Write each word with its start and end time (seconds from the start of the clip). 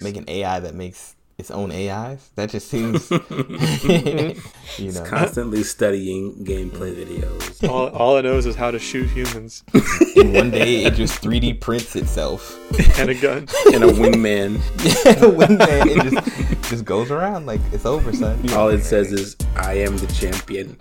make 0.00 0.16
an 0.16 0.24
AI 0.28 0.60
that 0.60 0.74
makes 0.74 1.16
its 1.38 1.50
own 1.50 1.72
AIs. 1.72 2.30
That 2.36 2.50
just 2.50 2.68
seems, 2.70 3.10
you 4.78 4.92
know, 4.92 5.04
Constantly 5.04 5.62
studying 5.62 6.44
gameplay 6.44 6.94
videos. 6.94 7.68
All, 7.68 7.88
all 7.88 8.16
it 8.18 8.22
knows 8.22 8.46
is 8.46 8.54
how 8.56 8.70
to 8.70 8.78
shoot 8.78 9.08
humans 9.08 9.64
and 10.16 10.34
one 10.34 10.50
day 10.50 10.84
it 10.84 10.94
just 10.94 11.22
3D 11.22 11.60
prints 11.60 11.96
itself. 11.96 12.58
and 12.98 13.10
a 13.10 13.14
gun. 13.14 13.48
And 13.72 13.84
a 13.84 13.88
wingman. 13.88 14.58
One 15.36 15.58
wingman. 15.58 15.86
it 15.86 16.12
just 16.12 16.70
just 16.70 16.84
goes 16.84 17.10
around 17.10 17.46
like 17.46 17.60
it's 17.72 17.86
over, 17.86 18.12
son. 18.12 18.38
All 18.52 18.68
it 18.68 18.82
says 18.82 19.12
is, 19.12 19.36
I 19.56 19.74
am 19.74 19.96
the 19.96 20.06
champion. 20.08 20.76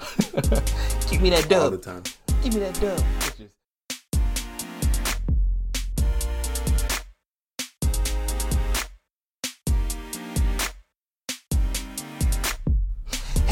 Give 1.09 1.21
me 1.21 1.29
that 1.31 1.47
dub. 1.49 1.63
All 1.63 1.71
the 1.71 1.77
dub. 1.77 2.03
time. 2.03 2.03
Give 2.43 2.55
me 2.55 2.59
that 2.61 2.79
dub. 2.81 2.99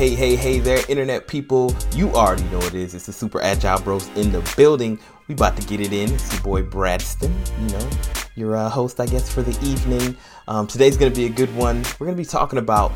Hey, 0.02 0.16
hey, 0.16 0.36
hey 0.36 0.58
there, 0.58 0.84
internet 0.90 1.28
people. 1.28 1.76
You 1.94 2.10
already 2.16 2.42
know 2.46 2.58
it 2.62 2.74
is. 2.74 2.96
It's 2.96 3.06
the 3.06 3.14
Super 3.14 3.40
Agile 3.40 3.80
Bros 3.82 4.08
in 4.16 4.32
the 4.32 4.42
building. 4.58 4.98
We 5.28 5.36
about 5.36 5.56
to 5.58 5.68
get 5.68 5.80
it 5.80 5.94
in. 5.94 6.12
It's 6.12 6.34
your 6.34 6.42
boy 6.42 6.64
Bradston, 6.64 7.32
you 7.62 7.70
know, 7.70 7.90
your 8.34 8.56
uh, 8.56 8.68
host, 8.68 9.00
I 9.00 9.06
guess, 9.06 9.32
for 9.32 9.44
the 9.44 9.52
evening. 9.64 10.18
Um, 10.48 10.66
today's 10.66 10.98
going 10.98 11.12
to 11.12 11.16
be 11.16 11.28
a 11.28 11.30
good 11.30 11.56
one. 11.56 11.84
We're 12.00 12.08
going 12.08 12.18
to 12.18 12.24
be 12.24 12.26
talking 12.26 12.58
about 12.58 12.92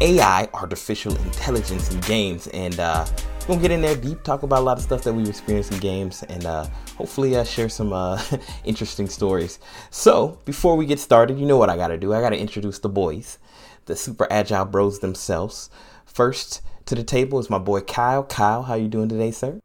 AI, 0.00 0.48
artificial 0.52 1.14
intelligence 1.18 1.94
in 1.94 2.00
games, 2.00 2.48
and 2.48 2.80
uh, 2.80 3.06
we're 3.42 3.46
going 3.46 3.60
to 3.60 3.68
get 3.68 3.70
in 3.70 3.80
there 3.80 3.94
deep, 3.94 4.24
talk 4.24 4.42
about 4.42 4.58
a 4.58 4.64
lot 4.64 4.76
of 4.76 4.82
stuff 4.82 5.04
that 5.04 5.12
we've 5.12 5.28
experienced 5.28 5.70
in 5.70 5.78
games, 5.78 6.24
and 6.24 6.46
uh, 6.46 6.66
hopefully 6.96 7.36
uh, 7.36 7.44
share 7.44 7.68
some 7.68 7.92
uh, 7.92 8.20
interesting 8.64 9.08
stories. 9.08 9.60
So, 9.90 10.40
before 10.44 10.76
we 10.76 10.84
get 10.84 10.98
started, 10.98 11.38
you 11.38 11.46
know 11.46 11.58
what 11.58 11.70
I 11.70 11.76
got 11.76 11.88
to 11.88 11.96
do. 11.96 12.12
I 12.12 12.20
got 12.20 12.30
to 12.30 12.38
introduce 12.40 12.80
the 12.80 12.88
boys, 12.88 13.38
the 13.86 13.94
Super 13.94 14.26
Agile 14.32 14.64
Bros 14.64 14.98
themselves. 14.98 15.70
First 16.12 16.60
to 16.86 16.94
the 16.94 17.04
table 17.04 17.38
is 17.38 17.50
my 17.50 17.58
boy 17.58 17.80
Kyle. 17.80 18.24
Kyle, 18.24 18.62
how 18.64 18.74
you 18.74 18.88
doing 18.88 19.08
today, 19.08 19.30
sir? 19.30 19.60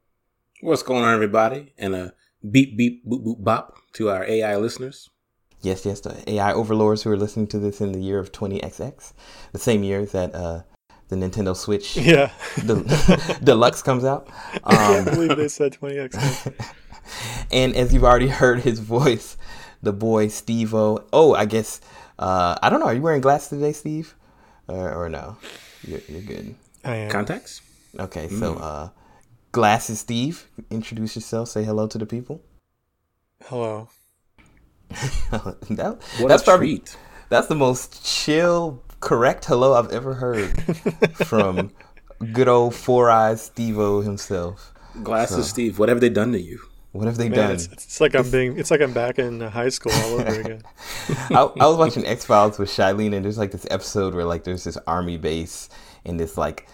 What's 0.62 0.84
going 0.84 1.04
on, 1.04 1.14
everybody? 1.14 1.74
And 1.78 1.96
a 1.96 2.14
beep, 2.50 2.78
beep, 2.78 3.06
boop, 3.06 3.26
boop, 3.26 3.44
bop 3.44 3.76
to 3.94 4.10
our 4.10 4.24
AI 4.26 4.56
listeners. 4.58 5.10
Yes, 5.62 5.86
yes, 5.86 6.02
the 6.02 6.30
AI 6.30 6.54
overlords 6.54 7.02
who 7.04 7.10
are 7.12 7.18
listening 7.18 7.48
to 7.48 7.60
this 7.60 7.82
in 7.82 7.92
the 7.92 8.00
year 8.00 8.20
of 8.20 8.32
20XX, 8.32 9.14
the 9.52 9.58
same 9.60 9.84
year 9.84 10.06
that 10.06 10.36
uh, 10.36 10.62
the 11.10 11.16
Nintendo 11.16 11.56
Switch 11.56 11.98
Yeah. 11.98 12.32
Del- 12.66 12.86
Deluxe 13.44 13.82
comes 13.82 14.06
out. 14.06 14.30
I 14.64 14.76
can't 14.76 15.08
Um, 15.08 15.14
believe 15.16 15.36
they 15.38 15.48
said 15.48 15.74
20XX. 15.74 16.54
and 17.52 17.76
as 17.76 17.94
you've 17.94 18.04
already 18.04 18.28
heard 18.28 18.60
his 18.60 18.80
voice, 18.80 19.38
the 19.82 19.94
boy 19.94 20.28
Steve 20.28 20.76
O. 20.76 21.04
Oh, 21.12 21.34
I 21.34 21.46
guess 21.46 21.82
uh, 22.20 22.56
I 22.62 22.70
don't 22.70 22.80
know. 22.80 22.86
Are 22.88 22.94
you 22.94 23.02
wearing 23.02 23.22
glasses 23.22 23.50
today, 23.50 23.74
Steve, 23.74 24.16
or, 24.68 24.94
or 24.94 25.10
no? 25.10 25.38
You're, 25.88 26.02
you're 26.08 26.22
good. 26.22 26.56
I 26.84 26.96
am. 26.96 27.12
Contacts? 27.12 27.62
Okay, 28.00 28.28
Mm. 28.28 28.40
so 28.40 28.56
uh, 28.56 28.90
glasses, 29.52 30.00
Steve. 30.00 30.48
Introduce 30.70 31.16
yourself. 31.16 31.50
Say 31.50 31.64
hello 31.64 31.88
to 31.88 31.98
the 31.98 32.06
people. 32.06 32.42
Hello. 33.46 33.90
that, 35.32 35.98
What 36.20 36.28
that's 36.30 36.44
a 36.44 36.46
probably 36.46 36.78
treat. 36.78 36.98
that's 37.30 37.48
the 37.48 37.56
most 37.56 38.06
chill, 38.06 38.84
correct 39.00 39.46
hello 39.46 39.74
I've 39.74 39.92
ever 39.92 40.14
heard 40.14 40.52
from 41.26 41.72
good 42.34 42.48
old 42.48 42.76
Four 42.76 43.10
Eyes 43.10 43.42
Steve 43.42 43.80
O 43.80 44.02
himself. 44.02 44.74
Glasses, 45.04 45.50
Steve. 45.50 45.80
What 45.80 45.90
have 45.90 46.00
they 46.02 46.10
done 46.10 46.32
to 46.34 46.40
you? 46.40 46.60
What 46.96 47.08
have 47.08 47.18
they 47.18 47.28
Man, 47.28 47.40
done? 47.40 47.52
it's, 47.52 47.68
it's 47.68 48.00
like 48.00 48.16
I'm 48.16 48.32
being. 48.32 48.58
It's 48.58 48.72
like 48.72 48.80
I'm 48.80 48.94
back 48.94 49.20
in 49.20 49.42
high 49.42 49.68
school 49.68 49.92
all 49.92 50.22
over 50.22 50.40
again. 50.40 50.62
I, 51.30 51.34
I 51.60 51.68
was 51.68 51.76
watching 51.76 52.06
X 52.06 52.24
Files 52.24 52.58
with 52.58 52.70
Shailene, 52.70 53.14
and 53.14 53.26
there's 53.26 53.38
like 53.38 53.52
this 53.52 53.68
episode 53.70 54.16
where 54.16 54.24
like 54.24 54.46
there's 54.46 54.64
this 54.64 54.78
army 54.88 55.18
base, 55.18 55.68
and 56.06 56.18
this 56.18 56.38
like 56.38 56.70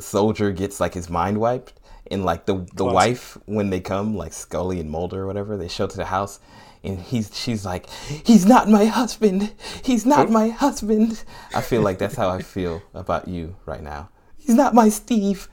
soldier 0.00 0.50
gets 0.50 0.80
like 0.80 0.92
his 0.92 1.08
mind 1.08 1.38
wiped, 1.38 1.74
and 2.10 2.24
like 2.24 2.46
the 2.46 2.66
the 2.74 2.84
wife 2.84 3.38
when 3.46 3.70
they 3.70 3.78
come, 3.78 4.16
like 4.16 4.32
Scully 4.32 4.80
and 4.80 4.90
Mulder 4.90 5.22
or 5.22 5.26
whatever, 5.28 5.56
they 5.56 5.68
show 5.68 5.86
to 5.86 5.96
the 5.96 6.06
house, 6.06 6.40
and 6.82 6.98
he's 6.98 7.30
she's 7.32 7.64
like, 7.64 7.88
he's 8.26 8.44
not 8.44 8.68
my 8.68 8.86
husband, 8.86 9.52
he's 9.84 10.04
not 10.04 10.30
my 10.30 10.48
husband. 10.48 11.22
I 11.54 11.60
feel 11.60 11.82
like 11.82 11.98
that's 11.98 12.16
how 12.16 12.28
I 12.28 12.42
feel 12.42 12.82
about 12.92 13.28
you 13.28 13.54
right 13.66 13.84
now. 13.84 14.08
He's 14.36 14.56
not 14.56 14.74
my 14.74 14.88
Steve. 14.88 15.48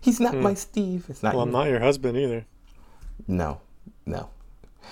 He's 0.00 0.20
not 0.20 0.32
hmm. 0.32 0.42
my 0.42 0.54
Steve. 0.54 1.04
It's 1.10 1.22
not. 1.22 1.34
Well, 1.34 1.44
you. 1.44 1.48
I'm 1.48 1.52
not 1.52 1.68
your 1.68 1.80
husband 1.80 2.16
either. 2.16 2.46
No, 3.26 3.60
no, 4.06 4.30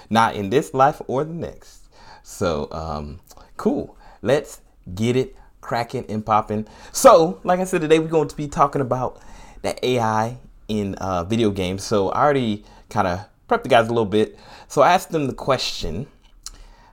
not 0.08 0.36
in 0.36 0.50
this 0.50 0.72
life 0.74 1.02
or 1.06 1.24
the 1.24 1.32
next. 1.32 1.88
So, 2.22 2.68
um, 2.70 3.20
cool. 3.56 3.96
Let's 4.22 4.60
get 4.94 5.16
it 5.16 5.36
cracking 5.60 6.06
and 6.08 6.24
popping. 6.24 6.66
So, 6.92 7.40
like 7.44 7.60
I 7.60 7.64
said, 7.64 7.80
today 7.80 7.98
we're 7.98 8.08
going 8.08 8.28
to 8.28 8.36
be 8.36 8.48
talking 8.48 8.80
about 8.80 9.20
the 9.62 9.84
AI 9.84 10.38
in 10.68 10.94
uh, 10.96 11.24
video 11.24 11.50
games. 11.50 11.82
So, 11.82 12.10
I 12.10 12.22
already 12.22 12.64
kind 12.88 13.08
of 13.08 13.20
prepped 13.48 13.64
the 13.64 13.68
guys 13.68 13.86
a 13.86 13.90
little 13.90 14.06
bit. 14.06 14.38
So, 14.68 14.82
I 14.82 14.92
asked 14.92 15.10
them 15.10 15.26
the 15.26 15.34
question: 15.34 16.06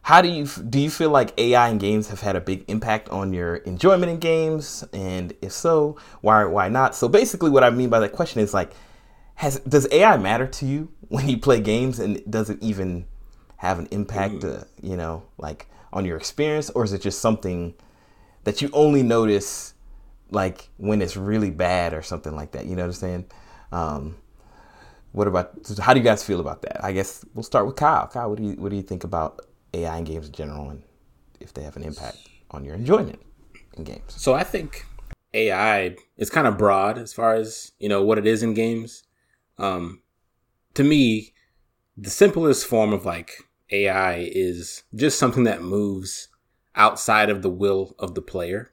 How 0.01 0.21
do 0.21 0.29
you 0.29 0.45
do? 0.45 0.79
You 0.79 0.89
feel 0.89 1.09
like 1.11 1.37
AI 1.39 1.69
in 1.69 1.77
games 1.77 2.09
have 2.09 2.21
had 2.21 2.35
a 2.35 2.41
big 2.41 2.65
impact 2.67 3.09
on 3.09 3.31
your 3.33 3.57
enjoyment 3.57 4.11
in 4.11 4.19
games? 4.19 4.83
And 4.91 5.33
if 5.41 5.51
so, 5.51 5.97
why 6.21 6.45
why 6.45 6.69
not? 6.69 6.95
So, 6.95 7.07
basically, 7.07 7.51
what 7.51 7.63
I 7.63 7.69
mean 7.69 7.89
by 7.89 7.99
that 7.99 8.13
question 8.13 8.41
is 8.41 8.53
like 8.53 8.73
has 9.35 9.59
does 9.59 9.87
AI 9.91 10.17
matter 10.17 10.47
to 10.47 10.65
you 10.65 10.89
when 11.09 11.27
you 11.29 11.37
play 11.37 11.59
games, 11.59 11.99
and 11.99 12.17
it 12.17 12.29
does 12.29 12.49
it 12.49 12.61
even 12.61 13.05
have 13.57 13.79
an 13.79 13.87
impact, 13.91 14.43
uh, 14.43 14.63
you 14.81 14.95
know, 14.95 15.23
like 15.37 15.67
on 15.91 16.05
your 16.05 16.17
experience, 16.17 16.69
or 16.71 16.83
is 16.83 16.93
it 16.93 17.01
just 17.01 17.19
something 17.19 17.73
that 18.43 18.61
you 18.61 18.69
only 18.73 19.03
notice 19.03 19.73
like 20.29 20.69
when 20.77 21.01
it's 21.01 21.17
really 21.17 21.49
bad 21.49 21.93
or 21.93 22.01
something 22.01 22.35
like 22.35 22.51
that? 22.51 22.65
You 22.65 22.75
know 22.75 22.83
what 22.83 22.89
I'm 22.89 22.93
saying? 22.93 23.25
Um, 23.71 24.17
what 25.11 25.27
about 25.27 25.57
how 25.79 25.93
do 25.93 25.99
you 25.99 26.03
guys 26.03 26.23
feel 26.23 26.39
about 26.39 26.61
that? 26.61 26.83
I 26.83 26.91
guess 26.91 27.25
we'll 27.33 27.43
start 27.43 27.65
with 27.65 27.75
Kyle. 27.75 28.07
Kyle, 28.07 28.29
what 28.29 28.37
do 28.37 28.43
you 28.43 28.53
what 28.53 28.69
do 28.69 28.75
you 28.75 28.83
think 28.83 29.03
about 29.03 29.41
AI 29.73 29.97
in 29.97 30.03
games 30.03 30.27
in 30.27 30.33
general, 30.33 30.69
and 30.69 30.83
if 31.39 31.53
they 31.53 31.63
have 31.63 31.75
an 31.75 31.83
impact 31.83 32.17
on 32.51 32.63
your 32.63 32.75
enjoyment 32.75 33.19
in 33.73 33.83
games? 33.83 34.13
So 34.15 34.33
I 34.33 34.43
think 34.43 34.85
AI 35.33 35.95
is 36.17 36.29
kind 36.29 36.47
of 36.47 36.57
broad 36.57 36.97
as 36.97 37.13
far 37.13 37.33
as 37.33 37.71
you 37.79 37.89
know 37.89 38.03
what 38.03 38.17
it 38.17 38.27
is 38.27 38.43
in 38.43 38.53
games. 38.53 39.03
Um, 39.57 40.01
to 40.77 40.83
me, 40.83 41.33
the 41.97 42.11
simplest 42.11 42.67
form 42.67 42.93
of 42.93 43.03
like 43.03 43.31
AI 43.71 44.29
is 44.31 44.83
just 44.93 45.17
something 45.17 45.43
that 45.45 45.63
moves 45.63 46.27
outside 46.75 47.31
of 47.31 47.41
the 47.41 47.49
will 47.49 47.95
of 47.97 48.13
the 48.13 48.21
player. 48.21 48.71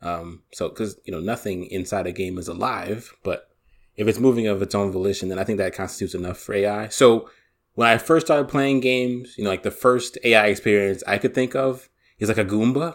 Um, 0.00 0.44
so 0.52 0.68
because 0.68 1.00
you 1.04 1.12
know 1.12 1.18
nothing 1.18 1.64
inside 1.66 2.06
a 2.06 2.12
game 2.12 2.38
is 2.38 2.46
alive, 2.46 3.12
but 3.24 3.48
if 3.96 4.06
it's 4.06 4.20
moving 4.20 4.46
of 4.46 4.62
its 4.62 4.72
own 4.72 4.92
volition, 4.92 5.28
then 5.28 5.40
I 5.40 5.42
think 5.42 5.58
that 5.58 5.74
constitutes 5.74 6.14
enough 6.14 6.38
for 6.38 6.54
AI. 6.54 6.88
So 6.90 7.28
when 7.74 7.88
I 7.88 7.98
first 7.98 8.28
started 8.28 8.48
playing 8.48 8.78
games, 8.78 9.36
you 9.36 9.42
know, 9.42 9.50
like 9.50 9.64
the 9.64 9.72
first 9.72 10.16
AI 10.22 10.46
experience 10.46 11.02
I 11.08 11.18
could 11.18 11.34
think 11.34 11.56
of 11.56 11.88
is 12.20 12.28
like 12.28 12.38
a 12.38 12.44
Goomba 12.44 12.94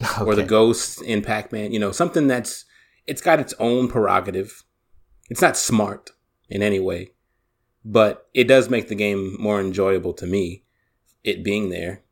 or 0.20 0.34
the 0.34 0.42
Okay. 0.42 0.46
ghosts 0.48 1.00
in 1.00 1.22
Pac-Man, 1.22 1.72
you 1.72 1.78
know, 1.78 1.92
something 1.92 2.26
that's 2.26 2.64
it's 3.06 3.22
got 3.22 3.38
its 3.38 3.54
own 3.60 3.86
prerogative. 3.86 4.64
It's 5.30 5.40
not 5.40 5.56
smart 5.56 6.10
in 6.48 6.62
any 6.62 6.80
way, 6.80 7.12
but 7.88 8.28
it 8.34 8.44
does 8.44 8.68
make 8.68 8.88
the 8.88 8.94
game 8.94 9.34
more 9.40 9.58
enjoyable 9.58 10.12
to 10.12 10.26
me, 10.26 10.62
it 11.24 11.42
being 11.42 11.70
there. 11.70 12.02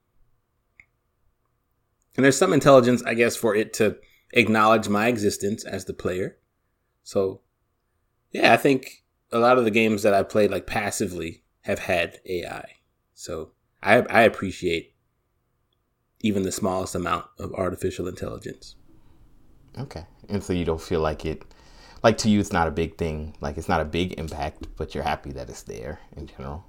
And 2.16 2.24
there's 2.24 2.38
some 2.38 2.54
intelligence, 2.54 3.02
I 3.02 3.12
guess, 3.12 3.36
for 3.36 3.54
it 3.54 3.74
to 3.74 3.98
acknowledge 4.32 4.88
my 4.88 5.08
existence 5.08 5.64
as 5.64 5.84
the 5.84 5.92
player. 5.92 6.38
So, 7.02 7.42
yeah, 8.32 8.54
I 8.54 8.56
think 8.56 9.04
a 9.30 9.38
lot 9.38 9.58
of 9.58 9.64
the 9.64 9.70
games 9.70 10.02
that 10.02 10.14
I 10.14 10.22
played 10.22 10.50
like 10.50 10.66
passively 10.66 11.42
have 11.60 11.80
had 11.80 12.20
AI. 12.24 12.64
So, 13.12 13.50
I 13.82 13.98
I 13.98 14.22
appreciate 14.22 14.94
even 16.20 16.42
the 16.42 16.52
smallest 16.52 16.94
amount 16.94 17.26
of 17.38 17.52
artificial 17.52 18.08
intelligence. 18.08 18.76
Okay. 19.78 20.06
And 20.30 20.42
so 20.42 20.54
you 20.54 20.64
don't 20.64 20.80
feel 20.80 21.00
like 21.00 21.26
it, 21.26 21.44
like 22.06 22.18
to 22.18 22.30
you, 22.30 22.38
it's 22.38 22.52
not 22.52 22.68
a 22.68 22.70
big 22.70 22.96
thing. 22.96 23.36
Like 23.40 23.58
it's 23.58 23.68
not 23.68 23.80
a 23.80 23.84
big 23.84 24.12
impact, 24.16 24.68
but 24.76 24.94
you're 24.94 25.02
happy 25.02 25.32
that 25.32 25.50
it's 25.50 25.62
there 25.62 25.98
in 26.16 26.28
general. 26.28 26.64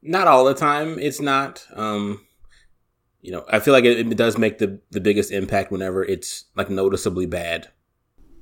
Not 0.00 0.26
all 0.26 0.44
the 0.46 0.54
time, 0.54 0.98
it's 0.98 1.20
not. 1.20 1.66
Um, 1.74 2.24
you 3.20 3.30
know, 3.32 3.44
I 3.50 3.58
feel 3.58 3.74
like 3.74 3.84
it, 3.84 3.98
it 3.98 4.16
does 4.16 4.38
make 4.38 4.56
the 4.58 4.80
the 4.90 5.00
biggest 5.00 5.30
impact 5.30 5.70
whenever 5.70 6.02
it's 6.02 6.46
like 6.56 6.70
noticeably 6.70 7.26
bad. 7.26 7.68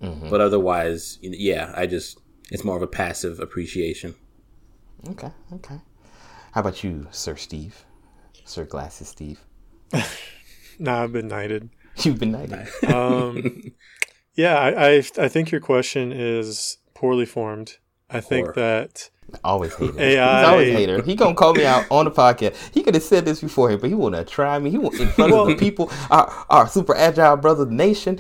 hmm 0.01 0.29
But 0.31 0.41
otherwise, 0.41 1.19
yeah, 1.21 1.73
I 1.75 1.87
just 1.87 2.21
it's 2.53 2.65
more 2.65 2.77
of 2.77 2.83
a 2.83 2.87
passive 3.03 3.41
appreciation. 3.41 4.15
Okay. 5.09 5.33
Okay. 5.53 5.81
How 6.53 6.61
about 6.61 6.85
you, 6.85 7.09
Sir 7.11 7.35
Steve? 7.37 7.85
Sir 8.45 8.65
Glasses 8.65 9.09
Steve? 9.09 9.41
Nah, 10.79 11.05
I've 11.05 11.13
been 11.13 11.29
knighted. 11.29 11.71
You've 12.03 12.19
been 12.19 12.33
knighted. 12.33 12.69
Um, 12.85 13.63
yeah, 14.37 14.59
I, 14.59 14.97
I 14.97 15.03
I 15.19 15.29
think 15.29 15.51
your 15.51 15.61
question 15.61 16.13
is 16.13 16.79
poorly 16.95 17.27
formed. 17.27 17.79
I 18.09 18.21
think 18.21 18.47
Poor. 18.47 18.55
that 18.55 19.11
Always 19.43 19.75
hater. 19.75 19.95
AI. 19.99 20.39
He's 20.39 20.49
always 20.49 20.73
hater. 20.73 21.03
He 21.03 21.15
gonna 21.15 21.35
call 21.35 21.55
me 21.55 21.65
out 21.65 21.85
on 21.91 22.05
the 22.05 22.11
podcast. 22.11 22.57
He 22.73 22.83
could 22.83 22.95
have 22.95 23.03
said 23.03 23.25
this 23.25 23.41
beforehand, 23.41 23.81
but 23.81 23.89
he 23.89 23.95
wanna 23.95 24.25
try 24.25 24.59
me. 24.59 24.71
He 24.71 24.79
want 24.79 24.99
in 25.01 25.09
front 25.09 25.33
of 25.33 25.49
the 25.49 25.57
people, 25.57 25.91
our, 26.11 26.47
our 26.49 26.69
super 26.69 26.95
agile 26.95 27.37
brother 27.37 27.67
nation. 27.67 28.19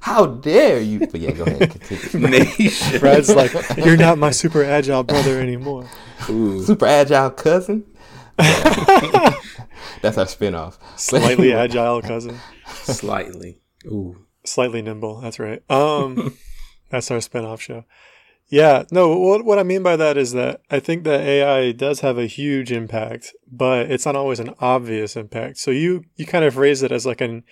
How 0.00 0.26
dare 0.26 0.80
you? 0.80 1.00
But 1.00 1.20
yeah, 1.20 1.32
go 1.32 1.44
ahead. 1.44 1.70
Continue. 1.80 2.28
Nation. 2.28 3.00
Brad's 3.00 3.34
like, 3.34 3.52
you're 3.76 3.96
not 3.96 4.18
my 4.18 4.30
super 4.30 4.62
agile 4.62 5.02
brother 5.02 5.40
anymore. 5.40 5.88
Ooh. 6.30 6.62
super 6.62 6.86
agile 6.86 7.30
cousin. 7.30 7.84
That's 8.36 10.18
our 10.18 10.26
spinoff. 10.26 10.78
But 10.78 11.00
Slightly 11.00 11.52
agile 11.52 12.00
cousin. 12.02 12.38
Slightly. 12.66 13.60
Ooh. 13.86 14.24
Slightly 14.44 14.82
nimble. 14.82 15.20
That's 15.20 15.38
right. 15.38 15.62
Um, 15.70 16.36
that's 16.90 17.10
our 17.10 17.20
spin-off 17.20 17.60
show. 17.60 17.84
Yeah. 18.48 18.84
No. 18.90 19.16
What 19.18 19.44
what 19.44 19.58
I 19.58 19.62
mean 19.62 19.82
by 19.82 19.96
that 19.96 20.16
is 20.16 20.32
that 20.32 20.60
I 20.70 20.78
think 20.78 21.04
that 21.04 21.22
AI 21.22 21.72
does 21.72 22.00
have 22.00 22.18
a 22.18 22.26
huge 22.26 22.70
impact, 22.70 23.32
but 23.50 23.90
it's 23.90 24.04
not 24.06 24.16
always 24.16 24.38
an 24.38 24.54
obvious 24.60 25.16
impact. 25.16 25.58
So 25.58 25.70
you 25.70 26.04
you 26.14 26.26
kind 26.26 26.44
of 26.44 26.54
phrase 26.54 26.82
it 26.82 26.92
as 26.92 27.06
like 27.06 27.20
an 27.20 27.42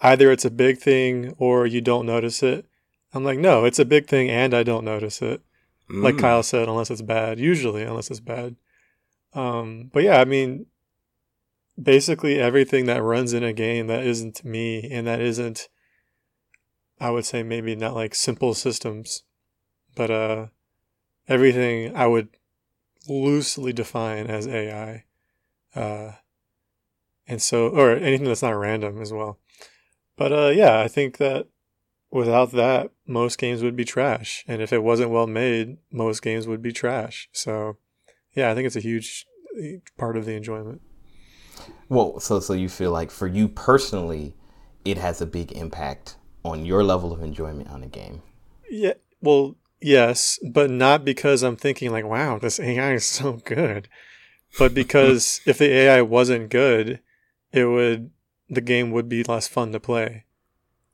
either 0.00 0.30
it's 0.32 0.44
a 0.44 0.50
big 0.50 0.78
thing 0.78 1.34
or 1.38 1.66
you 1.66 1.80
don't 1.80 2.04
notice 2.04 2.42
it. 2.42 2.66
I'm 3.14 3.24
like, 3.24 3.38
no, 3.38 3.64
it's 3.64 3.78
a 3.78 3.84
big 3.84 4.06
thing 4.06 4.28
and 4.28 4.52
I 4.54 4.62
don't 4.62 4.84
notice 4.84 5.22
it. 5.22 5.42
Like 5.88 6.14
Mm. 6.16 6.20
Kyle 6.20 6.42
said, 6.42 6.68
unless 6.68 6.90
it's 6.90 7.02
bad. 7.02 7.38
Usually, 7.40 7.82
unless 7.82 8.10
it's 8.10 8.20
bad. 8.20 8.56
Um, 9.34 9.90
but 9.92 10.02
yeah, 10.04 10.20
I 10.20 10.24
mean, 10.24 10.66
basically 11.80 12.38
everything 12.38 12.86
that 12.86 13.02
runs 13.02 13.32
in 13.32 13.42
a 13.42 13.52
game 13.52 13.86
that 13.88 14.04
isn't 14.04 14.44
me 14.44 14.88
and 14.90 15.06
that 15.06 15.20
isn't, 15.20 15.68
I 17.00 17.10
would 17.10 17.24
say 17.24 17.42
maybe 17.42 17.74
not 17.74 17.94
like 17.94 18.14
simple 18.14 18.54
systems, 18.54 19.22
but 19.94 20.10
uh, 20.10 20.46
everything 21.28 21.96
I 21.96 22.06
would 22.06 22.28
loosely 23.08 23.72
define 23.72 24.26
as 24.26 24.46
AI. 24.46 25.04
Uh, 25.74 26.12
and 27.26 27.40
so, 27.40 27.68
or 27.68 27.92
anything 27.92 28.26
that's 28.26 28.42
not 28.42 28.50
random 28.50 29.00
as 29.00 29.12
well. 29.12 29.38
But 30.16 30.32
uh, 30.32 30.48
yeah, 30.48 30.80
I 30.80 30.88
think 30.88 31.16
that 31.16 31.46
without 32.10 32.52
that, 32.52 32.90
most 33.06 33.38
games 33.38 33.62
would 33.62 33.76
be 33.76 33.84
trash. 33.84 34.44
And 34.46 34.60
if 34.60 34.72
it 34.72 34.82
wasn't 34.82 35.10
well 35.10 35.26
made, 35.26 35.78
most 35.90 36.22
games 36.22 36.46
would 36.46 36.60
be 36.60 36.72
trash. 36.72 37.28
So, 37.32 37.78
yeah, 38.34 38.50
I 38.50 38.54
think 38.54 38.66
it's 38.66 38.76
a 38.76 38.80
huge 38.80 39.26
part 39.96 40.16
of 40.16 40.26
the 40.26 40.34
enjoyment. 40.34 40.82
Well, 41.88 42.20
so 42.20 42.40
so 42.40 42.52
you 42.52 42.68
feel 42.68 42.92
like 42.92 43.10
for 43.10 43.26
you 43.26 43.48
personally, 43.48 44.34
it 44.84 44.98
has 44.98 45.20
a 45.20 45.26
big 45.26 45.52
impact 45.52 46.16
on 46.44 46.64
your 46.64 46.82
level 46.82 47.12
of 47.12 47.22
enjoyment 47.22 47.68
on 47.68 47.82
a 47.82 47.86
game. 47.86 48.22
Yeah, 48.70 48.94
well, 49.20 49.56
yes, 49.80 50.38
but 50.48 50.70
not 50.70 51.04
because 51.04 51.42
I'm 51.42 51.56
thinking 51.56 51.90
like, 51.90 52.04
wow, 52.04 52.38
this 52.38 52.60
AI 52.60 52.94
is 52.94 53.04
so 53.04 53.34
good, 53.44 53.88
but 54.58 54.74
because 54.74 55.40
if 55.46 55.58
the 55.58 55.72
AI 55.72 56.02
wasn't 56.02 56.50
good, 56.50 57.00
it 57.52 57.64
would 57.64 58.10
the 58.48 58.60
game 58.60 58.90
would 58.90 59.08
be 59.08 59.22
less 59.22 59.46
fun 59.46 59.72
to 59.72 59.80
play. 59.80 60.24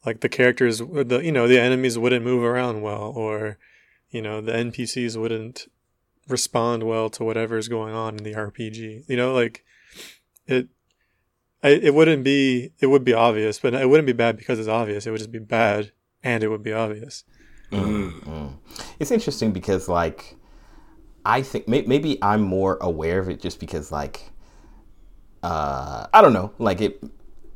Like 0.04 0.20
the 0.20 0.28
characters, 0.28 0.78
the 0.78 1.20
you 1.22 1.32
know, 1.32 1.48
the 1.48 1.60
enemies 1.60 1.98
wouldn't 1.98 2.25
move 2.25 2.44
around 2.44 2.82
well, 2.82 3.12
or 3.16 3.58
you 4.10 4.22
know, 4.22 4.40
the 4.40 4.52
NPCs 4.52 5.16
wouldn't 5.20 5.66
respond 6.28 6.82
well 6.84 7.10
to 7.10 7.25
whatever's 7.25 7.69
going 7.69 7.94
on 7.94 8.16
in 8.16 8.25
the 8.25 8.34
RPG. 8.34 9.08
You 9.08 9.16
know, 9.16 9.34
like 9.34 9.64
it. 10.46 10.69
I, 11.62 11.69
it 11.69 11.94
wouldn't 11.94 12.25
be. 12.25 12.73
It 12.81 12.87
would 12.87 13.05
be 13.05 13.14
obvious, 13.14 13.58
but 13.58 13.75
it 13.75 13.88
wouldn't 13.88 14.06
be 14.06 14.12
bad 14.12 14.37
because 14.37 14.58
it's 14.58 14.69
obvious. 14.69 15.06
It 15.06 15.11
would 15.11 15.19
just 15.19 15.32
be 15.32 15.38
bad, 15.38 15.93
and 16.23 16.44
it 16.44 16.49
would 16.49 16.62
be 16.62 16.73
obvious. 16.73 17.25
Mm. 17.73 18.58
It's 18.99 19.11
interesting 19.11 19.53
because 19.53 19.88
like 19.88 20.37
I 21.25 21.43
think 21.43 21.67
may- 21.67 21.82
maybe 21.82 22.19
I'm 22.23 22.43
more 22.43 22.79
aware 22.81 23.19
of 23.19 23.29
it 23.29 23.41
just 23.41 23.58
because 23.58 23.91
like 23.91 24.31
uh 25.43 26.06
I 26.12 26.23
don't 26.23 26.32
know, 26.32 26.53
like 26.58 26.81
it 26.81 27.03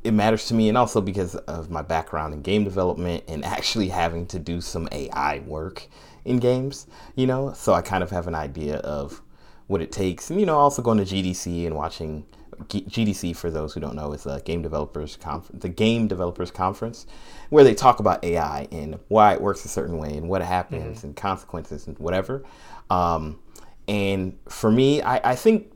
it 0.03 0.13
matters 0.13 0.47
to 0.47 0.55
me 0.55 0.69
and 0.69 0.79
also 0.79 1.01
because 1.01 1.37
of 1.37 1.71
my 1.71 1.83
background 1.83 2.35
in 2.35 2.43
game 2.43 2.65
development 2.65 3.23
and 3.29 3.45
actually 3.45 3.89
having 3.89 4.27
to 4.27 4.39
do 4.39 4.61
some 4.61 4.89
AI 4.93 5.41
work 5.41 5.87
in 6.25 6.39
games, 6.39 6.87
you 7.17 7.27
know? 7.27 7.53
So 7.53 7.75
I 7.75 7.83
kind 7.83 8.03
of 8.03 8.11
have 8.11 8.27
an 8.27 8.35
idea 8.35 8.77
of 8.79 9.21
what 9.67 9.83
it 9.83 9.93
takes. 9.93 10.31
And 10.31 10.41
you 10.41 10.47
know, 10.47 10.57
also 10.57 10.81
going 10.83 10.99
to 10.99 11.05
GDC 11.05 11.67
and 11.67 11.77
watching 11.77 12.25
G- 12.69 12.83
GDC 12.83 13.37
for 13.37 13.51
those 13.51 13.75
who 13.75 13.81
don't 13.81 13.95
know 13.95 14.13
is 14.13 14.27
a 14.27 14.41
game 14.41 14.63
developers 14.63 15.17
conference, 15.17 15.63
the 15.63 15.69
game 15.69 16.09
developers 16.09 16.51
conference 16.51 17.07
where 17.49 17.65
they 17.65 17.75
talk 17.75 18.01
about 18.01 18.23
AI 18.25 18.69
and 18.71 18.99
why 19.09 19.33
it 19.35 19.41
works 19.41 19.65
a 19.65 19.69
certain 19.69 19.99
way 19.99 20.17
and 20.17 20.29
what 20.29 20.43
happens 20.43 21.05
and 21.05 21.17
consequences 21.17 21.87
and 21.87 21.99
whatever. 21.99 22.45
Um, 22.91 23.41
and 23.89 24.39
for 24.49 24.71
me, 24.71 25.03
I, 25.03 25.33
I 25.33 25.35
think, 25.37 25.73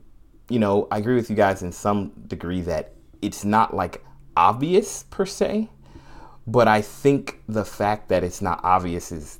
you 0.49 0.59
know, 0.59 0.87
I 0.91 0.99
agree 0.99 1.15
with 1.15 1.29
you 1.29 1.35
guys 1.35 1.63
in 1.63 1.71
some 1.71 2.11
degree 2.27 2.61
that 2.61 2.93
it's 3.21 3.43
not 3.43 3.73
like 3.73 4.03
obvious 4.37 5.03
per 5.03 5.25
se, 5.25 5.69
but 6.47 6.67
I 6.67 6.81
think 6.81 7.41
the 7.47 7.65
fact 7.65 8.09
that 8.09 8.23
it's 8.23 8.41
not 8.41 8.61
obvious 8.63 9.11
is 9.11 9.39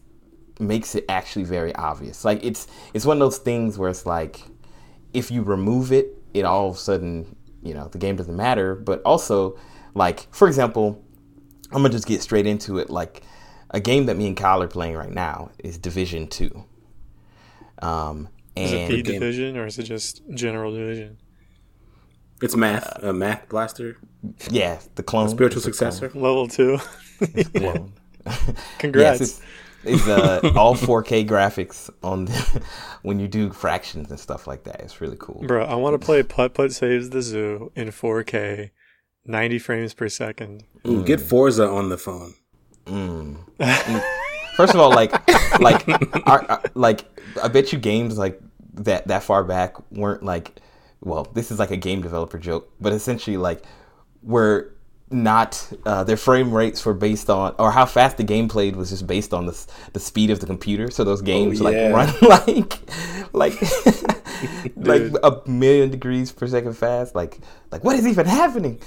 makes 0.59 0.95
it 0.95 1.05
actually 1.09 1.43
very 1.45 1.75
obvious. 1.75 2.25
Like 2.25 2.43
it's 2.43 2.67
it's 2.93 3.05
one 3.05 3.17
of 3.17 3.19
those 3.19 3.37
things 3.37 3.77
where 3.77 3.89
it's 3.89 4.05
like 4.05 4.41
if 5.13 5.31
you 5.31 5.43
remove 5.43 5.91
it, 5.91 6.14
it 6.35 6.45
all 6.45 6.69
of 6.69 6.75
a 6.75 6.79
sudden, 6.79 7.35
you 7.63 7.73
know, 7.73 7.87
the 7.87 7.97
game 7.97 8.15
doesn't 8.15 8.35
matter. 8.35 8.75
But 8.75 9.01
also, 9.03 9.57
like, 9.93 10.27
for 10.33 10.47
example, 10.47 11.01
I'm 11.71 11.77
gonna 11.81 11.89
just 11.89 12.07
get 12.07 12.21
straight 12.21 12.45
into 12.47 12.77
it. 12.77 12.89
Like 12.89 13.23
a 13.71 13.79
game 13.79 14.05
that 14.07 14.15
me 14.17 14.27
and 14.27 14.37
Kyle 14.37 14.61
are 14.61 14.67
playing 14.67 14.95
right 14.95 15.11
now 15.11 15.49
is 15.59 15.77
Division 15.77 16.27
Two. 16.27 16.63
Um 17.81 18.29
Is 18.55 18.71
it 18.71 18.77
and 18.79 18.91
the 18.93 19.01
game. 19.01 19.19
division 19.19 19.57
or 19.57 19.65
is 19.65 19.77
it 19.79 19.83
just 19.83 20.21
general 20.33 20.71
division? 20.71 21.17
It's 22.41 22.55
math. 22.55 23.01
A 23.03 23.13
math 23.13 23.47
blaster. 23.49 23.97
yeah, 24.51 24.79
the 24.95 25.03
clone 25.03 25.29
Spiritual 25.29 25.57
it's 25.59 25.67
a 25.67 25.71
clone. 25.71 25.91
successor. 25.91 26.19
Level 26.19 26.47
two. 26.47 26.77
Clone. 27.55 27.93
Congrats. 28.79 29.19
Yes, 29.19 29.41
it's, 29.85 30.01
it's 30.01 30.07
uh, 30.07 30.39
all 30.55 30.75
4K 30.75 31.27
graphics 31.27 31.89
on 32.03 32.25
the, 32.25 32.63
when 33.01 33.19
you 33.19 33.27
do 33.27 33.51
fractions 33.51 34.09
and 34.09 34.19
stuff 34.19 34.47
like 34.47 34.63
that. 34.63 34.81
It's 34.81 35.01
really 35.01 35.17
cool. 35.19 35.43
Bro, 35.45 35.65
I 35.65 35.75
want 35.75 35.99
to 35.99 36.03
play 36.03 36.23
Putt 36.23 36.53
Putt 36.53 36.71
Saves 36.71 37.09
the 37.09 37.21
Zoo 37.21 37.71
in 37.75 37.89
4K, 37.89 38.71
90 39.25 39.59
frames 39.59 39.93
per 39.93 40.09
second. 40.09 40.63
Ooh, 40.87 41.03
Get 41.03 41.19
mm. 41.19 41.23
Forza 41.23 41.67
on 41.67 41.89
the 41.89 41.97
phone. 41.97 42.33
Mm. 42.85 43.37
First 44.55 44.73
of 44.73 44.79
all, 44.79 44.89
like, 44.89 45.11
like, 45.59 45.87
our, 46.27 46.43
our- 46.43 46.51
uh, 46.51 46.61
like, 46.75 47.03
I 47.41 47.47
bet 47.47 47.73
you 47.73 47.79
games 47.79 48.17
like 48.17 48.39
that 48.75 49.07
that 49.07 49.23
far 49.23 49.43
back 49.43 49.75
weren't 49.91 50.23
like, 50.23 50.59
well, 51.01 51.27
this 51.33 51.51
is 51.51 51.59
like 51.59 51.71
a 51.71 51.77
game 51.77 52.01
developer 52.01 52.37
joke, 52.37 52.71
but 52.79 52.93
essentially 52.93 53.37
like, 53.37 53.63
were 54.23 54.74
not 55.11 55.71
uh, 55.85 56.03
their 56.03 56.17
frame 56.17 56.51
rates 56.51 56.83
were 56.83 56.93
based 56.93 57.29
on 57.29 57.53
or 57.59 57.71
how 57.71 57.85
fast 57.85 58.17
the 58.17 58.23
game 58.23 58.47
played 58.47 58.75
was 58.75 58.89
just 58.89 59.05
based 59.05 59.33
on 59.33 59.45
the 59.45 59.67
the 59.93 59.99
speed 59.99 60.31
of 60.31 60.39
the 60.39 60.47
computer. 60.47 60.89
So 60.89 61.03
those 61.03 61.21
games 61.21 61.59
yeah. 61.59 61.63
like 61.63 61.93
run 61.93 62.13
like 62.21 62.79
like 63.33 63.61
like 64.75 65.03
a 65.23 65.41
million 65.45 65.91
degrees 65.91 66.31
per 66.31 66.47
second 66.47 66.73
fast. 66.73 67.13
Like 67.13 67.39
like 67.71 67.83
what 67.83 67.95
is 67.97 68.07
even 68.07 68.25
happening? 68.25 68.81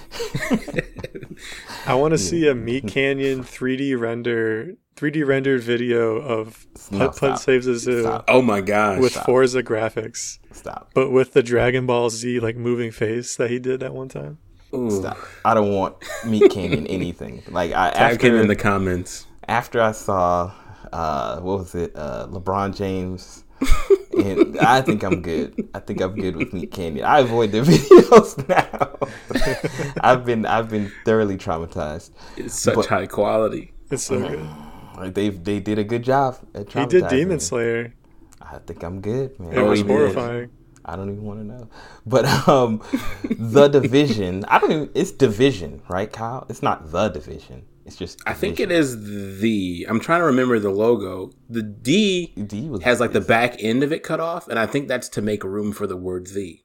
I 1.87 1.95
want 1.95 2.13
to 2.13 2.19
see 2.19 2.49
a 2.49 2.55
MeatCanyon 2.55 3.41
3D 3.41 3.99
render, 3.99 4.75
3D 4.97 5.25
rendered 5.25 5.63
video 5.63 6.17
of 6.17 6.67
No, 6.91 7.11
Putt 7.11 7.17
Putt. 7.17 7.39
Saves 7.39 7.67
the 7.67 7.77
Zoo 7.77 8.03
Stop. 8.03 8.25
Oh 8.27 8.43
my 8.43 8.61
gosh. 8.61 9.01
with 9.01 9.15
Forza 9.15 9.63
graphics, 9.63 10.41
Stop. 10.51 10.91
but 10.95 11.13
with 11.13 11.33
the 11.33 11.45
Dragon 11.45 11.87
Ball 11.87 12.11
Z 12.11 12.41
like 12.41 12.57
moving 12.57 12.91
face 12.91 13.37
that 13.37 13.51
he 13.51 13.61
did 13.61 13.79
that 13.81 13.95
one 13.95 14.09
time. 14.09 14.39
Ooh. 14.75 14.91
Stop. 14.91 15.17
I 15.45 15.55
don't 15.55 15.73
want 15.73 15.99
MeatCanyon 16.25 16.87
anything. 16.91 17.43
Like 17.49 17.73
I 17.73 17.91
Tag 17.91 18.21
him 18.23 18.35
after 18.35 18.41
in 18.43 18.49
the 18.49 18.57
comments. 18.57 19.27
after 19.49 19.81
I 19.81 19.93
saw 19.93 20.53
uh 20.93 21.41
what 21.41 21.59
was 21.59 21.75
it 21.75 21.93
uh 21.97 22.27
LeBron 22.31 22.75
James 22.77 23.45
and 24.17 24.59
I 24.61 24.81
think 24.83 25.03
I'm 25.03 25.21
good. 25.23 25.69
I 25.75 25.81
think 25.81 26.01
I'm 26.01 26.15
good 26.15 26.37
with 26.37 26.53
MeatCanyon. 26.53 27.03
I 27.03 27.21
avoid 27.21 27.51
their 27.53 27.65
videos 27.73 28.47
now. 28.49 28.97
I've 30.01 30.25
been 30.25 30.47
I've 30.47 30.69
been 30.69 30.93
thoroughly 31.05 31.37
traumatized. 31.37 32.11
It's 32.37 32.59
such 32.59 32.75
But- 32.77 32.87
high 32.87 33.07
quality. 33.07 33.73
It's 33.91 34.05
so 34.05 34.21
good. 34.21 34.47
Like 34.97 35.15
they 35.15 35.31
they 35.31 35.61
did 35.61 35.79
a 35.79 35.85
good 35.85 36.03
job 36.03 36.37
at 36.55 36.73
He 36.73 36.85
did 36.87 37.09
Demon. 37.09 37.41
Slayer. 37.41 37.95
I 38.41 38.59
think 38.59 38.83
I'm 38.83 39.01
good, 39.01 39.39
man. 39.41 39.53
It 39.53 39.59
Oh, 39.59 39.71
was 39.71 39.81
he 39.81 39.85
did. 39.87 40.51
Horrifying. 40.89 40.93
I 40.93 40.97
don't 40.97 41.13
even 41.13 41.25
want 41.25 41.41
to 41.41 41.47
know. 41.47 41.69
But 42.07 42.49
um 42.49 42.83
the 43.39 43.69
division, 43.69 44.45
I 44.49 44.59
don't 44.59 44.73
even 44.73 44.91
it's 44.95 45.13
division, 45.13 45.83
right, 45.89 46.13
Kyle? 46.13 46.47
It's 46.49 46.63
not 46.63 46.91
the 46.91 47.09
division. 47.09 47.67
It's 47.85 47.97
just 47.97 48.21
I 48.27 48.35
think 48.35 48.61
it 48.61 48.71
is 48.71 49.41
the. 49.41 49.87
I'm 49.89 49.99
trying 49.99 50.21
to 50.21 50.27
remember 50.27 50.59
the 50.59 50.69
logo. 50.71 51.33
The 51.49 51.63
D 51.63 52.35
D 52.47 52.69
was 52.69 52.83
has 52.83 53.01
like 53.01 53.13
the 53.13 53.21
back 53.21 53.57
end 53.63 53.83
of 53.83 53.93
it 53.93 54.03
cut 54.03 54.21
off, 54.21 54.47
and 54.49 54.59
I 54.59 54.67
think 54.67 54.89
that's 54.89 55.09
to 55.11 55.23
make 55.23 55.43
room 55.43 55.73
for 55.73 55.87
the 55.87 55.97
word 55.97 56.27
the. 56.27 56.61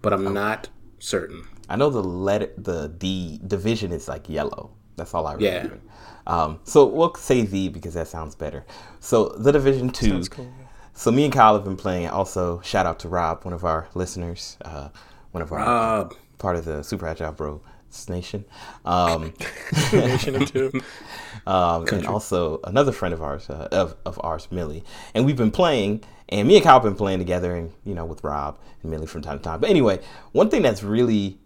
But 0.00 0.12
I'm 0.12 0.32
not 0.32 0.68
certain. 1.00 1.44
I 1.68 1.76
know 1.76 1.90
the 1.90 2.02
letter, 2.02 2.50
the 2.56 2.88
D 2.88 3.40
division 3.46 3.92
is 3.92 4.08
like 4.08 4.28
yellow. 4.28 4.70
That's 4.96 5.12
all 5.12 5.26
I 5.26 5.36
Yeah. 5.38 5.62
remember. 5.62 5.80
Um, 6.26 6.60
so 6.64 6.86
we'll 6.86 7.14
say 7.14 7.42
the 7.42 7.68
because 7.68 7.94
that 7.94 8.06
sounds 8.06 8.34
better. 8.36 8.64
So 9.00 9.30
the 9.38 9.50
division 9.52 9.90
two. 9.90 10.10
Sounds 10.10 10.28
cool. 10.28 10.52
So 11.00 11.10
me 11.10 11.24
and 11.24 11.32
Kyle 11.32 11.54
have 11.54 11.64
been 11.64 11.78
playing. 11.78 12.08
Also, 12.08 12.60
shout 12.60 12.84
out 12.84 12.98
to 12.98 13.08
Rob, 13.08 13.42
one 13.46 13.54
of 13.54 13.64
our 13.64 13.88
listeners, 13.94 14.58
uh, 14.66 14.90
one 15.30 15.40
of 15.40 15.50
our 15.50 15.58
Rob. 15.58 16.14
part 16.36 16.56
of 16.56 16.66
the 16.66 16.82
Super 16.82 17.06
Agile 17.06 17.32
Bro 17.32 17.62
Nation. 18.10 18.44
Um, 18.84 19.32
Nation 19.94 20.42
of 20.42 20.52
two. 20.52 20.70
um, 21.46 21.86
and 21.88 22.06
also 22.06 22.60
another 22.64 22.92
friend 22.92 23.14
of 23.14 23.22
ours, 23.22 23.48
uh, 23.48 23.68
of, 23.72 23.96
of 24.04 24.20
ours, 24.22 24.48
Millie. 24.50 24.84
And 25.14 25.24
we've 25.24 25.38
been 25.38 25.50
playing, 25.50 26.04
and 26.28 26.46
me 26.46 26.56
and 26.56 26.64
Kyle 26.64 26.74
have 26.74 26.82
been 26.82 26.96
playing 26.96 27.18
together, 27.18 27.56
and 27.56 27.72
you 27.86 27.94
know, 27.94 28.04
with 28.04 28.22
Rob 28.22 28.58
and 28.82 28.90
Millie 28.90 29.06
from 29.06 29.22
time 29.22 29.38
to 29.38 29.42
time. 29.42 29.58
But 29.58 29.70
anyway, 29.70 30.00
one 30.32 30.50
thing 30.50 30.60
that's 30.60 30.82
really 30.82 31.38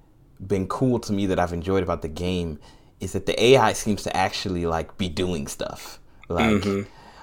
been 0.45 0.67
cool 0.67 0.99
to 0.99 1.13
me 1.13 1.27
that 1.27 1.39
I've 1.39 1.53
enjoyed 1.53 1.85
about 1.85 2.03
the 2.03 2.09
game 2.09 2.59
is 2.99 3.13
that 3.13 3.27
the 3.27 3.41
AI 3.41 3.73
seems 3.73 4.03
to 4.03 4.17
actually 4.17 4.67
like 4.67 4.99
be 4.99 5.09
doing 5.09 5.47
stuff, 5.47 6.01
like. 6.29 6.65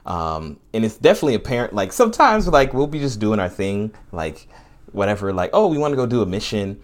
Um, 0.05 0.60
and 0.74 0.84
it's 0.84 0.98
definitely 0.98 1.36
apparent. 1.36 1.74
Like 1.74 1.93
sometimes, 1.93 2.48
like 2.48 2.74
we'll 2.74 2.88
be 2.88 3.00
just 3.00 3.20
doing 3.20 3.39
our 3.39 3.50
thing, 3.50 3.93
like 4.12 4.48
whatever. 4.91 5.31
Like, 5.34 5.51
oh, 5.53 5.67
we 5.67 5.77
want 5.77 5.91
to 5.91 5.96
go 5.96 6.05
do 6.05 6.22
a 6.22 6.25
mission, 6.25 6.81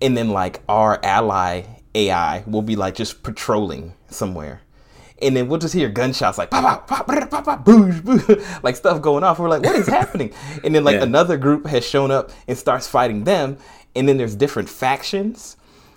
and 0.00 0.16
then 0.16 0.30
like 0.30 0.62
our 0.68 0.98
ally 1.04 1.64
AI 1.94 2.42
will 2.46 2.62
be 2.62 2.76
like 2.76 2.94
just 2.94 3.22
patrolling 3.22 3.92
somewhere, 4.08 4.62
and 5.20 5.36
then 5.36 5.48
we'll 5.48 5.60
just 5.60 5.74
hear 5.74 5.88
gunshots 5.90 6.38
like 6.38 6.50
pop 6.50 6.86
pop 6.88 7.06
pop 7.06 7.30
pop 7.30 7.44
pop 7.44 7.64
boosh 7.64 8.00
boosh 8.00 8.62
like 8.62 8.76
stuff 8.76 9.02
going 9.02 9.24
off. 9.24 9.38
We're 9.38 9.48
like, 9.50 9.62
what 9.62 9.76
is 9.76 9.86
happening? 10.00 10.32
And 10.64 10.74
then 10.74 10.84
like 10.84 10.96
Yeah. 10.96 11.02
another 11.02 11.36
group 11.36 11.66
has 11.66 11.84
shown 11.86 12.10
up 12.10 12.30
and 12.48 12.56
starts 12.56 12.88
fighting 12.88 13.24
them, 13.24 13.58
and 13.94 14.08
then 14.08 14.16
there's 14.16 14.34
different 14.34 14.68
factions. 14.70 15.56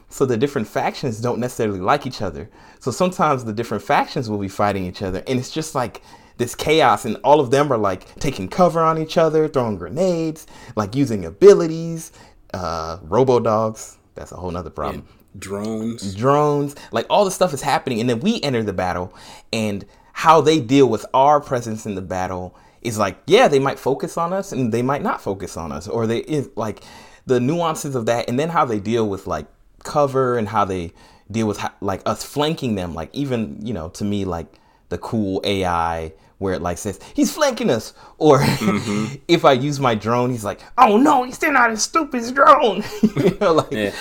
So 0.09 0.25
the 0.25 0.37
different 0.37 0.67
factions 0.69 1.19
don't 1.19 1.39
necessarily 1.39 1.81
like 1.81 2.05
each 2.07 2.21
other. 2.21 2.49
So 2.79 2.91
sometimes 2.91 3.43
the 3.43 3.51
different 3.51 3.83
factions 3.83 4.29
will 4.29 4.37
be 4.37 4.47
fighting 4.47 4.85
each 4.85 5.01
other, 5.01 5.23
and 5.27 5.39
it's 5.39 5.49
just 5.49 5.75
like 5.75 6.01
this 6.37 6.55
chaos, 6.55 7.05
and 7.05 7.17
all 7.23 7.39
of 7.39 7.51
them 7.51 7.71
are 7.71 7.77
like 7.77 8.15
taking 8.19 8.47
cover 8.47 8.81
on 8.81 8.97
each 8.97 9.17
other, 9.17 9.47
throwing 9.47 9.77
grenades, 9.77 10.47
like 10.75 10.95
using 10.95 11.25
abilities, 11.25 12.11
uh, 12.53 12.97
robo 13.03 13.39
dogs. 13.39 13.97
That's 14.15 14.31
a 14.31 14.35
whole 14.35 14.51
nother 14.51 14.69
problem 14.69 15.07
Drones. 15.37 16.15
drones, 16.15 16.75
like 16.91 17.05
all 17.09 17.25
the 17.25 17.31
stuff 17.31 17.53
is 17.53 17.61
happening, 17.61 17.99
and 17.99 18.09
then 18.09 18.19
we 18.19 18.41
enter 18.41 18.63
the 18.63 18.73
battle, 18.73 19.13
and 19.53 19.85
how 20.13 20.41
they 20.41 20.59
deal 20.59 20.87
with 20.87 21.05
our 21.13 21.39
presence 21.39 21.85
in 21.85 21.95
the 21.95 22.01
battle 22.01 22.55
is 22.81 22.97
like, 22.97 23.17
yeah, 23.27 23.47
they 23.47 23.59
might 23.59 23.77
focus 23.77 24.17
on 24.17 24.33
us, 24.33 24.51
and 24.51 24.73
they 24.73 24.81
might 24.81 25.03
not 25.03 25.21
focus 25.21 25.57
on 25.57 25.71
us, 25.71 25.87
or 25.87 26.07
they 26.07 26.19
is 26.19 26.49
like 26.55 26.83
the 27.25 27.39
nuances 27.39 27.95
of 27.95 28.05
that, 28.07 28.27
and 28.27 28.39
then 28.39 28.49
how 28.49 28.65
they 28.65 28.79
deal 28.79 29.07
with 29.07 29.27
like 29.27 29.47
cover 29.83 30.37
and 30.37 30.49
how 30.49 30.65
they 30.65 30.91
deal 31.29 31.47
with 31.47 31.63
like 31.81 32.01
us 32.05 32.23
flanking 32.23 32.75
them, 32.75 32.93
like 32.93 33.13
even 33.13 33.59
you 33.65 33.73
know 33.73 33.89
to 33.89 34.03
me 34.03 34.25
like 34.25 34.47
the 34.89 34.97
cool 34.97 35.41
AI 35.43 36.13
where 36.39 36.53
it 36.53 36.61
like 36.61 36.77
says 36.77 36.99
he's 37.13 37.31
flanking 37.33 37.69
us, 37.69 37.93
or 38.17 38.39
if 39.27 39.43
I 39.45 39.53
use 39.53 39.79
my 39.79 39.95
drone, 39.95 40.29
he's 40.31 40.43
like, 40.43 40.61
oh 40.77 40.97
no, 40.97 41.23
he's 41.23 41.35
still 41.35 41.51
not 41.53 41.71
as 41.71 41.83
stupid 41.83 42.21
as 42.21 42.31
drone, 42.31 42.83
you 43.01 43.37
know, 43.41 43.53
like 43.53 43.71
Yeah. 43.71 43.91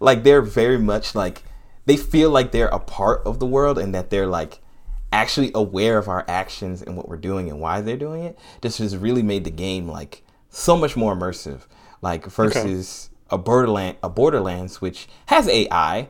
like 0.00 0.22
they're 0.22 0.42
very 0.42 0.78
much 0.78 1.14
like 1.14 1.42
they 1.86 1.96
feel 1.96 2.30
like 2.30 2.52
they're 2.52 2.68
a 2.68 2.78
part 2.78 3.22
of 3.26 3.38
the 3.40 3.46
world 3.46 3.78
and 3.78 3.94
that 3.94 4.10
they're 4.10 4.26
like 4.26 4.60
actually 5.12 5.50
aware 5.54 5.98
of 5.98 6.06
our 6.08 6.24
actions 6.28 6.82
and 6.82 6.96
what 6.96 7.08
we're 7.08 7.16
doing 7.16 7.48
and 7.50 7.60
why 7.60 7.80
they're 7.80 7.96
doing 7.96 8.22
it. 8.22 8.38
This 8.60 8.78
has 8.78 8.96
really 8.96 9.22
made 9.24 9.42
the 9.44 9.50
game 9.50 9.88
like 9.88 10.22
so 10.50 10.76
much 10.76 10.96
more 10.96 11.14
immersive. 11.16 11.62
Like 12.02 12.26
versus 12.26 13.10
a 13.28 13.36
borderland 13.38 13.96
a 14.02 14.08
borderlands 14.08 14.80
which 14.80 15.06
has 15.26 15.46
ai 15.48 16.08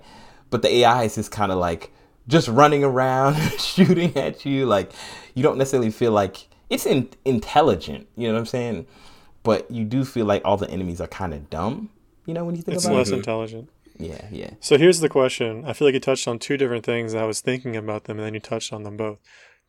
but 0.48 0.62
the 0.62 0.74
ai 0.76 1.02
is 1.04 1.16
just 1.16 1.30
kind 1.30 1.52
of 1.52 1.58
like 1.58 1.92
just 2.28 2.48
running 2.48 2.82
around 2.82 3.34
shooting 3.60 4.16
at 4.16 4.46
you 4.46 4.64
like 4.64 4.90
you 5.40 5.42
don't 5.46 5.56
necessarily 5.56 5.90
feel 5.90 6.12
like 6.12 6.48
it's 6.68 6.84
in, 6.84 7.08
intelligent 7.24 8.06
you 8.14 8.26
know 8.28 8.34
what 8.34 8.40
i'm 8.40 8.46
saying 8.46 8.86
but 9.42 9.70
you 9.70 9.86
do 9.86 10.04
feel 10.04 10.26
like 10.26 10.42
all 10.44 10.58
the 10.58 10.68
enemies 10.70 11.00
are 11.00 11.06
kind 11.06 11.32
of 11.32 11.48
dumb 11.48 11.88
you 12.26 12.34
know 12.34 12.44
when 12.44 12.54
you 12.54 12.60
think 12.62 12.76
It's 12.76 12.84
about 12.84 12.96
it 12.96 12.98
less 12.98 13.10
intelligent. 13.10 13.70
yeah, 13.98 14.26
yeah. 14.30 14.50
So 14.60 14.76
here's 14.76 15.00
the 15.00 15.08
question. 15.08 15.64
I 15.64 15.72
feel 15.72 15.88
like 15.88 15.94
you 15.94 16.00
touched 16.00 16.28
on 16.28 16.38
two 16.38 16.58
different 16.58 16.84
things. 16.84 17.14
I 17.14 17.24
was 17.24 17.40
thinking 17.40 17.74
about 17.76 18.04
them, 18.04 18.18
and 18.18 18.26
then 18.26 18.34
you 18.34 18.40
touched 18.40 18.72
on 18.72 18.82
them 18.82 18.96
both. 18.98 19.18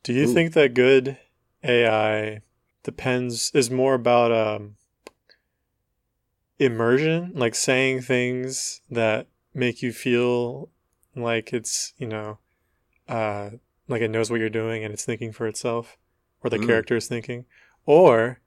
Do 0.03 0.11
you 0.13 0.25
Ooh. 0.27 0.33
think 0.33 0.53
that 0.53 0.73
good 0.73 1.17
AI 1.63 2.41
depends 2.83 3.51
is 3.53 3.71
more 3.71 3.93
about 3.93 4.31
um, 4.31 4.75
immersion, 6.59 7.31
like 7.35 7.55
saying 7.55 8.01
things 8.01 8.81
that 8.89 9.27
make 9.53 9.81
you 9.81 9.91
feel 9.91 10.69
like 11.15 11.53
it's 11.53 11.93
you 11.97 12.07
know, 12.07 12.37
uh, 13.07 13.51
like 13.91 14.01
it 14.01 14.09
knows 14.09 14.31
what 14.31 14.39
you're 14.39 14.49
doing 14.49 14.83
and 14.83 14.93
it's 14.93 15.05
thinking 15.05 15.31
for 15.31 15.47
itself, 15.47 15.97
or 16.43 16.49
the 16.49 16.57
Mm. 16.59 16.67
character 16.67 16.95
is 16.95 17.07
thinking, 17.07 17.45
or 17.85 18.39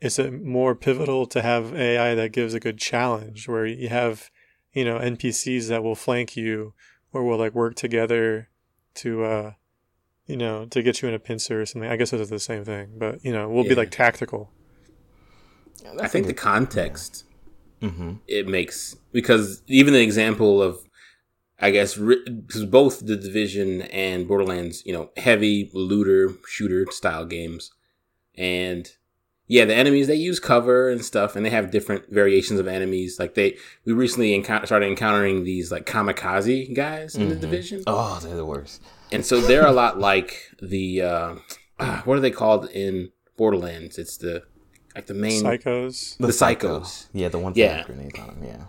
is 0.00 0.18
it 0.18 0.32
more 0.32 0.74
pivotal 0.74 1.26
to 1.26 1.42
have 1.42 1.74
AI 1.74 2.14
that 2.14 2.32
gives 2.32 2.54
a 2.54 2.60
good 2.60 2.78
challenge 2.78 3.48
where 3.48 3.64
you 3.66 3.88
have 3.88 4.30
you 4.72 4.84
know 4.84 4.98
npcs 4.98 5.68
that 5.68 5.82
will 5.82 5.94
flank 5.94 6.36
you 6.36 6.74
or 7.12 7.24
will 7.24 7.38
like 7.38 7.54
work 7.54 7.74
together 7.74 8.48
to 8.94 9.22
uh 9.24 9.52
you 10.26 10.36
know 10.36 10.64
to 10.66 10.82
get 10.82 11.02
you 11.02 11.08
in 11.08 11.14
a 11.14 11.18
pincer 11.18 11.60
or 11.60 11.66
something? 11.66 11.90
I 11.90 11.96
guess 11.96 12.12
it's 12.12 12.30
the 12.30 12.38
same 12.38 12.64
thing 12.64 12.94
but 12.98 13.24
you 13.24 13.32
know 13.32 13.48
we'll 13.48 13.64
be 13.64 13.74
like 13.74 13.90
tactical. 13.90 14.50
I 16.00 16.08
think 16.08 16.26
the 16.26 16.34
context 16.34 17.24
Mm-hmm. 17.80 18.12
it 18.28 18.46
makes 18.46 18.94
because 19.12 19.62
even 19.66 19.92
the 19.92 20.00
example 20.02 20.62
of 20.62 20.78
I 21.62 21.70
guess 21.70 21.94
because 21.96 22.64
both 22.66 23.06
the 23.06 23.16
Division 23.16 23.82
and 23.82 24.26
Borderlands, 24.26 24.84
you 24.84 24.92
know, 24.92 25.10
heavy 25.16 25.70
looter 25.72 26.34
shooter 26.48 26.86
style 26.90 27.24
games, 27.24 27.70
and 28.36 28.90
yeah, 29.46 29.64
the 29.64 29.74
enemies 29.74 30.06
they 30.06 30.14
use 30.16 30.40
cover 30.40 30.88
and 30.88 31.04
stuff, 31.04 31.36
and 31.36 31.44
they 31.46 31.50
have 31.50 31.70
different 31.70 32.10
variations 32.10 32.58
of 32.58 32.66
enemies. 32.66 33.18
Like 33.18 33.34
they, 33.34 33.56
we 33.84 33.92
recently 33.92 34.34
encounter, 34.34 34.66
started 34.66 34.86
encountering 34.86 35.44
these 35.44 35.70
like 35.70 35.86
kamikaze 35.86 36.74
guys 36.74 37.14
in 37.14 37.28
the 37.28 37.36
Division, 37.36 37.82
Oh, 37.86 38.18
they're 38.22 38.36
the 38.36 38.44
worst. 38.46 38.82
and 39.12 39.24
so 39.24 39.40
they're 39.40 39.66
a 39.66 39.72
lot 39.72 39.98
like 40.00 40.50
the 40.60 41.02
uh, 41.02 41.34
ah, 41.78 42.02
what 42.04 42.16
are 42.16 42.20
they 42.20 42.30
called 42.30 42.70
in 42.70 43.10
Borderlands? 43.36 43.98
It's 43.98 44.16
the 44.16 44.42
like 44.96 45.06
the 45.06 45.14
main 45.14 45.42
psychos 45.42 46.16
The 46.18 46.28
psychos. 46.28 47.06
Yeah, 47.12 47.28
the 47.28 47.38
ones 47.38 47.56
Yeah. 47.56 47.84
grenades 47.84 48.18
on 48.18 48.26
them. 48.26 48.44
Yeah. 48.44 48.64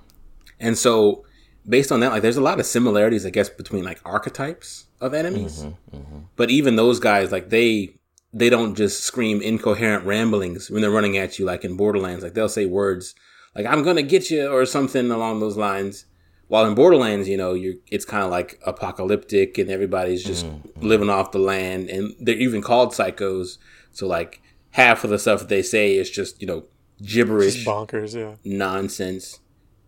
And 0.60 0.78
so, 0.78 1.26
based 1.68 1.92
on 1.92 2.00
that, 2.02 2.12
like, 2.12 2.22
there's 2.22 2.38
a 2.38 2.42
lot 2.42 2.60
of 2.60 2.66
similarities, 2.66 3.26
I 3.26 3.30
guess, 3.30 3.50
between 3.50 3.84
like 3.84 4.00
archetypes 4.06 4.88
of 5.02 5.14
enemies. 5.14 5.64
Mm-hmm, 5.64 5.98
mm-hmm. 5.98 6.20
But 6.36 6.50
even 6.50 6.76
those 6.76 7.00
guys, 7.00 7.32
like, 7.32 7.50
they 7.50 7.96
they 8.36 8.50
don't 8.50 8.76
just 8.76 9.04
scream 9.04 9.42
incoherent 9.42 10.06
ramblings 10.06 10.70
when 10.70 10.82
they're 10.82 10.90
running 10.90 11.18
at 11.18 11.38
you, 11.38 11.46
like 11.46 11.64
in 11.64 11.78
Borderlands. 11.78 12.24
Like, 12.24 12.34
they'll 12.34 12.50
say 12.50 12.66
words 12.66 13.16
like 13.56 13.66
"I'm 13.66 13.84
gonna 13.84 14.04
get 14.04 14.30
you" 14.30 14.48
or 14.48 14.66
something 14.66 15.12
along 15.12 15.40
those 15.40 15.58
lines. 15.58 16.06
While 16.48 16.66
in 16.66 16.76
Borderlands, 16.76 17.28
you 17.28 17.38
know, 17.38 17.54
you're 17.54 17.76
it's 17.90 18.06
kind 18.06 18.24
of 18.24 18.32
like 18.32 18.60
apocalyptic 18.66 19.58
and 19.58 19.70
everybody's 19.70 20.24
just 20.24 20.46
mm-hmm. 20.46 20.86
living 20.86 21.10
off 21.10 21.32
the 21.32 21.40
land, 21.40 21.90
and 21.90 22.14
they're 22.20 22.36
even 22.36 22.62
called 22.62 22.92
psychos. 22.92 23.58
So 23.92 24.08
like 24.08 24.42
half 24.72 25.04
of 25.04 25.10
the 25.10 25.20
stuff 25.20 25.40
that 25.40 25.50
they 25.50 25.62
say 25.62 25.96
is 25.96 26.10
just 26.10 26.42
you 26.42 26.48
know 26.48 26.66
gibberish 27.02 27.56
just 27.56 27.68
bonkers 27.68 28.16
yeah 28.16 28.36
nonsense. 28.44 29.40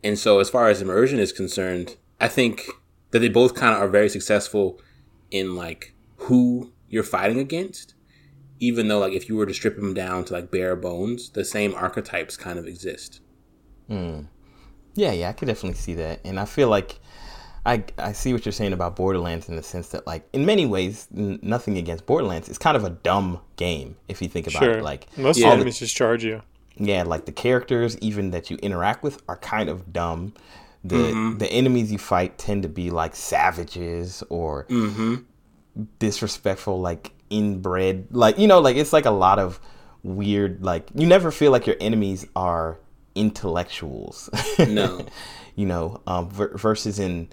And 0.05 0.19
so, 0.19 0.39
as 0.39 0.49
far 0.49 0.69
as 0.69 0.81
immersion 0.81 1.17
is 1.19 1.31
concerned, 1.33 1.95
I 2.21 2.27
think 2.27 2.67
that 3.11 3.19
they 3.19 3.29
both 3.29 3.55
kind 3.55 3.73
of 3.75 3.81
are 3.81 3.87
very 3.87 4.09
successful 4.09 4.79
in 5.31 5.55
like 5.55 5.93
who 6.17 6.71
you're 6.89 7.03
fighting 7.03 7.39
against. 7.39 7.93
Even 8.59 8.87
though, 8.87 8.99
like, 8.99 9.13
if 9.13 9.27
you 9.27 9.35
were 9.35 9.45
to 9.45 9.53
strip 9.53 9.75
them 9.75 9.93
down 9.93 10.23
to 10.25 10.33
like 10.33 10.51
bare 10.51 10.75
bones, 10.75 11.29
the 11.31 11.43
same 11.43 11.73
archetypes 11.75 12.37
kind 12.37 12.57
of 12.59 12.65
exist. 12.67 13.19
Hmm. 13.89 14.21
Yeah, 14.93 15.11
yeah, 15.11 15.29
I 15.29 15.33
could 15.33 15.47
definitely 15.47 15.77
see 15.77 15.95
that. 15.95 16.21
And 16.23 16.39
I 16.39 16.45
feel 16.45 16.69
like 16.69 16.99
I 17.65 17.83
I 17.97 18.11
see 18.13 18.31
what 18.31 18.45
you're 18.45 18.53
saying 18.53 18.73
about 18.73 18.95
Borderlands 18.95 19.49
in 19.49 19.55
the 19.55 19.63
sense 19.63 19.89
that 19.89 20.05
like 20.07 20.27
in 20.33 20.45
many 20.45 20.65
ways, 20.67 21.07
n- 21.17 21.39
nothing 21.41 21.77
against 21.77 22.05
Borderlands. 22.05 22.47
It's 22.47 22.57
kind 22.59 22.77
of 22.77 22.83
a 22.85 22.91
dumb 22.91 23.41
game 23.55 23.97
if 24.07 24.21
you 24.21 24.29
think 24.29 24.47
about 24.47 24.63
sure 24.63 24.77
it. 24.77 24.83
Like 24.83 25.07
most 25.17 25.37
Yeah. 25.39 25.51
enemies 25.51 25.79
just 25.79 25.95
charge 25.95 26.23
you 26.23 26.41
yeah, 26.77 27.03
like 27.03 27.25
the 27.25 27.31
characters 27.31 27.97
even 27.99 28.31
that 28.31 28.49
you 28.49 28.57
interact 28.57 29.03
with 29.03 29.21
are 29.27 29.37
kind 29.37 29.69
of 29.69 29.91
dumb. 29.93 30.33
The 30.83 30.95
Mm-hmm. 30.95 31.37
the 31.39 31.51
enemies 31.51 31.91
you 31.91 31.97
fight 31.97 32.37
tend 32.37 32.63
to 32.63 32.69
be 32.69 32.89
like 32.91 33.15
savages 33.15 34.23
or 34.29 34.65
Mm-hmm. 34.69 35.15
disrespectful, 35.99 36.79
like 36.79 37.11
inbred. 37.29 38.07
Like 38.11 38.37
you 38.37 38.47
know, 38.47 38.59
like 38.59 38.75
it's 38.77 38.93
like 38.93 39.05
a 39.05 39.11
lot 39.11 39.39
of 39.39 39.59
weird. 40.03 40.63
Like 40.63 40.89
you 40.95 41.07
never 41.07 41.31
feel 41.31 41.51
like 41.51 41.67
your 41.67 41.75
enemies 41.79 42.25
are 42.35 42.79
intellectuals. 43.15 44.29
No. 44.59 45.05
you 45.55 45.65
know, 45.65 46.01
um, 46.07 46.29
ver- 46.29 46.55
versus 46.57 46.99
in 46.99 47.29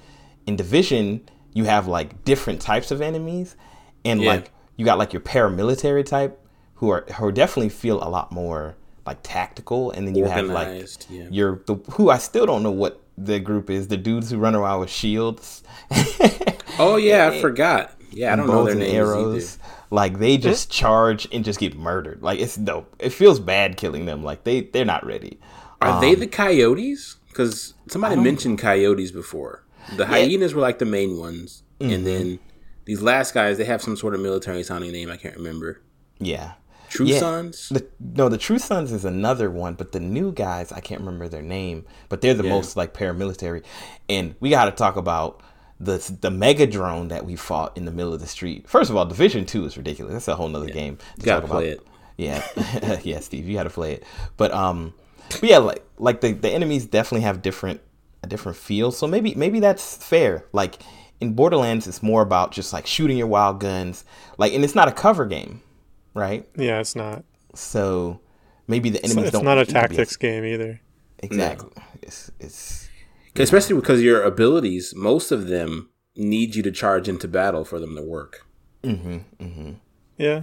in 0.46 0.56
division 0.56 1.28
you 1.54 1.64
have 1.64 1.86
like 1.86 2.24
different 2.24 2.60
types 2.62 2.90
of 2.90 3.02
enemies, 3.02 3.56
and 4.04 4.22
Yeah. 4.22 4.30
like 4.30 4.50
you 4.76 4.84
got 4.84 4.98
like 4.98 5.12
your 5.12 5.20
paramilitary 5.20 6.04
type 6.04 6.38
who 6.76 6.88
are 6.90 7.04
who 7.18 7.30
definitely 7.30 7.68
feel 7.68 8.02
a 8.02 8.08
lot 8.08 8.32
more 8.32 8.74
like 9.06 9.18
tactical, 9.22 9.90
and 9.90 10.06
then 10.06 10.14
you 10.14 10.24
have 10.24 10.46
like 10.46 10.68
Organized, 10.68 11.06
yeah. 11.10 11.26
your 11.30 11.62
the 11.66 11.76
who 11.92 12.10
I 12.10 12.18
still 12.18 12.46
don't 12.46 12.62
know 12.62 12.70
what 12.70 13.02
the 13.18 13.38
group 13.38 13.70
is. 13.70 13.88
The 13.88 13.96
dudes 13.96 14.30
who 14.30 14.38
run 14.38 14.54
around 14.54 14.80
with 14.80 14.90
shields. 14.90 15.62
Oh 16.78 16.96
yeah, 17.00 17.28
I 17.28 17.40
forgot. 17.40 17.94
Yeah, 18.10 18.32
I 18.32 18.36
don't 18.36 18.46
know 18.46 18.64
their 18.64 18.72
and 18.72 18.80
names 18.80 18.94
arrows. 18.94 19.58
Like 19.90 20.18
they 20.18 20.38
just 20.38 20.70
charge 20.70 21.28
and 21.32 21.44
just 21.44 21.60
get 21.60 21.76
murdered. 21.76 22.22
Like 22.22 22.40
it's 22.40 22.56
no, 22.56 22.86
it 22.98 23.10
feels 23.10 23.40
bad 23.40 23.76
killing 23.76 24.06
them. 24.06 24.22
Like 24.22 24.44
they 24.44 24.62
they're 24.62 24.84
not 24.84 25.04
ready. 25.04 25.38
Are 25.80 26.00
they 26.00 26.14
um, 26.14 26.20
the 26.20 26.26
coyotes? 26.26 27.16
Because 27.28 27.74
somebody 27.88 28.16
mentioned 28.16 28.58
coyotes 28.58 29.10
before. 29.10 29.64
The 29.96 30.06
hyenas 30.06 30.54
were 30.54 30.60
like 30.62 30.78
the 30.78 30.84
main 30.84 31.18
ones, 31.18 31.62
and 31.80 31.90
mm-hmm. 31.90 32.04
then 32.04 32.38
these 32.84 33.02
last 33.02 33.34
guys 33.34 33.58
they 33.58 33.64
have 33.64 33.82
some 33.82 33.96
sort 33.96 34.14
of 34.14 34.20
military 34.20 34.62
sounding 34.62 34.92
name. 34.92 35.10
I 35.10 35.16
can't 35.16 35.36
remember. 35.36 35.80
Yeah. 36.18 36.52
True 36.92 37.06
Yeah. 37.06 37.18
Sons. 37.18 37.68
The, 37.70 37.86
no, 37.98 38.28
the 38.28 38.36
True 38.38 38.58
Sons 38.58 38.92
is 38.92 39.04
another 39.04 39.50
one, 39.50 39.74
but 39.74 39.92
the 39.92 40.00
new 40.00 40.30
guys, 40.32 40.70
I 40.72 40.80
can't 40.80 41.00
remember 41.00 41.26
their 41.28 41.42
name, 41.42 41.86
but 42.08 42.20
they're 42.20 42.34
the 42.34 42.44
Yeah. 42.44 42.50
most 42.50 42.76
like 42.76 42.92
paramilitary. 42.94 43.62
And 44.08 44.34
we 44.40 44.50
got 44.50 44.66
to 44.66 44.72
talk 44.72 44.96
about 44.96 45.40
the 45.80 45.98
the 46.20 46.30
mega 46.30 46.66
drone 46.66 47.08
that 47.08 47.24
we 47.26 47.34
fought 47.34 47.76
in 47.76 47.86
the 47.86 47.90
middle 47.92 48.12
of 48.14 48.20
the 48.20 48.26
street. 48.26 48.68
First 48.68 48.90
of 48.90 48.96
all, 48.96 49.04
Division 49.06 49.46
Two 49.46 49.64
is 49.64 49.76
ridiculous. 49.76 50.12
That's 50.12 50.28
a 50.28 50.36
whole 50.36 50.48
nother 50.48 50.68
game. 50.70 50.98
To 51.18 51.24
Gotta 51.26 51.40
talk 51.40 51.50
play 51.50 51.72
about. 51.72 51.84
it. 51.84 51.88
Yeah, 52.18 53.00
yeah, 53.02 53.20
Steve, 53.20 53.48
you 53.48 53.54
got 53.54 53.62
to 53.64 53.70
play 53.70 53.94
it. 53.94 54.04
But 54.36 54.52
um, 54.52 54.92
but 55.30 55.42
yeah, 55.44 55.58
like 55.58 55.84
like 55.98 56.20
the 56.20 56.32
the 56.32 56.50
enemies 56.50 56.84
definitely 56.86 57.22
have 57.22 57.42
different 57.42 57.80
a 58.22 58.26
different 58.28 58.58
feel. 58.58 58.92
So 58.92 59.06
maybe 59.08 59.34
maybe 59.34 59.58
that's 59.60 59.96
fair. 59.96 60.44
Like 60.52 60.82
in 61.20 61.32
Borderlands, 61.32 61.86
it's 61.88 62.02
more 62.02 62.22
about 62.22 62.52
just 62.52 62.72
like 62.72 62.86
shooting 62.86 63.16
your 63.16 63.26
wild 63.28 63.58
guns. 63.60 64.04
Like, 64.38 64.52
and 64.52 64.62
it's 64.64 64.74
not 64.74 64.88
a 64.88 64.92
cover 64.92 65.24
game, 65.24 65.62
right? 66.14 66.46
Yeah, 66.56 66.80
it's 66.80 66.94
not. 66.96 67.24
So 67.54 68.20
maybe 68.66 68.90
the 68.90 68.98
enemies 69.04 69.24
it's 69.26 69.32
don't. 69.32 69.40
It's 69.40 69.44
not 69.44 69.58
a 69.58 69.60
need 69.60 69.66
to 69.68 69.72
be 69.72 69.78
as- 69.78 69.82
tactics 69.88 70.16
game 70.16 70.44
either. 70.44 70.80
Exactly. 71.18 71.70
It's 72.02 72.30
it's 72.40 72.88
'Cause 73.34 73.44
Especially 73.44 73.76
because 73.76 74.02
your 74.02 74.22
abilities, 74.22 74.92
most 74.94 75.30
of 75.32 75.48
them 75.48 75.88
need 76.16 76.54
you 76.54 76.62
to 76.64 76.70
charge 76.70 77.08
into 77.08 77.26
battle 77.26 77.64
for 77.64 77.78
them 77.80 77.96
to 77.96 78.02
work. 78.02 78.46
Mm-hmm. 78.82 79.18
Mm-hmm. 79.42 79.70
Yeah. 80.18 80.42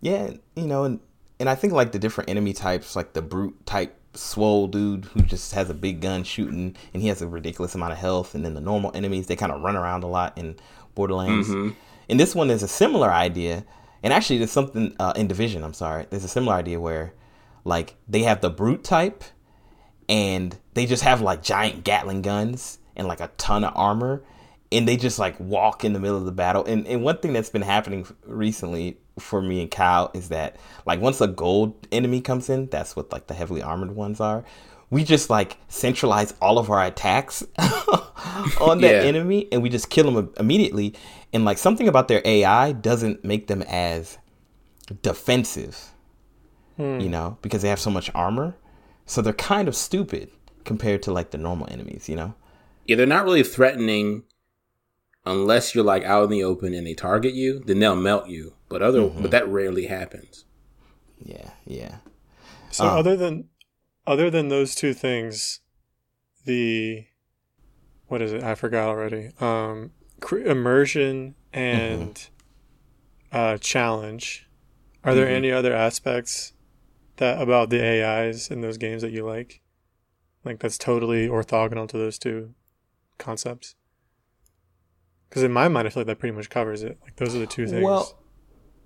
yeah, 0.00 0.30
you 0.56 0.66
know, 0.66 0.84
and 0.84 1.00
and 1.38 1.48
I 1.48 1.54
think 1.54 1.72
like 1.72 1.92
the 1.92 1.98
different 1.98 2.30
enemy 2.30 2.52
types, 2.52 2.96
like 2.96 3.12
the 3.12 3.22
brute 3.22 3.66
type 3.66 3.96
swole 4.14 4.66
dude 4.68 5.04
who 5.06 5.20
just 5.22 5.54
has 5.54 5.70
a 5.70 5.74
big 5.74 6.00
gun 6.00 6.24
shooting 6.24 6.74
and 6.92 7.02
he 7.02 7.08
has 7.08 7.22
a 7.22 7.28
ridiculous 7.28 7.74
amount 7.74 7.92
of 7.92 7.98
health, 7.98 8.34
and 8.34 8.44
then 8.44 8.54
the 8.54 8.60
normal 8.60 8.90
enemies 8.94 9.26
they 9.26 9.36
kind 9.36 9.52
of 9.52 9.60
run 9.62 9.76
around 9.76 10.02
a 10.02 10.06
lot 10.08 10.36
in 10.38 10.56
Borderlands. 10.94 11.48
And 11.50 12.18
this 12.18 12.34
one 12.34 12.50
is 12.50 12.62
a 12.62 12.68
similar 12.68 13.10
idea, 13.12 13.64
and 14.02 14.12
actually 14.12 14.38
there's 14.38 14.50
something 14.50 14.94
uh, 14.98 15.12
in 15.16 15.26
Division. 15.28 15.64
I'm 15.64 15.74
sorry, 15.74 16.06
there's 16.10 16.24
a 16.24 16.28
similar 16.28 16.54
idea 16.54 16.80
where 16.80 17.14
like 17.64 17.96
they 18.08 18.22
have 18.22 18.40
the 18.40 18.50
brute 18.50 18.84
type, 18.84 19.24
and 20.08 20.56
they 20.74 20.86
just 20.86 21.02
have 21.02 21.20
like 21.20 21.42
giant 21.42 21.84
Gatling 21.84 22.22
guns 22.22 22.78
and 22.96 23.06
like 23.06 23.20
a 23.20 23.30
ton 23.36 23.64
of 23.64 23.72
armor, 23.76 24.22
and 24.72 24.86
they 24.86 24.96
just 24.96 25.18
like 25.18 25.38
walk 25.38 25.84
in 25.84 25.92
the 25.92 26.00
middle 26.00 26.16
of 26.16 26.24
the 26.24 26.32
battle. 26.32 26.64
And 26.64 26.86
and 26.86 27.02
one 27.02 27.18
thing 27.18 27.32
that's 27.32 27.50
been 27.50 27.62
happening 27.62 28.06
recently 28.24 28.98
for 29.18 29.42
me 29.42 29.60
and 29.60 29.70
Kyle 29.70 30.10
is 30.14 30.30
that 30.30 30.56
like 30.86 31.00
once 31.00 31.20
a 31.20 31.28
gold 31.28 31.86
enemy 31.92 32.20
comes 32.20 32.48
in, 32.48 32.66
that's 32.66 32.96
what 32.96 33.12
like 33.12 33.26
the 33.26 33.34
heavily 33.34 33.62
armored 33.62 33.92
ones 33.92 34.20
are. 34.20 34.44
We 34.90 35.04
just 35.04 35.30
like 35.30 35.56
centralize 35.68 36.34
all 36.42 36.58
of 36.58 36.68
our 36.70 36.84
attacks 36.84 37.42
on 38.60 38.80
that 38.80 39.02
Yeah. 39.02 39.08
enemy, 39.08 39.48
and 39.52 39.62
we 39.62 39.68
just 39.68 39.88
kill 39.90 40.10
them 40.10 40.32
immediately. 40.38 40.94
And 41.32 41.44
like 41.44 41.58
something 41.58 41.86
about 41.88 42.08
their 42.08 42.22
AI 42.24 42.72
doesn't 42.72 43.24
make 43.24 43.46
them 43.46 43.62
as 43.62 44.18
defensive 45.02 45.92
you 46.78 47.10
know, 47.10 47.36
because 47.42 47.60
they 47.60 47.68
have 47.68 47.78
so 47.78 47.90
much 47.90 48.10
armor. 48.14 48.56
So 49.04 49.20
they're 49.20 49.34
kind 49.34 49.68
of 49.68 49.76
stupid 49.76 50.30
compared 50.64 51.02
to 51.02 51.12
like 51.12 51.30
the 51.30 51.36
normal 51.36 51.68
enemies, 51.70 52.08
you 52.08 52.16
know? 52.16 52.34
Yeah, 52.86 52.96
they're 52.96 53.04
not 53.06 53.24
really 53.24 53.42
threatening 53.42 54.22
unless 55.26 55.74
you're 55.74 55.84
like 55.84 56.04
out 56.04 56.24
in 56.24 56.30
the 56.30 56.42
open 56.42 56.72
and 56.72 56.86
they 56.86 56.94
target 56.94 57.34
you, 57.34 57.60
then 57.66 57.80
they'll 57.80 57.96
melt 57.96 58.28
you. 58.28 58.54
But 58.70 58.80
other 58.80 59.06
but 59.08 59.30
that 59.30 59.46
rarely 59.46 59.86
happens. 59.86 60.46
Yeah, 61.22 61.50
yeah. 61.66 61.96
So 62.70 62.84
Ah. 62.86 62.96
other 62.96 63.14
than 63.14 63.48
other 64.06 64.30
than 64.30 64.48
those 64.48 64.74
two 64.74 64.94
things, 64.94 65.60
the 66.44 67.06
what 68.06 68.20
is 68.22 68.32
it? 68.32 68.42
I 68.42 68.54
forgot 68.54 68.88
already. 68.88 69.30
Um, 69.40 69.92
immersion 70.32 71.34
and 71.52 72.14
Mm-hmm. 72.16 73.36
uh, 73.36 73.58
challenge. 73.58 74.48
Are 75.04 75.14
there 75.14 75.28
any 75.28 75.50
other 75.50 75.72
aspects 75.72 76.52
that 77.16 77.40
about 77.40 77.70
the 77.70 77.80
AIs 77.82 78.50
in 78.50 78.60
those 78.60 78.76
games 78.76 79.02
that 79.02 79.12
you 79.12 79.24
like? 79.24 79.62
Like 80.44 80.58
that's 80.58 80.76
totally 80.78 81.28
orthogonal 81.28 81.88
to 81.88 81.96
those 81.98 82.18
two 82.18 82.54
concepts. 83.18 83.76
Because 85.28 85.42
in 85.42 85.52
my 85.52 85.68
mind, 85.68 85.86
I 85.86 85.90
feel 85.90 86.00
like 86.00 86.08
that 86.08 86.18
pretty 86.18 86.34
much 86.34 86.50
covers 86.50 86.82
it. 86.82 86.98
Like 87.02 87.16
those 87.16 87.34
are 87.34 87.38
the 87.38 87.46
two 87.46 87.66
things. 87.66 87.84
Well, 87.84 88.18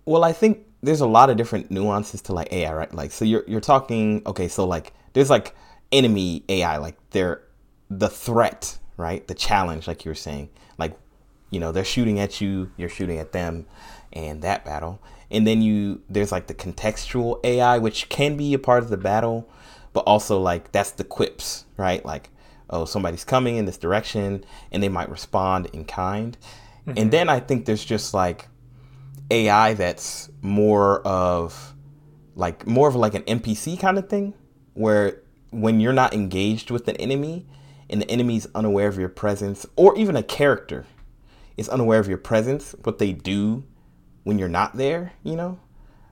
well, 0.05 0.24
I 0.24 0.33
think 0.33 0.66
there's 0.83 1.00
a 1.00 1.07
lot 1.07 1.31
of 1.31 1.37
different 1.37 1.70
nuances 1.70 2.20
to 2.22 2.33
like 2.35 2.53
AI, 2.53 2.72
right? 2.74 2.94
Like, 2.94 3.11
so 3.11 3.24
you're 3.24 3.44
you're 3.48 3.61
talking, 3.62 4.22
okay, 4.27 4.48
so 4.48 4.66
like 4.66 4.92
there's 5.14 5.31
like 5.31 5.57
enemy 5.90 6.44
AI, 6.48 6.77
like 6.77 6.96
they're 7.11 7.42
the 7.88 8.09
threat, 8.09 8.79
right? 8.96 9.27
The 9.27 9.35
challenge, 9.35 9.88
like 9.88 10.05
you 10.05 10.11
were 10.11 10.14
saying, 10.14 10.50
like 10.77 10.96
you 11.50 11.59
know 11.59 11.72
they're 11.72 11.85
shooting 11.85 12.20
at 12.20 12.40
you, 12.40 12.70
you're 12.77 12.90
shooting 12.90 13.18
at 13.18 13.33
them, 13.33 13.66
and 14.12 14.42
that 14.42 14.64
battle. 14.64 15.00
And 15.31 15.46
then 15.46 15.62
you 15.62 16.03
there's 16.11 16.31
like 16.31 16.48
the 16.48 16.55
contextual 16.55 17.40
AI, 17.44 17.79
which 17.79 18.09
can 18.09 18.37
be 18.37 18.53
a 18.53 18.59
part 18.59 18.83
of 18.83 18.90
the 18.90 18.96
battle, 18.96 19.48
but 19.92 20.00
also 20.00 20.38
like 20.38 20.72
that's 20.72 20.90
the 20.90 21.05
quips, 21.05 21.64
right? 21.77 22.05
Like, 22.05 22.31
oh, 22.68 22.85
somebody's 22.85 23.24
coming 23.24 23.57
in 23.57 23.64
this 23.64 23.79
direction, 23.79 24.44
and 24.70 24.83
they 24.83 24.88
might 24.88 25.09
respond 25.09 25.66
in 25.72 25.85
kind. 25.85 26.37
And 26.87 26.96
mm-hmm. 26.96 27.11
then 27.11 27.29
I 27.31 27.40
think 27.40 27.64
there's 27.64 27.85
just 27.85 28.12
like 28.12 28.48
AI 29.31 29.74
that's 29.74 30.29
more 30.42 31.00
of 31.03 31.74
like 32.35 32.66
more 32.66 32.88
of 32.88 32.96
like 32.96 33.14
an 33.14 33.22
NPC 33.22 33.79
kind 33.79 33.96
of 33.96 34.09
thing 34.09 34.35
where 34.75 35.21
when 35.51 35.81
you're 35.81 35.93
not 35.93 36.13
engaged 36.15 36.71
with 36.71 36.87
an 36.89 36.97
enemy 36.97 37.47
and 37.89 38.03
the 38.03 38.11
enemy's 38.11 38.47
unaware 38.55 38.89
of 38.89 38.99
your 38.99 39.09
presence 39.09 39.65
or 39.77 39.97
even 39.97 40.17
a 40.17 40.23
character 40.23 40.85
is 41.57 41.69
unaware 41.69 42.01
of 42.01 42.09
your 42.09 42.19
presence 42.19 42.75
what 42.83 42.99
they 42.99 43.13
do 43.13 43.65
when 44.25 44.39
you're 44.39 44.49
not 44.49 44.77
there 44.77 45.13
you 45.23 45.37
know? 45.37 45.59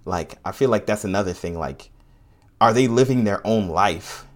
Like 0.05 0.39
I 0.45 0.53
feel 0.53 0.71
like 0.71 0.87
that's 0.87 1.05
another 1.05 1.33
thing 1.33 1.59
like 1.59 1.91
are 2.61 2.73
they 2.73 2.87
living 2.89 3.25
their 3.25 3.45
own 3.47 3.69
life 3.69 4.27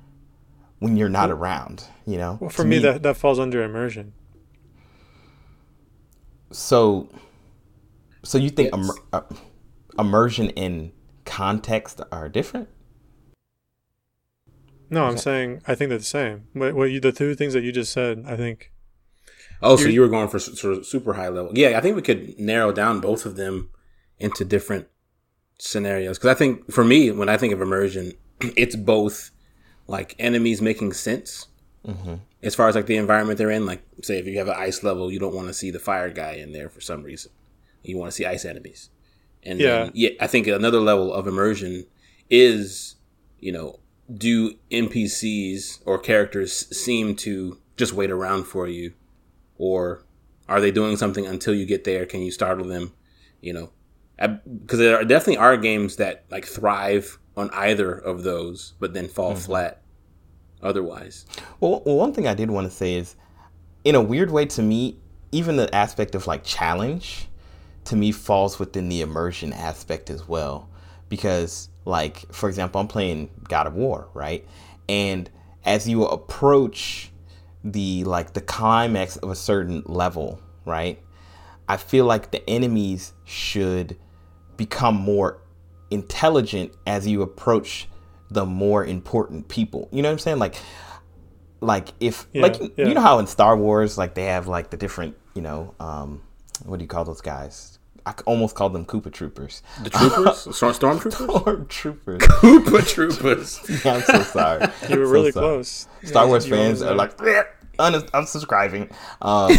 when 0.80 0.96
you're 0.96 1.08
not 1.08 1.30
around 1.30 1.84
you 2.06 2.18
know? 2.18 2.38
well, 2.40 2.50
for 2.50 2.62
To 2.62 2.68
me, 2.68 2.78
that 2.80 3.02
that 3.02 3.16
falls 3.16 3.38
under 3.38 3.62
immersion. 3.62 4.12
so 6.52 7.08
so 8.24 8.38
you 8.38 8.50
think 8.50 8.72
immer- 8.72 8.94
uh, 9.12 9.20
immersion 9.98 10.50
and 10.56 10.92
context 11.24 12.00
are 12.12 12.28
different 12.28 12.68
No, 14.90 15.04
I'm 15.04 15.18
saying 15.18 15.62
I 15.66 15.74
think 15.74 15.88
they're 15.88 15.98
the 15.98 16.04
same. 16.04 16.46
What, 16.52 16.74
what 16.74 16.90
you, 16.90 17.00
the 17.00 17.12
two 17.12 17.34
things 17.34 17.52
that 17.54 17.62
you 17.62 17.72
just 17.72 17.92
said, 17.92 18.24
I 18.26 18.36
think. 18.36 18.70
Oh, 19.62 19.76
so 19.76 19.88
You're- 19.88 20.00
were 20.00 20.08
going 20.08 20.28
for 20.28 20.38
sort 20.38 20.76
of 20.76 20.86
super 20.86 21.14
high 21.14 21.28
level. 21.28 21.52
Yeah, 21.54 21.78
I 21.78 21.80
think 21.80 21.96
we 21.96 22.02
could 22.02 22.38
narrow 22.38 22.72
down 22.72 23.00
both 23.00 23.24
of 23.26 23.36
them 23.36 23.70
into 24.18 24.44
different 24.44 24.88
scenarios. 25.58 26.18
Because 26.18 26.30
I 26.30 26.38
think 26.38 26.70
for 26.70 26.84
me, 26.84 27.10
when 27.10 27.28
I 27.28 27.36
think 27.36 27.52
of 27.52 27.60
immersion, 27.60 28.12
it's 28.40 28.76
both 28.76 29.30
like 29.86 30.14
enemies 30.18 30.60
making 30.60 30.92
sense 30.92 31.46
mm-hmm. 31.86 32.16
as 32.42 32.54
far 32.54 32.68
as 32.68 32.74
like 32.74 32.86
the 32.86 32.96
environment 32.96 33.38
they're 33.38 33.50
in. 33.50 33.66
Like, 33.66 33.82
say, 34.02 34.18
if 34.18 34.26
you 34.26 34.38
have 34.38 34.48
an 34.48 34.56
ice 34.56 34.82
level, 34.82 35.10
you 35.10 35.18
don't 35.18 35.34
want 35.34 35.48
to 35.48 35.54
see 35.54 35.70
the 35.70 35.78
fire 35.78 36.10
guy 36.10 36.32
in 36.32 36.52
there 36.52 36.68
for 36.68 36.80
some 36.80 37.02
reason. 37.02 37.32
You 37.82 37.96
want 37.98 38.10
to 38.10 38.16
see 38.16 38.26
ice 38.26 38.44
enemies. 38.44 38.90
And 39.42 39.60
Yeah. 39.60 39.84
then, 39.84 39.92
yeah, 39.94 40.10
I 40.20 40.26
think 40.26 40.46
another 40.48 40.80
level 40.80 41.12
of 41.12 41.26
immersion 41.26 41.86
is, 42.28 42.96
you 43.38 43.52
know, 43.52 43.78
do 44.12 44.54
NPCs 44.70 45.80
or 45.84 45.98
characters 45.98 46.52
seem 46.76 47.16
to 47.16 47.58
just 47.76 47.92
wait 47.92 48.10
around 48.10 48.44
for 48.44 48.68
you? 48.68 48.92
Or 49.58 50.04
are 50.48 50.60
they 50.60 50.70
doing 50.70 50.96
something 50.96 51.26
until 51.26 51.54
you 51.54 51.66
get 51.66 51.84
there? 51.84 52.06
Can 52.06 52.22
you 52.22 52.30
startle 52.30 52.66
them? 52.66 52.92
You 53.40 53.52
know 53.52 53.70
because 54.16 54.78
there 54.78 54.96
are 54.96 55.04
definitely 55.04 55.36
are 55.36 55.56
games 55.56 55.96
that 55.96 56.24
like 56.30 56.46
thrive 56.46 57.18
on 57.36 57.50
either 57.52 57.92
of 57.92 58.22
those 58.22 58.74
but 58.80 58.94
then 58.94 59.08
fall 59.08 59.32
mm-hmm. 59.32 59.40
flat 59.40 59.82
otherwise. 60.62 61.26
Well, 61.60 61.82
well, 61.84 61.96
one 61.96 62.12
thing 62.12 62.26
I 62.26 62.34
did 62.34 62.50
want 62.50 62.68
to 62.68 62.74
say 62.74 62.94
is, 62.94 63.14
in 63.84 63.94
a 63.94 64.00
weird 64.00 64.30
way, 64.30 64.46
to 64.46 64.62
me, 64.62 64.98
even 65.32 65.56
the 65.56 65.72
aspect 65.74 66.14
of 66.14 66.26
like 66.26 66.44
challenge, 66.44 67.28
to 67.84 67.96
me, 67.96 68.10
falls 68.10 68.58
within 68.58 68.88
the 68.88 69.02
immersion 69.02 69.52
aspect 69.52 70.08
as 70.08 70.26
well. 70.26 70.68
Because, 71.08 71.68
like, 71.86 72.30
for 72.32 72.48
example, 72.48 72.80
I'm 72.80 72.88
playing 72.88 73.30
God 73.48 73.66
of 73.66 73.74
War, 73.74 74.08
right? 74.12 74.46
And 74.88 75.30
as 75.64 75.88
you 75.88 76.04
approach 76.04 77.10
the 77.64 78.04
like 78.04 78.34
the 78.34 78.40
climax 78.40 79.16
of 79.16 79.30
a 79.30 79.34
certain 79.34 79.82
level, 79.86 80.40
right? 80.64 81.00
I 81.68 81.78
feel 81.78 82.04
like 82.04 82.30
the 82.30 82.48
enemies 82.48 83.12
should 83.24 83.96
become 84.56 84.94
more 84.96 85.38
intelligent 85.90 86.72
as 86.86 87.06
you 87.06 87.22
approach 87.22 87.88
the 88.30 88.44
more 88.44 88.84
important 88.84 89.48
people. 89.48 89.88
You 89.92 90.02
know 90.02 90.08
what 90.08 90.14
I'm 90.14 90.18
saying? 90.18 90.38
Like 90.38 90.56
like 91.60 91.88
if 92.00 92.26
Yeah, 92.32 92.42
like 92.42 92.60
yeah. 92.76 92.88
you 92.88 92.94
know 92.94 93.00
how 93.00 93.18
in 93.18 93.26
Star 93.26 93.56
Wars 93.56 93.96
like 93.96 94.14
they 94.14 94.24
have 94.24 94.46
like 94.48 94.70
the 94.70 94.76
different, 94.76 95.16
you 95.34 95.42
know, 95.42 95.74
um 95.80 96.22
what 96.64 96.78
do 96.78 96.84
you 96.84 96.88
call 96.88 97.04
those 97.04 97.20
guys? 97.20 97.75
I 98.06 98.14
almost 98.24 98.54
called 98.54 98.72
them 98.72 98.86
Koopa 98.86 99.12
Troopers. 99.12 99.62
The 99.82 99.90
troopers, 99.90 100.38
Storm 100.56 100.72
Stormtroopers, 100.72 101.12
Storm 101.40 101.66
Troopers. 101.66 102.22
Koopa 102.22 102.88
Troopers. 102.94 103.60
Yeah, 103.84 103.94
I'm 103.94 104.02
so 104.02 104.22
sorry. 104.22 104.66
You 104.88 105.00
were 105.00 105.06
So 105.06 105.10
really 105.12 105.32
sorry. 105.32 105.44
close. 105.46 105.88
Star 106.04 106.24
Yeah, 106.24 106.28
Wars 106.28 106.46
fans 106.46 106.82
are 106.82 106.94
like, 106.94 107.20
"Eh, 107.20 107.42
un- 107.80 107.94
unsubscribing. 107.94 108.92
Um, 109.20 109.50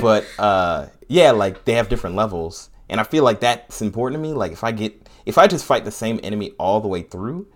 but 0.00 0.24
uh, 0.38 0.86
yeah, 1.08 1.32
like 1.32 1.64
they 1.66 1.74
have 1.74 1.88
different 1.90 2.16
levels, 2.16 2.70
and 2.88 2.98
I 2.98 3.04
feel 3.04 3.24
like 3.24 3.40
that's 3.40 3.82
important 3.82 4.22
to 4.22 4.28
me. 4.28 4.32
Like 4.34 4.52
if 4.52 4.64
I 4.64 4.72
get, 4.72 5.08
if 5.26 5.36
I 5.36 5.46
just 5.46 5.64
fight 5.66 5.84
the 5.84 5.90
same 5.90 6.18
enemy 6.22 6.52
all 6.58 6.80
the 6.80 6.88
way 6.88 7.02
through, 7.02 7.46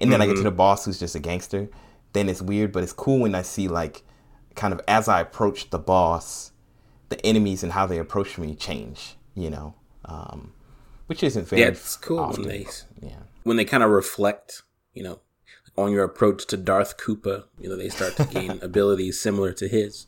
and 0.00 0.10
then 0.12 0.20
I 0.20 0.26
get 0.26 0.36
to 0.38 0.42
the 0.42 0.50
boss 0.50 0.84
who's 0.86 0.98
just 0.98 1.14
a 1.14 1.20
gangster, 1.20 1.68
then 2.14 2.28
it's 2.28 2.42
weird. 2.42 2.72
But 2.72 2.82
it's 2.82 2.92
cool 2.92 3.20
when 3.20 3.34
I 3.36 3.42
see 3.42 3.68
like, 3.68 4.02
kind 4.56 4.74
of 4.74 4.80
as 4.88 5.06
I 5.08 5.20
approach 5.20 5.70
the 5.70 5.78
boss, 5.78 6.50
the 7.10 7.24
enemies 7.24 7.62
and 7.62 7.72
how 7.72 7.86
they 7.86 7.98
approach 7.98 8.38
me 8.38 8.56
change. 8.56 9.14
You 9.38 9.50
know, 9.50 9.74
um, 10.04 10.52
which 11.06 11.22
isn't 11.22 11.46
fair. 11.46 11.58
Yeah, 11.60 11.66
it's 11.68 11.96
cool 11.96 12.18
often. 12.18 12.42
when 12.42 12.48
they 12.50 12.66
Yeah. 13.00 13.20
when 13.44 13.56
they 13.56 13.64
kind 13.64 13.82
of 13.82 13.90
reflect, 13.90 14.62
you 14.94 15.02
know, 15.04 15.20
on 15.76 15.92
your 15.92 16.02
approach 16.04 16.46
to 16.48 16.56
Darth 16.56 16.96
Koopa. 16.96 17.44
You 17.60 17.68
know, 17.68 17.76
they 17.76 17.88
start 17.88 18.16
to 18.16 18.24
gain 18.24 18.58
abilities 18.62 19.20
similar 19.20 19.52
to 19.52 19.68
his. 19.68 20.06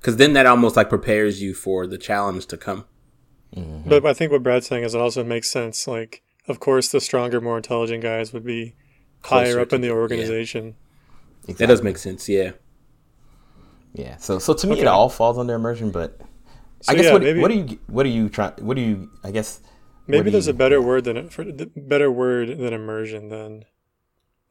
Because 0.00 0.16
then 0.16 0.32
that 0.32 0.46
almost 0.46 0.76
like 0.76 0.88
prepares 0.88 1.42
you 1.42 1.52
for 1.54 1.86
the 1.86 1.98
challenge 1.98 2.46
to 2.46 2.56
come. 2.56 2.84
But 3.52 4.06
I 4.06 4.12
think 4.14 4.30
what 4.32 4.42
Brad's 4.44 4.66
saying 4.68 4.84
is 4.84 4.94
it 4.94 5.00
also 5.00 5.24
makes 5.24 5.48
sense. 5.50 5.86
Like, 5.88 6.22
of 6.46 6.60
course, 6.60 6.88
the 6.88 7.00
stronger, 7.00 7.40
more 7.40 7.56
intelligent 7.56 8.02
guys 8.02 8.32
would 8.32 8.44
be 8.44 8.74
higher 9.24 9.44
Closer 9.46 9.60
up 9.60 9.72
in 9.72 9.80
to- 9.82 9.88
the 9.88 9.92
yeah. 9.94 9.98
organization. 10.00 10.76
That 11.46 11.66
does 11.66 11.82
make 11.82 11.98
sense. 11.98 12.28
Yeah. 12.28 12.52
Yeah. 13.94 14.16
So 14.18 14.38
so 14.38 14.54
to 14.54 14.66
me, 14.66 14.72
Okay. 14.74 14.82
it 14.82 14.86
all 14.86 15.08
falls 15.08 15.36
under 15.38 15.54
immersion, 15.54 15.90
but 15.90 16.20
I 16.86 16.94
guess 16.94 17.04
yeah, 17.06 17.12
what, 17.12 17.22
maybe- 17.22 17.40
what 17.40 17.50
are 17.50 17.54
you 17.54 17.78
what 17.88 18.06
are 18.06 18.10
you 18.10 18.28
trying? 18.28 18.52
What 18.60 18.76
do 18.76 18.82
you? 18.82 19.10
I 19.24 19.30
guess 19.30 19.60
Maybe 20.06 20.30
there's 20.30 20.46
you- 20.46 20.52
a 20.52 20.56
better 20.56 20.80
word 20.80 21.04
than 21.04 21.28
for 21.28 21.44
better 21.76 22.10
word 22.10 22.56
than 22.58 22.72
immersion. 22.72 23.28
Then, 23.30 23.64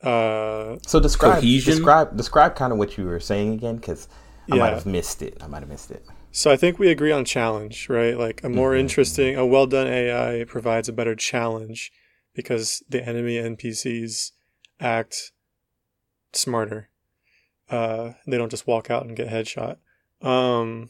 uh, 0.04 0.78
So 0.86 1.00
describe 1.00 1.36
Cohesion? 1.42 1.74
describe 1.74 2.16
describe 2.18 2.56
kind 2.56 2.72
of 2.74 2.80
what 2.80 2.98
you 2.98 3.06
were 3.06 3.20
saying 3.20 3.54
again, 3.54 3.78
because 3.78 4.08
I 4.52 4.58
might 4.58 4.74
have 4.74 4.86
missed 4.86 5.22
it. 5.22 5.38
I 5.42 5.48
might 5.48 5.60
have 5.60 5.70
missed 5.70 5.92
it. 5.92 6.06
so 6.32 6.52
I 6.52 6.58
think 6.58 6.78
we 6.80 6.90
agree 6.90 7.12
on 7.12 7.26
challenge, 7.26 7.90
right? 7.90 8.18
Like 8.18 8.44
a 8.44 8.50
more 8.50 8.76
interesting, 8.76 9.36
a 9.36 9.46
well 9.46 9.66
done 9.68 9.88
AI 9.88 10.44
provides 10.46 10.88
a 10.90 10.94
better 10.94 11.16
challenge 11.16 11.92
because 12.36 12.84
the 12.88 13.04
enemy 13.04 13.38
NPCs 13.38 14.32
act 14.80 15.32
smarter. 16.34 16.90
Uh, 17.70 18.14
they 18.28 18.38
don't 18.38 18.52
just 18.52 18.68
walk 18.68 18.90
out 18.92 19.06
and 19.06 19.16
get 19.18 19.28
headshot. 19.28 19.78
Um, 20.22 20.90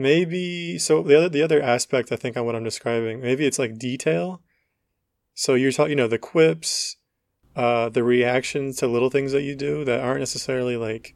maybe 0.00 0.78
so. 0.78 1.02
The 1.02 1.16
other 1.18 1.28
the 1.28 1.42
other 1.42 1.60
aspect 1.62 2.10
I 2.12 2.16
think 2.16 2.36
on 2.36 2.44
what 2.46 2.56
I'm 2.56 2.64
describing, 2.64 3.20
maybe 3.20 3.46
it's 3.46 3.58
like 3.58 3.78
detail. 3.78 4.40
So 5.34 5.54
you're 5.54 5.72
talking, 5.72 5.90
you 5.90 5.96
know, 5.96 6.08
the 6.08 6.18
quips, 6.18 6.96
uh, 7.56 7.88
the 7.88 8.02
reactions 8.02 8.76
to 8.78 8.86
little 8.86 9.10
things 9.10 9.32
that 9.32 9.42
you 9.42 9.54
do 9.54 9.84
that 9.84 10.00
aren't 10.00 10.20
necessarily 10.20 10.76
like 10.76 11.14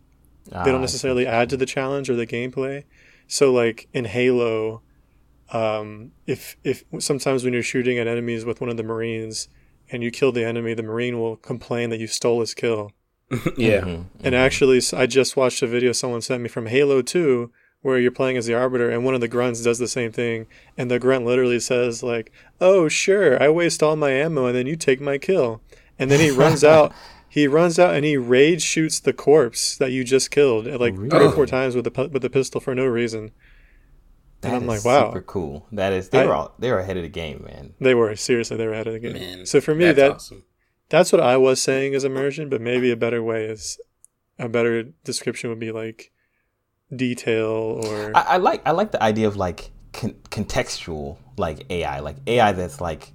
they 0.51 0.57
Ah, 0.57 0.65
don't 0.65 0.81
necessarily 0.83 1.27
add 1.27 1.49
to 1.51 1.57
the 1.57 1.67
challenge 1.67 2.11
or 2.11 2.17
the 2.17 2.27
gameplay. 2.27 2.85
So 3.27 3.53
like 3.53 3.89
in 3.93 4.05
Halo, 4.05 4.83
um, 5.53 6.13
if 6.27 6.57
if 6.65 6.85
sometimes 6.99 7.45
when 7.45 7.53
you're 7.53 7.63
shooting 7.63 7.99
at 7.99 8.07
enemies 8.07 8.45
with 8.45 8.61
one 8.61 8.71
of 8.71 8.77
the 8.77 8.83
Marines 8.83 9.49
and 9.91 10.03
you 10.03 10.11
kill 10.11 10.33
the 10.33 10.45
enemy, 10.45 10.75
the 10.75 10.83
Marine 10.83 11.19
will 11.19 11.37
complain 11.37 11.91
that 11.91 12.01
you 12.01 12.07
stole 12.07 12.41
his 12.41 12.55
kill. 12.55 12.93
yeah. 13.57 13.81
Mhm. 13.81 14.05
And 14.23 14.35
actually, 14.35 14.81
I 14.93 15.07
just 15.07 15.37
watched 15.37 15.63
a 15.63 15.67
video 15.67 15.93
someone 15.93 16.21
sent 16.23 16.43
me 16.43 16.49
from 16.49 16.67
Halo 16.67 17.03
2 17.03 17.51
where 17.85 17.99
you're 17.99 18.11
playing 18.11 18.39
as 18.39 18.47
the 18.47 18.55
Arbiter 18.55 18.89
and 18.89 19.05
one 19.05 19.15
of 19.15 19.21
the 19.21 19.29
grunts 19.29 19.63
does 19.63 19.79
the 19.79 19.87
same 19.87 20.11
thing. 20.11 20.47
And 20.79 20.91
the 20.91 20.99
grunt 20.99 21.27
literally 21.27 21.61
says, 21.61 22.03
like, 22.03 22.33
oh, 22.59 22.89
sure, 22.89 23.41
I 23.43 23.51
waste 23.51 23.83
all 23.83 23.95
my 23.95 24.11
ammo 24.11 24.47
and 24.47 24.57
then 24.57 24.67
you 24.67 24.75
take 24.75 25.03
my 25.03 25.19
kill. 25.19 25.61
And 25.99 26.11
then 26.11 26.19
he 26.19 26.31
runs 26.31 26.65
out. 26.75 26.95
He 27.29 27.47
runs 27.47 27.79
out 27.79 27.95
and 27.95 28.03
he 28.03 28.17
rage 28.17 28.63
shoots 28.63 28.99
the 29.01 29.13
corpse 29.13 29.77
that 29.77 29.93
you 29.93 30.03
just 30.03 30.31
killed 30.31 30.67
uh, 30.67 30.79
like 30.79 30.95
three 30.97 31.11
or 31.27 31.31
four 31.31 31.45
times 31.45 31.77
with 31.77 31.85
the 31.85 32.09
with 32.11 32.23
the 32.23 32.31
pistol 32.31 32.59
for 32.59 32.75
no 32.75 32.87
reason. 32.87 33.33
That 34.41 34.55
I'm 34.55 34.63
is 34.63 34.69
like, 34.69 34.85
wow. 34.85 35.11
super 35.11 35.21
cool. 35.21 35.67
That 35.71 35.93
is 35.93 36.09
they 36.09 36.21
I- 36.21 36.27
were 36.27 36.33
all 36.35 36.55
they 36.59 36.71
were 36.73 36.79
ahead 36.79 36.97
of 36.97 37.03
the 37.03 37.09
game, 37.11 37.45
man. 37.47 37.75
They 37.81 37.95
were 37.95 38.17
seriously 38.17 38.57
they 38.57 38.67
were 38.67 38.73
ahead 38.73 38.87
of 38.87 38.95
the 38.95 38.99
game. 39.01 39.13
Man. 39.13 39.45
so 39.47 39.61
for 39.61 39.75
me, 39.75 39.85
that's 39.87 39.97
that 39.99 40.11
awesome. 40.13 40.45
that's 40.89 41.13
what 41.13 41.21
I 41.21 41.37
was 41.37 41.61
saying 41.61 41.93
is 41.93 42.03
immersion, 42.03 42.49
but 42.49 42.63
maybe 42.63 42.91
a 42.91 42.97
better 42.97 43.23
way 43.23 43.45
is 43.45 43.79
a 44.39 44.49
better 44.49 44.85
description 45.05 45.51
would 45.51 45.59
be 45.61 45.71
like 45.73 46.13
detail 46.97 47.81
or 47.85 48.13
I, 48.17 48.21
I 48.21 48.37
like 48.39 48.67
I 48.67 48.71
like 48.73 48.93
the 48.93 49.03
idea 49.03 49.27
of 49.29 49.37
like 49.37 49.71
con- 49.93 50.15
contextual 50.31 51.19
like 51.37 51.67
AI, 51.71 52.01
like 52.01 52.17
AI 52.27 52.53
that's 52.53 52.81
like 52.81 53.13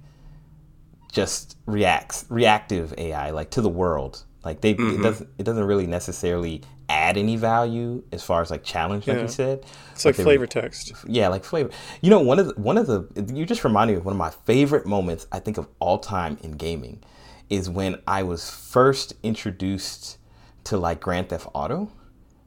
just 1.12 1.56
reacts 1.66 2.24
reactive 2.28 2.94
AI, 2.98 3.30
like 3.30 3.50
to 3.50 3.60
the 3.60 3.68
world. 3.68 4.24
Like 4.44 4.60
they 4.60 4.74
Mm-hmm. 4.74 5.00
it 5.00 5.02
doesn't 5.02 5.28
it 5.38 5.42
doesn't 5.44 5.64
really 5.64 5.86
necessarily 5.86 6.62
add 6.88 7.16
any 7.16 7.36
value 7.36 8.02
as 8.12 8.22
far 8.22 8.42
as 8.42 8.50
like 8.50 8.64
challenge, 8.64 9.06
like 9.06 9.16
Yeah. 9.16 9.22
you 9.22 9.28
said. 9.28 9.64
it's 9.92 10.04
like 10.04 10.16
they- 10.16 10.24
flavor 10.24 10.46
text. 10.46 10.92
Yeah, 11.06 11.28
like 11.28 11.44
flavor. 11.44 11.70
You 12.00 12.10
know, 12.10 12.20
one 12.20 12.38
of 12.38 12.46
the, 12.48 12.54
one 12.60 12.78
of 12.78 12.86
the 12.86 13.06
you 13.34 13.44
just 13.46 13.64
reminded 13.64 13.94
me 13.94 13.98
of 13.98 14.04
one 14.04 14.12
of 14.14 14.18
my 14.18 14.30
favorite 14.30 14.86
moments 14.86 15.26
I 15.32 15.40
think 15.40 15.58
of 15.58 15.68
all 15.78 15.98
time 15.98 16.38
in 16.42 16.52
gaming 16.52 17.02
is 17.48 17.68
when 17.68 18.00
I 18.06 18.22
was 18.22 18.48
first 18.50 19.14
introduced 19.22 20.18
to 20.64 20.76
like 20.76 21.00
Grand 21.00 21.28
Theft 21.30 21.48
Auto, 21.54 21.90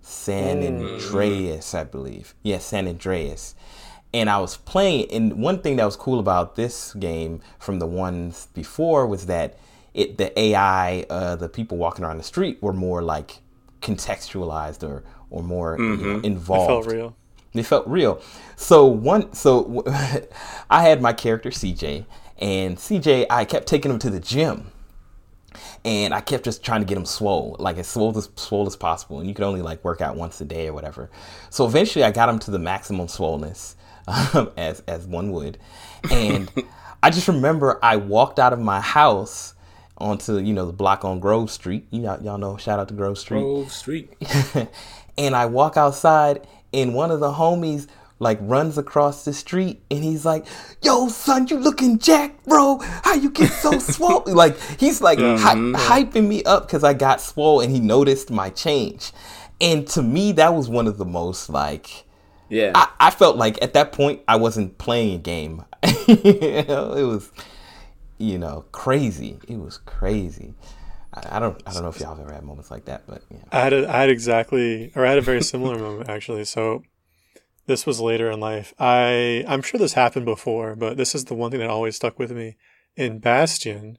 San 0.04 0.62
Andreas, 0.64 1.74
I 1.74 1.86
believe. 1.86 2.36
Yeah, 2.44 2.60
San 2.60 2.88
Andreas. 2.88 3.56
And 4.14 4.30
I 4.30 4.38
was 4.40 4.58
playing, 4.58 5.10
and 5.12 5.42
one 5.42 5.62
thing 5.62 5.78
that 5.78 5.86
was 5.86 5.96
cool 5.96 6.20
about 6.20 6.56
this 6.56 6.94
game 6.94 7.42
from 7.58 7.80
the 7.80 7.88
ones 7.88 8.48
before 8.54 9.08
was 9.08 9.26
that 9.26 9.58
it 9.94 10.18
the 10.18 10.38
AI, 10.40 11.06
uh, 11.10 11.36
the 11.36 11.50
people 11.50 11.78
walking 11.78 12.06
around 12.06 12.18
the 12.18 12.24
street 12.24 12.62
were 12.62 12.74
more 12.74 13.02
like 13.02 13.40
contextualized 13.82 14.88
or 14.88 15.04
or 15.30 15.42
more 15.42 15.78
you 15.80 15.98
know, 15.98 16.20
involved. 16.20 16.86
felt 16.86 16.96
real. 16.96 17.16
They 17.54 17.64
felt 17.64 17.88
real. 17.88 18.22
So 18.56 18.86
one, 18.86 19.34
so 19.34 19.84
I 20.70 20.84
had 20.84 21.02
my 21.02 21.14
character 21.14 21.50
CJ, 21.50 22.06
and 22.40 22.78
CJ, 22.78 23.28
I 23.30 23.46
kept 23.46 23.68
taking 23.68 23.92
him 23.92 24.00
to 24.00 24.10
the 24.10 24.20
gym, 24.20 24.72
and 25.86 26.14
I 26.14 26.22
kept 26.22 26.46
just 26.46 26.64
trying 26.64 26.82
to 26.82 26.86
get 26.86 26.98
him 26.98 27.06
swole, 27.06 27.56
like 27.60 27.78
as 27.78 27.88
swole 27.88 28.18
as 28.18 28.30
swole 28.36 28.68
as 28.68 28.76
possible. 28.76 29.20
And 29.20 29.28
you 29.28 29.36
could 29.36 29.46
only 29.46 29.62
like 29.62 29.84
work 29.84 30.02
out 30.02 30.16
once 30.16 30.40
a 30.42 30.46
day 30.46 30.68
or 30.68 30.74
whatever. 30.74 31.10
So 31.50 31.66
eventually, 31.66 32.04
I 32.04 32.12
got 32.12 32.30
him 32.30 32.40
to 32.40 32.52
the 32.52 32.60
maximum 32.60 33.08
swollenness, 33.08 33.76
um, 34.36 34.52
as 34.58 34.82
as 34.88 35.08
one 35.08 35.32
would, 35.32 35.58
and 36.12 36.52
I 37.04 37.10
just 37.10 37.28
remember 37.28 37.80
I 37.84 37.98
walked 37.98 38.40
out 38.40 38.54
of 38.54 38.60
my 38.60 38.80
house 38.80 39.54
onto 39.98 40.38
you 40.38 40.54
know 40.54 40.66
the 40.66 40.74
block 40.74 41.06
on 41.06 41.20
Grove 41.20 41.52
Street. 41.52 41.86
You 41.92 42.02
know, 42.02 42.20
y'all 42.22 42.38
know, 42.38 42.58
shout 42.58 42.80
out 42.80 42.88
to 42.90 42.94
Grove 42.94 43.18
Street 43.18 43.42
Grove 43.42 43.72
Street. 43.72 44.14
and 45.18 45.36
I 45.36 45.46
walk 45.46 45.78
outside, 45.78 46.48
and 46.74 46.94
one 46.94 47.12
of 47.12 47.20
the 47.20 47.34
homies 47.34 47.88
like 48.20 48.38
runs 48.42 48.78
across 48.78 49.26
the 49.26 49.34
street, 49.34 49.84
and 49.92 50.04
he's 50.04 50.26
like, 50.26 50.46
"Yo, 50.82 51.08
son, 51.10 51.48
you 51.48 51.58
looking 51.58 52.00
jacked, 52.00 52.46
bro? 52.46 52.80
How 52.80 53.14
you 53.16 53.30
get 53.30 53.52
so 53.52 53.78
swole?" 53.80 54.24
like 54.26 54.58
he's 54.80 55.02
like 55.02 55.20
hy- 55.20 55.56
hyping 55.56 56.28
me 56.28 56.44
up 56.44 56.68
because 56.68 56.84
I 56.84 56.94
got 56.94 57.22
swole, 57.22 57.62
and 57.62 57.72
he 57.72 57.80
noticed 57.80 58.32
my 58.32 58.50
change. 58.50 59.12
And 59.60 59.88
to 59.90 60.02
me, 60.02 60.32
that 60.34 60.54
was 60.54 60.70
one 60.70 60.88
of 60.88 60.98
the 60.98 61.06
most 61.06 61.50
like. 61.50 62.06
Yeah. 62.50 62.72
I, 62.76 62.90
I 63.00 63.10
felt 63.10 63.38
like 63.38 63.62
at 63.64 63.74
that 63.74 63.94
point 63.94 64.22
I 64.28 64.36
wasn't 64.36 64.78
playing 64.78 65.16
a 65.16 65.18
game. 65.18 65.66
You 66.08 66.64
know, 66.68 66.94
it 66.94 67.04
was, 67.04 67.32
you 68.20 68.38
know, 68.38 68.66
crazy. 68.72 69.40
It 69.48 69.58
was 69.58 69.80
crazy. 69.80 70.54
I, 71.14 71.38
I 71.38 71.40
don't. 71.40 71.62
I 71.66 71.74
don't 71.74 71.84
know 71.84 71.90
if 71.90 72.00
y'all 72.00 72.16
have 72.16 72.20
ever 72.20 72.34
had 72.34 72.44
moments 72.44 72.70
like 72.70 72.86
that, 72.86 73.04
but 73.08 73.24
yeah. 73.32 73.38
I 73.52 73.60
had 73.60 73.74
a, 73.74 73.90
I 73.90 74.02
had 74.02 74.10
exactly, 74.10 74.92
or 74.96 75.06
I 75.06 75.10
had 75.10 75.18
a 75.18 75.22
very 75.22 75.42
similar 75.42 75.78
moment 75.80 76.10
actually. 76.10 76.46
So 76.46 76.84
this 77.66 77.86
was 77.86 78.02
later 78.02 78.30
in 78.30 78.40
life. 78.40 78.74
I 78.80 79.44
I'm 79.48 79.62
sure 79.62 79.80
this 79.80 79.94
happened 79.94 80.26
before, 80.26 80.76
but 80.76 80.98
this 80.98 81.16
is 81.16 81.26
the 81.26 81.36
one 81.36 81.52
thing 81.52 81.60
that 81.60 81.70
always 81.70 81.96
stuck 81.96 82.20
with 82.20 82.32
me. 82.32 82.58
In 82.96 83.20
Bastion, 83.20 83.98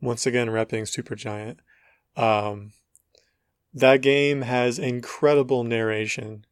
once 0.00 0.26
again 0.26 0.48
repping 0.48 0.82
Supergiant, 0.82 1.58
um, 2.16 2.72
that 3.72 4.02
game 4.02 4.42
has 4.42 4.78
incredible 4.78 5.64
narration. 5.64 6.44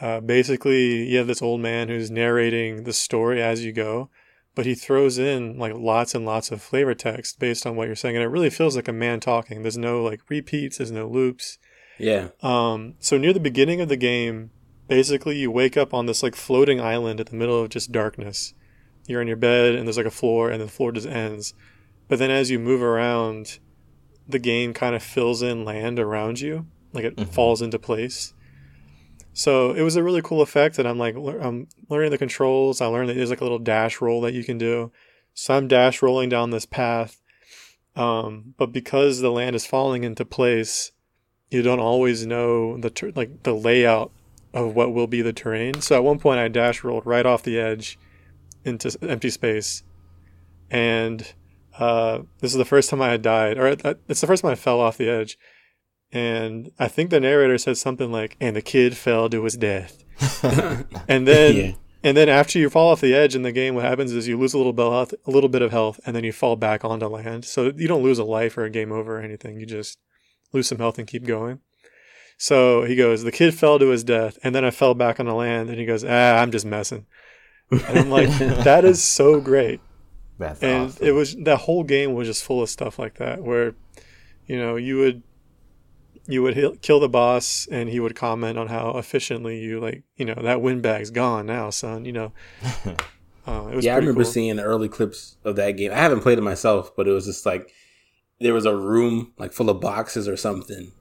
Uh, 0.00 0.20
basically, 0.20 1.08
you 1.08 1.18
have 1.18 1.26
this 1.26 1.42
old 1.42 1.60
man 1.60 1.88
who's 1.88 2.10
narrating 2.10 2.84
the 2.84 2.92
story 2.92 3.40
as 3.40 3.64
you 3.64 3.72
go, 3.72 4.10
but 4.54 4.66
he 4.66 4.74
throws 4.74 5.18
in 5.18 5.58
like 5.58 5.74
lots 5.74 6.14
and 6.14 6.26
lots 6.26 6.50
of 6.50 6.60
flavor 6.60 6.94
text 6.94 7.38
based 7.38 7.66
on 7.66 7.76
what 7.76 7.86
you're 7.86 7.96
saying, 7.96 8.16
and 8.16 8.24
it 8.24 8.28
really 8.28 8.50
feels 8.50 8.74
like 8.74 8.88
a 8.88 8.92
man 8.92 9.20
talking. 9.20 9.62
There's 9.62 9.78
no 9.78 10.02
like 10.02 10.20
repeats, 10.28 10.78
there's 10.78 10.90
no 10.90 11.08
loops. 11.08 11.58
yeah. 11.98 12.28
Um, 12.42 12.94
so 12.98 13.16
near 13.16 13.32
the 13.32 13.40
beginning 13.40 13.80
of 13.80 13.88
the 13.88 13.96
game, 13.96 14.50
basically 14.92 15.38
you 15.38 15.50
wake 15.50 15.74
up 15.74 15.94
on 15.94 16.04
this 16.04 16.22
like 16.22 16.36
floating 16.36 16.78
island 16.78 17.18
in 17.18 17.24
the 17.24 17.34
middle 17.34 17.58
of 17.62 17.70
just 17.70 17.92
darkness. 17.92 18.52
You're 19.06 19.22
in 19.22 19.26
your 19.26 19.38
bed 19.38 19.74
and 19.74 19.86
there's 19.86 19.96
like 19.96 20.04
a 20.04 20.10
floor 20.10 20.50
and 20.50 20.60
the 20.60 20.68
floor 20.68 20.92
just 20.92 21.06
ends. 21.06 21.54
But 22.08 22.18
then 22.18 22.30
as 22.30 22.50
you 22.50 22.58
move 22.58 22.82
around, 22.82 23.58
the 24.28 24.38
game 24.38 24.74
kind 24.74 24.94
of 24.94 25.02
fills 25.02 25.40
in 25.40 25.64
land 25.64 25.98
around 25.98 26.40
you, 26.40 26.66
like 26.92 27.06
it 27.06 27.18
falls 27.30 27.62
into 27.62 27.78
place. 27.78 28.34
So 29.32 29.72
it 29.72 29.80
was 29.80 29.96
a 29.96 30.02
really 30.02 30.20
cool 30.20 30.42
effect, 30.42 30.78
and 30.78 30.86
I'm 30.86 30.98
like, 30.98 31.16
I'm 31.16 31.68
learning 31.88 32.10
the 32.10 32.18
controls. 32.18 32.82
I 32.82 32.86
learned 32.86 33.08
that 33.08 33.14
there's 33.14 33.30
like 33.30 33.40
a 33.40 33.44
little 33.44 33.58
dash 33.58 34.02
roll 34.02 34.20
that 34.20 34.34
you 34.34 34.44
can 34.44 34.58
do. 34.58 34.92
So 35.32 35.54
I'm 35.54 35.68
dash 35.68 36.02
rolling 36.02 36.28
down 36.28 36.50
this 36.50 36.66
path, 36.66 37.22
um, 37.96 38.52
but 38.58 38.72
because 38.72 39.20
the 39.20 39.30
land 39.30 39.56
is 39.56 39.64
falling 39.64 40.04
into 40.04 40.26
place, 40.26 40.92
you 41.50 41.62
don't 41.62 41.80
always 41.80 42.26
know 42.26 42.76
the 42.76 42.90
ter- 42.90 43.12
like 43.16 43.44
the 43.44 43.54
layout 43.54 44.12
of 44.54 44.74
what 44.74 44.92
will 44.92 45.06
be 45.06 45.22
the 45.22 45.32
terrain. 45.32 45.80
So 45.80 45.96
at 45.96 46.04
one 46.04 46.18
point, 46.18 46.40
I 46.40 46.48
dash 46.48 46.84
rolled 46.84 47.06
right 47.06 47.26
off 47.26 47.42
the 47.42 47.58
edge 47.58 47.98
into 48.64 48.96
empty 49.02 49.30
space, 49.30 49.82
and 50.70 51.32
uh, 51.78 52.20
this 52.40 52.52
is 52.52 52.58
the 52.58 52.64
first 52.64 52.90
time 52.90 53.02
I 53.02 53.10
had 53.10 53.22
died, 53.22 53.58
or 53.58 53.66
it's 54.08 54.20
the 54.20 54.26
first 54.26 54.42
time 54.42 54.52
I 54.52 54.56
fell 54.56 54.80
off 54.80 54.98
the 54.98 55.08
edge. 55.08 55.38
And 56.14 56.70
I 56.78 56.88
think 56.88 57.08
the 57.08 57.20
narrator 57.20 57.56
said 57.56 57.78
something 57.78 58.12
like, 58.12 58.36
"And 58.40 58.54
the 58.54 58.62
kid 58.62 58.96
fell 58.96 59.30
to 59.30 59.44
his 59.44 59.56
death." 59.56 60.04
and 61.08 61.26
then, 61.26 61.56
yeah. 61.56 61.72
and 62.02 62.16
then 62.16 62.28
after 62.28 62.58
you 62.58 62.68
fall 62.68 62.90
off 62.90 63.00
the 63.00 63.14
edge 63.14 63.34
in 63.34 63.42
the 63.42 63.52
game, 63.52 63.74
what 63.74 63.86
happens 63.86 64.12
is 64.12 64.28
you 64.28 64.38
lose 64.38 64.52
a 64.52 64.58
little 64.58 64.74
bit 64.74 64.84
of 64.84 64.92
health, 64.92 65.14
a 65.26 65.30
little 65.30 65.48
bit 65.48 65.62
of 65.62 65.70
health, 65.70 65.98
and 66.04 66.14
then 66.14 66.22
you 66.22 66.32
fall 66.32 66.54
back 66.56 66.84
onto 66.84 67.06
land. 67.06 67.46
So 67.46 67.72
you 67.74 67.88
don't 67.88 68.02
lose 68.02 68.18
a 68.18 68.24
life 68.24 68.58
or 68.58 68.64
a 68.64 68.70
game 68.70 68.92
over 68.92 69.18
or 69.18 69.22
anything. 69.22 69.58
You 69.58 69.64
just 69.64 69.98
lose 70.52 70.68
some 70.68 70.78
health 70.78 70.98
and 70.98 71.08
keep 71.08 71.24
going. 71.24 71.60
So 72.42 72.82
he 72.82 72.96
goes, 72.96 73.22
the 73.22 73.30
kid 73.30 73.54
fell 73.54 73.78
to 73.78 73.90
his 73.90 74.02
death, 74.02 74.36
and 74.42 74.52
then 74.52 74.64
I 74.64 74.72
fell 74.72 74.94
back 74.94 75.20
on 75.20 75.26
the 75.26 75.32
land, 75.32 75.70
and 75.70 75.78
he 75.78 75.86
goes, 75.86 76.02
ah, 76.02 76.38
I'm 76.38 76.50
just 76.50 76.66
messing. 76.66 77.06
And 77.70 77.96
I'm 77.96 78.10
like, 78.10 78.28
that 78.64 78.84
is 78.84 79.00
so 79.00 79.40
great. 79.40 79.80
That's 80.40 80.60
and 80.60 80.86
awesome. 80.86 81.06
it 81.06 81.12
was 81.12 81.36
that 81.36 81.58
whole 81.58 81.84
game 81.84 82.14
was 82.14 82.26
just 82.26 82.42
full 82.42 82.60
of 82.60 82.68
stuff 82.68 82.98
like 82.98 83.18
that, 83.18 83.44
where, 83.44 83.76
you 84.48 84.58
know, 84.58 84.74
you 84.74 84.98
would 84.98 85.22
you 86.26 86.42
would 86.42 86.82
kill 86.82 86.98
the 86.98 87.08
boss 87.08 87.68
and 87.70 87.88
he 87.88 88.00
would 88.00 88.16
comment 88.16 88.58
on 88.58 88.66
how 88.66 88.98
efficiently 88.98 89.60
you 89.60 89.78
like 89.78 90.02
you 90.16 90.24
know 90.24 90.34
that 90.34 90.58
windbag's 90.58 91.10
gone 91.10 91.46
now 91.46 91.68
son 91.68 92.04
you 92.04 92.12
know 92.12 92.32
uh, 93.46 93.76
yeah 93.80 93.94
i 93.94 93.96
remember 93.96 94.22
cool. 94.22 94.32
seeing 94.32 94.54
the 94.54 94.62
early 94.62 94.88
clips 94.88 95.36
of 95.42 95.56
that 95.56 95.72
game 95.72 95.90
i 95.90 95.96
haven't 95.96 96.20
played 96.20 96.38
it 96.38 96.42
myself 96.42 96.94
but 96.96 97.08
it 97.08 97.10
was 97.10 97.26
just 97.26 97.44
like 97.44 97.72
there 98.38 98.54
was 98.54 98.64
a 98.64 98.76
room 98.76 99.32
like 99.36 99.52
full 99.52 99.68
of 99.68 99.80
boxes 99.80 100.28
or 100.28 100.36
something 100.36 100.92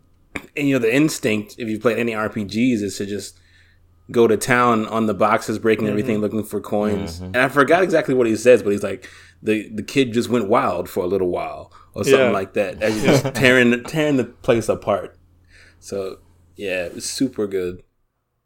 and 0.55 0.67
you 0.67 0.73
know 0.73 0.79
the 0.79 0.93
instinct 0.93 1.55
if 1.57 1.67
you 1.67 1.79
played 1.79 1.97
any 1.97 2.11
rpgs 2.13 2.81
is 2.81 2.97
to 2.97 3.05
just 3.05 3.39
go 4.09 4.27
to 4.27 4.37
town 4.37 4.85
on 4.87 5.05
the 5.05 5.13
boxes 5.13 5.59
breaking 5.59 5.85
mm-hmm. 5.85 5.91
everything 5.91 6.19
looking 6.19 6.43
for 6.43 6.59
coins 6.59 7.17
mm-hmm. 7.17 7.25
and 7.25 7.37
i 7.37 7.47
forgot 7.47 7.83
exactly 7.83 8.13
what 8.13 8.27
he 8.27 8.35
says 8.35 8.61
but 8.63 8.71
he's 8.71 8.83
like 8.83 9.09
the 9.41 9.69
the 9.73 9.83
kid 9.83 10.13
just 10.13 10.29
went 10.29 10.47
wild 10.47 10.89
for 10.89 11.03
a 11.03 11.07
little 11.07 11.29
while 11.29 11.71
or 11.93 12.03
something 12.03 12.27
yeah. 12.27 12.31
like 12.31 12.53
that 12.53 12.81
as 12.81 12.95
you're 13.03 13.17
just 13.17 13.35
tearing 13.35 13.83
tearing 13.83 14.17
the 14.17 14.25
place 14.25 14.69
apart 14.69 15.17
so 15.79 16.19
yeah 16.55 16.85
it 16.85 16.93
was 16.93 17.09
super 17.09 17.47
good 17.47 17.81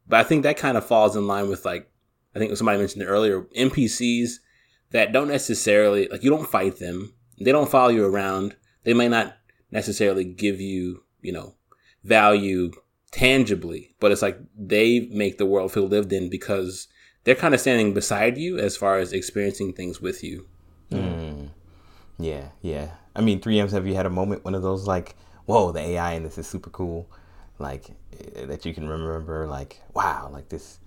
but 0.07 0.19
i 0.19 0.23
think 0.23 0.43
that 0.43 0.57
kind 0.57 0.77
of 0.77 0.85
falls 0.85 1.15
in 1.15 1.27
line 1.27 1.49
with 1.49 1.65
like 1.65 1.89
i 2.35 2.39
think 2.39 2.55
somebody 2.55 2.77
mentioned 2.77 3.01
it 3.01 3.07
earlier 3.07 3.41
npcs 3.57 4.33
that 4.91 5.11
don't 5.11 5.27
necessarily 5.27 6.07
like 6.07 6.23
you 6.23 6.29
don't 6.29 6.49
fight 6.49 6.77
them 6.77 7.13
they 7.39 7.51
don't 7.51 7.69
follow 7.69 7.89
you 7.89 8.05
around 8.05 8.55
they 8.83 8.93
may 8.93 9.07
not 9.07 9.35
necessarily 9.71 10.23
give 10.23 10.61
you 10.61 11.03
you 11.21 11.33
know 11.33 11.55
value 12.05 12.71
tangibly, 13.11 13.95
but 13.99 14.11
it's 14.11 14.21
like 14.21 14.39
they 14.57 15.07
make 15.11 15.37
the 15.37 15.45
world 15.45 15.71
feel 15.71 15.87
lived 15.87 16.13
in 16.13 16.29
because 16.29 16.87
they're 17.23 17.35
kind 17.35 17.53
of 17.53 17.59
standing 17.59 17.93
beside 17.93 18.37
you 18.37 18.57
as 18.59 18.77
far 18.77 18.97
as 18.97 19.11
experiencing 19.11 19.73
things 19.73 19.99
with 19.99 20.23
you. 20.23 20.47
Mm. 20.91 21.49
Yeah, 22.19 22.49
yeah. 22.61 22.91
I 23.15 23.21
mean, 23.21 23.41
3Ms, 23.41 23.71
have 23.71 23.87
you 23.87 23.95
had 23.95 24.05
a 24.05 24.09
moment, 24.09 24.45
one 24.45 24.55
of 24.55 24.61
those 24.61 24.87
like, 24.87 25.15
whoa, 25.45 25.71
the 25.71 25.79
AI 25.79 26.13
in 26.13 26.23
this 26.23 26.37
is 26.37 26.47
super 26.47 26.69
cool, 26.69 27.09
like 27.57 27.89
eh, 28.35 28.45
that 28.45 28.65
you 28.65 28.73
can 28.73 28.87
remember, 28.87 29.47
like, 29.47 29.81
wow, 29.93 30.29
like 30.31 30.49
this, 30.49 30.79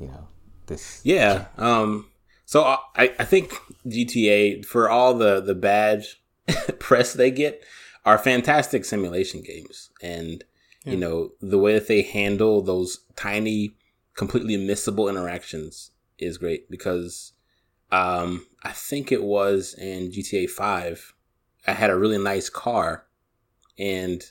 you 0.00 0.06
know, 0.06 0.28
this. 0.66 1.00
Yeah. 1.04 1.46
Um. 1.58 2.10
So 2.44 2.62
I 2.62 3.12
I 3.18 3.24
think 3.24 3.52
GTA 3.86 4.64
for 4.64 4.88
all 4.88 5.14
the 5.14 5.40
the 5.40 5.54
bad 5.54 6.04
press 6.78 7.12
they 7.12 7.30
get 7.30 7.62
are 8.06 8.16
fantastic 8.16 8.86
simulation 8.86 9.42
games, 9.42 9.90
and 10.02 10.42
yeah. 10.86 10.92
You 10.92 10.98
know, 10.98 11.30
the 11.40 11.58
way 11.58 11.74
that 11.74 11.88
they 11.88 12.02
handle 12.02 12.62
those 12.62 13.00
tiny, 13.16 13.76
completely 14.14 14.56
missable 14.56 15.10
interactions 15.10 15.90
is 16.16 16.38
great 16.38 16.70
because 16.70 17.32
um, 17.90 18.46
I 18.62 18.70
think 18.70 19.10
it 19.10 19.24
was 19.24 19.74
in 19.74 20.12
GTA 20.12 20.48
5. 20.48 21.14
I 21.66 21.72
had 21.72 21.90
a 21.90 21.98
really 21.98 22.18
nice 22.18 22.48
car 22.48 23.06
and 23.76 24.22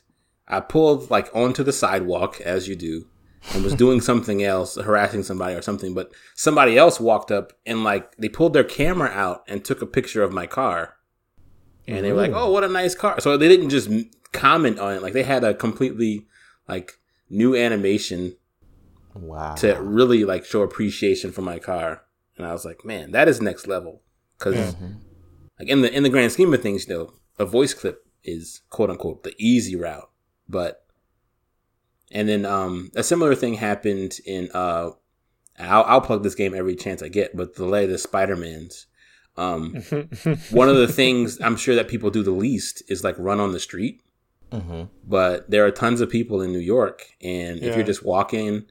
I 0.47 0.61
pulled 0.61 1.11
like 1.11 1.29
onto 1.35 1.61
the 1.61 1.73
sidewalk 1.73 2.39
as 2.39 2.69
you 2.69 2.77
do 2.77 3.05
and 3.53 3.63
was 3.63 3.75
doing 3.75 3.99
something 4.01 4.41
else, 4.41 4.77
harassing 4.77 5.23
somebody 5.23 5.55
or 5.55 5.61
something, 5.61 5.93
but 5.93 6.11
somebody 6.35 6.77
else 6.77 7.01
walked 7.01 7.31
up 7.31 7.51
and 7.65 7.83
like 7.83 8.15
they 8.15 8.29
pulled 8.29 8.53
their 8.53 8.63
camera 8.63 9.09
out 9.09 9.43
and 9.49 9.65
took 9.65 9.81
a 9.81 9.87
picture 9.87 10.23
of 10.23 10.31
my 10.31 10.47
car. 10.47 10.94
And 11.87 12.03
they 12.03 12.11
were 12.11 12.21
like, 12.21 12.31
"Oh, 12.33 12.51
what 12.51 12.63
a 12.63 12.67
nice 12.67 12.95
car." 12.95 13.19
So 13.19 13.37
they 13.37 13.47
didn't 13.47 13.69
just 13.69 13.89
comment 14.31 14.79
on 14.79 14.93
it. 14.93 15.01
Like 15.01 15.13
they 15.13 15.23
had 15.23 15.43
a 15.43 15.53
completely 15.53 16.25
like 16.67 16.93
new 17.29 17.55
animation 17.55 18.35
wow 19.13 19.55
to 19.55 19.73
really 19.75 20.25
like 20.25 20.45
show 20.45 20.61
appreciation 20.61 21.31
for 21.31 21.41
my 21.41 21.57
car 21.57 22.03
and 22.37 22.45
i 22.45 22.51
was 22.51 22.65
like 22.65 22.83
man 22.83 23.11
that 23.11 23.27
is 23.27 23.41
next 23.41 23.65
level 23.65 24.01
because 24.37 24.73
mm-hmm. 24.73 24.93
like 25.57 25.69
in 25.69 25.81
the 25.81 25.93
in 25.95 26.03
the 26.03 26.09
grand 26.09 26.31
scheme 26.31 26.53
of 26.53 26.61
things 26.61 26.87
you 26.87 26.93
know 26.93 27.13
a 27.39 27.45
voice 27.45 27.73
clip 27.73 28.05
is 28.23 28.61
quote 28.69 28.89
unquote 28.89 29.23
the 29.23 29.33
easy 29.37 29.75
route 29.75 30.09
but 30.49 30.85
and 32.11 32.27
then 32.27 32.45
um 32.45 32.91
a 32.95 33.03
similar 33.03 33.35
thing 33.35 33.55
happened 33.55 34.19
in 34.25 34.49
uh 34.53 34.89
I'll, 35.57 35.83
I'll 35.83 36.01
plug 36.01 36.23
this 36.23 36.35
game 36.35 36.53
every 36.53 36.75
chance 36.75 37.01
I 37.01 37.07
get, 37.07 37.35
but 37.35 37.55
the 37.55 37.65
latest 37.65 38.03
Spider-Man's. 38.03 38.87
Um, 39.37 39.75
one 40.51 40.69
of 40.69 40.77
the 40.77 40.87
things 40.91 41.39
I'm 41.41 41.57
sure 41.57 41.75
that 41.75 41.87
people 41.87 42.09
do 42.09 42.23
the 42.23 42.31
least 42.31 42.83
is 42.87 43.03
like 43.03 43.15
run 43.17 43.39
on 43.39 43.51
the 43.51 43.59
street. 43.59 44.01
Mm-hmm. 44.51 44.83
But 45.07 45.49
there 45.49 45.65
are 45.65 45.71
tons 45.71 46.01
of 46.01 46.09
people 46.09 46.41
in 46.41 46.51
New 46.51 46.59
York, 46.59 47.03
and 47.21 47.59
yeah. 47.59 47.69
if 47.69 47.75
you're 47.75 47.85
just 47.85 48.05
walking 48.05 48.65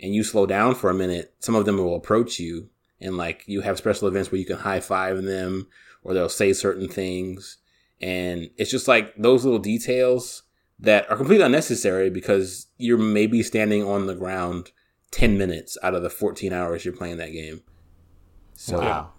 and 0.00 0.14
you 0.14 0.24
slow 0.24 0.46
down 0.46 0.74
for 0.74 0.90
a 0.90 0.94
minute, 0.94 1.34
some 1.38 1.54
of 1.54 1.64
them 1.64 1.78
will 1.78 1.94
approach 1.94 2.38
you, 2.40 2.68
and 3.00 3.16
like 3.16 3.44
you 3.46 3.60
have 3.60 3.78
special 3.78 4.08
events 4.08 4.30
where 4.30 4.40
you 4.40 4.44
can 4.44 4.58
high 4.58 4.80
five 4.80 5.22
them, 5.22 5.68
or 6.02 6.12
they'll 6.12 6.28
say 6.28 6.52
certain 6.52 6.88
things, 6.88 7.58
and 8.00 8.50
it's 8.56 8.70
just 8.70 8.88
like 8.88 9.14
those 9.16 9.44
little 9.44 9.60
details 9.60 10.42
that 10.80 11.08
are 11.08 11.16
completely 11.16 11.46
unnecessary 11.46 12.10
because 12.10 12.66
you're 12.76 12.98
maybe 12.98 13.42
standing 13.42 13.84
on 13.84 14.06
the 14.06 14.14
ground 14.14 14.72
10 15.12 15.38
minutes 15.38 15.78
out 15.82 15.94
of 15.94 16.02
the 16.02 16.10
14 16.10 16.52
hours 16.52 16.84
you're 16.84 16.94
playing 16.94 17.18
that 17.18 17.32
game. 17.32 17.62
So 18.54 18.80
wow. 18.80 19.12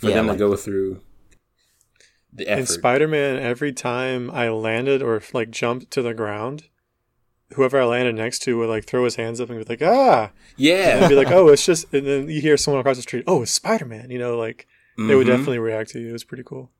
For 0.00 0.08
yeah, 0.08 0.14
them 0.14 0.26
like, 0.26 0.36
to 0.36 0.38
go 0.38 0.56
through 0.56 1.00
the 2.32 2.48
effort. 2.48 2.60
In 2.60 2.66
Spider 2.66 3.06
Man, 3.06 3.36
every 3.36 3.72
time 3.72 4.30
I 4.30 4.48
landed 4.48 5.02
or 5.02 5.22
like 5.34 5.50
jumped 5.50 5.90
to 5.90 6.02
the 6.02 6.14
ground, 6.14 6.64
whoever 7.54 7.80
I 7.80 7.84
landed 7.84 8.14
next 8.14 8.38
to 8.40 8.56
would 8.58 8.68
like 8.68 8.86
throw 8.86 9.04
his 9.04 9.16
hands 9.16 9.40
up 9.40 9.50
and 9.50 9.58
be 9.58 9.64
like, 9.64 9.82
ah, 9.82 10.30
yeah, 10.56 10.98
and 10.98 11.08
be 11.08 11.16
like, 11.16 11.30
oh, 11.30 11.48
it's 11.48 11.66
just, 11.66 11.92
and 11.92 12.06
then 12.06 12.28
you 12.30 12.40
hear 12.40 12.56
someone 12.56 12.80
across 12.80 12.96
the 12.96 13.02
street, 13.02 13.24
oh, 13.26 13.42
it's 13.42 13.50
Spider 13.50 13.84
Man, 13.84 14.10
you 14.10 14.18
know, 14.18 14.38
like 14.38 14.66
mm-hmm. 14.98 15.08
they 15.08 15.14
would 15.14 15.26
mm-hmm. 15.26 15.36
definitely 15.36 15.58
react 15.58 15.90
to 15.90 16.00
you. 16.00 16.08
It 16.08 16.12
was 16.12 16.24
pretty 16.24 16.44
cool. 16.44 16.70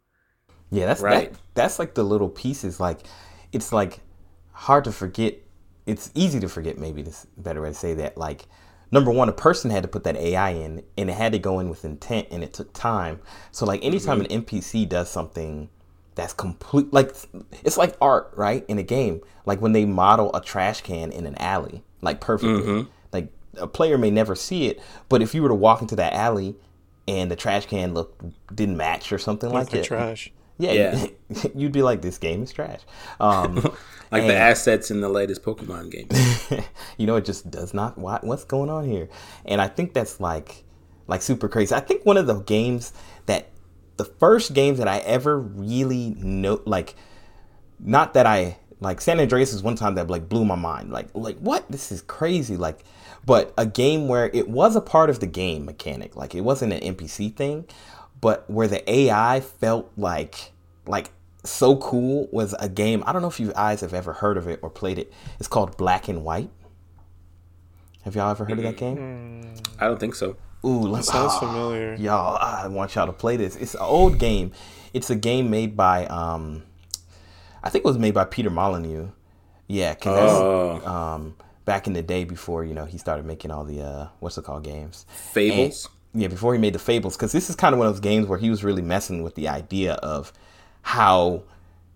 Yeah, 0.71 0.87
that's 0.87 1.01
right. 1.01 1.33
That, 1.33 1.41
that's 1.55 1.79
like 1.79 1.95
the 1.95 2.05
little 2.05 2.29
pieces. 2.29 2.81
Like, 2.81 3.01
it's 3.53 3.73
like 3.73 3.99
hard 4.53 4.85
to 4.85 4.93
forget. 4.93 5.35
It's 5.85 6.11
easy 6.15 6.39
to 6.41 6.49
forget. 6.49 6.79
Maybe 6.79 7.03
this 7.03 7.27
better 7.37 7.61
way 7.61 7.69
to 7.71 7.75
say 7.75 7.95
that. 7.95 8.17
Like, 8.17 8.47
number 8.91 9.11
one, 9.11 9.29
a 9.29 9.33
person 9.33 9.71
had 9.71 9.83
to 9.83 9.89
put 9.89 10.05
that 10.05 10.17
AI 10.17 10.51
in 10.51 10.83
and 10.97 11.11
it 11.11 11.15
had 11.15 11.33
to 11.33 11.39
go 11.39 11.61
in 11.61 11.69
with 11.69 11.85
intent 11.85 12.29
and 12.31 12.43
it 12.43 12.53
took 12.53 12.73
time. 12.73 13.21
So 13.53 13.67
like 13.67 13.85
anytime 13.85 14.21
mm-hmm. 14.21 14.33
an 14.33 14.45
NPC 14.45 14.89
does 14.89 15.11
something 15.11 15.69
that's 16.15 16.33
complete 16.33 16.93
like 16.93 17.15
it's 17.65 17.77
like 17.77 17.97
art, 18.01 18.33
right? 18.37 18.65
In 18.69 18.79
a 18.79 18.83
game. 18.83 19.21
Like 19.47 19.61
when 19.61 19.73
they 19.73 19.85
model 19.85 20.35
a 20.35 20.41
trash 20.41 20.81
can 20.83 21.13
in 21.13 21.27
an 21.27 21.37
alley, 21.37 21.83
like 22.03 22.21
perfectly. 22.21 22.63
Mm-hmm. 22.63 22.91
Like 23.13 23.29
a 23.57 23.67
player 23.67 23.99
may 23.99 24.11
never 24.11 24.35
see 24.35 24.67
it, 24.67 24.81
but 25.09 25.23
if 25.23 25.35
you 25.35 25.43
were 25.43 25.49
to 25.49 25.55
walk 25.55 25.81
into 25.83 25.97
that 25.97 26.13
alley 26.13 26.57
and 27.09 27.31
the 27.31 27.37
trash 27.37 27.67
can 27.67 27.95
looked 27.95 28.23
didn't 28.55 28.77
match 28.77 29.13
or 29.13 29.19
something 29.19 29.51
like, 29.51 29.65
like 29.65 29.71
that. 29.71 29.85
Trash. 29.85 30.33
Yeah, 30.61 30.73
yeah. 30.73 31.07
you'd 31.55 31.73
be 31.73 31.83
like, 31.83 32.03
this 32.03 32.19
game 32.19 32.43
is 32.43 32.53
trash. 32.53 32.81
Um, 33.19 33.57
like 34.13 34.23
and, 34.23 34.31
the 34.31 34.37
assets 34.37 34.91
in 34.91 35.01
the 35.01 35.09
latest 35.09 35.43
Pokemon 35.43 35.91
game. 35.91 36.63
you 36.99 37.07
know, 37.07 37.17
it 37.17 37.25
just 37.25 37.51
does 37.51 37.73
not. 37.73 37.97
What, 37.97 38.25
what's 38.25 38.45
going 38.45 38.69
on 38.69 38.85
here? 38.85 39.09
And 39.47 39.61
I 39.61 39.69
think 39.69 39.95
that's 39.95 40.21
like, 40.21 40.65
like 41.07 41.23
super 41.23 41.49
crazy. 41.49 41.75
I 41.75 41.81
think 41.81 42.05
one 42.05 42.19
of 42.19 42.27
the 42.27 42.41
games 42.41 42.93
that, 43.27 43.49
the 43.97 44.05
first 44.05 44.53
games 44.53 44.79
that 44.79 44.89
I 44.89 44.99
ever 44.99 45.39
really 45.39 46.15
know, 46.19 46.61
like, 46.67 46.95
not 47.79 48.15
that 48.15 48.27
I 48.27 48.59
like 48.81 49.01
San 49.01 49.21
Andreas 49.21 49.53
is 49.53 49.63
one 49.63 49.75
time 49.75 49.95
that 49.95 50.09
like 50.09 50.29
blew 50.29 50.45
my 50.45 50.55
mind. 50.55 50.91
Like, 50.91 51.09
like 51.15 51.39
what? 51.39 51.71
This 51.71 51.93
is 51.93 52.03
crazy. 52.03 52.57
Like, 52.57 52.85
but 53.25 53.53
a 53.59 53.67
game 53.67 54.09
where 54.09 54.31
it 54.33 54.49
was 54.49 54.77
a 54.77 54.81
part 54.81 55.11
of 55.11 55.21
the 55.21 55.27
game 55.27 55.65
mechanic. 55.65 56.17
Like, 56.17 56.35
it 56.35 56.41
wasn't 56.41 56.73
an 56.73 56.95
NPC 56.95 57.35
thing 57.35 57.67
but 58.21 58.49
where 58.51 58.69
the 58.69 58.89
AI 58.91 59.41
felt 59.41 59.91
like 59.97 60.53
like 60.87 61.11
so 61.45 61.77
cool 61.77 62.29
was 62.33 62.55
a 62.59 62.69
game. 62.69 63.03
I 63.07 63.13
don't 63.13 63.23
know 63.23 63.29
if 63.29 63.41
you 63.41 63.53
guys 63.53 63.81
have 63.81 63.95
ever 63.95 64.13
heard 64.13 64.37
of 64.37 64.47
it 64.47 64.61
or 64.63 64.71
played 64.71 64.99
it. 64.99 65.13
It's 65.39 65.49
called 65.49 65.77
Black 65.77 66.09
and 66.09 66.25
White. 66.25 66.51
Have 68.03 68.15
y'all 68.15 68.31
ever 68.31 68.45
heard 68.45 68.59
of 68.59 68.65
that 68.65 68.77
game? 68.77 69.55
I 69.79 69.87
don't 69.87 70.01
think 70.01 70.15
so. 70.15 70.37
Ooh, 70.65 70.81
let's 70.81 71.09
sounds 71.09 71.33
ah, 71.35 71.41
familiar. 71.41 71.95
Y'all, 71.95 72.37
I 72.37 72.69
want 72.69 72.95
y'all 72.95 73.07
to 73.07 73.13
play 73.13 73.37
this. 73.37 73.57
It's 73.57 73.75
an 73.75 73.81
old 73.81 74.19
game. 74.19 74.53
It's 74.93 75.09
a 75.09 75.17
game 75.17 75.51
made 75.51 75.77
by 75.77 76.07
um, 76.07 76.63
I 77.63 77.71
think 77.71 77.85
it 77.85 77.89
was 77.89 77.99
made 77.99 78.15
by 78.15 78.25
Peter 78.25 78.51
Molyneux. 78.51 79.09
Yeah, 79.67 79.95
because 79.95 80.31
Oh, 80.33 80.87
um, 80.87 81.37
back 81.65 81.87
in 81.87 81.93
the 81.93 82.03
day 82.03 82.25
before 82.25 82.65
you 82.65 82.75
know 82.75 82.85
he 82.85 82.99
started 82.99 83.25
making 83.25 83.51
all 83.51 83.65
the 83.65 83.83
uh, 83.83 84.09
what's 84.19 84.37
it 84.37 84.45
called 84.45 84.65
games. 84.65 85.07
Fables. 85.09 85.89
Yeah, 86.13 86.29
before 86.29 86.55
he 86.55 86.61
made 86.61 86.73
the 86.73 86.79
Fables, 86.81 87.17
because 87.17 87.33
this 87.33 87.49
is 87.49 87.57
kind 87.57 87.73
of 87.73 87.79
one 87.79 87.87
of 87.87 87.95
those 87.95 88.01
games 88.01 88.27
where 88.27 88.39
he 88.39 88.51
was 88.51 88.65
really 88.65 88.83
messing 88.83 89.23
with 89.23 89.37
the 89.37 89.47
idea 89.49 89.95
of 89.95 90.33
how, 90.83 91.45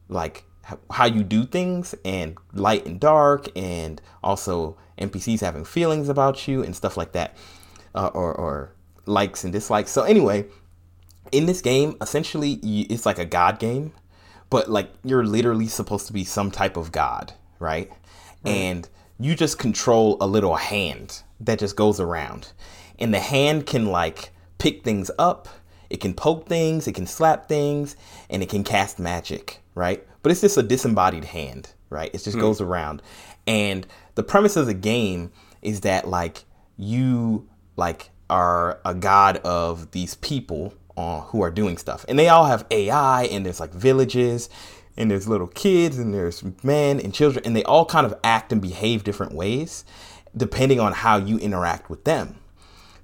like, 0.09 0.45
how 0.91 1.07
you 1.07 1.25
do 1.25 1.45
things 1.45 1.95
and 2.05 2.37
light 2.53 2.87
and 2.87 3.01
dark, 3.01 3.49
and 3.57 4.01
also 4.23 4.77
NPCs 4.99 5.41
having 5.41 5.65
feelings 5.65 6.09
about 6.09 6.47
you 6.47 6.63
and 6.63 6.77
stuff 6.77 6.97
like 6.97 7.13
that, 7.13 7.37
uh, 7.95 8.11
or 8.15 8.33
or 8.35 8.71
likes 9.07 9.45
and 9.45 9.53
dislikes. 9.53 9.91
So 9.91 10.03
anyway, 10.05 10.47
in 11.33 11.47
this 11.47 11.61
game, 11.61 11.97
essentially, 12.01 12.53
it's 12.63 13.05
like 13.05 13.19
a 13.19 13.25
god 13.25 13.59
game, 13.59 13.93
but 14.49 14.71
like 14.71 14.91
you're 15.05 15.25
literally 15.27 15.67
supposed 15.67 16.07
to 16.07 16.13
be 16.13 16.25
some 16.25 16.51
type 16.51 16.77
of 16.77 16.93
god, 16.93 17.33
right? 17.59 17.91
And 18.47 18.89
you 19.19 19.35
just 19.35 19.59
control 19.59 20.17
a 20.21 20.27
little 20.27 20.55
hand 20.55 21.23
that 21.41 21.59
just 21.59 21.77
goes 21.77 21.99
around, 21.99 22.53
and 22.99 23.13
the 23.13 23.21
hand 23.21 23.67
can 23.67 23.87
like 23.87 24.31
pick 24.59 24.85
things 24.85 25.11
up. 25.19 25.49
It 25.91 26.01
can 26.01 26.15
poke 26.15 26.49
things, 26.49 26.89
it 26.89 26.95
can 26.95 27.07
slap 27.07 27.49
things, 27.49 27.97
and 28.31 28.43
it 28.43 28.49
can 28.49 28.65
cast 28.65 28.99
magic, 28.99 29.61
right? 29.75 30.05
But 30.23 30.33
it's 30.33 30.41
just 30.41 30.57
a 30.57 30.63
disembodied 30.63 31.25
hand, 31.25 31.73
right? 31.91 32.11
It 32.13 32.25
just 32.25 32.39
goes 32.39 32.61
around. 32.61 33.03
And 33.47 33.87
the 34.15 34.23
premise 34.23 34.57
of 34.57 34.67
the 34.67 34.75
game 34.75 35.31
is 35.63 35.83
that 35.83 36.09
like 36.09 36.45
you 36.77 37.49
like 37.77 38.11
are 38.31 38.81
a 38.85 38.95
god 38.95 39.37
of 39.39 39.91
these 39.91 40.15
people 40.17 40.75
uh, 40.97 41.21
who 41.23 41.43
are 41.43 41.51
doing 41.51 41.77
stuff, 41.77 42.05
and 42.09 42.19
they 42.19 42.29
all 42.29 42.47
have 42.47 42.67
AI, 42.71 43.25
and 43.25 43.45
there's 43.45 43.61
like 43.61 43.73
villages, 43.73 44.49
and 44.97 45.11
there's 45.11 45.29
little 45.29 45.49
kids, 45.49 45.99
and 45.99 46.15
there's 46.15 46.43
men 46.65 46.99
and 46.99 47.13
children, 47.13 47.45
and 47.45 47.55
they 47.55 47.65
all 47.65 47.85
kind 47.85 48.07
of 48.07 48.15
act 48.25 48.51
and 48.51 48.63
behave 48.63 49.05
different 49.05 49.33
ways 49.33 49.85
depending 50.37 50.81
on 50.81 50.93
how 50.93 51.17
you 51.17 51.39
interact 51.39 51.89
with 51.89 52.05
them. 52.05 52.37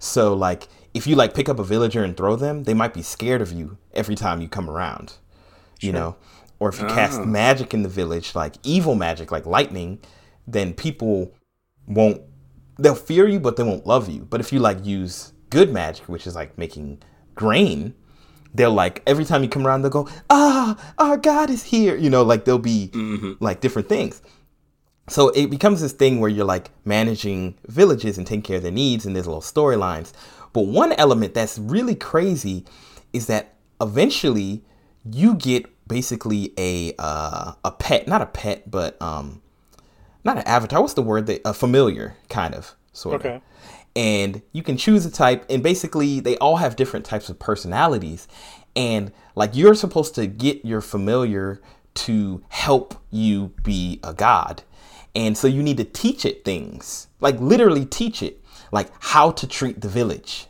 So 0.00 0.34
like 0.34 0.66
if 0.92 1.06
you 1.06 1.14
like 1.14 1.34
pick 1.34 1.48
up 1.48 1.60
a 1.60 1.64
villager 1.64 2.02
and 2.02 2.16
throw 2.16 2.34
them, 2.34 2.64
they 2.64 2.74
might 2.74 2.92
be 2.92 3.02
scared 3.02 3.40
of 3.40 3.52
you 3.52 3.78
every 3.94 4.16
time 4.16 4.40
you 4.40 4.48
come 4.48 4.68
around. 4.68 5.14
You 5.80 5.92
know? 5.92 6.16
Or 6.58 6.68
if 6.68 6.80
you 6.80 6.86
cast 6.88 7.24
magic 7.24 7.72
in 7.72 7.82
the 7.82 7.88
village, 7.88 8.34
like 8.34 8.56
evil 8.64 8.94
magic, 8.94 9.30
like 9.30 9.46
lightning, 9.46 10.00
then 10.46 10.74
people 10.74 11.32
won't 11.86 12.20
they'll 12.78 12.94
fear 12.94 13.28
you 13.28 13.38
but 13.38 13.56
they 13.56 13.62
won't 13.62 13.86
love 13.86 14.08
you. 14.08 14.26
But 14.28 14.40
if 14.40 14.52
you 14.52 14.58
like 14.58 14.84
use 14.84 15.32
good 15.50 15.72
magic, 15.72 16.08
which 16.08 16.26
is 16.26 16.34
like 16.34 16.58
making 16.58 17.02
grain, 17.34 17.94
they'll 18.54 18.72
like 18.72 19.02
every 19.06 19.24
time 19.24 19.42
you 19.42 19.48
come 19.48 19.66
around 19.66 19.82
they'll 19.82 19.90
go, 19.90 20.08
"Ah, 20.28 20.92
our 20.98 21.16
god 21.16 21.50
is 21.50 21.62
here." 21.62 21.96
You 21.96 22.10
know, 22.10 22.22
like 22.22 22.44
there'll 22.44 22.58
be 22.58 22.90
like 23.40 23.60
different 23.60 23.88
things. 23.88 24.20
So 25.08 25.30
it 25.30 25.50
becomes 25.50 25.80
this 25.80 25.92
thing 25.92 26.20
where 26.20 26.30
you're 26.30 26.44
like 26.44 26.70
managing 26.84 27.56
villages 27.66 28.16
and 28.16 28.26
taking 28.26 28.42
care 28.42 28.56
of 28.56 28.62
their 28.62 28.72
needs, 28.72 29.06
and 29.06 29.14
there's 29.16 29.26
little 29.26 29.40
storylines. 29.40 30.12
But 30.52 30.62
one 30.62 30.92
element 30.92 31.34
that's 31.34 31.58
really 31.58 31.94
crazy 31.94 32.64
is 33.12 33.26
that 33.26 33.54
eventually 33.80 34.62
you 35.04 35.34
get 35.34 35.66
basically 35.88 36.52
a 36.58 36.94
uh, 36.98 37.52
a 37.64 37.72
pet, 37.72 38.06
not 38.06 38.22
a 38.22 38.26
pet, 38.26 38.70
but 38.70 39.00
um, 39.02 39.42
not 40.24 40.38
an 40.38 40.44
avatar. 40.44 40.80
What's 40.80 40.94
the 40.94 41.02
word? 41.02 41.26
That 41.26 41.40
a 41.44 41.54
familiar 41.54 42.16
kind 42.28 42.54
of 42.54 42.74
sort 42.92 43.16
of. 43.16 43.20
Okay. 43.20 43.40
And 43.96 44.42
you 44.52 44.62
can 44.62 44.76
choose 44.76 45.04
a 45.04 45.10
type, 45.10 45.44
and 45.50 45.62
basically 45.62 46.20
they 46.20 46.36
all 46.38 46.56
have 46.56 46.76
different 46.76 47.04
types 47.04 47.28
of 47.28 47.38
personalities. 47.38 48.28
And 48.76 49.10
like 49.34 49.56
you're 49.56 49.74
supposed 49.74 50.14
to 50.14 50.28
get 50.28 50.64
your 50.64 50.80
familiar 50.80 51.60
to 51.92 52.42
help 52.48 52.94
you 53.10 53.52
be 53.64 53.98
a 54.04 54.14
god. 54.14 54.62
And 55.14 55.36
so 55.36 55.46
you 55.46 55.62
need 55.62 55.76
to 55.78 55.84
teach 55.84 56.24
it 56.24 56.44
things, 56.44 57.08
like 57.20 57.38
literally 57.40 57.84
teach 57.84 58.22
it, 58.22 58.40
like 58.72 58.90
how 59.00 59.32
to 59.32 59.46
treat 59.46 59.80
the 59.80 59.88
village. 59.88 60.46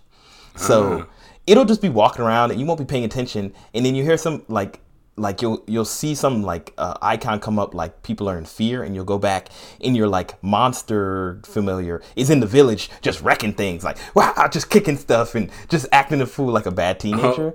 So 0.57 1.07
it'll 1.46 1.64
just 1.64 1.81
be 1.81 1.88
walking 1.88 2.23
around 2.23 2.51
and 2.51 2.61
you 2.61 2.66
won't 2.66 2.79
be 2.79 2.85
paying 2.85 3.05
attention. 3.05 3.55
And 3.73 3.87
then 3.87 3.94
you 3.94 4.03
hear 4.05 4.18
some 4.18 4.44
like, 4.49 4.81
like 5.16 5.42
you'll 5.42 5.62
you'll 5.66 5.85
see 5.85 6.14
some 6.14 6.42
like 6.42 6.73
uh, 6.79 6.96
icon 7.03 7.40
come 7.40 7.59
up 7.59 7.75
like 7.75 8.03
people 8.03 8.29
are 8.29 8.38
in 8.38 8.44
fear 8.44 8.83
and 8.83 8.94
you'll 8.94 9.05
go 9.05 9.18
back 9.18 9.49
and 9.83 9.96
your 9.96 10.09
like 10.09 10.42
monster 10.42 11.40
familiar 11.44 12.01
is 12.16 12.31
in 12.31 12.40
the 12.40 12.46
village 12.46 12.90
just 13.03 13.20
wrecking 13.20 13.53
things 13.53 13.85
like 13.85 13.99
wow 14.14 14.49
just 14.51 14.70
kicking 14.70 14.96
stuff 14.96 15.35
and 15.35 15.51
just 15.68 15.87
acting 15.92 16.20
a 16.23 16.27
fool 16.27 16.51
like 16.51 16.64
a 16.64 16.70
bad 16.70 16.99
teenager 16.99 17.53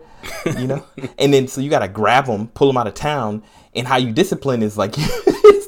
you 0.60 0.68
know 0.68 0.86
and 1.18 1.34
then 1.34 1.48
so 1.48 1.60
you 1.60 1.70
gotta 1.70 1.88
grab 1.88 2.28
them 2.28 2.48
pull 2.50 2.68
them 2.68 2.78
out 2.78 2.88
of 2.88 2.94
town 2.94 3.42
and 3.74 3.88
how 3.88 3.98
you 3.98 4.12
discipline 4.12 4.62
is 4.62 4.78
like 4.78 4.94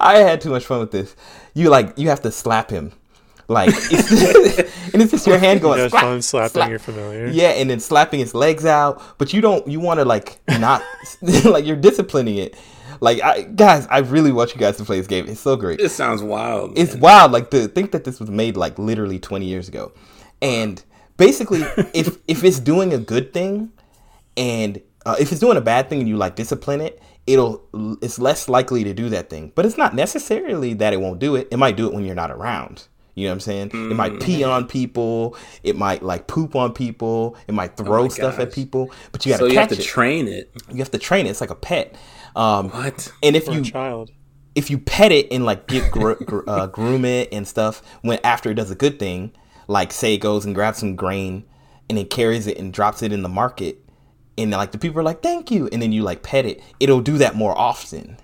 I 0.00 0.18
had 0.18 0.40
too 0.40 0.50
much 0.50 0.66
fun 0.66 0.80
with 0.80 0.90
this. 0.90 1.14
You 1.54 1.70
like 1.70 1.98
you 1.98 2.08
have 2.08 2.22
to 2.22 2.32
slap 2.32 2.70
him, 2.70 2.92
like 3.48 3.70
it's, 3.72 4.10
and 4.92 5.02
it's 5.02 5.10
just 5.10 5.26
your 5.26 5.38
hand 5.38 5.60
going. 5.60 5.78
You 5.78 5.82
had 5.82 5.90
slap, 5.90 6.02
fun 6.02 6.22
slapping 6.22 6.50
slap. 6.50 6.70
your 6.70 6.78
familiar. 6.78 7.26
Yeah, 7.26 7.50
and 7.50 7.68
then 7.70 7.80
slapping 7.80 8.20
his 8.20 8.34
legs 8.34 8.64
out. 8.64 9.02
But 9.18 9.32
you 9.32 9.40
don't. 9.40 9.66
You 9.68 9.80
want 9.80 10.00
to 10.00 10.04
like 10.04 10.40
not 10.48 10.82
like 11.44 11.66
you're 11.66 11.76
disciplining 11.76 12.36
it. 12.36 12.56
Like 13.00 13.20
I, 13.22 13.42
guys, 13.42 13.86
I 13.90 13.98
really 13.98 14.32
want 14.32 14.54
you 14.54 14.60
guys 14.60 14.76
to 14.76 14.84
play 14.84 14.98
this 14.98 15.06
game. 15.06 15.26
It's 15.28 15.40
so 15.40 15.56
great. 15.56 15.78
This 15.78 15.94
sounds 15.94 16.22
wild. 16.22 16.78
It's 16.78 16.94
wild. 16.94 17.32
Like 17.32 17.50
to 17.50 17.68
think 17.68 17.92
that 17.92 18.04
this 18.04 18.20
was 18.20 18.30
made 18.30 18.56
like 18.56 18.78
literally 18.78 19.18
20 19.18 19.44
years 19.44 19.68
ago, 19.68 19.92
and 20.40 20.82
basically, 21.16 21.60
if 21.94 22.18
if 22.28 22.44
it's 22.44 22.60
doing 22.60 22.92
a 22.92 22.98
good 22.98 23.32
thing, 23.32 23.72
and 24.36 24.80
uh, 25.04 25.16
if 25.18 25.32
it's 25.32 25.40
doing 25.40 25.56
a 25.56 25.60
bad 25.62 25.88
thing 25.88 26.00
and 26.00 26.08
you 26.08 26.16
like 26.16 26.36
discipline 26.36 26.80
it, 26.80 27.02
it'll 27.26 27.62
it's 28.02 28.18
less 28.18 28.48
likely 28.48 28.84
to 28.84 28.94
do 28.94 29.08
that 29.10 29.30
thing. 29.30 29.52
But 29.54 29.66
it's 29.66 29.76
not 29.78 29.94
necessarily 29.94 30.74
that 30.74 30.92
it 30.92 31.00
won't 31.00 31.18
do 31.20 31.36
it. 31.36 31.48
It 31.50 31.56
might 31.58 31.76
do 31.76 31.86
it 31.86 31.94
when 31.94 32.04
you're 32.04 32.14
not 32.14 32.30
around. 32.30 32.88
You 33.14 33.24
know 33.26 33.32
what 33.32 33.34
I'm 33.34 33.40
saying? 33.40 33.70
It 33.74 33.94
might 33.94 34.20
pee 34.20 34.42
on 34.42 34.66
people. 34.66 35.36
It 35.62 35.76
might 35.76 36.02
like 36.02 36.26
poop 36.28 36.56
on 36.56 36.72
people. 36.72 37.36
It 37.46 37.52
might 37.52 37.76
throw 37.76 38.08
stuff 38.08 38.38
at 38.38 38.52
people. 38.52 38.90
But 39.12 39.26
you 39.26 39.32
got 39.32 39.36
to 39.38 39.42
so 39.44 39.48
to 39.48 39.52
you 39.52 39.58
have 39.60 39.68
to 39.68 39.74
it. 39.78 39.82
train 39.82 40.28
it. 40.28 40.50
you 40.70 40.78
have 40.78 40.90
to 40.92 40.98
train 40.98 41.26
it. 41.26 41.30
It's 41.30 41.42
like 41.42 41.50
a 41.50 41.54
pet. 41.54 41.94
Um, 42.34 42.70
What? 42.70 43.12
and 43.22 43.36
if 43.36 43.44
For 43.44 43.52
you 43.52 43.60
a 43.60 43.64
child. 43.64 44.10
if 44.54 44.70
you 44.70 44.78
pet 44.78 45.12
it 45.12 45.28
and 45.30 45.44
like 45.44 45.66
get 45.68 45.90
gr- 45.92 46.14
gr- 46.24 46.48
uh, 46.48 46.66
groom 46.78 47.04
it 47.04 47.28
and 47.32 47.46
stuff 47.46 47.82
when 48.00 48.18
after 48.24 48.50
it 48.50 48.54
does 48.54 48.70
a 48.70 48.74
good 48.74 48.98
thing 48.98 49.32
like 49.68 49.92
say 49.92 50.14
it 50.14 50.18
goes 50.18 50.46
and 50.46 50.54
grabs 50.54 50.78
some 50.78 50.96
grain 50.96 51.44
and 51.90 51.98
it 51.98 52.08
carries 52.08 52.46
it 52.46 52.56
and 52.58 52.72
drops 52.72 53.02
it 53.02 53.12
in 53.12 53.20
the 53.20 53.28
market 53.28 53.84
and 54.38 54.50
like 54.50 54.72
the 54.72 54.78
people 54.78 55.00
are 55.00 55.04
like 55.04 55.22
thank 55.22 55.50
you. 55.50 55.68
And 55.72 55.82
then 55.82 55.92
you 55.92 56.02
like 56.02 56.22
pet 56.22 56.46
it. 56.46 56.62
It'll 56.80 57.00
do 57.00 57.18
that 57.18 57.34
more 57.34 57.56
often. 57.56 58.16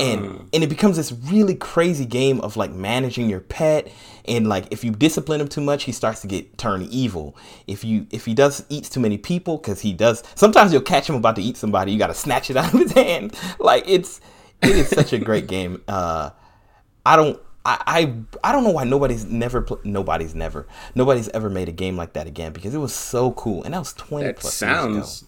And 0.00 0.48
and 0.52 0.62
it 0.62 0.68
becomes 0.68 0.96
this 0.96 1.10
really 1.10 1.56
crazy 1.56 2.06
game 2.06 2.40
of 2.42 2.56
like 2.56 2.70
managing 2.72 3.28
your 3.28 3.40
pet. 3.40 3.90
And 4.24 4.48
like 4.48 4.66
if 4.70 4.84
you 4.84 4.92
discipline 4.92 5.40
him 5.40 5.48
too 5.48 5.60
much 5.60 5.84
he 5.84 5.92
starts 5.92 6.20
to 6.20 6.28
get 6.28 6.56
turned 6.58 6.88
evil. 6.90 7.36
If 7.66 7.82
you 7.84 8.06
if 8.10 8.24
he 8.24 8.34
does 8.34 8.64
eats 8.68 8.88
too 8.88 9.00
many 9.00 9.18
people 9.18 9.58
because 9.58 9.80
he 9.80 9.92
does 9.92 10.22
sometimes 10.36 10.72
you'll 10.72 10.82
catch 10.82 11.08
him 11.08 11.16
about 11.16 11.36
to 11.36 11.42
eat 11.42 11.56
somebody 11.56 11.90
you 11.92 11.98
got 11.98 12.06
to 12.08 12.14
snatch 12.14 12.50
it 12.50 12.56
out 12.56 12.72
of 12.72 12.80
his 12.80 12.92
hand. 12.94 13.36
Like 13.58 13.84
it's 13.88 14.20
it 14.62 14.70
is 14.70 14.88
such 14.88 15.12
a 15.12 15.18
great 15.18 15.48
game. 15.48 15.82
Uh 15.88 16.30
i 17.06 17.16
don't 17.16 17.38
I, 17.66 17.82
I 17.86 18.48
I 18.48 18.52
don't 18.52 18.64
know 18.64 18.70
why 18.70 18.84
nobody's 18.84 19.24
never 19.24 19.62
pl- 19.62 19.80
nobody's 19.84 20.34
never 20.34 20.66
nobody's 20.94 21.28
ever 21.30 21.48
made 21.48 21.68
a 21.68 21.72
game 21.72 21.96
like 21.96 22.12
that 22.12 22.26
again 22.26 22.52
because 22.52 22.74
it 22.74 22.78
was 22.78 22.94
so 22.94 23.32
cool 23.32 23.62
and 23.64 23.72
that 23.74 23.78
was 23.78 23.92
twenty 23.94 24.26
That 24.26 24.36
plus 24.36 24.60
years 24.60 24.72
ago. 24.72 24.82
sounds 24.82 25.24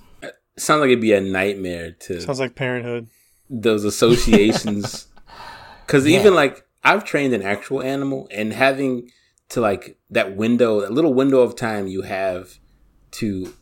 sounds 0.58 0.80
like 0.80 0.88
it'd 0.88 1.00
be 1.00 1.12
a 1.12 1.20
nightmare 1.20 1.92
to 1.92 2.20
Sounds 2.20 2.40
like 2.40 2.54
parenthood. 2.54 3.08
those 3.48 3.84
associations. 3.84 5.06
Because 5.86 6.04
Yeah. 6.06 6.18
even 6.18 6.34
like 6.34 6.66
I've 6.82 7.04
trained 7.04 7.32
an 7.32 7.42
actual 7.42 7.80
animal, 7.80 8.26
and 8.32 8.52
having 8.52 9.08
to 9.50 9.60
like 9.60 9.96
that 10.10 10.36
window, 10.36 10.80
that 10.80 10.92
little 10.92 11.14
window 11.14 11.38
of 11.42 11.54
time 11.54 11.86
you 11.86 12.02
have 12.02 12.58
to 13.12 13.54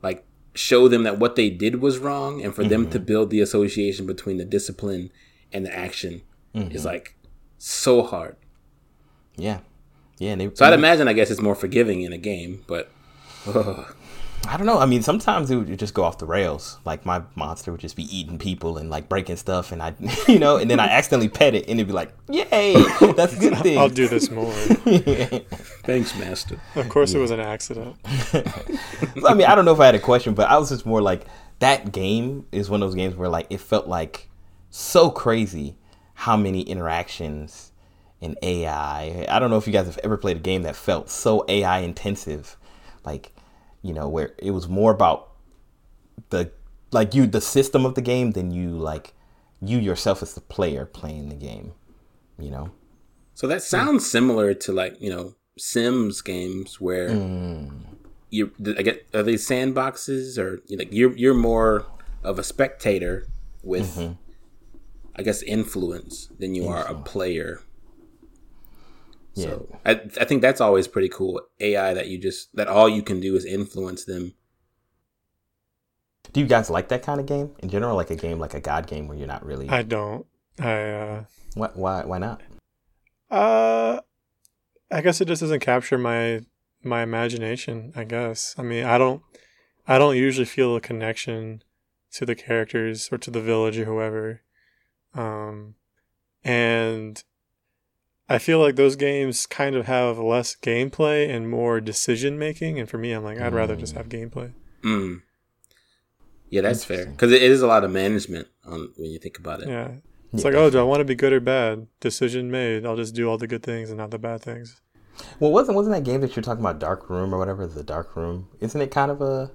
like 0.00 0.24
show 0.54 0.86
them 0.86 1.02
that 1.02 1.18
what 1.18 1.34
they 1.34 1.50
did 1.50 1.80
was 1.82 1.98
wrong, 1.98 2.40
and 2.40 2.54
for 2.54 2.62
them 2.62 2.88
to 2.90 2.98
Mm-hmm. 2.98 3.06
build 3.06 3.30
the 3.30 3.40
association 3.40 4.06
between 4.06 4.36
the 4.36 4.44
discipline 4.44 5.10
and 5.52 5.66
the 5.66 5.76
action 5.76 6.22
Mm-hmm. 6.54 6.70
is 6.70 6.84
like 6.84 7.16
so 7.64 8.02
hard. 8.02 8.34
yeah 9.36 9.60
yeah 10.18 10.32
and 10.32 10.40
they, 10.40 10.50
So 10.54 10.66
I'd 10.66 10.72
imagine, 10.72 11.06
I 11.06 11.12
guess, 11.12 11.30
it's 11.30 11.40
more 11.40 11.54
forgiving 11.54 12.02
in 12.02 12.12
a 12.12 12.18
game, 12.18 12.64
but 12.66 12.90
ugh. 13.46 13.94
I 14.48 14.56
don't 14.56 14.66
know. 14.66 14.80
I 14.80 14.86
mean, 14.86 15.02
sometimes 15.02 15.52
it 15.52 15.56
would 15.56 15.78
just 15.78 15.94
go 15.94 16.02
off 16.02 16.18
the 16.18 16.26
rails. 16.26 16.80
Like 16.84 17.06
my 17.06 17.22
monster 17.36 17.70
would 17.70 17.80
just 17.80 17.94
be 17.94 18.04
eating 18.16 18.38
people 18.38 18.76
and 18.78 18.90
like 18.90 19.08
breaking 19.08 19.36
stuff, 19.36 19.70
and 19.70 19.80
I, 19.80 19.94
you 20.28 20.40
know, 20.40 20.56
and 20.56 20.68
then 20.68 20.80
I 20.80 20.88
accidentally 20.88 21.28
pet 21.28 21.54
it, 21.54 21.68
and 21.68 21.78
it'd 21.78 21.86
be 21.86 21.92
like, 21.92 22.12
"Yay, 22.28 22.74
that's 23.14 23.34
a 23.34 23.38
good 23.38 23.56
thing." 23.62 23.78
I'll 23.78 23.88
do 23.88 24.08
this 24.08 24.30
more. 24.32 24.50
thanks, 25.84 26.16
master. 26.18 26.58
Of 26.74 26.88
course, 26.88 27.14
it 27.14 27.18
was 27.18 27.30
an 27.30 27.38
accident. 27.38 27.94
So, 28.30 28.42
I 29.28 29.34
mean, 29.34 29.46
I 29.46 29.54
don't 29.54 29.64
know 29.64 29.72
if 29.72 29.78
I 29.80 29.86
had 29.86 29.94
a 29.94 30.00
question, 30.00 30.34
but 30.34 30.50
I 30.50 30.58
was 30.58 30.70
just 30.70 30.84
more 30.84 31.00
like 31.00 31.24
that 31.60 31.92
game 31.92 32.44
is 32.50 32.68
one 32.68 32.82
of 32.82 32.88
those 32.88 32.96
games 32.96 33.14
where 33.14 33.28
like 33.28 33.46
it 33.48 33.60
felt 33.60 33.86
like 33.86 34.28
so 34.70 35.08
crazy 35.08 35.76
how 36.24 36.36
many 36.36 36.62
interactions 36.62 37.72
in 38.20 38.36
AI. 38.42 39.26
I 39.28 39.38
don't 39.40 39.50
know 39.50 39.56
if 39.56 39.66
you 39.66 39.72
guys 39.72 39.86
have 39.86 39.98
ever 40.04 40.16
played 40.16 40.36
a 40.36 40.40
game 40.40 40.62
that 40.62 40.76
felt 40.76 41.10
so 41.10 41.44
AI 41.48 41.80
intensive, 41.80 42.56
like 43.04 43.32
you 43.82 43.92
know, 43.92 44.08
where 44.08 44.34
it 44.38 44.52
was 44.52 44.68
more 44.68 44.92
about 44.92 45.30
the 46.30 46.52
like 46.92 47.14
you 47.14 47.26
the 47.26 47.40
system 47.40 47.84
of 47.84 47.94
the 47.94 48.02
game 48.02 48.32
than 48.32 48.52
you 48.52 48.70
like 48.70 49.14
you 49.60 49.78
yourself 49.78 50.22
as 50.22 50.34
the 50.34 50.40
player 50.40 50.86
playing 50.86 51.28
the 51.28 51.34
game. 51.34 51.72
You 52.38 52.50
know. 52.50 52.70
So 53.34 53.48
that 53.48 53.62
sounds 53.62 54.08
similar 54.08 54.54
to 54.54 54.72
like 54.72 54.94
you 55.00 55.10
know 55.10 55.34
Sims 55.58 56.20
games 56.22 56.80
where 56.80 57.08
Mm. 57.10 57.82
you 58.30 58.52
I 58.78 58.82
get 58.82 59.06
are 59.12 59.24
they 59.24 59.34
sandboxes 59.34 60.38
or 60.38 60.62
you 60.68 60.76
know, 60.76 60.84
you're 60.90 61.16
you're 61.16 61.34
more 61.34 61.86
of 62.22 62.38
a 62.38 62.44
spectator 62.44 63.26
with 63.64 63.96
Mm-hmm. 63.96 64.12
I 65.16 65.22
guess 65.22 65.42
influence 65.42 66.28
than 66.38 66.54
you 66.54 66.68
are 66.68 66.86
a 66.86 66.94
player. 66.94 67.60
Yeah. 69.34 69.44
So 69.44 69.78
I 69.84 69.90
I 70.20 70.24
think 70.24 70.42
that's 70.42 70.60
always 70.60 70.88
pretty 70.88 71.08
cool. 71.08 71.40
AI 71.60 71.94
that 71.94 72.08
you 72.08 72.18
just 72.18 72.54
that 72.56 72.68
all 72.68 72.88
you 72.88 73.02
can 73.02 73.20
do 73.20 73.34
is 73.34 73.44
influence 73.44 74.04
them. 74.04 74.34
Do 76.32 76.40
you 76.40 76.46
guys 76.46 76.70
like 76.70 76.88
that 76.88 77.02
kind 77.02 77.20
of 77.20 77.26
game 77.26 77.50
in 77.58 77.68
general? 77.68 77.96
Like 77.96 78.10
a 78.10 78.16
game 78.16 78.38
like 78.38 78.54
a 78.54 78.60
God 78.60 78.86
game 78.86 79.08
where 79.08 79.16
you're 79.16 79.26
not 79.26 79.44
really. 79.44 79.68
I 79.68 79.82
don't. 79.82 80.26
I 80.58 80.72
uh, 80.72 81.24
why, 81.54 81.70
why? 81.74 82.04
Why 82.04 82.18
not? 82.18 82.40
uh, 83.30 84.00
I 84.90 85.00
guess 85.00 85.20
it 85.20 85.28
just 85.28 85.40
doesn't 85.40 85.60
capture 85.60 85.98
my 85.98 86.42
my 86.82 87.02
imagination. 87.02 87.92
I 87.96 88.04
guess. 88.04 88.54
I 88.58 88.62
mean, 88.62 88.84
I 88.84 88.98
don't. 88.98 89.22
I 89.86 89.98
don't 89.98 90.16
usually 90.16 90.46
feel 90.46 90.76
a 90.76 90.80
connection 90.80 91.62
to 92.12 92.24
the 92.24 92.34
characters 92.34 93.08
or 93.10 93.18
to 93.18 93.30
the 93.30 93.40
village 93.40 93.78
or 93.78 93.84
whoever. 93.84 94.42
Um, 95.14 95.74
and 96.44 97.22
I 98.28 98.38
feel 98.38 98.58
like 98.58 98.76
those 98.76 98.96
games 98.96 99.46
kind 99.46 99.76
of 99.76 99.86
have 99.86 100.18
less 100.18 100.56
gameplay 100.56 101.28
and 101.28 101.50
more 101.50 101.80
decision 101.80 102.38
making. 102.38 102.78
And 102.78 102.88
for 102.88 102.98
me, 102.98 103.12
I'm 103.12 103.24
like, 103.24 103.40
I'd 103.40 103.52
rather 103.54 103.76
just 103.76 103.94
have 103.94 104.08
gameplay. 104.08 104.52
Mm. 104.82 105.22
Yeah, 106.50 106.60
that's 106.62 106.84
fair 106.84 107.06
because 107.06 107.32
it 107.32 107.42
is 107.42 107.62
a 107.62 107.66
lot 107.66 107.84
of 107.84 107.90
management 107.90 108.48
on 108.66 108.92
when 108.96 109.10
you 109.10 109.18
think 109.18 109.38
about 109.38 109.62
it. 109.62 109.68
Yeah. 109.68 109.92
It's 110.32 110.44
Yeah, 110.44 110.50
like, 110.50 110.58
oh, 110.58 110.70
do 110.70 110.78
I 110.78 110.82
want 110.82 111.00
to 111.00 111.04
be 111.04 111.14
good 111.14 111.32
or 111.32 111.40
bad? 111.40 111.86
Decision 112.00 112.50
made. 112.50 112.84
I'll 112.86 112.96
just 112.96 113.14
do 113.14 113.28
all 113.28 113.38
the 113.38 113.46
good 113.46 113.62
things 113.62 113.90
and 113.90 113.98
not 113.98 114.10
the 114.10 114.18
bad 114.18 114.42
things. 114.42 114.80
Well, 115.40 115.52
wasn't 115.52 115.76
wasn't 115.76 115.94
that 115.94 116.04
game 116.10 116.20
that 116.22 116.34
you're 116.34 116.42
talking 116.42 116.60
about, 116.62 116.78
Dark 116.78 117.08
Room 117.10 117.34
or 117.34 117.38
whatever? 117.38 117.66
The 117.66 117.82
Dark 117.82 118.16
Room, 118.16 118.48
isn't 118.60 118.80
it 118.80 118.90
kind 118.90 119.10
of 119.10 119.20
a 119.20 119.50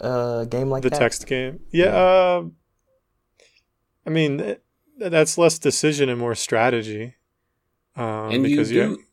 a 0.00 0.46
game 0.48 0.70
like 0.70 0.82
the 0.82 0.90
that? 0.90 0.98
text 0.98 1.26
game. 1.26 1.60
Yeah. 1.70 1.86
Uh, 1.94 2.42
I 4.10 4.12
mean, 4.12 4.38
th- 4.38 4.60
that's 4.98 5.38
less 5.38 5.56
decision 5.56 6.08
and 6.08 6.18
more 6.18 6.34
strategy. 6.34 7.14
Um, 7.94 8.32
and 8.32 8.42
you 8.42 8.56
because 8.56 8.70
do, 8.70 8.74
you, 8.74 9.04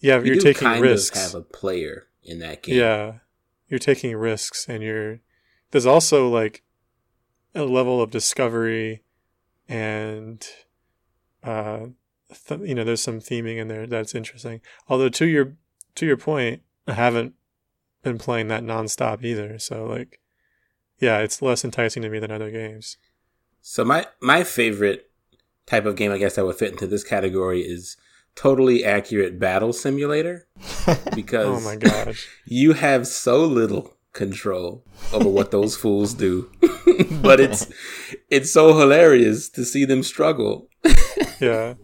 yeah, 0.00 0.18
you 0.18 0.24
you're 0.24 0.34
do 0.34 0.40
taking 0.40 0.66
kind 0.66 0.82
risks. 0.82 1.16
of 1.16 1.22
have 1.22 1.40
a 1.40 1.44
player 1.44 2.08
in 2.24 2.40
that 2.40 2.64
game. 2.64 2.76
Yeah, 2.76 3.12
you're 3.68 3.78
taking 3.78 4.16
risks, 4.16 4.66
and 4.68 4.82
you're. 4.82 5.20
There's 5.70 5.86
also 5.86 6.28
like 6.28 6.64
a 7.54 7.62
level 7.62 8.02
of 8.02 8.10
discovery, 8.10 9.04
and 9.68 10.44
uh, 11.44 11.86
th- 12.48 12.60
you 12.64 12.74
know, 12.74 12.82
there's 12.82 13.02
some 13.02 13.20
theming 13.20 13.58
in 13.58 13.68
there 13.68 13.86
that's 13.86 14.16
interesting. 14.16 14.62
Although 14.88 15.10
to 15.10 15.26
your 15.26 15.54
to 15.94 16.06
your 16.06 16.16
point, 16.16 16.62
I 16.88 16.94
haven't 16.94 17.34
been 18.02 18.18
playing 18.18 18.48
that 18.48 18.64
nonstop 18.64 19.22
either. 19.22 19.60
So 19.60 19.84
like, 19.84 20.18
yeah, 20.98 21.18
it's 21.20 21.40
less 21.40 21.64
enticing 21.64 22.02
to 22.02 22.10
me 22.10 22.18
than 22.18 22.32
other 22.32 22.50
games. 22.50 22.96
So 23.66 23.82
my 23.82 24.06
my 24.20 24.44
favorite 24.44 25.10
type 25.66 25.86
of 25.86 25.96
game, 25.96 26.12
I 26.12 26.18
guess, 26.18 26.34
that 26.36 26.44
would 26.44 26.56
fit 26.56 26.72
into 26.72 26.86
this 26.86 27.02
category 27.02 27.62
is 27.62 27.96
totally 28.36 28.84
accurate 28.84 29.38
battle 29.38 29.72
simulator 29.72 30.46
because 31.14 31.46
Oh 31.46 31.60
my 31.60 31.76
gosh. 31.76 32.28
you 32.44 32.74
have 32.74 33.06
so 33.06 33.42
little 33.46 33.96
control 34.12 34.84
over 35.14 35.28
what 35.30 35.50
those 35.50 35.76
fools 35.76 36.12
do, 36.12 36.50
but 37.22 37.40
it's 37.40 37.72
it's 38.28 38.52
so 38.52 38.76
hilarious 38.78 39.48
to 39.48 39.64
see 39.64 39.86
them 39.86 40.02
struggle. 40.02 40.68
Yeah. 41.40 41.74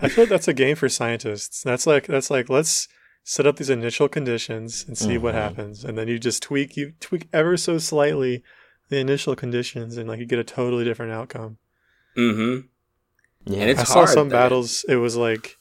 I 0.00 0.08
feel 0.08 0.24
like 0.24 0.28
that's 0.30 0.48
a 0.48 0.52
game 0.52 0.74
for 0.74 0.88
scientists. 0.88 1.62
That's 1.62 1.86
like 1.86 2.08
that's 2.08 2.28
like 2.28 2.48
let's 2.48 2.88
set 3.22 3.46
up 3.46 3.56
these 3.56 3.70
initial 3.70 4.08
conditions 4.08 4.84
and 4.88 4.98
see 4.98 5.16
what 5.16 5.34
Mhm. 5.34 5.38
happens. 5.38 5.84
And 5.84 5.96
then 5.96 6.08
you 6.08 6.18
just 6.18 6.42
tweak 6.42 6.76
you 6.76 6.94
tweak 6.98 7.28
ever 7.32 7.56
so 7.56 7.78
slightly 7.78 8.42
the 8.88 8.98
initial 8.98 9.34
conditions 9.36 9.96
and 9.96 10.08
like 10.08 10.18
you 10.20 10.26
get 10.26 10.38
a 10.38 10.44
totally 10.44 10.84
different 10.84 11.12
outcome. 11.12 11.58
Mm-hmm. 12.16 12.66
yeah, 13.52 13.60
And 13.60 13.70
it's 13.70 13.80
I 13.80 13.84
saw 13.84 14.04
some 14.04 14.28
though. 14.28 14.36
battles 14.36 14.84
it 14.88 14.96
was 14.96 15.16
like 15.16 15.56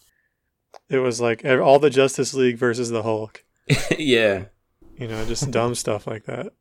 it 0.90 1.00
was 1.00 1.20
like 1.22 1.44
all 1.46 1.80
the 1.80 1.90
Justice 1.90 2.34
League 2.34 2.58
versus 2.58 2.90
the 2.90 3.04
Hulk. 3.04 3.44
yeah, 3.98 4.46
You 4.98 5.08
know, 5.08 5.26
just 5.26 5.50
dumb 5.58 5.76
stuff 5.76 6.06
like 6.08 6.26
that. 6.26 6.54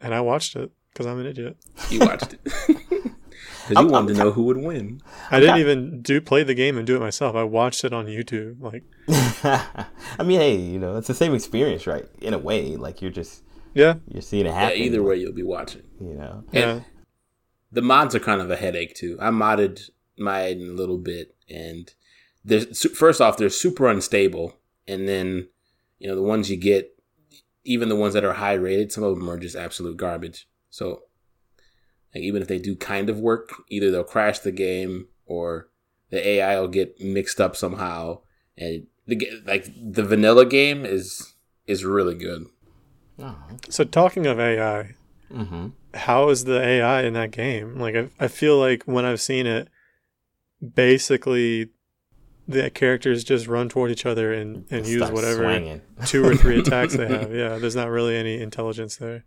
And 0.00 0.14
I 0.14 0.20
watched 0.20 0.56
it 0.56 0.70
because 0.92 1.06
I'm 1.06 1.18
an 1.20 1.26
idiot. 1.26 1.56
you 1.90 2.00
watched 2.00 2.34
it 2.34 2.40
because 2.44 3.76
I'm- 3.76 3.86
you 3.86 3.92
wanted 3.92 4.10
I'm 4.12 4.16
to 4.16 4.24
know 4.24 4.30
who 4.32 4.44
would 4.44 4.58
win. 4.58 5.00
I 5.30 5.40
didn't 5.40 5.58
even 5.58 6.00
do 6.02 6.20
play 6.20 6.42
the 6.42 6.54
game 6.54 6.76
and 6.78 6.86
do 6.86 6.94
it 6.96 7.00
myself. 7.00 7.34
I 7.34 7.42
watched 7.44 7.84
it 7.84 7.92
on 7.92 8.06
YouTube. 8.06 8.60
Like, 8.60 8.82
I 9.08 10.22
mean, 10.24 10.38
hey, 10.40 10.56
you 10.56 10.78
know, 10.78 10.96
it's 10.96 11.08
the 11.08 11.14
same 11.14 11.34
experience, 11.34 11.86
right? 11.86 12.06
In 12.20 12.34
a 12.34 12.38
way, 12.38 12.76
like 12.76 13.00
you're 13.02 13.10
just 13.10 13.42
yeah, 13.74 13.94
you're 14.08 14.22
seeing 14.22 14.46
it 14.46 14.50
Yeah, 14.50 14.54
happen. 14.60 14.78
either 14.78 15.02
way, 15.02 15.16
you'll 15.16 15.32
be 15.32 15.42
watching. 15.42 15.82
you 16.00 16.14
know. 16.14 16.44
yeah. 16.52 16.80
The 17.72 17.82
mods 17.82 18.14
are 18.14 18.20
kind 18.20 18.40
of 18.40 18.50
a 18.50 18.56
headache 18.56 18.94
too. 18.94 19.18
I 19.20 19.30
modded 19.30 19.90
mine 20.16 20.60
a 20.60 20.72
little 20.72 20.98
bit, 20.98 21.34
and 21.50 21.92
there's 22.44 22.78
su- 22.78 22.90
first 22.90 23.20
off 23.20 23.36
they're 23.36 23.48
super 23.50 23.88
unstable, 23.88 24.56
and 24.86 25.08
then 25.08 25.48
you 25.98 26.06
know 26.08 26.14
the 26.14 26.22
ones 26.22 26.50
you 26.50 26.56
get, 26.56 26.96
even 27.64 27.88
the 27.88 27.96
ones 27.96 28.14
that 28.14 28.24
are 28.24 28.34
high 28.34 28.52
rated, 28.54 28.92
some 28.92 29.02
of 29.02 29.16
them 29.18 29.28
are 29.28 29.38
just 29.38 29.56
absolute 29.56 29.96
garbage. 29.96 30.48
So 30.70 31.02
like, 32.14 32.22
even 32.22 32.42
if 32.42 32.48
they 32.48 32.58
do 32.58 32.76
kind 32.76 33.10
of 33.10 33.18
work, 33.18 33.50
either 33.68 33.90
they'll 33.90 34.04
crash 34.04 34.38
the 34.38 34.52
game 34.52 35.08
or 35.26 35.68
the 36.10 36.24
AI 36.24 36.60
will 36.60 36.68
get 36.68 37.00
mixed 37.00 37.40
up 37.40 37.56
somehow, 37.56 38.20
and 38.56 38.86
the 39.08 39.28
like 39.46 39.66
the 39.82 40.04
vanilla 40.04 40.46
game 40.46 40.84
is 40.84 41.34
is 41.66 41.84
really 41.84 42.14
good. 42.14 42.44
Oh, 43.18 43.36
So 43.68 43.84
talking 43.84 44.26
of 44.26 44.40
AI, 44.40 44.94
mm-hmm. 45.30 45.68
how 45.94 46.28
is 46.30 46.44
the 46.44 46.60
AI 46.60 47.02
in 47.02 47.12
that 47.14 47.30
game? 47.30 47.78
Like 47.78 47.94
I, 47.94 48.08
I 48.18 48.28
feel 48.28 48.58
like 48.58 48.82
when 48.84 49.04
I've 49.04 49.20
seen 49.20 49.46
it, 49.46 49.68
basically 50.74 51.70
the 52.46 52.70
characters 52.70 53.24
just 53.24 53.46
run 53.46 53.68
toward 53.68 53.90
each 53.90 54.04
other 54.04 54.32
and, 54.32 54.66
and 54.70 54.86
use 54.86 55.10
whatever 55.10 55.44
swinging. 55.44 55.80
two 56.06 56.24
or 56.24 56.36
three 56.36 56.60
attacks 56.60 56.94
they 56.94 57.08
have. 57.18 57.34
Yeah, 57.34 57.58
there's 57.58 57.76
not 57.76 57.88
really 57.88 58.16
any 58.16 58.40
intelligence 58.40 58.96
there. 58.96 59.24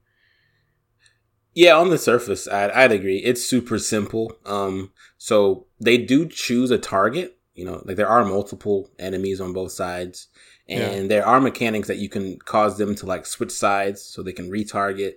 Yeah, 1.56 1.76
on 1.76 1.90
the 1.90 1.98
surface, 1.98 2.48
I'd, 2.48 2.70
I'd 2.72 2.92
agree. 2.92 3.18
It's 3.18 3.44
super 3.44 3.80
simple. 3.80 4.32
Um, 4.46 4.92
so 5.18 5.66
they 5.80 5.98
do 5.98 6.28
choose 6.28 6.70
a 6.70 6.78
target. 6.78 7.40
You 7.56 7.66
know, 7.66 7.82
like 7.86 7.96
there 7.96 8.08
are 8.08 8.24
multiple 8.24 8.92
enemies 9.00 9.42
on 9.42 9.54
both 9.54 9.72
sides, 9.72 10.28
and 10.70 11.10
there 11.12 11.26
are 11.26 11.40
mechanics 11.42 11.88
that 11.88 11.98
you 11.98 12.10
can 12.10 12.40
cause 12.40 12.78
them 12.78 12.96
to 12.96 13.06
like 13.06 13.26
switch 13.26 13.52
sides 13.52 14.02
so 14.02 14.22
they 14.22 14.34
can 14.34 14.50
retarget. 14.52 15.14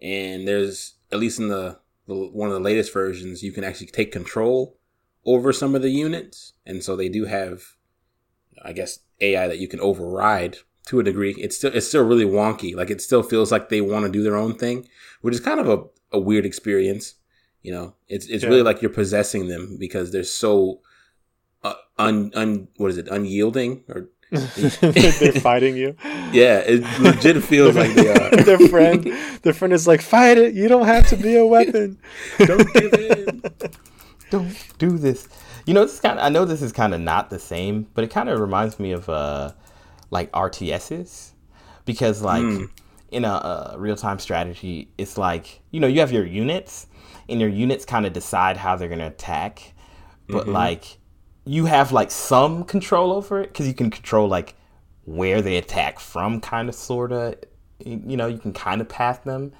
And 0.00 0.46
there's 0.46 0.94
at 1.10 1.18
least 1.18 1.38
in 1.38 1.48
the, 1.48 1.78
the 2.06 2.14
one 2.14 2.48
of 2.48 2.54
the 2.54 2.60
latest 2.60 2.92
versions, 2.92 3.42
you 3.42 3.52
can 3.52 3.64
actually 3.64 3.86
take 3.88 4.12
control 4.12 4.76
over 5.24 5.52
some 5.52 5.74
of 5.74 5.82
the 5.82 5.90
units, 5.90 6.54
and 6.66 6.82
so 6.82 6.96
they 6.96 7.08
do 7.08 7.26
have, 7.26 7.62
I 8.64 8.72
guess, 8.72 8.98
AI 9.20 9.46
that 9.48 9.58
you 9.58 9.68
can 9.68 9.80
override 9.80 10.58
to 10.86 10.98
a 11.00 11.04
degree. 11.04 11.32
It's 11.38 11.56
still 11.56 11.72
it's 11.74 11.86
still 11.88 12.04
really 12.04 12.24
wonky. 12.24 12.74
Like 12.74 12.90
it 12.90 13.00
still 13.00 13.22
feels 13.22 13.52
like 13.52 13.68
they 13.68 13.80
want 13.80 14.04
to 14.06 14.10
do 14.12 14.22
their 14.22 14.36
own 14.36 14.54
thing, 14.56 14.88
which 15.20 15.34
is 15.34 15.40
kind 15.40 15.60
of 15.60 15.68
a, 15.68 15.84
a 16.16 16.18
weird 16.20 16.44
experience. 16.46 17.14
You 17.62 17.72
know, 17.72 17.94
it's 18.08 18.26
it's 18.26 18.42
Yeah. 18.42 18.50
really 18.50 18.62
like 18.62 18.82
you're 18.82 18.90
possessing 18.90 19.46
them 19.48 19.76
because 19.78 20.10
they're 20.10 20.24
so 20.24 20.80
uh, 21.62 21.74
un 21.98 22.32
un 22.34 22.68
what 22.76 22.90
is 22.90 22.98
it 22.98 23.08
unyielding 23.08 23.84
or 23.88 24.10
They're 24.32 25.32
fighting 25.40 25.76
you. 25.76 25.94
yeah, 26.32 26.58
it 26.58 26.82
legit 27.00 27.42
feels 27.44 27.76
like 27.76 27.92
they 27.94 28.08
are. 28.08 28.30
their 28.42 28.58
friend, 28.68 29.12
their 29.42 29.52
friend 29.52 29.72
is 29.72 29.86
like, 29.86 30.00
"Fight 30.00 30.38
it! 30.38 30.54
You 30.54 30.68
don't 30.68 30.86
have 30.86 31.06
to 31.08 31.16
be 31.16 31.36
a 31.36 31.44
weapon." 31.46 31.98
Don't 32.38 32.72
give 32.72 32.92
in. 32.94 33.42
Don't 34.30 34.78
do 34.78 34.96
this. 34.98 35.28
You 35.66 35.74
know, 35.74 35.84
this 35.84 36.00
kind. 36.00 36.18
I 36.18 36.28
know 36.30 36.44
this 36.44 36.62
is 36.62 36.72
kind 36.72 36.94
of 36.94 37.00
not 37.00 37.28
the 37.30 37.38
same, 37.38 37.86
but 37.94 38.04
it 38.04 38.08
kind 38.10 38.28
of 38.28 38.40
reminds 38.40 38.80
me 38.80 38.92
of 38.92 39.08
uh, 39.08 39.52
like 40.10 40.32
RTSs, 40.32 41.32
because 41.84 42.22
like 42.22 42.42
Mm. 42.42 42.70
in 43.10 43.24
a, 43.26 43.72
a 43.74 43.74
real 43.78 43.96
time 43.96 44.18
strategy, 44.18 44.88
it's 44.96 45.18
like 45.18 45.60
you 45.70 45.78
know 45.80 45.86
you 45.86 46.00
have 46.00 46.10
your 46.12 46.24
units, 46.24 46.86
and 47.28 47.38
your 47.40 47.50
units 47.50 47.84
kind 47.84 48.06
of 48.06 48.12
decide 48.14 48.56
how 48.56 48.76
they're 48.76 48.88
gonna 48.88 49.06
attack, 49.08 49.74
but 50.28 50.48
like 50.48 50.96
you 51.44 51.66
have 51.66 51.92
like 51.92 52.10
some 52.10 52.64
control 52.64 53.12
over 53.12 53.40
it 53.40 53.48
because 53.48 53.66
you 53.66 53.74
can 53.74 53.90
control 53.90 54.28
like 54.28 54.54
where 55.04 55.42
they 55.42 55.56
attack 55.56 55.98
from, 55.98 56.40
kind 56.40 56.68
of, 56.68 56.74
sorta. 56.74 57.36
You 57.84 58.16
know, 58.16 58.28
you 58.28 58.38
can 58.38 58.52
kind 58.52 58.80
of 58.80 58.88
path 58.88 59.24
them, 59.24 59.52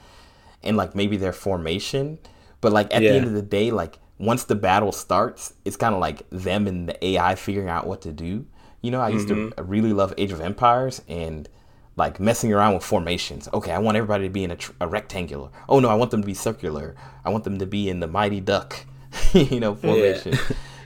and 0.63 0.77
like 0.77 0.95
maybe 0.95 1.17
their 1.17 1.33
formation. 1.33 2.19
But 2.61 2.73
like 2.73 2.95
at 2.95 3.03
Yeah. 3.03 3.11
the 3.11 3.17
end 3.17 3.27
of 3.27 3.33
the 3.33 3.43
day, 3.43 3.71
like 3.73 3.99
once 4.19 4.45
the 4.45 4.55
battle 4.55 4.93
starts, 4.93 5.55
it's 5.65 5.77
kind 5.77 5.95
of 5.95 6.01
like 6.01 6.23
them 6.31 6.69
and 6.69 6.89
the 6.89 7.05
AI 7.05 7.35
figuring 7.35 7.69
out 7.69 7.87
what 7.89 8.01
to 8.03 8.13
do. 8.13 8.47
You 8.81 8.91
know, 8.93 9.01
I 9.01 9.09
used 9.09 9.29
Mm-hmm. 9.29 9.51
to 9.57 9.63
really 9.65 9.93
love 9.93 10.15
Age 10.19 10.31
of 10.31 10.41
Empires 10.41 11.03
and 11.09 11.49
like 11.97 12.21
messing 12.21 12.53
around 12.53 12.75
with 12.75 12.85
formations. 12.85 13.49
Okay, 13.53 13.73
I 13.73 13.79
want 13.79 13.97
everybody 13.97 14.25
to 14.25 14.31
be 14.31 14.45
in 14.45 14.53
a, 14.53 14.57
tr- 14.57 14.73
a 14.81 14.87
rectangular. 14.87 15.51
Oh 15.69 15.81
no, 15.81 15.89
I 15.89 15.95
want 15.95 16.13
them 16.13 16.21
to 16.21 16.27
be 16.27 16.35
circular. 16.35 16.95
I 17.25 17.31
want 17.31 17.43
them 17.43 17.59
to 17.59 17.67
be 17.67 17.89
in 17.89 17.99
the 17.99 18.07
Mighty 18.07 18.41
Duck, 18.41 18.87
you 19.33 19.59
know, 19.59 19.75
formation. 19.75 20.39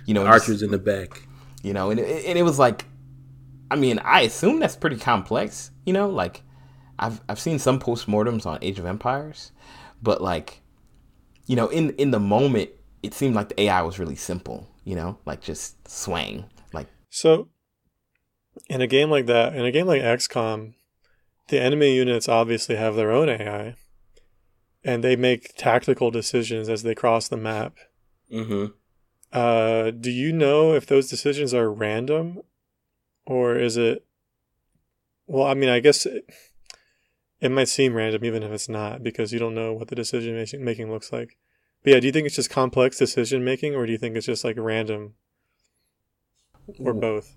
You 0.06 0.14
know, 0.14 0.24
just- 0.24 0.44
Archers 0.48 0.62
in 0.62 0.70
the 0.70 0.78
back. 0.78 1.22
you 1.62 1.72
know, 1.72 1.90
and 1.90 2.00
it, 2.00 2.24
and 2.26 2.38
it 2.38 2.42
was 2.42 2.58
like, 2.58 2.84
I 3.70 3.76
mean, 3.76 3.98
I 3.98 4.20
assume 4.22 4.60
that's 4.60 4.76
pretty 4.76 4.96
complex. 4.96 5.70
You 5.84 5.92
know, 5.92 6.08
like 6.08 6.42
I've 6.98 7.20
I've 7.28 7.40
seen 7.40 7.58
some 7.58 7.78
postmortems 7.80 8.46
on 8.46 8.58
Age 8.62 8.78
of 8.78 8.86
Empires, 8.86 9.52
but 10.02 10.20
like, 10.22 10.62
you 11.46 11.56
know, 11.56 11.68
in 11.68 11.90
in 11.96 12.10
the 12.12 12.20
moment, 12.20 12.70
it 13.02 13.12
seemed 13.14 13.34
like 13.34 13.48
the 13.50 13.62
AI 13.62 13.82
was 13.82 13.98
really 13.98 14.16
simple. 14.16 14.68
You 14.84 14.94
know, 14.94 15.18
like 15.26 15.40
just 15.40 15.88
swang, 15.88 16.44
like 16.72 16.86
So, 17.10 17.48
in 18.68 18.80
a 18.80 18.86
game 18.86 19.10
like 19.10 19.26
that, 19.26 19.54
in 19.56 19.64
a 19.64 19.72
game 19.72 19.86
like 19.86 20.00
XCOM, 20.02 20.74
the 21.48 21.60
enemy 21.60 21.94
units 21.96 22.28
obviously 22.28 22.76
have 22.76 22.94
their 22.94 23.10
own 23.10 23.28
AI, 23.28 23.74
and 24.84 25.02
they 25.02 25.16
make 25.16 25.56
tactical 25.56 26.12
decisions 26.12 26.68
as 26.68 26.84
they 26.84 26.94
cross 26.94 27.26
the 27.26 27.36
map. 27.36 27.74
Mm-hmm. 28.32 28.66
Uh, 29.36 29.90
do 29.90 30.10
you 30.10 30.32
know 30.32 30.72
if 30.72 30.86
those 30.86 31.10
decisions 31.10 31.52
are 31.52 31.70
random, 31.70 32.40
or 33.26 33.56
is 33.56 33.76
it? 33.76 34.06
Well, 35.26 35.46
I 35.46 35.52
mean, 35.54 35.68
I 35.68 35.80
guess 35.80 36.06
it, 36.06 36.24
it 37.40 37.50
might 37.50 37.68
seem 37.68 37.94
random 37.94 38.24
even 38.24 38.42
if 38.42 38.50
it's 38.50 38.68
not 38.68 39.02
because 39.02 39.32
you 39.32 39.38
don't 39.38 39.54
know 39.54 39.72
what 39.74 39.88
the 39.88 39.94
decision 39.94 40.34
making- 40.36 40.64
making 40.64 40.90
looks 40.90 41.12
like. 41.12 41.36
But 41.82 41.92
yeah, 41.92 42.00
do 42.00 42.06
you 42.06 42.12
think 42.12 42.26
it's 42.26 42.36
just 42.36 42.48
complex 42.48 42.96
decision 42.98 43.44
making, 43.44 43.74
or 43.74 43.84
do 43.84 43.92
you 43.92 43.98
think 43.98 44.16
it's 44.16 44.26
just 44.26 44.42
like 44.44 44.56
random, 44.58 45.14
or 46.78 46.94
both? 46.94 47.36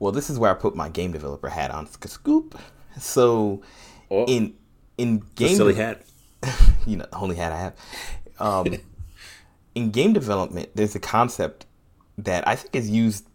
well, 0.00 0.12
this 0.12 0.28
is 0.28 0.38
where 0.38 0.50
I 0.50 0.54
put 0.54 0.74
my 0.74 0.88
game 0.88 1.12
developer 1.12 1.48
hat 1.48 1.70
on. 1.70 1.86
Scoop. 1.86 2.58
So 2.98 3.62
Oh, 4.10 4.24
in 4.24 4.54
in 4.98 5.18
it's 5.18 5.26
a 5.30 5.34
game 5.44 5.56
silly 5.56 5.74
hat. 5.74 6.02
you 6.86 6.96
know, 6.96 7.06
the 7.10 7.16
only 7.18 7.36
hat 7.36 7.52
I 7.52 7.56
have. 7.58 7.74
Um, 8.38 8.76
in 9.76 9.90
game 9.90 10.14
development, 10.14 10.70
there's 10.74 10.96
a 10.96 10.98
concept 10.98 11.66
that 12.16 12.48
I 12.48 12.56
think 12.56 12.74
is 12.74 12.88
used 12.88 13.28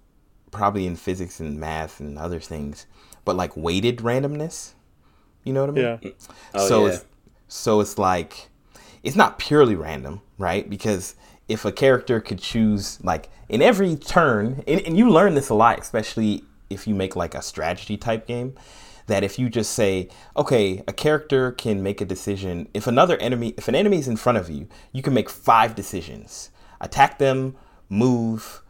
probably 0.50 0.88
in 0.88 0.96
physics 0.96 1.40
and 1.40 1.60
math 1.60 2.00
and 2.00 2.18
other 2.18 2.40
things, 2.40 2.88
but 3.24 3.36
like 3.36 3.56
weighted 3.56 3.98
randomness. 3.98 4.74
You 5.44 5.54
know 5.54 5.62
what 5.62 5.70
I 5.70 5.74
mean? 5.74 5.84
Yeah. 5.84 5.98
Mm. 5.98 6.14
Oh, 6.56 6.68
so 6.68 6.86
yeah. 6.86 6.94
it's 6.94 7.06
so 7.48 7.80
it's 7.80 7.98
like 8.00 8.50
it's 9.04 9.16
not 9.16 9.38
purely 9.38 9.76
random, 9.76 10.22
right? 10.40 10.68
Because 10.68 11.16
if 11.48 11.64
a 11.64 11.72
character 11.72 12.20
could 12.20 12.40
choose 12.40 13.00
like 13.04 13.30
in 13.48 13.62
every 13.62 13.96
turn, 13.96 14.64
and, 14.68 14.82
and 14.82 14.98
you 14.98 15.12
learn 15.12 15.36
this 15.36 15.50
a 15.50 15.54
lot, 15.54 15.80
especially 15.80 16.44
if 16.72 16.88
you 16.88 16.96
make 16.96 17.16
like 17.16 17.36
a 17.36 17.42
strategy 17.44 17.98
type 17.98 18.26
game, 18.26 18.56
that 19.08 19.24
if 19.24 19.38
you 19.40 19.50
just 19.50 19.72
say, 19.72 20.10
okay, 20.38 20.84
a 20.88 20.94
character 20.94 21.52
can 21.52 21.82
make 21.84 22.02
a 22.02 22.06
decision. 22.06 22.68
If 22.74 22.88
another 22.88 23.18
enemy, 23.18 23.54
if 23.58 23.68
an 23.68 23.76
enemy 23.76 23.98
is 24.00 24.08
in 24.08 24.18
front 24.18 24.38
of 24.38 24.50
you, 24.50 24.68
you 24.92 25.02
can 25.02 25.14
make 25.14 25.30
five 25.30 25.76
decisions: 25.76 26.50
attack 26.80 27.18
them, 27.20 27.56
move, 27.90 28.62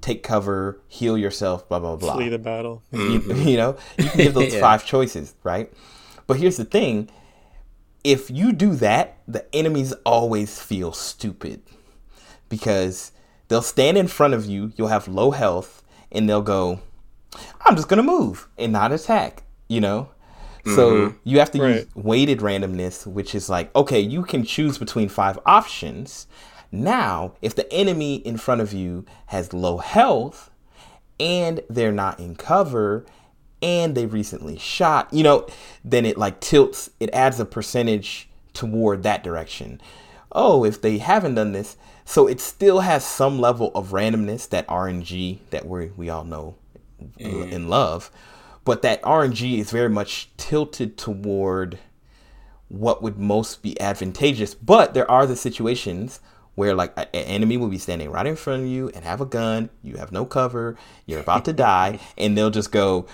take 0.00 0.22
cover, 0.22 0.80
heal 0.88 1.16
yourself, 1.18 1.68
blah 1.68 1.78
blah 1.80 1.96
blah 1.96 2.14
Flee 2.14 2.28
the 2.28 2.38
battle. 2.38 2.82
you, 2.92 3.20
you 3.34 3.56
know 3.56 3.76
you 3.98 4.08
can 4.08 4.18
give 4.18 4.34
those 4.34 4.52
Yeah. 4.54 4.60
five 4.60 4.84
choices 4.86 5.34
right 5.42 5.72
but 6.26 6.36
here's 6.38 6.56
the 6.56 6.64
thing 6.64 7.08
if 8.04 8.30
you 8.30 8.52
do 8.52 8.74
that 8.76 9.18
the 9.28 9.44
enemies 9.54 9.92
always 10.06 10.60
feel 10.60 10.92
stupid 10.92 11.60
because 12.48 13.12
they'll 13.48 13.60
stand 13.62 13.98
in 13.98 14.06
front 14.08 14.32
of 14.34 14.46
you 14.46 14.72
you'll 14.76 14.88
have 14.88 15.06
low 15.08 15.32
health 15.32 15.82
and 16.12 16.28
they'll 16.28 16.40
go 16.42 16.80
i'm 17.66 17.76
just 17.76 17.88
gonna 17.88 18.02
move 18.02 18.48
and 18.56 18.72
not 18.72 18.92
attack 18.92 19.42
you 19.70 19.80
know? 19.80 20.10
So 20.66 20.92
mm-hmm. 20.92 21.16
you 21.24 21.38
have 21.38 21.50
to 21.52 21.58
use 21.58 21.86
weighted 21.94 22.40
randomness 22.40 23.06
which 23.06 23.34
is 23.34 23.48
like 23.48 23.74
okay 23.74 23.98
you 23.98 24.22
can 24.22 24.44
choose 24.44 24.76
between 24.76 25.08
five 25.08 25.38
options. 25.46 26.26
Now 26.70 27.32
if 27.40 27.54
the 27.54 27.72
enemy 27.72 28.16
in 28.16 28.36
front 28.36 28.60
of 28.60 28.74
you 28.74 29.06
has 29.26 29.54
low 29.54 29.78
health 29.78 30.50
and 31.18 31.60
they're 31.70 31.92
not 31.92 32.20
in 32.20 32.36
cover 32.36 33.06
and 33.62 33.94
they 33.94 34.06
recently 34.06 34.58
shot, 34.58 35.12
you 35.12 35.22
know, 35.22 35.46
then 35.84 36.06
it 36.06 36.16
like 36.16 36.40
tilts, 36.40 36.90
it 36.98 37.10
adds 37.12 37.38
a 37.40 37.44
percentage 37.44 38.28
toward 38.54 39.02
that 39.02 39.22
direction. 39.22 39.80
Oh, 40.32 40.64
if 40.64 40.80
they 40.80 40.98
haven't 40.98 41.34
done 41.34 41.52
this, 41.52 41.76
so 42.04 42.26
it 42.26 42.40
still 42.40 42.80
has 42.80 43.04
some 43.04 43.40
level 43.40 43.70
of 43.74 43.88
randomness, 43.88 44.48
that 44.48 44.66
RNG 44.68 45.38
that 45.50 45.66
we 45.66 45.86
we 45.96 46.08
all 46.08 46.24
know 46.24 46.56
mm-hmm. 47.18 47.52
and 47.52 47.68
love, 47.68 48.10
but 48.64 48.82
that 48.82 49.02
RNG 49.02 49.58
is 49.58 49.70
very 49.70 49.88
much 49.88 50.28
tilted 50.36 50.96
toward 50.96 51.78
what 52.68 53.02
would 53.02 53.18
most 53.18 53.62
be 53.62 53.80
advantageous. 53.80 54.54
But 54.54 54.94
there 54.94 55.10
are 55.10 55.26
the 55.26 55.36
situations 55.36 56.20
where 56.54 56.74
like 56.74 56.92
an 56.98 57.06
enemy 57.14 57.56
will 57.56 57.68
be 57.68 57.78
standing 57.78 58.10
right 58.10 58.26
in 58.26 58.36
front 58.36 58.62
of 58.62 58.68
you 58.68 58.90
and 58.94 59.04
have 59.04 59.20
a 59.20 59.26
gun, 59.26 59.70
you 59.82 59.96
have 59.96 60.12
no 60.12 60.24
cover, 60.24 60.76
you're 61.06 61.20
about 61.20 61.44
to 61.46 61.52
die, 61.52 61.98
and 62.18 62.36
they'll 62.36 62.50
just 62.50 62.70
go, 62.70 63.06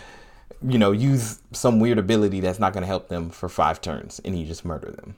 you 0.67 0.79
know, 0.79 0.91
use 0.93 1.41
some 1.53 1.79
weird 1.81 1.99
ability 1.99 2.41
that's 2.41 2.59
not 2.59 2.73
going 2.73 2.83
to 2.83 2.87
help 2.87 3.09
them 3.09 3.31
for 3.31 3.49
five 3.49 3.81
turns, 3.81 4.21
and 4.25 4.39
you 4.39 4.47
just 4.47 4.65
murder 4.65 4.91
them. 4.91 5.15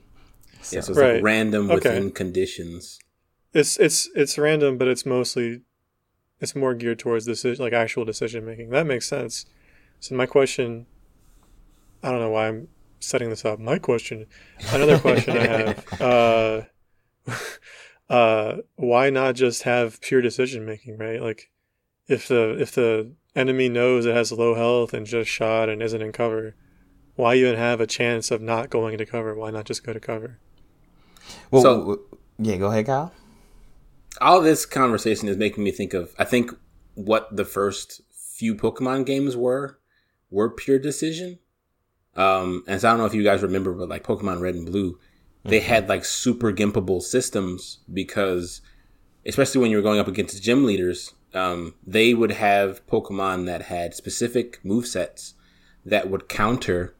Yeah, 0.70 0.80
so 0.80 0.90
it's 0.92 1.00
Right. 1.00 1.14
like 1.14 1.22
random 1.22 1.70
Okay. 1.70 1.88
within 1.90 2.10
conditions. 2.10 2.98
It's 3.54 3.78
it's 3.78 4.10
it's 4.14 4.36
random, 4.36 4.76
but 4.76 4.88
it's 4.88 5.06
mostly 5.06 5.62
it's 6.40 6.54
more 6.54 6.74
geared 6.74 6.98
towards 6.98 7.24
decision 7.24 7.64
like 7.64 7.72
actual 7.72 8.04
decision 8.04 8.44
making. 8.44 8.70
That 8.70 8.86
makes 8.86 9.06
sense. 9.06 9.46
So 10.00 10.14
my 10.14 10.26
question, 10.26 10.86
I 12.02 12.10
don't 12.10 12.20
know 12.20 12.30
why 12.30 12.48
I'm 12.48 12.68
setting 13.00 13.30
this 13.30 13.44
up. 13.44 13.58
My 13.58 13.78
question, 13.78 14.26
another 14.72 14.98
question 14.98 15.36
I 15.36 15.46
have, 15.46 16.00
uh, 16.00 16.62
uh, 18.08 18.56
why 18.76 19.10
not 19.10 19.34
just 19.34 19.62
have 19.64 20.00
pure 20.00 20.20
decision 20.22 20.64
making, 20.64 20.98
right? 20.98 21.20
Like, 21.20 21.50
if 22.06 22.28
the 22.28 22.56
if 22.60 22.72
the 22.72 23.12
enemy 23.36 23.68
knows 23.68 24.06
it 24.06 24.14
has 24.14 24.32
low 24.32 24.54
health 24.54 24.94
and 24.94 25.06
just 25.06 25.28
shot 25.30 25.68
and 25.68 25.82
isn't 25.82 26.00
in 26.00 26.12
cover, 26.12 26.54
why 27.16 27.34
even 27.34 27.56
have 27.56 27.80
a 27.80 27.86
chance 27.86 28.30
of 28.30 28.40
not 28.40 28.70
going 28.70 28.94
into 28.94 29.04
cover? 29.06 29.34
Why 29.34 29.50
not 29.50 29.64
just 29.64 29.84
go 29.84 29.92
to 29.92 30.00
cover? 30.00 30.38
Well, 31.50 31.62
So- 31.62 31.78
w- 31.80 32.04
yeah, 32.38 32.56
go 32.56 32.68
ahead, 32.68 32.86
Kyle. 32.86 33.12
all 34.20 34.40
this 34.40 34.64
conversation 34.64 35.28
is 35.28 35.36
making 35.36 35.62
me 35.64 35.70
think 35.72 35.92
of 35.92 36.14
I 36.18 36.24
think 36.24 36.52
what 36.94 37.36
the 37.36 37.44
first 37.44 38.00
few 38.12 38.54
Pokemon 38.54 39.04
games 39.04 39.36
were 39.36 39.77
were 40.30 40.50
pure 40.50 40.78
decision. 40.78 41.38
Um, 42.16 42.64
and 42.66 42.80
so 42.80 42.88
I 42.88 42.92
don't 42.92 42.98
know 42.98 43.06
if 43.06 43.14
you 43.14 43.22
guys 43.22 43.42
remember, 43.42 43.72
but 43.72 43.88
like 43.88 44.02
Pokemon 44.02 44.40
Red 44.40 44.54
and 44.54 44.66
Blue, 44.66 44.98
they 45.44 45.60
had 45.60 45.88
like 45.88 46.04
super 46.04 46.52
gimpable 46.52 47.00
systems 47.00 47.78
because, 47.92 48.60
especially 49.24 49.60
when 49.60 49.70
you 49.70 49.76
were 49.76 49.82
going 49.82 50.00
up 50.00 50.08
against 50.08 50.42
gym 50.42 50.66
leaders, 50.66 51.14
um, 51.34 51.74
they 51.86 52.14
would 52.14 52.32
have 52.32 52.86
Pokemon 52.86 53.46
that 53.46 53.62
had 53.62 53.94
specific 53.94 54.64
move 54.64 54.86
sets 54.86 55.34
that 55.84 56.10
would 56.10 56.28
counter 56.28 56.96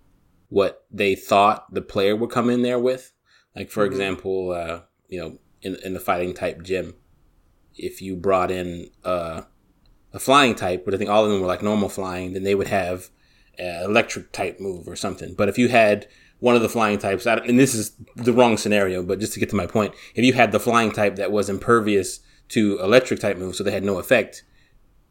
what 0.49 0.85
they 0.91 1.15
thought 1.15 1.73
the 1.73 1.83
player 1.83 2.17
would 2.17 2.31
come 2.31 2.49
in 2.49 2.63
there 2.63 2.79
with. 2.79 3.13
Like 3.55 3.71
for 3.71 3.85
example, 3.85 4.53
uh, 4.53 4.81
you 5.09 5.21
know, 5.21 5.39
in 5.63 5.77
in 5.85 5.95
the 5.95 6.01
fighting 6.01 6.33
type 6.33 6.63
gym, 6.63 6.95
if 7.75 8.01
you 8.01 8.15
brought 8.15 8.51
in 8.51 8.91
uh, 9.05 9.43
a 10.13 10.19
flying 10.19 10.55
type, 10.55 10.85
but 10.85 10.95
I 10.95 10.97
think 10.97 11.11
all 11.11 11.25
of 11.25 11.31
them 11.31 11.41
were 11.41 11.47
like 11.47 11.63
normal 11.63 11.89
flying, 11.89 12.33
then 12.33 12.45
they 12.45 12.55
would 12.55 12.69
have 12.69 13.11
an 13.59 13.85
electric 13.85 14.33
type 14.33 14.61
move 14.61 14.89
or 14.89 14.97
something. 14.97 15.35
But 15.35 15.49
if 15.49 15.59
you 15.59 15.69
had 15.69 16.07
one 16.41 16.55
of 16.55 16.63
the 16.63 16.69
flying 16.69 16.99
types, 16.99 17.27
I 17.27 17.37
and 17.37 17.59
this 17.59 17.75
is 17.75 17.93
the 18.17 18.33
wrong 18.33 18.57
scenario, 18.57 19.03
but 19.03 19.19
just 19.21 19.33
to 19.35 19.41
get 19.41 19.51
to 19.51 19.57
my 19.57 19.67
point, 19.67 19.95
if 20.15 20.25
you 20.25 20.33
had 20.33 20.53
the 20.53 20.61
flying 20.61 20.93
type 20.93 21.17
that 21.17 21.33
was 21.33 21.49
impervious 21.49 22.21
to 22.51 22.79
electric 22.81 23.21
type 23.21 23.37
moves, 23.37 23.59
so 23.59 23.65
they 23.65 23.73
had 23.73 23.85
no 23.85 23.99
effect, 23.99 24.45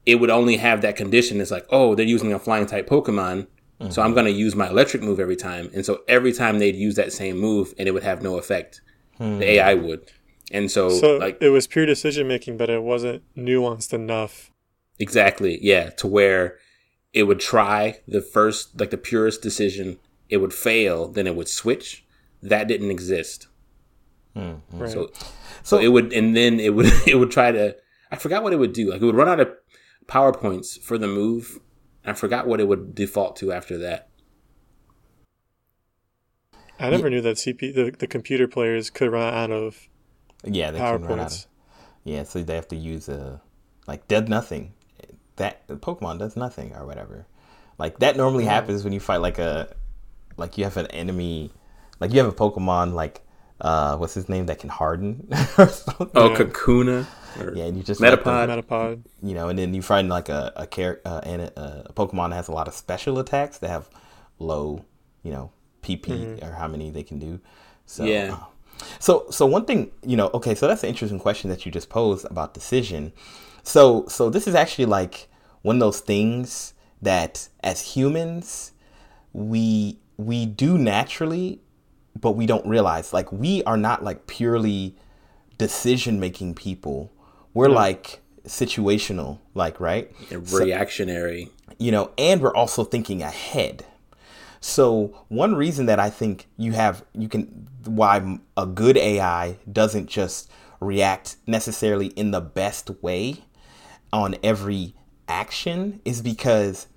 it 0.05 0.15
would 0.15 0.29
only 0.29 0.57
have 0.57 0.81
that 0.81 0.95
condition. 0.95 1.41
It's 1.41 1.51
like, 1.51 1.65
oh, 1.69 1.95
they're 1.95 2.05
using 2.05 2.33
a 2.33 2.39
flying 2.39 2.65
type 2.65 2.87
Pokemon, 2.87 3.47
so 3.89 4.01
I'm 4.01 4.13
going 4.13 4.25
to 4.25 4.31
use 4.31 4.55
my 4.55 4.69
electric 4.69 5.03
move 5.03 5.19
every 5.19 5.35
time. 5.35 5.69
And 5.73 5.85
so 5.85 6.01
every 6.07 6.33
time 6.33 6.57
they'd 6.57 6.75
use 6.75 6.95
that 6.95 7.13
same 7.13 7.37
move, 7.37 7.73
and 7.77 7.87
it 7.87 7.91
would 7.91 8.03
have 8.03 8.23
no 8.23 8.37
effect. 8.37 8.81
The 9.19 9.25
hmm. 9.25 9.41
AI 9.41 9.73
would. 9.75 10.11
And 10.51 10.71
so, 10.71 10.89
So 10.89 11.17
like, 11.17 11.37
it 11.41 11.49
was 11.49 11.67
pure 11.67 11.85
decision 11.85 12.27
making, 12.27 12.57
but 12.57 12.69
it 12.69 12.81
wasn't 12.81 13.23
nuanced 13.35 13.93
enough. 13.93 14.51
Exactly. 14.99 15.59
Yeah. 15.61 15.89
To 15.91 16.07
where 16.07 16.57
it 17.13 17.23
would 17.23 17.39
try 17.39 17.99
the 18.07 18.21
first, 18.21 18.79
like 18.79 18.89
the 18.89 18.97
purest 18.97 19.41
decision, 19.41 19.99
it 20.29 20.37
would 20.37 20.53
fail, 20.53 21.07
then 21.07 21.27
it 21.27 21.35
would 21.35 21.47
switch. 21.47 22.05
That 22.41 22.67
didn't 22.67 22.91
exist. 22.91 23.47
Mm-hmm. 24.35 24.79
Right. 24.79 24.89
So, 24.89 25.11
so 25.63 25.79
it 25.79 25.87
would, 25.87 26.13
and 26.13 26.35
then 26.35 26.59
it 26.59 26.73
would, 26.73 26.91
it 27.07 27.15
would 27.15 27.31
try 27.31 27.51
to. 27.51 27.75
I 28.11 28.15
forgot 28.15 28.43
what 28.43 28.53
it 28.53 28.57
would 28.57 28.73
do. 28.73 28.91
Like 28.91 29.01
it 29.01 29.05
would 29.05 29.15
run 29.15 29.27
out 29.27 29.39
of 29.39 29.49
powerpoints 30.05 30.79
for 30.79 30.97
the 30.97 31.07
move. 31.07 31.59
I 32.05 32.13
forgot 32.13 32.47
what 32.47 32.61
it 32.61 32.67
would 32.67 32.95
default 32.95 33.35
to 33.37 33.51
after 33.51 33.77
that. 33.79 34.07
I 36.79 36.89
never 36.89 37.09
knew 37.09 37.21
that 37.21 37.37
CP 37.37 37.73
the, 37.73 37.91
the 37.97 38.07
computer 38.07 38.47
players 38.47 38.89
could 38.89 39.11
run 39.11 39.33
out 39.33 39.51
of 39.51 39.89
Yeah, 40.43 40.71
they 40.71 40.79
can 40.79 41.03
run 41.03 41.19
out. 41.19 41.33
Of, 41.33 41.45
Yeah, 42.03 42.23
so 42.23 42.43
they 42.43 42.55
have 42.55 42.67
to 42.69 42.75
use 42.75 43.09
a 43.09 43.41
like 43.87 44.07
dead 44.07 44.29
nothing. 44.29 44.73
That 45.37 45.67
Pokemon 45.67 46.19
does 46.19 46.35
nothing 46.35 46.73
or 46.75 46.85
whatever. 46.85 47.25
Like 47.79 47.99
that 47.99 48.15
normally 48.17 48.45
Oh. 48.45 48.49
happens 48.49 48.83
when 48.83 48.93
you 48.93 48.99
fight 48.99 49.21
like 49.21 49.39
a 49.39 49.73
like 50.37 50.57
you 50.57 50.63
have 50.65 50.77
an 50.77 50.87
enemy 50.87 51.51
like 51.99 52.11
you 52.13 52.19
have 52.19 52.27
a 52.27 52.31
Pokemon 52.35 52.93
like 52.93 53.21
uh 53.61 53.97
what's 53.97 54.13
his 54.13 54.29
name 54.29 54.45
that 54.47 54.59
can 54.59 54.69
harden 54.69 55.27
or 55.57 55.67
something. 55.67 56.09
Oh, 56.15 56.29
Yeah. 56.29 56.37
Kakuna. 56.37 57.05
Or 57.39 57.53
Yeah, 57.55 57.65
and 57.65 57.77
you 57.77 57.83
just 57.83 58.01
let 58.01 58.23
them- 58.23 58.33
Metapod. 58.33 58.63
Metapod. 58.67 59.03
you 59.23 59.33
know, 59.35 59.47
and 59.49 59.57
then 59.57 59.73
you 59.73 59.81
find 59.81 60.09
like 60.09 60.29
a 60.29 60.51
a 60.55 60.65
char- 60.67 60.99
uh, 61.05 61.21
and 61.23 61.41
a, 61.43 61.85
a 61.89 61.93
Pokemon 61.93 62.29
that 62.31 62.35
has 62.35 62.47
a 62.47 62.51
lot 62.51 62.67
of 62.67 62.73
special 62.73 63.17
attacks 63.19 63.59
that 63.59 63.69
have 63.69 63.89
low, 64.39 64.85
you 65.23 65.31
know, 65.31 65.51
PP 65.83 66.41
or 66.43 66.51
how 66.53 66.67
many 66.67 66.89
they 66.91 67.03
can 67.03 67.19
do. 67.19 67.39
So 67.85 68.03
Yeah. 68.05 68.37
uh, 68.41 68.45
so 68.99 69.25
so 69.29 69.45
one 69.45 69.65
thing, 69.65 69.91
you 70.03 70.17
know, 70.17 70.29
okay, 70.33 70.53
so 70.55 70.67
that's 70.67 70.83
an 70.83 70.89
interesting 70.89 71.19
question 71.19 71.49
that 71.51 71.65
you 71.65 71.71
just 71.71 71.89
posed 71.89 72.25
about 72.25 72.53
decision. 72.53 73.13
So 73.67 74.05
so 74.07 74.29
this 74.29 74.47
is 74.47 74.55
actually 74.55 74.85
like 74.85 75.27
one 75.61 75.75
of 75.75 75.79
those 75.81 75.99
things 75.99 76.73
that 77.01 77.49
as 77.61 77.81
humans 77.81 78.71
we 79.33 79.99
we 80.15 80.45
do 80.45 80.77
naturally 80.77 81.59
but 82.15 82.31
we 82.31 82.45
don't 82.45 82.65
realize. 82.65 83.11
Like 83.11 83.29
we 83.31 83.63
are 83.65 83.75
not 83.75 84.05
like 84.05 84.25
purely 84.25 84.95
decision 85.57 86.17
making 86.17 86.55
people. 86.55 87.11
We're 87.53 87.67
hmm. 87.67 87.75
like 87.75 88.21
situational 88.45 89.39
like 89.53 89.81
right? 89.81 90.09
Reactionary. 90.31 91.51
you 91.77 91.91
know 91.91 92.11
and 92.17 92.41
we're 92.41 92.55
also 92.55 92.85
thinking 92.85 93.21
ahead. 93.21 93.85
So 94.61 95.25
one 95.27 95.55
reason 95.55 95.87
that 95.87 95.99
i 95.99 96.09
think 96.09 96.47
you 96.55 96.71
have 96.71 97.03
you 97.13 97.27
can 97.27 97.67
why 97.83 98.39
a 98.55 98.65
good 98.65 98.97
ai 98.97 99.57
doesn't 99.71 100.07
just 100.07 100.49
react 100.79 101.35
necessarily 101.45 102.07
in 102.07 102.31
the 102.31 102.41
best 102.41 102.89
way 103.01 103.43
on 104.13 104.35
every 104.43 104.95
action 105.27 106.01
is 106.05 106.21
because 106.21 106.87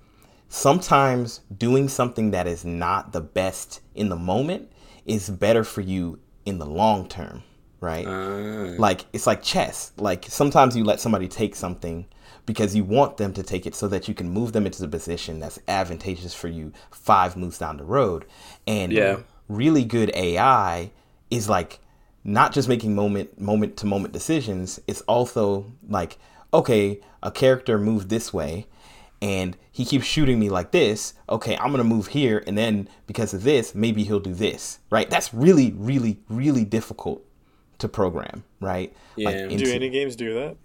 sometimes 0.49 1.41
doing 1.57 1.87
something 1.87 2.31
that 2.31 2.47
is 2.47 2.65
not 2.65 3.13
the 3.13 3.21
best 3.21 3.81
in 3.95 4.09
the 4.09 4.15
moment 4.15 4.71
is 5.05 5.29
better 5.29 5.63
for 5.63 5.81
you 5.81 6.19
in 6.45 6.57
the 6.59 6.65
long 6.65 7.07
term, 7.07 7.43
right? 7.79 8.05
Uh, 8.07 8.75
like 8.77 9.05
it's 9.13 9.27
like 9.27 9.41
chess. 9.41 9.91
Like 9.97 10.25
sometimes 10.27 10.75
you 10.75 10.83
let 10.83 10.99
somebody 10.99 11.27
take 11.27 11.55
something 11.55 12.05
because 12.45 12.75
you 12.75 12.83
want 12.83 13.17
them 13.17 13.33
to 13.33 13.43
take 13.43 13.65
it 13.65 13.75
so 13.75 13.87
that 13.87 14.07
you 14.07 14.13
can 14.13 14.29
move 14.29 14.51
them 14.51 14.65
into 14.65 14.81
the 14.81 14.87
position 14.87 15.39
that's 15.39 15.59
advantageous 15.67 16.33
for 16.33 16.47
you 16.47 16.71
five 16.91 17.37
moves 17.37 17.57
down 17.57 17.77
the 17.77 17.83
road. 17.83 18.25
And 18.67 18.91
Yeah. 18.91 19.17
really 19.47 19.83
good 19.85 20.11
AI 20.15 20.91
is 21.29 21.47
like 21.47 21.79
not 22.23 22.51
just 22.51 22.67
making 22.67 22.93
moment 22.95 23.39
moment 23.39 23.77
to 23.77 23.85
moment 23.85 24.13
decisions, 24.13 24.79
it's 24.87 25.01
also 25.01 25.71
like, 25.87 26.17
okay, 26.53 26.99
a 27.23 27.31
character 27.31 27.77
moved 27.77 28.09
this 28.09 28.33
way 28.33 28.67
and 29.21 29.55
he 29.71 29.85
keeps 29.85 30.05
shooting 30.05 30.39
me 30.39 30.49
like 30.49 30.71
this. 30.71 31.13
Okay, 31.29 31.55
I'm 31.57 31.71
gonna 31.71 31.83
move 31.83 32.07
here, 32.07 32.43
and 32.47 32.57
then 32.57 32.89
because 33.05 33.33
of 33.33 33.43
this, 33.43 33.75
maybe 33.75 34.03
he'll 34.03 34.19
do 34.19 34.33
this. 34.33 34.79
Right? 34.89 35.09
That's 35.09 35.33
really, 35.33 35.73
really, 35.73 36.19
really 36.27 36.65
difficult 36.65 37.23
to 37.77 37.87
program. 37.87 38.43
Right? 38.59 38.95
Yeah. 39.15 39.31
Do 39.31 39.49
into- 39.49 39.73
any 39.73 39.89
games 39.89 40.15
do 40.15 40.33
that? 40.33 40.57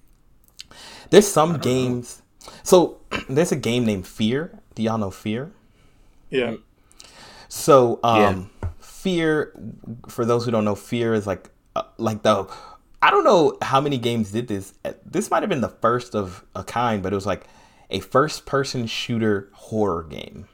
there's 1.10 1.28
some 1.28 1.58
games. 1.58 2.22
So 2.62 2.98
there's 3.28 3.52
a 3.52 3.56
game 3.56 3.84
named 3.84 4.06
Fear. 4.06 4.58
Do 4.74 4.82
y'all 4.82 4.98
know 4.98 5.10
Fear? 5.10 5.52
Yeah. 6.30 6.56
So, 7.48 8.00
um, 8.02 8.50
Fear, 8.80 9.52
for 10.08 10.24
those 10.24 10.44
who 10.44 10.50
don't 10.50 10.64
know, 10.64 10.74
Fear 10.74 11.14
is 11.14 11.26
like, 11.26 11.50
uh, 11.76 11.84
like 11.96 12.22
the, 12.22 12.52
I 13.06 13.10
don't 13.10 13.24
know 13.24 13.56
how 13.62 13.80
many 13.80 13.98
games 13.98 14.32
did 14.32 14.48
this. 14.48 14.74
Uh, 14.84 14.92
This 15.04 15.30
might 15.30 15.42
have 15.42 15.48
been 15.50 15.60
the 15.60 15.68
first 15.68 16.14
of 16.14 16.44
a 16.54 16.64
kind, 16.64 17.02
but 17.02 17.12
it 17.12 17.16
was 17.16 17.26
like 17.26 17.44
a 17.88 18.00
first-person 18.00 18.86
shooter 18.88 19.48
horror 19.52 20.02
game, 20.02 20.48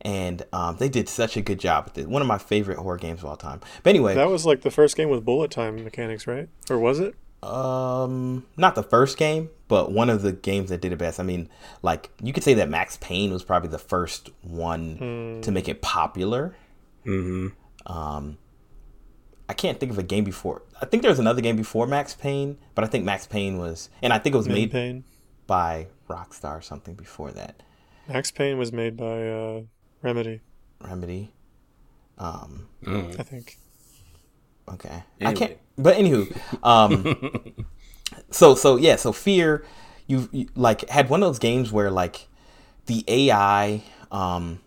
and 0.00 0.42
um, 0.54 0.76
they 0.78 0.88
did 0.88 1.06
such 1.08 1.36
a 1.36 1.42
good 1.42 1.60
job 1.60 1.84
with 1.84 1.98
it. 1.98 2.08
One 2.08 2.22
of 2.22 2.28
my 2.28 2.38
favorite 2.38 2.78
horror 2.78 2.96
games 2.96 3.20
of 3.20 3.26
all 3.26 3.36
time. 3.36 3.60
But 3.82 3.90
anyway, 3.90 4.14
That 4.14 4.30
was 4.30 4.46
like 4.46 4.62
the 4.62 4.70
first 4.70 4.96
game 4.96 5.10
with 5.10 5.24
bullet 5.24 5.50
time 5.50 5.84
mechanics, 5.84 6.26
right? 6.26 6.48
Or 6.70 6.78
was 6.78 6.98
it? 6.98 7.14
um, 7.42 8.44
not 8.56 8.74
the 8.74 8.82
first 8.82 9.18
game, 9.18 9.50
but 9.68 9.92
one 9.92 10.08
of 10.10 10.22
the 10.22 10.32
games 10.32 10.70
that 10.70 10.80
did 10.80 10.92
it 10.92 10.96
best. 10.98 11.20
I 11.20 11.22
mean, 11.22 11.48
like 11.82 12.10
you 12.22 12.32
could 12.32 12.42
say 12.42 12.54
that 12.54 12.68
Max 12.70 12.96
Payne 13.02 13.30
was 13.32 13.44
probably 13.44 13.68
the 13.68 13.78
first 13.78 14.30
one 14.42 15.40
to 15.42 15.52
make 15.52 15.68
it 15.68 15.82
popular. 15.82 16.56
hmm 17.04 17.48
Um, 17.84 18.38
I 19.48 19.52
can't 19.54 19.78
think 19.78 19.92
of 19.92 19.98
a 19.98 20.02
game 20.02 20.24
before. 20.24 20.62
I 20.82 20.86
think 20.86 21.02
there 21.02 21.10
was 21.10 21.18
another 21.20 21.40
game 21.40 21.56
before 21.56 21.86
Max 21.86 22.14
Payne, 22.14 22.58
but 22.74 22.84
I 22.84 22.88
think 22.88 23.04
Max 23.04 23.26
Payne 23.26 23.58
was, 23.58 23.90
and 24.02 24.12
I 24.12 24.18
think 24.18 24.34
it 24.34 24.38
was 24.38 24.48
Min 24.48 24.54
made 24.56 24.72
Payne. 24.72 25.04
by 25.46 25.86
Rockstar 26.08 26.58
or 26.58 26.60
something 26.62 26.94
before 26.94 27.30
that. 27.32 27.62
Max 28.08 28.30
Payne 28.30 28.58
was 28.58 28.72
made 28.72 28.96
by 28.96 29.28
uh, 29.28 29.60
Remedy, 30.02 30.40
Remedy. 30.80 31.32
Um, 32.18 32.68
I 32.86 33.22
think. 33.22 33.56
okay, 34.72 34.88
I 35.20 35.24
Anyway. 35.24 35.34
can't. 35.34 35.58
But 35.78 35.96
anywho, 35.96 36.36
um, 36.64 37.66
so 38.30 38.54
so 38.54 38.76
yeah, 38.76 38.96
so 38.96 39.12
Fear, 39.12 39.64
you, 40.06 40.28
you 40.32 40.48
like 40.54 40.88
had 40.88 41.08
one 41.10 41.22
of 41.22 41.28
those 41.28 41.38
games 41.38 41.70
where 41.72 41.90
like 41.90 42.28
the 42.86 43.04
AI 43.08 43.82
um 44.10 44.60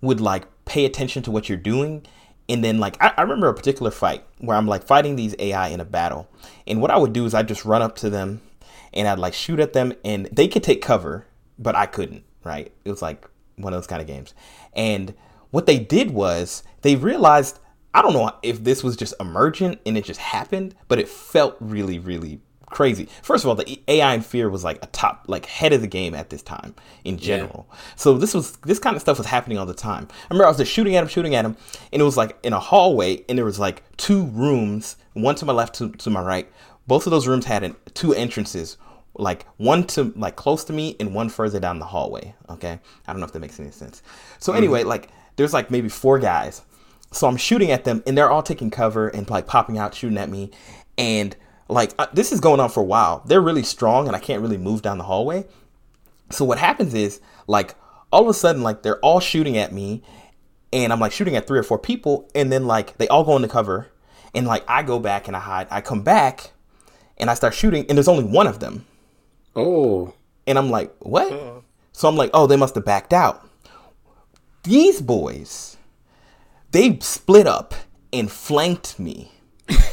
would 0.00 0.20
like 0.20 0.46
pay 0.64 0.84
attention 0.84 1.22
to 1.24 1.30
what 1.30 1.48
you're 1.48 1.58
doing. 1.58 2.04
And 2.48 2.64
then 2.64 2.78
like 2.78 2.96
I, 3.02 3.12
I 3.16 3.22
remember 3.22 3.48
a 3.48 3.54
particular 3.54 3.90
fight 3.90 4.24
where 4.38 4.56
I'm 4.56 4.66
like 4.66 4.84
fighting 4.84 5.16
these 5.16 5.34
AI 5.38 5.68
in 5.68 5.80
a 5.80 5.84
battle. 5.84 6.28
And 6.66 6.80
what 6.80 6.90
I 6.90 6.96
would 6.96 7.12
do 7.12 7.24
is 7.24 7.34
I'd 7.34 7.48
just 7.48 7.64
run 7.64 7.82
up 7.82 7.96
to 7.96 8.10
them 8.10 8.40
and 8.92 9.06
I'd 9.06 9.18
like 9.18 9.34
shoot 9.34 9.60
at 9.60 9.72
them 9.72 9.92
and 10.04 10.26
they 10.32 10.48
could 10.48 10.62
take 10.62 10.82
cover, 10.82 11.26
but 11.58 11.76
I 11.76 11.86
couldn't, 11.86 12.24
right? 12.44 12.72
It 12.84 12.90
was 12.90 13.02
like 13.02 13.28
one 13.56 13.72
of 13.72 13.76
those 13.76 13.86
kind 13.86 14.00
of 14.00 14.06
games. 14.08 14.34
And 14.72 15.14
what 15.50 15.66
they 15.66 15.78
did 15.78 16.10
was 16.10 16.62
they 16.82 16.96
realized 16.96 17.58
I 17.94 18.02
don't 18.02 18.12
know 18.12 18.32
if 18.42 18.62
this 18.62 18.84
was 18.84 18.96
just 18.96 19.14
emergent 19.18 19.80
and 19.86 19.96
it 19.96 20.04
just 20.04 20.20
happened, 20.20 20.74
but 20.88 20.98
it 20.98 21.08
felt 21.08 21.56
really, 21.58 21.98
really 21.98 22.40
crazy. 22.70 23.08
First 23.22 23.44
of 23.44 23.48
all, 23.48 23.54
the 23.54 23.80
AI 23.88 24.14
in 24.14 24.20
Fear 24.20 24.50
was 24.50 24.64
like 24.64 24.82
a 24.82 24.86
top, 24.88 25.24
like 25.26 25.46
head 25.46 25.72
of 25.72 25.80
the 25.80 25.86
game 25.86 26.14
at 26.14 26.30
this 26.30 26.42
time 26.42 26.74
in 27.04 27.18
general. 27.18 27.68
So 27.96 28.18
this 28.18 28.34
was 28.34 28.56
this 28.58 28.78
kind 28.78 28.96
of 28.96 29.02
stuff 29.02 29.18
was 29.18 29.26
happening 29.26 29.58
all 29.58 29.66
the 29.66 29.74
time. 29.74 30.08
I 30.10 30.34
remember 30.34 30.46
I 30.46 30.48
was 30.48 30.58
just 30.58 30.72
shooting 30.72 30.96
at 30.96 31.02
him, 31.02 31.08
shooting 31.08 31.34
at 31.34 31.44
him, 31.44 31.56
and 31.92 32.00
it 32.00 32.04
was 32.04 32.16
like 32.16 32.38
in 32.42 32.52
a 32.52 32.60
hallway, 32.60 33.24
and 33.28 33.38
there 33.38 33.44
was 33.44 33.58
like 33.58 33.82
two 33.96 34.26
rooms, 34.26 34.96
one 35.14 35.34
to 35.36 35.44
my 35.44 35.52
left, 35.52 35.74
to 35.76 35.90
to 35.90 36.10
my 36.10 36.22
right. 36.22 36.50
Both 36.86 37.06
of 37.06 37.10
those 37.10 37.26
rooms 37.26 37.44
had 37.44 37.64
an, 37.64 37.76
two 37.92 38.14
entrances, 38.14 38.78
like 39.14 39.46
one 39.56 39.86
to 39.88 40.12
like 40.16 40.36
close 40.36 40.64
to 40.64 40.72
me 40.72 40.96
and 40.98 41.14
one 41.14 41.28
further 41.28 41.60
down 41.60 41.78
the 41.78 41.84
hallway. 41.84 42.34
Okay, 42.48 42.78
I 43.06 43.12
don't 43.12 43.20
know 43.20 43.26
if 43.26 43.32
that 43.32 43.40
makes 43.40 43.60
any 43.60 43.70
sense. 43.70 44.02
So 44.38 44.52
mm-hmm. 44.52 44.58
anyway, 44.58 44.84
like 44.84 45.10
there's 45.36 45.52
like 45.52 45.70
maybe 45.70 45.88
four 45.88 46.18
guys. 46.18 46.62
So 47.10 47.26
I'm 47.26 47.38
shooting 47.38 47.70
at 47.70 47.84
them, 47.84 48.02
and 48.06 48.18
they're 48.18 48.30
all 48.30 48.42
taking 48.42 48.70
cover 48.70 49.08
and 49.08 49.28
like 49.30 49.46
popping 49.46 49.78
out, 49.78 49.94
shooting 49.94 50.18
at 50.18 50.28
me, 50.28 50.50
and 50.98 51.34
like 51.68 51.92
uh, 51.98 52.06
this 52.12 52.32
is 52.32 52.40
going 52.40 52.60
on 52.60 52.70
for 52.70 52.80
a 52.80 52.84
while. 52.84 53.22
They're 53.26 53.40
really 53.40 53.62
strong, 53.62 54.06
and 54.06 54.16
I 54.16 54.18
can't 54.18 54.42
really 54.42 54.58
move 54.58 54.82
down 54.82 54.98
the 54.98 55.04
hallway. 55.04 55.46
So 56.30 56.44
what 56.44 56.58
happens 56.58 56.94
is 56.94 57.20
like 57.46 57.74
all 58.12 58.22
of 58.22 58.28
a 58.28 58.34
sudden 58.34 58.62
like 58.62 58.82
they're 58.82 58.98
all 59.00 59.20
shooting 59.20 59.56
at 59.56 59.72
me, 59.72 60.02
and 60.72 60.92
I'm 60.92 61.00
like 61.00 61.12
shooting 61.12 61.36
at 61.36 61.46
three 61.46 61.58
or 61.58 61.62
four 61.62 61.78
people, 61.78 62.28
and 62.34 62.50
then 62.50 62.66
like 62.66 62.98
they 62.98 63.08
all 63.08 63.24
go 63.24 63.36
into 63.36 63.48
cover, 63.48 63.88
and 64.34 64.46
like 64.46 64.64
I 64.68 64.82
go 64.82 64.98
back 64.98 65.28
and 65.28 65.36
I 65.36 65.40
hide. 65.40 65.68
I 65.70 65.80
come 65.80 66.02
back, 66.02 66.52
and 67.18 67.30
I 67.30 67.34
start 67.34 67.54
shooting, 67.54 67.86
and 67.88 67.96
there's 67.96 68.08
only 68.08 68.24
one 68.24 68.46
of 68.46 68.60
them, 68.60 68.86
Oh, 69.54 70.14
and 70.46 70.58
I'm 70.58 70.70
like, 70.70 70.94
what? 71.00 71.30
Uh-oh. 71.32 71.64
So 71.92 72.08
I'm 72.08 72.16
like, 72.16 72.30
oh, 72.32 72.46
they 72.46 72.56
must 72.56 72.76
have 72.76 72.84
backed 72.84 73.12
out. 73.12 73.44
These 74.62 75.00
boys, 75.00 75.76
they 76.70 76.98
split 77.00 77.46
up 77.46 77.74
and 78.12 78.30
flanked 78.30 78.98
me 78.98 79.32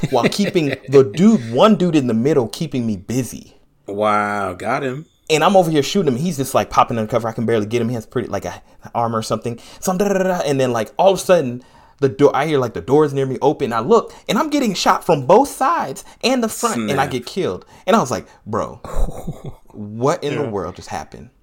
while 0.10 0.28
keeping 0.30 0.76
the 0.90 1.04
dude, 1.04 1.52
one 1.54 1.76
dude 1.76 1.96
in 1.96 2.08
the 2.08 2.14
middle, 2.14 2.48
keeping 2.48 2.86
me 2.86 2.98
busy. 2.98 3.56
wow, 3.88 4.54
got 4.54 4.84
him. 4.84 5.06
And 5.30 5.44
I'm 5.44 5.56
over 5.56 5.72
here 5.72 5.82
shooting 5.82 6.14
him. 6.14 6.20
He's 6.20 6.38
just 6.38 6.54
like 6.54 6.70
popping 6.70 6.98
under 7.00 7.10
cover. 7.10 7.28
I 7.28 7.32
can 7.32 7.46
barely 7.48 7.66
get 7.66 7.82
him. 7.82 7.90
He 7.90 7.96
has 7.96 8.06
pretty 8.06 8.28
like 8.28 8.46
a 8.46 8.62
armor 8.94 9.18
or 9.18 9.24
something. 9.24 9.60
So 9.80 9.92
I'm 9.92 9.98
da 9.98 10.08
da 10.08 10.20
da 10.20 10.24
da. 10.24 10.42
And 10.46 10.60
then 10.60 10.72
like 10.72 10.94
all 11.00 11.14
of 11.14 11.18
a 11.18 11.22
sudden, 11.22 11.64
the 12.00 12.10
door. 12.10 12.36
I 12.36 12.46
hear 12.46 12.60
like 12.60 12.74
the 12.74 12.82
doors 12.82 13.14
near 13.14 13.26
me 13.26 13.38
open. 13.42 13.74
I 13.74 13.80
look, 13.80 14.14
and 14.30 14.38
I'm 14.38 14.50
getting 14.50 14.74
shot 14.74 15.04
from 15.04 15.26
both 15.26 15.48
sides 15.50 16.04
and 16.24 16.44
the 16.44 16.50
front, 16.50 16.92
and 16.92 17.00
I 17.02 17.08
get 17.08 17.26
killed. 17.26 17.66
And 17.88 17.96
I 17.96 18.00
was 18.00 18.12
like, 18.12 18.28
bro, 18.46 18.76
what 19.72 20.24
in 20.24 20.36
the 20.36 20.48
world 20.50 20.76
just 20.76 20.90
happened? 20.90 21.30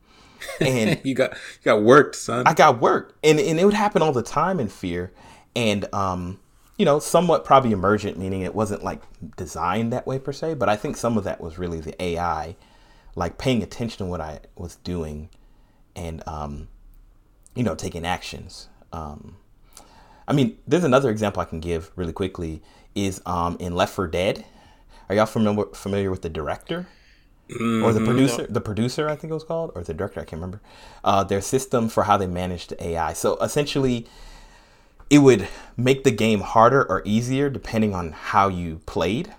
And 0.60 1.00
You 1.04 1.14
got 1.14 1.32
you 1.32 1.64
got 1.64 1.82
worked, 1.82 2.16
son. 2.16 2.46
I 2.46 2.54
got 2.54 2.80
worked, 2.80 3.14
and 3.24 3.38
and 3.40 3.58
it 3.60 3.64
would 3.64 3.74
happen 3.74 4.02
all 4.02 4.12
the 4.12 4.22
time 4.24 4.58
in 4.60 4.68
fear, 4.68 5.12
and 5.56 5.92
um, 5.94 6.40
you 6.82 6.84
know, 6.84 6.98
somewhat 6.98 7.44
probably 7.44 7.70
emergent, 7.70 8.18
meaning 8.18 8.40
it 8.40 8.56
wasn't 8.56 8.82
like 8.82 9.02
designed 9.36 9.92
that 9.92 10.04
way 10.04 10.18
per 10.18 10.32
se, 10.32 10.54
but 10.54 10.68
I 10.68 10.74
think 10.74 10.96
some 10.96 11.16
of 11.16 11.22
that 11.22 11.40
was 11.40 11.56
really 11.56 11.78
the 11.78 11.94
AI, 12.02 12.56
like 13.14 13.38
paying 13.38 13.62
attention 13.62 13.98
to 13.98 14.10
what 14.10 14.20
I 14.20 14.40
was 14.56 14.74
doing, 14.82 15.28
and 15.94 16.26
um, 16.26 16.66
you 17.54 17.62
know, 17.62 17.76
taking 17.76 18.04
actions. 18.04 18.68
Um, 18.92 19.36
I 20.26 20.32
mean, 20.32 20.58
there's 20.66 20.82
another 20.82 21.08
example 21.08 21.40
I 21.40 21.44
can 21.44 21.60
give 21.60 21.92
really 21.94 22.12
quickly 22.12 22.60
is 22.96 23.22
um 23.26 23.56
in 23.60 23.76
Left 23.76 23.94
4 23.94 24.08
Dead. 24.08 24.44
Are 25.08 25.14
y'all 25.14 25.26
familiar 25.26 25.66
familiar 25.66 26.10
with 26.10 26.22
the 26.22 26.30
director 26.30 26.88
or 27.48 27.92
the 27.92 28.04
producer? 28.04 28.48
The 28.48 28.60
producer, 28.60 29.08
I 29.08 29.14
think 29.14 29.30
it 29.30 29.34
was 29.34 29.44
called, 29.44 29.70
or 29.76 29.84
the 29.84 29.94
director, 29.94 30.18
I 30.18 30.24
can't 30.24 30.42
remember. 30.42 30.60
Uh, 31.04 31.22
their 31.22 31.42
system 31.42 31.88
for 31.88 32.02
how 32.02 32.16
they 32.16 32.26
managed 32.26 32.70
the 32.70 32.84
AI. 32.88 33.12
So 33.12 33.36
essentially, 33.36 34.08
it 35.12 35.18
would 35.18 35.46
make 35.76 36.04
the 36.04 36.10
game 36.10 36.40
harder 36.40 36.82
or 36.84 37.02
easier 37.04 37.50
depending 37.50 37.94
on 37.94 38.12
how 38.12 38.48
you 38.48 38.80
played. 38.86 39.34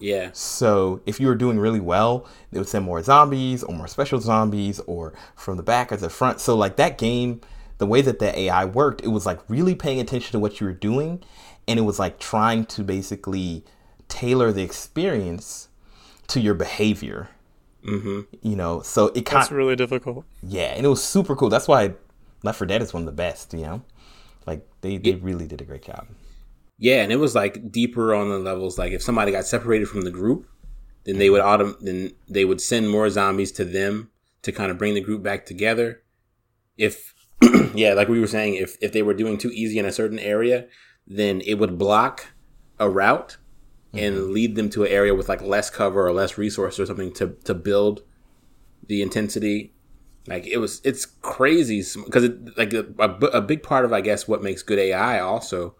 Yeah. 0.00 0.30
So 0.32 1.00
if 1.06 1.20
you 1.20 1.28
were 1.28 1.36
doing 1.36 1.60
really 1.60 1.78
well, 1.78 2.26
they 2.50 2.58
would 2.58 2.68
send 2.68 2.84
more 2.84 3.00
zombies 3.02 3.62
or 3.62 3.72
more 3.72 3.86
special 3.86 4.18
zombies 4.20 4.80
or 4.80 5.14
from 5.36 5.56
the 5.58 5.62
back 5.62 5.92
or 5.92 5.96
the 5.96 6.10
front. 6.10 6.40
So 6.40 6.56
like 6.56 6.74
that 6.76 6.98
game, 6.98 7.40
the 7.78 7.86
way 7.86 8.00
that 8.02 8.18
the 8.18 8.36
AI 8.36 8.64
worked, 8.64 9.00
it 9.04 9.08
was 9.08 9.24
like 9.24 9.38
really 9.48 9.76
paying 9.76 10.00
attention 10.00 10.32
to 10.32 10.40
what 10.40 10.60
you 10.60 10.66
were 10.66 10.72
doing 10.72 11.22
and 11.68 11.78
it 11.78 11.82
was 11.82 12.00
like 12.00 12.18
trying 12.18 12.66
to 12.66 12.82
basically 12.82 13.64
tailor 14.08 14.50
the 14.50 14.64
experience 14.64 15.68
to 16.26 16.40
your 16.40 16.54
behavior. 16.54 17.28
Mm-hmm. 17.84 18.22
You 18.42 18.56
know, 18.56 18.80
so 18.80 19.06
it 19.14 19.24
kind 19.24 19.42
That's 19.42 19.52
really 19.52 19.76
difficult. 19.76 20.24
yeah, 20.42 20.74
and 20.74 20.84
it 20.84 20.88
was 20.88 21.02
super 21.02 21.36
cool. 21.36 21.48
That's 21.48 21.68
why 21.68 21.94
Left 22.42 22.58
4 22.58 22.66
Dead 22.66 22.82
is 22.82 22.92
one 22.92 23.02
of 23.02 23.06
the 23.06 23.12
best. 23.12 23.54
You 23.54 23.60
know, 23.60 23.82
like 24.46 24.66
they 24.80 24.98
they 24.98 25.14
really 25.14 25.46
did 25.46 25.60
a 25.60 25.64
great 25.64 25.84
job. 25.84 26.06
Yeah, 26.78 27.02
and 27.02 27.10
it 27.10 27.16
was 27.16 27.34
like 27.34 27.72
deeper 27.72 28.14
on 28.14 28.28
the 28.28 28.38
levels. 28.38 28.78
Like 28.78 28.92
if 28.92 29.02
somebody 29.02 29.32
got 29.32 29.46
separated 29.46 29.88
from 29.88 30.02
the 30.02 30.10
group, 30.10 30.46
then 31.04 31.18
they 31.18 31.30
would 31.30 31.42
autom- 31.42 31.80
then 31.80 32.12
they 32.28 32.44
would 32.44 32.60
send 32.60 32.90
more 32.90 33.08
zombies 33.08 33.52
to 33.52 33.64
them 33.64 34.10
to 34.42 34.52
kind 34.52 34.70
of 34.70 34.78
bring 34.78 34.94
the 34.94 35.00
group 35.00 35.22
back 35.22 35.46
together. 35.46 36.02
If 36.76 37.14
yeah, 37.74 37.94
like 37.94 38.08
we 38.08 38.20
were 38.20 38.26
saying, 38.26 38.54
if 38.54 38.76
if 38.80 38.92
they 38.92 39.02
were 39.02 39.14
doing 39.14 39.38
too 39.38 39.50
easy 39.50 39.78
in 39.78 39.86
a 39.86 39.92
certain 39.92 40.18
area, 40.18 40.66
then 41.06 41.40
it 41.42 41.54
would 41.54 41.78
block 41.78 42.28
a 42.78 42.90
route 42.90 43.38
and 43.94 44.16
mm-hmm. 44.16 44.32
lead 44.32 44.56
them 44.56 44.68
to 44.70 44.84
an 44.84 44.90
area 44.90 45.14
with 45.14 45.28
like 45.28 45.40
less 45.40 45.70
cover 45.70 46.06
or 46.06 46.12
less 46.12 46.36
resource 46.36 46.78
or 46.78 46.86
something 46.86 47.12
to 47.14 47.36
to 47.44 47.54
build 47.54 48.02
the 48.86 49.02
intensity. 49.02 49.72
Like 50.28 50.46
it 50.46 50.58
was, 50.58 50.80
it's 50.84 51.04
crazy 51.06 51.82
because 52.04 52.24
it, 52.24 52.56
like 52.58 52.72
a, 52.72 52.86
a, 52.98 53.08
a 53.38 53.40
big 53.42 53.62
part 53.62 53.84
of 53.84 53.92
I 53.92 54.00
guess 54.00 54.26
what 54.26 54.42
makes 54.42 54.62
good 54.62 54.78
AI 54.78 55.20
also 55.20 55.76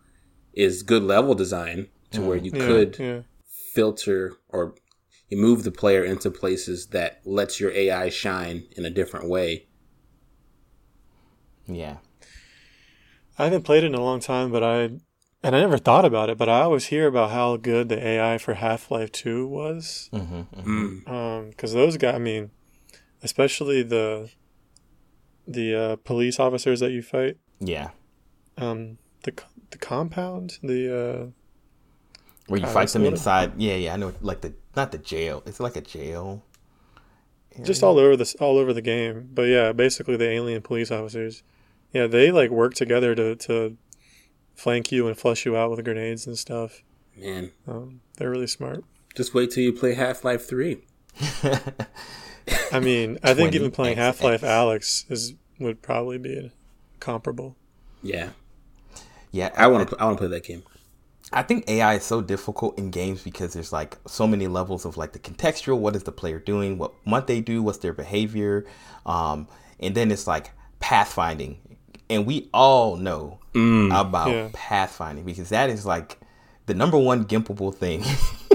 is 0.54 0.82
good 0.82 1.02
level 1.02 1.34
design 1.34 1.88
to 2.12 2.22
where 2.22 2.36
you 2.36 2.52
Yeah, 2.52 2.58
could 2.66 2.98
yeah. 2.98 3.20
filter 3.74 4.34
or 4.48 4.74
you 5.28 5.38
move 5.38 5.64
the 5.64 5.72
player 5.72 6.04
into 6.04 6.30
places 6.30 6.88
that 6.88 7.20
lets 7.24 7.60
your 7.60 7.72
AI 7.72 8.08
shine 8.10 8.64
in 8.76 8.84
a 8.84 8.90
different 8.90 9.28
way. 9.28 9.66
Yeah, 11.68 11.96
I 13.38 13.44
haven't 13.44 13.62
played 13.62 13.84
it 13.84 13.88
in 13.88 13.94
a 13.94 14.02
long 14.02 14.20
time, 14.20 14.50
but 14.50 14.62
I 14.62 14.82
and 15.42 15.54
I 15.54 15.60
never 15.60 15.78
thought 15.78 16.04
about 16.04 16.30
it, 16.30 16.38
but 16.38 16.48
I 16.48 16.62
always 16.62 16.86
hear 16.86 17.06
about 17.06 17.30
how 17.30 17.56
good 17.56 17.88
the 17.88 18.04
AI 18.04 18.38
for 18.38 18.54
Half 18.54 18.90
Life 18.90 19.12
Two 19.12 19.46
was. 19.46 20.10
hmm 20.12 20.42
Mm. 20.66 21.06
Um, 21.06 21.50
because 21.50 21.72
those 21.74 21.96
guys, 21.96 22.14
I 22.16 22.18
mean, 22.18 22.50
especially 23.22 23.82
the 23.82 24.30
the 25.46 25.74
uh, 25.74 25.96
police 26.04 26.38
officers 26.40 26.80
that 26.80 26.90
you 26.90 27.02
fight, 27.02 27.36
yeah. 27.60 27.90
um, 28.58 28.98
the 29.22 29.32
the 29.70 29.78
compound, 29.78 30.58
the 30.62 30.88
uh, 30.90 31.26
Where 32.48 32.60
you 32.60 32.66
Uh, 32.66 32.70
fight 32.72 32.88
them 32.90 33.04
inside. 33.04 33.52
Yeah, 33.56 33.74
yeah. 33.76 33.94
I 33.94 33.96
know. 33.96 34.12
Like 34.20 34.40
the 34.40 34.54
not 34.74 34.92
the 34.92 34.98
jail. 34.98 35.42
It's 35.46 35.60
like 35.60 35.76
a 35.76 35.80
jail. 35.80 36.42
just 37.64 37.82
all 37.82 37.98
over 37.98 38.16
this 38.16 38.34
all 38.36 38.58
over 38.58 38.72
the 38.72 38.82
game. 38.82 39.28
But 39.32 39.42
yeah, 39.42 39.72
basically 39.72 40.16
the 40.16 40.28
alien 40.28 40.62
police 40.62 40.90
officers, 40.90 41.42
yeah, 41.92 42.06
they 42.06 42.30
like 42.30 42.50
work 42.50 42.74
together 42.74 43.14
to 43.14 43.36
to 43.36 43.76
flank 44.54 44.90
you 44.92 45.06
and 45.06 45.16
flush 45.18 45.44
you 45.46 45.56
out 45.56 45.70
with 45.70 45.84
grenades 45.84 46.26
and 46.26 46.36
stuff. 46.38 46.82
Man, 47.16 47.52
Um, 47.66 48.00
they're 48.16 48.30
really 48.30 48.46
smart. 48.46 48.84
just 49.14 49.32
wait 49.34 49.50
till 49.50 49.62
you 49.64 49.72
play 49.72 49.94
Half 49.94 50.24
Life 50.24 50.46
Three. 50.48 50.82
I 52.72 52.80
mean, 52.80 53.18
I 53.22 53.34
think 53.34 53.54
even 53.54 53.70
playing 53.70 53.96
Half 53.96 54.22
Life 54.22 54.42
Alyx 54.42 55.10
is 55.10 55.34
would 55.58 55.82
probably 55.82 56.18
be 56.18 56.52
comparable. 57.00 57.56
Yeah, 58.02 58.30
yeah, 59.32 59.50
I 59.56 59.66
want 59.66 59.88
to. 59.90 59.96
I 59.98 60.04
want 60.04 60.18
to 60.18 60.22
play 60.26 60.28
that 60.36 60.44
game. 60.44 60.62
I 61.32 61.42
think 61.42 61.68
AI 61.68 61.94
is 61.94 62.04
so 62.04 62.20
difficult 62.20 62.78
in 62.78 62.90
games 62.92 63.22
because 63.24 63.52
there's 63.52 63.72
like 63.72 63.98
so 64.06 64.28
many 64.28 64.46
levels 64.46 64.84
of 64.84 64.96
like 64.96 65.12
the 65.12 65.18
contextual. 65.18 65.78
What 65.78 65.96
is 65.96 66.04
the 66.04 66.12
player 66.12 66.38
doing? 66.38 66.78
What 66.78 66.92
might 67.04 67.26
they 67.26 67.40
do? 67.40 67.62
What's 67.62 67.78
their 67.78 67.92
behavior? 67.92 68.64
Um, 69.04 69.48
and 69.80 69.94
then 69.94 70.12
it's 70.12 70.26
like 70.28 70.52
pathfinding, 70.80 71.56
and 72.08 72.26
we 72.26 72.48
all 72.54 72.96
know 72.96 73.40
about 73.54 74.30
Yeah. 74.30 74.48
pathfinding 74.52 75.24
because 75.24 75.48
that 75.48 75.68
is 75.70 75.84
like 75.86 76.18
the 76.66 76.74
number 76.74 76.98
one 76.98 77.24
gimpable 77.24 77.74
thing 77.74 78.04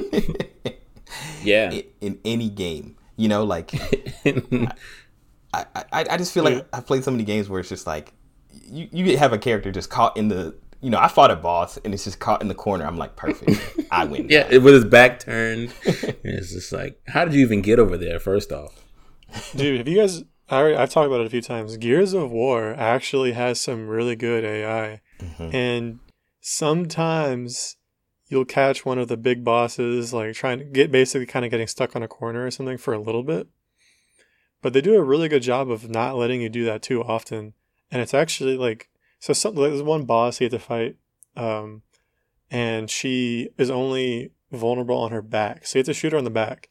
Yeah, 1.43 1.71
in, 1.71 1.83
in 1.99 2.19
any 2.23 2.49
game. 2.49 2.95
You 3.17 3.27
know, 3.27 3.43
like 3.43 3.73
I, 5.53 5.65
I, 5.75 6.05
I 6.11 6.17
just 6.17 6.33
feel 6.33 6.43
like 6.43 6.65
I've 6.73 6.85
played 6.85 7.03
so 7.03 7.11
many 7.11 7.23
games 7.23 7.49
where 7.49 7.59
it's 7.59 7.69
just 7.69 7.85
like 7.87 8.13
you, 8.65 8.87
you 8.91 9.17
have 9.17 9.33
a 9.33 9.37
character 9.37 9.71
just 9.71 9.89
caught 9.89 10.15
in 10.17 10.27
the 10.29 10.55
you 10.81 10.89
know, 10.89 10.97
I 10.97 11.09
fought 11.09 11.29
a 11.29 11.35
boss 11.35 11.77
and 11.77 11.93
it's 11.93 12.05
just 12.05 12.19
caught 12.19 12.41
in 12.41 12.47
the 12.47 12.55
corner. 12.55 12.85
I'm 12.87 12.97
like, 12.97 13.15
perfect. 13.15 13.61
I 13.91 14.03
win. 14.05 14.27
yeah, 14.29 14.47
it, 14.49 14.63
with 14.63 14.73
his 14.73 14.85
back 14.85 15.19
turned. 15.19 15.71
and 15.85 16.15
it's 16.23 16.51
just 16.53 16.71
like, 16.71 16.99
how 17.07 17.23
did 17.23 17.35
you 17.35 17.41
even 17.41 17.61
get 17.61 17.77
over 17.77 17.97
there? 17.97 18.19
First 18.19 18.51
off, 18.51 18.83
Dude, 19.55 19.77
have 19.77 19.87
you 19.87 19.97
guys? 19.97 20.23
I, 20.49 20.75
i've 20.75 20.89
talked 20.89 21.05
about 21.07 21.21
it 21.21 21.27
a 21.27 21.29
few 21.29 21.41
times. 21.41 21.77
Gears 21.77 22.13
of 22.13 22.31
War 22.31 22.73
actually 22.73 23.33
has 23.33 23.61
some 23.61 23.87
really 23.87 24.15
good 24.15 24.43
AI, 24.43 25.01
Mhm. 25.19 25.53
and 25.53 25.99
sometimes 26.41 27.77
you'll 28.31 28.45
catch 28.45 28.85
one 28.85 28.97
of 28.97 29.09
the 29.09 29.17
big 29.17 29.43
bosses 29.43 30.13
like 30.13 30.33
trying 30.33 30.59
to 30.59 30.63
get 30.63 30.89
basically 30.89 31.25
kind 31.25 31.43
of 31.43 31.51
getting 31.51 31.67
stuck 31.67 31.95
on 31.95 32.01
a 32.01 32.07
corner 32.07 32.45
or 32.45 32.51
something 32.51 32.77
for 32.77 32.93
a 32.93 32.99
little 32.99 33.23
bit. 33.23 33.47
But 34.61 34.71
they 34.71 34.81
do 34.81 34.95
a 34.95 35.03
really 35.03 35.27
good 35.27 35.41
job 35.41 35.69
of 35.69 35.89
not 35.89 36.15
letting 36.15 36.41
you 36.41 36.47
do 36.49 36.63
that 36.65 36.81
too 36.81 37.03
often, 37.03 37.53
and 37.91 38.01
it's 38.01 38.13
actually 38.13 38.55
like 38.57 38.89
so. 39.19 39.33
Some 39.33 39.55
like, 39.55 39.71
there's 39.71 39.83
one 39.83 40.05
boss 40.05 40.39
you 40.39 40.45
have 40.45 40.51
to 40.53 40.59
fight, 40.59 40.95
um, 41.35 41.81
and 42.49 42.89
she 42.89 43.49
is 43.57 43.69
only 43.69 44.31
vulnerable 44.51 44.97
on 44.97 45.11
her 45.11 45.21
back, 45.21 45.65
so 45.65 45.77
you 45.77 45.81
have 45.81 45.87
to 45.87 45.93
shoot 45.93 46.13
her 46.13 46.17
on 46.17 46.23
the 46.23 46.29
back. 46.29 46.69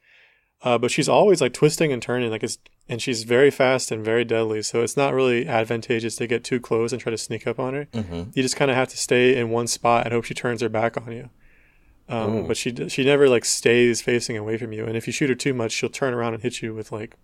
Uh, 0.63 0.77
but 0.79 0.91
she's 0.91 1.09
always 1.09 1.41
like 1.41 1.53
twisting 1.53 1.91
and 1.91 2.03
turning, 2.03 2.31
like 2.31 2.43
it's, 2.43 2.59
and 2.89 3.01
she's 3.01 3.25
very 3.25 3.51
fast 3.51 3.91
and 3.91 4.05
very 4.05 4.25
deadly. 4.25 4.63
So 4.63 4.83
it's 4.83 4.97
not 4.97 5.15
really 5.15 5.49
advantageous 5.49 6.17
to 6.17 6.27
get 6.27 6.45
too 6.45 6.61
close 6.61 6.93
and 6.93 7.01
try 7.01 7.11
to 7.11 7.19
sneak 7.19 7.47
up 7.47 7.59
on 7.59 7.75
her. 7.75 7.89
hmm 7.95 8.25
You 8.35 8.43
just 8.43 8.57
kind 8.57 8.71
of 8.71 8.77
have 8.77 8.89
to 8.89 8.97
stay 8.99 9.37
in 9.37 9.51
one 9.51 9.67
spot 9.67 10.05
and 10.05 10.13
hope 10.13 10.25
she 10.25 10.35
turns 10.35 10.61
her 10.61 10.69
back 10.69 10.97
on 10.99 11.13
you. 11.13 11.31
Um, 12.11 12.37
Oh. 12.37 12.43
but 12.43 12.57
she 12.57 12.75
she 12.89 13.05
never 13.05 13.29
like 13.29 13.45
stays 13.45 14.03
facing 14.03 14.37
away 14.37 14.59
from 14.59 14.73
you. 14.73 14.85
And 14.85 14.97
if 14.97 15.07
you 15.07 15.13
shoot 15.13 15.29
her 15.31 15.35
too 15.37 15.55
much, 15.55 15.71
she'll 15.73 15.89
turn 15.89 16.13
around 16.13 16.35
and 16.35 16.43
hit 16.43 16.61
you 16.61 16.75
with 16.75 16.91
like 16.91 17.15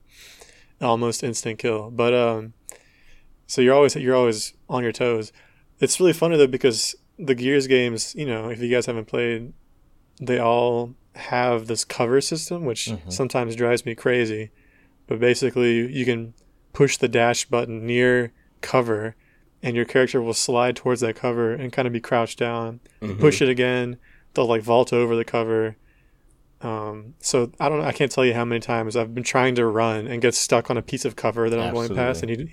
almost 0.80 1.22
instant 1.24 1.58
kill. 1.58 1.90
But 1.90 2.14
um, 2.14 2.52
so 3.46 3.60
you're 3.60 3.74
always 3.74 3.96
you're 3.96 4.14
always 4.14 4.52
on 4.68 4.82
your 4.82 4.92
toes. 4.92 5.32
It's 5.80 5.98
really 6.00 6.12
funny 6.12 6.36
though 6.36 6.46
because 6.46 6.94
the 7.18 7.34
Gears 7.34 7.66
games, 7.66 8.14
you 8.14 8.26
know, 8.26 8.48
if 8.48 8.60
you 8.60 8.70
guys 8.70 8.86
haven't 8.86 9.06
played, 9.06 9.52
they 10.20 10.38
all 10.38 10.94
have 11.14 11.66
this 11.66 11.84
cover 11.84 12.20
system, 12.20 12.64
which 12.64 12.86
Mhm. 12.86 13.10
sometimes 13.12 13.56
drives 13.56 13.84
me 13.86 13.94
crazy. 13.94 14.50
But 15.06 15.18
basically, 15.18 15.90
you 15.92 16.04
can 16.04 16.34
push 16.74 16.96
the 16.98 17.08
dash 17.08 17.46
button 17.46 17.86
near 17.86 18.32
cover, 18.60 19.16
and 19.62 19.74
your 19.74 19.86
character 19.86 20.20
will 20.20 20.34
slide 20.34 20.76
towards 20.76 21.00
that 21.00 21.16
cover 21.16 21.52
and 21.54 21.72
kind 21.72 21.86
of 21.86 21.92
be 21.92 22.00
crouched 22.00 22.38
down. 22.38 22.80
Mhm. 23.00 23.18
Push 23.18 23.40
it 23.40 23.48
again, 23.48 23.96
they'll 24.36 24.46
like 24.46 24.62
vault 24.62 24.92
over 24.92 25.16
the 25.16 25.24
cover. 25.24 25.76
Um, 26.60 27.14
so 27.18 27.50
I 27.58 27.68
don't 27.68 27.80
know. 27.80 27.84
I 27.84 27.92
can't 27.92 28.10
tell 28.10 28.24
you 28.24 28.34
how 28.34 28.44
many 28.44 28.60
times 28.60 28.96
I've 28.96 29.14
been 29.14 29.24
trying 29.24 29.56
to 29.56 29.66
run 29.66 30.06
and 30.06 30.22
get 30.22 30.34
stuck 30.34 30.70
on 30.70 30.76
a 30.76 30.82
piece 30.82 31.04
of 31.04 31.16
cover 31.16 31.50
that 31.50 31.58
I'm 31.58 31.74
going 31.74 31.94
past, 31.94 32.22
and 32.22 32.30
you, 32.30 32.48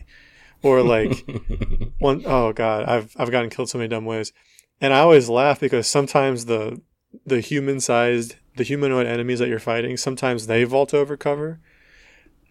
or 0.63 0.81
like 0.81 1.25
one 1.99 2.23
oh 2.25 2.51
god 2.53 2.85
i've 2.85 3.13
i've 3.17 3.29
gotten 3.29 3.49
killed 3.49 3.69
so 3.69 3.77
many 3.77 3.87
dumb 3.87 4.05
ways 4.05 4.33
and 4.81 4.93
i 4.93 4.99
always 4.99 5.29
laugh 5.29 5.59
because 5.59 5.85
sometimes 5.85 6.45
the 6.45 6.81
the 7.25 7.41
human 7.41 7.79
sized 7.79 8.37
the 8.55 8.63
humanoid 8.63 9.05
enemies 9.05 9.39
that 9.39 9.49
you're 9.49 9.59
fighting 9.59 9.95
sometimes 9.95 10.47
they 10.47 10.63
vault 10.63 10.93
over 10.93 11.15
cover 11.15 11.59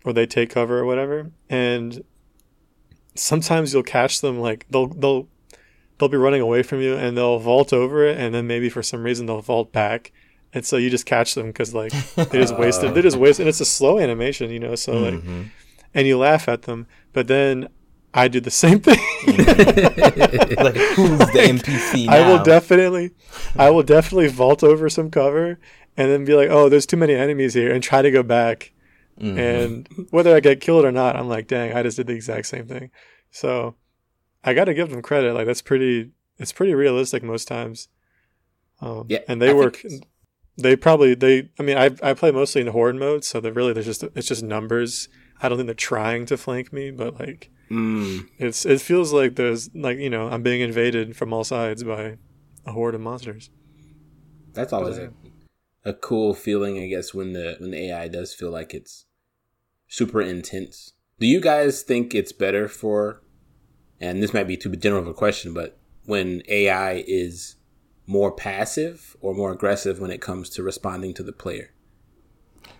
or 0.04 0.12
they 0.12 0.26
take 0.26 0.50
cover 0.50 0.78
or 0.78 0.84
whatever 0.84 1.32
and 1.48 2.04
sometimes 3.14 3.72
you'll 3.72 3.82
catch 3.82 4.20
them 4.20 4.38
like 4.38 4.66
they'll 4.70 4.88
they'll 4.88 5.28
they'll 5.98 6.08
be 6.08 6.16
running 6.16 6.40
away 6.40 6.62
from 6.62 6.80
you 6.80 6.94
and 6.96 7.16
they'll 7.16 7.38
vault 7.38 7.72
over 7.72 8.04
it 8.06 8.18
and 8.18 8.34
then 8.34 8.46
maybe 8.46 8.68
for 8.68 8.82
some 8.82 9.02
reason 9.04 9.26
they'll 9.26 9.40
vault 9.40 9.72
back 9.72 10.10
and 10.54 10.64
so 10.66 10.76
you 10.76 10.90
just 10.90 11.06
catch 11.06 11.34
them 11.34 11.46
because 11.46 11.72
like 11.74 11.92
they 12.16 12.38
just 12.40 12.56
wasted 12.58 12.94
they 12.94 13.02
just 13.02 13.16
wasted 13.16 13.44
and 13.44 13.48
it's 13.48 13.60
a 13.60 13.64
slow 13.64 13.98
animation 13.98 14.50
you 14.50 14.58
know 14.60 14.74
so 14.74 14.92
like 14.98 15.14
Mhm. 15.14 15.50
and 15.94 16.06
you 16.06 16.18
laugh 16.18 16.48
at 16.48 16.62
them 16.62 16.86
but 17.12 17.26
then 17.28 17.68
i 18.14 18.28
do 18.28 18.40
the 18.40 18.50
same 18.50 18.80
thing 18.80 18.98
like 19.26 20.76
who's 20.96 21.18
the 21.18 21.40
NPC 21.58 22.06
now? 22.06 22.12
I 22.14 22.28
will 22.28 22.42
definitely, 22.42 23.12
I 23.56 23.70
will 23.70 23.82
definitely 23.82 24.28
vault 24.28 24.62
over 24.62 24.88
some 24.88 25.10
cover 25.10 25.58
and 25.96 26.10
then 26.10 26.24
be 26.24 26.34
like, 26.34 26.48
"Oh, 26.50 26.68
there's 26.68 26.86
too 26.86 26.96
many 26.96 27.14
enemies 27.14 27.54
here," 27.54 27.72
and 27.72 27.82
try 27.82 28.02
to 28.02 28.10
go 28.10 28.22
back. 28.22 28.72
Mhm. 29.20 29.38
And 29.38 29.88
whether 30.10 30.34
I 30.34 30.40
get 30.40 30.60
killed 30.60 30.84
or 30.84 30.92
not, 30.92 31.16
I'm 31.16 31.28
like, 31.28 31.46
"Dang, 31.46 31.72
I 31.74 31.82
just 31.82 31.96
did 31.96 32.06
the 32.06 32.14
exact 32.14 32.46
same 32.46 32.66
thing." 32.66 32.90
So, 33.30 33.76
I 34.44 34.54
got 34.54 34.64
to 34.64 34.74
give 34.74 34.90
them 34.90 35.02
credit. 35.02 35.34
Like 35.34 35.46
that's 35.46 35.62
pretty, 35.62 36.10
it's 36.38 36.52
pretty 36.52 36.74
realistic 36.74 37.22
most 37.22 37.46
times. 37.48 37.88
Um, 38.80 39.06
Yeah, 39.08 39.20
and 39.28 39.40
they 39.40 39.48
think 39.48 39.58
work. 39.58 39.82
they 40.56 40.76
probably 40.76 41.14
they. 41.14 41.50
I 41.58 41.62
mean, 41.62 41.76
I 41.78 41.90
I 42.02 42.14
play 42.14 42.30
mostly 42.32 42.60
in 42.60 42.66
horde 42.68 42.96
mode, 42.96 43.24
so 43.24 43.40
they're 43.40 43.52
really 43.52 43.72
there's 43.72 43.86
just 43.86 44.02
it's 44.14 44.28
just 44.28 44.42
numbers. 44.42 45.08
I 45.40 45.48
don't 45.48 45.58
think 45.58 45.66
they're 45.66 45.74
trying 45.74 46.26
to 46.26 46.36
flank 46.36 46.72
me, 46.72 46.90
but 46.90 47.18
like 47.20 47.50
Mm. 47.70 48.28
it's 48.38 48.66
it 48.66 48.80
feels 48.82 49.12
like 49.14 49.36
there's 49.36 49.70
like 49.74 49.96
you 49.98 50.10
know 50.10 50.28
I'm 50.28 50.42
being 50.42 50.60
invaded 50.60 51.16
from 51.16 51.32
all 51.32 51.42
sides 51.44 51.82
by 51.84 52.18
a 52.66 52.72
horde 52.72 52.94
of 52.94 53.00
monsters. 53.00 53.48
That's 54.52 54.72
always 54.74 54.98
a, 54.98 55.10
a 55.84 55.94
cool 55.94 56.34
feeling, 56.34 56.78
I 56.78 56.86
guess, 56.88 57.14
when 57.14 57.32
the 57.32 57.56
when 57.60 57.70
the 57.70 57.78
AI 57.90 58.08
does 58.08 58.34
feel 58.34 58.50
like 58.50 58.74
it's 58.74 59.06
super 59.88 60.20
intense. 60.20 60.92
Do 61.18 61.26
you 61.26 61.40
guys 61.40 61.82
think 61.82 62.14
it's 62.14 62.32
better 62.32 62.68
for 62.68 63.22
and 64.02 64.20
this 64.20 64.34
might 64.34 64.48
be 64.48 64.56
too 64.56 64.68
general 64.70 65.00
of 65.00 65.06
a 65.06 65.14
question, 65.14 65.54
but 65.54 65.78
when 66.06 66.42
AI 66.48 67.04
is 67.06 67.54
more 68.06 68.32
passive 68.32 69.16
or 69.20 69.32
more 69.32 69.52
aggressive 69.52 70.00
when 70.00 70.10
it 70.10 70.20
comes 70.20 70.50
to 70.50 70.62
responding 70.62 71.14
to 71.14 71.22
the 71.22 71.32
player? 71.32 71.70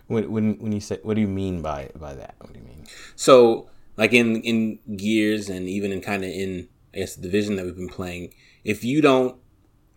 When 0.07 0.29
when 0.29 0.59
when 0.59 0.73
you 0.73 0.81
say 0.81 0.99
what 1.01 1.15
do 1.15 1.21
you 1.21 1.29
mean 1.29 1.61
by 1.61 1.89
by 1.95 2.13
that? 2.13 2.35
What 2.39 2.51
do 2.51 2.59
you 2.59 2.65
mean? 2.65 2.85
So, 3.15 3.69
like 3.95 4.11
in 4.11 4.41
in 4.41 4.79
Gears 4.97 5.49
and 5.49 5.69
even 5.69 5.93
in 5.93 6.01
kind 6.01 6.25
of 6.25 6.29
in 6.29 6.67
I 6.93 6.97
guess 6.99 7.15
the 7.15 7.21
division 7.21 7.55
that 7.55 7.65
we've 7.65 7.75
been 7.75 7.87
playing, 7.87 8.33
if 8.65 8.83
you 8.83 9.01
don't, 9.01 9.37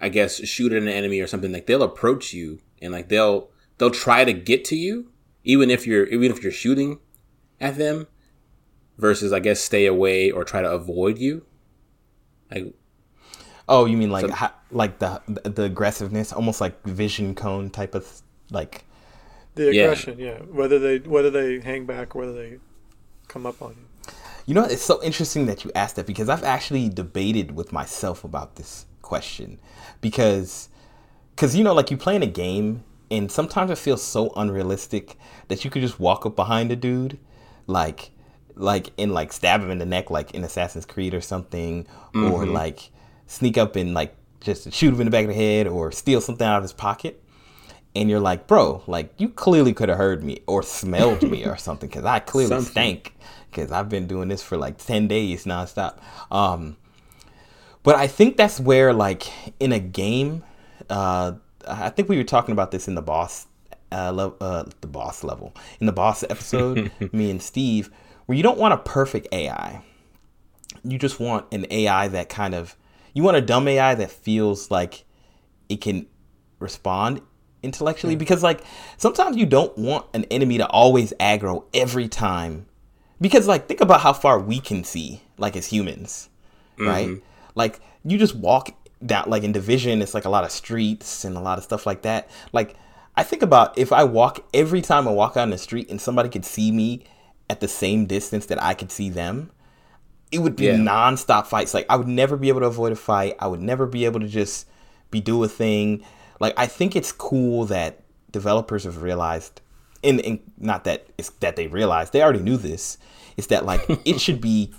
I 0.00 0.08
guess 0.08 0.36
shoot 0.46 0.72
at 0.72 0.80
an 0.80 0.88
enemy 0.88 1.18
or 1.20 1.26
something, 1.26 1.52
like 1.52 1.66
they'll 1.66 1.82
approach 1.82 2.32
you 2.32 2.60
and 2.80 2.92
like 2.92 3.08
they'll 3.08 3.50
they'll 3.78 3.90
try 3.90 4.24
to 4.24 4.32
get 4.32 4.64
to 4.66 4.76
you, 4.76 5.10
even 5.42 5.70
if 5.70 5.88
you're 5.88 6.06
even 6.06 6.30
if 6.30 6.40
you're 6.44 6.52
shooting 6.52 7.00
at 7.60 7.76
them, 7.78 8.06
versus 8.98 9.32
I 9.32 9.40
guess 9.40 9.60
stay 9.60 9.86
away 9.86 10.30
or 10.30 10.44
try 10.44 10.62
to 10.62 10.70
avoid 10.70 11.18
you. 11.18 11.44
Like 12.50 12.74
Oh, 13.68 13.84
you 13.84 13.96
mean 13.96 14.10
like 14.10 14.26
So- 14.26 14.32
ha, 14.32 14.54
like 14.70 14.98
the 15.00 15.20
the 15.44 15.64
aggressiveness, 15.64 16.32
almost 16.32 16.60
like 16.60 16.82
vision 16.84 17.34
cone 17.34 17.70
type 17.70 17.94
of 17.94 18.22
like. 18.50 18.84
The 19.56 19.74
Yeah. 19.74 19.84
aggression, 19.84 20.18
yeah. 20.18 20.38
Whether 20.42 20.78
they 20.78 20.98
whether 21.08 21.30
they 21.30 21.60
hang 21.60 21.86
back, 21.86 22.14
whether 22.14 22.32
they 22.32 22.58
come 23.28 23.46
up 23.46 23.60
on 23.62 23.70
you. 23.70 24.12
You 24.44 24.54
know, 24.54 24.62
it's 24.64 24.82
so 24.84 25.02
interesting 25.02 25.46
that 25.46 25.64
you 25.64 25.72
asked 25.74 25.96
that 25.96 26.06
because 26.06 26.28
I've 26.28 26.44
actually 26.44 26.88
debated 26.88 27.56
with 27.56 27.72
myself 27.72 28.22
about 28.22 28.54
this 28.56 28.86
question 29.02 29.58
because 30.00 30.68
because 31.34 31.56
you 31.56 31.64
know 31.64 31.72
like 31.74 31.90
you 31.90 31.96
play 31.96 32.14
in 32.16 32.22
a 32.22 32.26
game 32.28 32.84
and 33.10 33.30
sometimes 33.30 33.70
it 33.70 33.78
feels 33.78 34.02
so 34.02 34.30
unrealistic 34.36 35.16
that 35.48 35.64
you 35.64 35.70
could 35.70 35.82
just 35.82 35.98
walk 36.00 36.26
up 36.26 36.34
behind 36.36 36.70
a 36.72 36.76
dude 36.76 37.18
like 37.66 38.10
like 38.56 38.90
and 38.98 39.12
like 39.12 39.32
stab 39.32 39.60
him 39.60 39.70
in 39.70 39.78
the 39.78 39.86
neck 39.86 40.10
like 40.10 40.32
in 40.32 40.42
Assassin's 40.42 40.86
Creed 40.86 41.14
or 41.14 41.20
something 41.20 41.86
or 42.14 42.46
like 42.46 42.90
sneak 43.26 43.58
up 43.58 43.76
and 43.76 43.94
like 43.94 44.14
just 44.40 44.72
shoot 44.72 44.94
him 44.94 45.00
in 45.00 45.06
the 45.06 45.10
back 45.10 45.24
of 45.24 45.28
the 45.28 45.34
head 45.34 45.66
or 45.66 45.92
steal 45.92 46.20
something 46.20 46.46
out 46.46 46.56
of 46.58 46.62
his 46.62 46.72
pocket. 46.72 47.22
And 47.94 48.10
you're 48.10 48.20
like 48.20 48.46
bro 48.46 48.82
like 48.86 49.12
you 49.18 49.28
clearly 49.28 49.72
could 49.72 49.88
have 49.88 49.98
heard 49.98 50.22
me 50.24 50.40
or 50.46 50.62
smelled 50.62 51.22
me 51.22 51.44
or 51.46 51.56
something 51.66 51.88
because 51.88 52.04
I 52.04 52.18
clearly 52.18 52.50
Something. 52.50 52.70
stank 52.70 53.14
because 53.50 53.72
I've 53.72 53.88
been 53.88 54.06
doing 54.06 54.28
this 54.28 54.42
for 54.42 54.56
like 54.56 54.78
10 54.78 55.08
days 55.08 55.44
nonstop. 55.44 55.98
Um 56.30 56.76
but 57.82 57.94
I 57.94 58.08
think 58.08 58.36
that's 58.36 58.58
where, 58.58 58.92
like, 58.92 59.28
in 59.60 59.70
a 59.70 59.78
game, 59.78 60.42
uh, 60.90 61.34
I 61.68 61.88
think 61.90 62.08
we 62.08 62.16
were 62.16 62.24
talking 62.24 62.50
about 62.50 62.72
this 62.72 62.88
in 62.88 62.96
the 62.96 63.00
boss, 63.00 63.46
uh, 63.92 64.10
level, 64.10 64.36
uh, 64.40 64.64
the 64.80 64.88
boss 64.88 65.22
level, 65.22 65.54
in 65.78 65.86
the 65.86 65.92
boss 65.92 66.24
episode, 66.24 66.90
me 67.12 67.30
and 67.30 67.40
Steve, 67.40 67.90
where 68.26 68.36
you 68.36 68.42
don't 68.42 68.58
want 68.58 68.74
a 68.74 68.78
perfect 68.78 69.28
AI. 69.32 69.82
You 70.84 70.98
just 70.98 71.18
want 71.18 71.46
an 71.52 71.66
AI 71.70 72.08
that 72.08 72.28
kind 72.28 72.54
of, 72.54 72.76
you 73.14 73.22
want 73.22 73.36
a 73.36 73.40
dumb 73.40 73.66
AI 73.66 73.94
that 73.94 74.10
feels 74.10 74.70
like 74.70 75.04
it 75.68 75.80
can 75.80 76.06
respond 76.58 77.22
intellectually. 77.62 78.16
Because 78.16 78.42
like 78.42 78.62
sometimes 78.96 79.36
you 79.36 79.46
don't 79.46 79.76
want 79.76 80.06
an 80.14 80.24
enemy 80.24 80.58
to 80.58 80.66
always 80.66 81.12
aggro 81.18 81.64
every 81.74 82.08
time. 82.08 82.66
Because 83.20 83.46
like 83.48 83.66
think 83.66 83.80
about 83.80 84.02
how 84.02 84.12
far 84.12 84.38
we 84.38 84.60
can 84.60 84.84
see 84.84 85.22
like 85.38 85.56
as 85.56 85.66
humans 85.66 86.28
right? 86.78 87.08
Mm-hmm. 87.08 87.24
Like 87.54 87.80
you 88.04 88.18
just 88.18 88.34
walk 88.34 88.70
down 89.04 89.28
like 89.28 89.42
in 89.42 89.52
division 89.52 90.00
it's 90.00 90.14
like 90.14 90.24
a 90.24 90.30
lot 90.30 90.42
of 90.42 90.50
streets 90.50 91.24
and 91.24 91.36
a 91.36 91.40
lot 91.40 91.58
of 91.58 91.64
stuff 91.64 91.86
like 91.86 92.02
that. 92.02 92.28
Like 92.52 92.76
i 93.18 93.22
think 93.22 93.40
about 93.40 93.76
if 93.78 93.92
i 93.92 94.04
walk 94.04 94.46
every 94.52 94.82
time 94.82 95.08
i 95.08 95.10
walk 95.10 95.38
out 95.38 95.44
in 95.44 95.50
the 95.50 95.56
street 95.56 95.88
and 95.88 95.98
somebody 95.98 96.28
could 96.28 96.44
see 96.44 96.70
me 96.70 97.02
at 97.48 97.60
the 97.60 97.68
same 97.68 98.06
distance 98.06 98.46
that 98.46 98.62
i 98.62 98.74
could 98.74 98.90
see 98.90 99.08
them 99.10 99.50
it 100.32 100.40
would 100.40 100.56
be 100.56 100.64
Yeah. 100.66 100.76
non-stop 100.76 101.46
fights. 101.46 101.72
Like 101.72 101.86
i 101.88 101.94
would 101.94 102.08
never 102.08 102.36
be 102.36 102.48
able 102.48 102.60
to 102.60 102.66
avoid 102.66 102.90
a 102.90 102.96
fight. 102.96 103.36
I 103.38 103.46
would 103.46 103.60
never 103.60 103.86
be 103.86 104.04
able 104.06 104.18
to 104.18 104.26
just 104.26 104.66
be 105.12 105.20
do 105.20 105.42
a 105.44 105.48
thing. 105.48 106.04
Like 106.40 106.52
i 106.58 106.66
think 106.66 106.96
it's 106.96 107.12
cool 107.12 107.64
that 107.66 108.00
developers 108.32 108.82
have 108.84 109.02
realized 109.02 109.60
and, 110.02 110.20
and 110.22 110.40
not 110.58 110.82
that 110.84 111.06
it's 111.16 111.30
that 111.40 111.54
they 111.54 111.68
realized 111.68 112.12
they 112.12 112.22
already 112.22 112.40
knew 112.40 112.56
this 112.56 112.98
is 113.36 113.46
that 113.46 113.64
like 113.64 113.82
it 114.04 114.20
should 114.20 114.40
be 114.40 114.74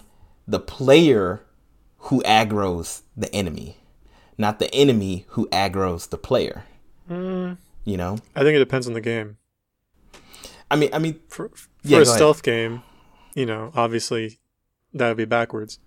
the 0.48 0.60
player 0.60 1.42
who 1.98 2.22
aggroes 2.24 3.02
the 3.16 3.34
enemy 3.34 3.78
not 4.38 4.60
the 4.60 4.72
enemy 4.76 5.26
who 5.30 5.48
aggroes 5.48 6.10
the 6.10 6.18
player. 6.18 6.64
Mm. 7.10 7.58
You 7.86 7.98
know? 7.98 8.18
I 8.36 8.42
think 8.44 8.56
it 8.56 8.60
depends 8.60 8.86
on 8.86 8.94
the 8.94 9.02
game. 9.02 9.38
I 10.72 10.76
mean 10.76 10.90
i 10.94 11.00
mean 11.00 11.20
For 11.30 11.50
for 11.50 11.68
Yeah, 11.84 11.98
a 11.98 12.04
go 12.04 12.10
ahead. 12.10 12.16
stealth 12.16 12.44
game, 12.44 12.84
you 13.36 13.46
know, 13.46 13.72
obviously 13.76 14.40
that 14.94 15.08
would 15.10 15.18
be 15.18 15.26
backwards. 15.26 15.80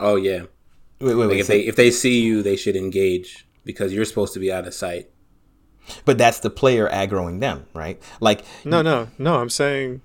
oh 0.00 0.16
yeah, 0.16 0.42
wait 1.00 1.14
wait 1.14 1.14
like 1.14 1.28
wait 1.30 1.40
if 1.40 1.46
so- 1.46 1.52
they 1.52 1.60
if 1.60 1.76
they 1.76 1.90
see 1.90 2.20
you, 2.22 2.42
they 2.42 2.56
should 2.56 2.76
engage 2.76 3.46
because 3.64 3.92
you're 3.92 4.04
supposed 4.04 4.32
to 4.34 4.40
be 4.40 4.50
out 4.52 4.66
of 4.66 4.74
sight. 4.74 5.10
but 6.04 6.18
that's 6.18 6.40
the 6.40 6.50
player 6.50 6.88
aggroing 6.90 7.40
them 7.40 7.66
right 7.74 8.00
like 8.20 8.44
No, 8.64 8.82
no, 8.82 9.08
no. 9.18 9.36
I'm 9.36 9.50
saying 9.50 10.02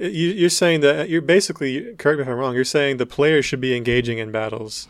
uh, 0.00 0.06
you, 0.06 0.28
you're 0.28 0.50
saying 0.50 0.80
that 0.80 1.00
uh, 1.00 1.04
you're 1.04 1.20
basically 1.22 1.94
correct 1.96 2.18
me 2.18 2.22
if 2.22 2.28
I'm 2.28 2.34
wrong. 2.36 2.54
You're 2.54 2.64
saying 2.64 2.96
the 2.96 3.06
player 3.06 3.42
should 3.42 3.60
be 3.60 3.76
engaging 3.76 4.18
in 4.18 4.30
battles. 4.32 4.88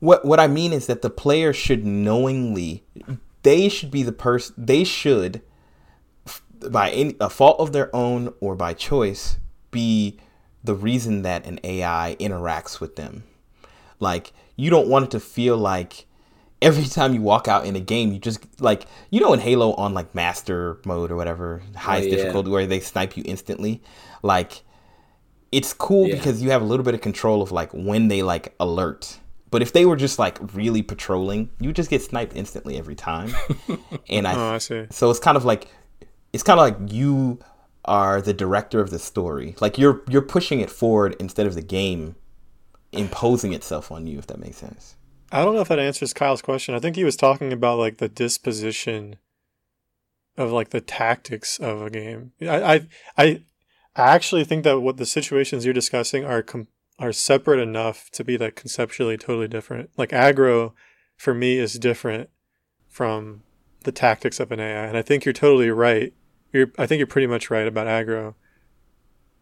What 0.00 0.24
what 0.24 0.40
I 0.40 0.46
mean 0.46 0.72
is 0.72 0.86
that 0.86 1.02
the 1.02 1.10
player 1.10 1.52
should 1.52 1.84
knowingly 1.84 2.84
they 3.42 3.68
should 3.68 3.90
be 3.90 4.02
the 4.02 4.12
person 4.12 4.54
they 4.58 4.84
should 4.84 5.36
f- 5.36 5.42
by 6.70 6.90
any 6.90 7.16
a 7.20 7.30
fault 7.30 7.58
of 7.60 7.72
their 7.72 7.94
own 7.94 8.32
or 8.40 8.54
by 8.54 8.74
choice 8.74 9.38
be 9.70 10.18
the 10.64 10.74
reason 10.74 11.22
that 11.22 11.46
an 11.46 11.58
AI 11.64 12.16
interacts 12.20 12.80
with 12.80 12.96
them. 12.96 13.24
Like 14.00 14.32
you 14.56 14.70
don't 14.70 14.88
want 14.88 15.06
it 15.06 15.10
to 15.12 15.20
feel 15.20 15.56
like 15.56 16.06
every 16.60 16.84
time 16.98 17.14
you 17.14 17.20
walk 17.22 17.48
out 17.48 17.66
in 17.66 17.74
a 17.74 17.80
game 17.80 18.12
you 18.12 18.18
just 18.18 18.60
like 18.60 18.86
you 19.10 19.20
know 19.20 19.32
in 19.32 19.40
Halo 19.40 19.72
on 19.74 19.94
like 19.94 20.14
master 20.14 20.78
mode 20.84 21.10
or 21.10 21.16
whatever 21.16 21.60
oh, 21.74 21.78
highest 21.78 22.08
yeah. 22.08 22.16
difficulty 22.16 22.50
where 22.50 22.66
they 22.66 22.78
snipe 22.80 23.16
you 23.16 23.22
instantly 23.26 23.82
like 24.22 24.62
it's 25.50 25.72
cool 25.72 26.06
Yeah. 26.08 26.14
because 26.16 26.42
you 26.42 26.50
have 26.50 26.62
a 26.62 26.64
little 26.64 26.84
bit 26.84 26.94
of 26.94 27.00
control 27.00 27.42
of 27.42 27.52
like 27.52 27.70
when 27.72 28.08
they 28.08 28.22
like 28.22 28.54
alert. 28.58 29.18
But 29.50 29.60
if 29.60 29.74
they 29.74 29.84
were 29.84 29.96
just 29.96 30.18
like 30.18 30.38
really 30.54 30.80
patrolling, 30.82 31.50
you 31.60 31.68
would 31.68 31.76
just 31.76 31.90
get 31.90 32.00
sniped 32.00 32.34
instantly 32.34 32.78
every 32.78 32.94
time. 32.94 33.34
and 34.08 34.26
I, 34.26 34.34
Oh, 34.34 34.54
I 34.54 34.58
see. 34.58 34.86
so 34.90 35.10
it's 35.10 35.20
kind 35.20 35.36
of 35.36 35.44
like 35.44 35.68
it's 36.32 36.42
kind 36.42 36.58
of 36.58 36.64
like 36.64 36.92
you 36.92 37.38
are 37.84 38.22
the 38.22 38.32
director 38.32 38.80
of 38.80 38.90
the 38.90 38.98
story. 38.98 39.56
Like 39.60 39.78
you're 39.78 40.02
you're 40.08 40.22
pushing 40.22 40.60
it 40.60 40.70
forward 40.70 41.16
instead 41.18 41.46
of 41.46 41.54
the 41.54 41.62
game 41.62 42.16
imposing 42.92 43.52
itself 43.52 43.90
on 43.90 44.06
you 44.06 44.18
if 44.18 44.26
that 44.28 44.38
makes 44.38 44.58
sense. 44.58 44.96
I 45.30 45.42
don't 45.42 45.54
know 45.54 45.62
if 45.62 45.68
that 45.68 45.78
answers 45.78 46.12
Kyle's 46.12 46.42
question. 46.42 46.74
I 46.74 46.78
think 46.78 46.94
he 46.94 47.04
was 47.04 47.16
talking 47.16 47.52
about 47.52 47.78
like 47.78 47.98
the 47.98 48.08
disposition 48.08 49.16
of 50.36 50.52
like 50.52 50.70
the 50.70 50.80
tactics 50.80 51.58
of 51.58 51.82
a 51.82 51.90
game. 51.90 52.32
I 52.42 52.74
I 52.74 52.86
I, 53.16 53.42
actually 53.96 54.44
think 54.44 54.64
that 54.64 54.80
what 54.80 54.96
the 54.96 55.06
situations 55.06 55.64
you're 55.64 55.74
discussing 55.74 56.24
are 56.24 56.42
com- 56.42 56.68
are 56.98 57.12
separate 57.12 57.60
enough 57.60 58.10
to 58.12 58.24
be 58.24 58.38
like 58.38 58.56
conceptually 58.56 59.16
totally 59.16 59.48
different. 59.48 59.90
Like 59.96 60.10
aggro 60.10 60.72
for 61.16 61.34
me 61.34 61.58
is 61.58 61.78
different 61.78 62.30
from 62.88 63.42
the 63.84 63.92
tactics 63.92 64.38
of 64.38 64.52
an 64.52 64.60
AI, 64.60 64.86
and 64.86 64.96
I 64.96 65.02
think 65.02 65.24
you're 65.24 65.32
totally 65.32 65.70
right. 65.70 66.12
You're 66.52 66.70
I 66.78 66.86
think 66.86 66.98
you're 66.98 67.06
pretty 67.06 67.26
much 67.26 67.50
right 67.50 67.66
about 67.66 67.86
aggro. 67.86 68.34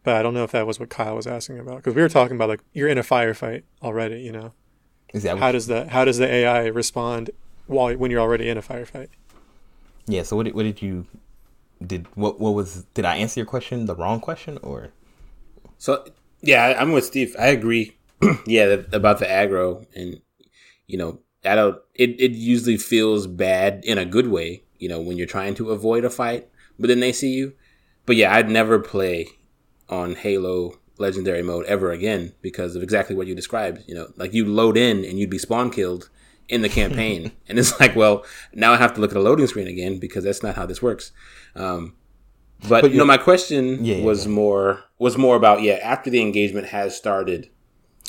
But 0.02 0.16
I 0.16 0.22
don't 0.22 0.32
know 0.32 0.44
if 0.44 0.52
that 0.52 0.66
was 0.66 0.80
what 0.80 0.88
Kyle 0.88 1.14
was 1.16 1.26
asking 1.26 1.58
about 1.58 1.76
because 1.76 1.94
we 1.94 2.00
were 2.02 2.08
talking 2.08 2.36
about 2.36 2.48
like 2.48 2.60
you're 2.72 2.88
in 2.88 2.96
a 2.98 3.02
firefight 3.02 3.64
already, 3.82 4.20
you 4.20 4.32
know 4.32 4.52
Is 5.12 5.24
that 5.24 5.38
how 5.38 5.52
does 5.52 5.66
the 5.66 5.88
how 5.88 6.04
does 6.04 6.16
the 6.18 6.26
AI 6.26 6.66
respond 6.66 7.30
while 7.66 7.94
when 7.96 8.10
you're 8.10 8.20
already 8.20 8.48
in 8.48 8.56
a 8.56 8.62
firefight? 8.62 9.08
yeah? 10.06 10.22
So 10.22 10.36
what 10.36 10.44
did, 10.46 10.54
what 10.54 10.62
did 10.62 10.80
you 10.80 11.06
did 11.86 12.06
what 12.14 12.40
what 12.40 12.54
was 12.54 12.84
did 12.94 13.04
I 13.04 13.16
answer 13.16 13.40
your 13.40 13.46
question 13.46 13.84
the 13.86 13.94
wrong 13.94 14.20
question 14.20 14.58
or 14.62 14.90
So 15.78 16.06
yeah, 16.40 16.64
I- 16.64 16.80
I'm 16.80 16.92
with 16.92 17.04
Steve. 17.04 17.36
I 17.38 17.48
agree. 17.48 17.96
yeah, 18.46 18.66
that, 18.66 18.94
about 18.94 19.18
the 19.18 19.26
aggro, 19.26 19.86
and 19.94 20.20
you 20.86 20.96
know, 20.98 21.20
I 21.44 21.54
don't. 21.54 21.78
It 21.94 22.18
it 22.20 22.32
usually 22.32 22.76
feels 22.78 23.26
bad 23.26 23.82
in 23.84 23.98
a 23.98 24.04
good 24.06 24.28
way. 24.28 24.62
You 24.78 24.88
know, 24.88 25.00
when 25.00 25.18
you're 25.18 25.26
trying 25.26 25.54
to 25.56 25.70
avoid 25.70 26.04
a 26.04 26.10
fight, 26.10 26.48
but 26.80 26.88
then 26.88 27.00
they 27.00 27.12
see 27.12 27.32
you. 27.32 27.52
But 28.06 28.16
yeah, 28.16 28.34
I'd 28.34 28.50
never 28.50 28.78
play 28.80 29.28
on 29.88 30.16
Halo 30.16 30.80
Legendary 30.98 31.42
mode 31.42 31.66
ever 31.66 31.92
again 31.92 32.32
because 32.42 32.74
of 32.76 32.82
exactly 32.82 33.14
what 33.14 33.26
you 33.26 33.34
described. 33.34 33.84
You 33.86 33.94
know, 33.94 34.08
like 34.16 34.34
you 34.34 34.44
load 34.46 34.76
in 34.76 35.04
and 35.04 35.18
you'd 35.18 35.30
be 35.30 35.38
spawn 35.38 35.70
killed, 35.70 36.10
in 36.50 36.62
the 36.62 36.68
campaign, 36.80 37.32
and 37.48 37.58
it's 37.58 37.78
like, 37.80 37.94
well, 37.96 38.24
now 38.52 38.72
I 38.72 38.76
have 38.76 38.92
to 38.94 39.00
look 39.00 39.12
at 39.12 39.16
a 39.16 39.20
loading 39.20 39.46
screen 39.46 39.68
again 39.68 39.98
because 39.98 40.24
that's 40.24 40.42
not 40.42 40.56
how 40.56 40.66
this 40.66 40.82
works. 40.82 41.12
Um, 41.54 41.94
but, 42.68 42.82
But 42.82 42.90
you 42.90 42.98
know, 42.98 43.06
my 43.06 43.16
question 43.16 43.84
Yeah, 43.84 44.02
was 44.02 44.26
yeah. 44.26 44.32
more 44.32 44.84
was 44.98 45.16
more 45.16 45.36
about 45.36 45.62
yeah 45.62 45.78
after 45.82 46.10
the 46.10 46.20
engagement 46.20 46.66
has 46.66 46.94
started, 46.96 47.48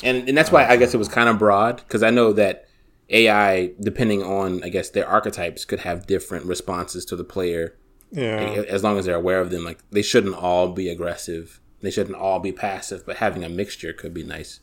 and 0.02 0.28
and 0.28 0.36
that's 0.36 0.52
why 0.52 0.66
I 0.66 0.76
guess 0.76 0.92
it 0.92 0.98
was 0.98 1.08
kind 1.08 1.28
of 1.28 1.38
broad 1.38 1.76
because 1.76 2.02
I 2.02 2.10
know 2.10 2.32
that 2.34 2.66
AI, 3.08 3.72
depending 3.80 4.22
on 4.22 4.62
I 4.62 4.68
guess 4.68 4.90
their 4.90 5.06
archetypes, 5.08 5.64
could 5.64 5.80
have 5.80 6.06
different 6.06 6.44
responses 6.44 7.04
to 7.06 7.16
the 7.16 7.24
player 7.24 7.76
Yeah. 8.12 8.64
as 8.68 8.84
long 8.84 8.98
as 8.98 9.06
they're 9.06 9.16
aware 9.16 9.40
of 9.40 9.50
them. 9.50 9.64
Like 9.64 9.78
they 9.90 10.02
shouldn't 10.02 10.34
all 10.36 10.68
be 10.68 10.88
aggressive. 10.88 11.58
They 11.80 11.90
shouldn't 11.90 12.16
all 12.16 12.38
be 12.38 12.52
passive, 12.52 13.04
but 13.04 13.16
having 13.16 13.42
a 13.42 13.48
mixture 13.48 13.92
could 13.92 14.14
be 14.14 14.22
nice. 14.22 14.60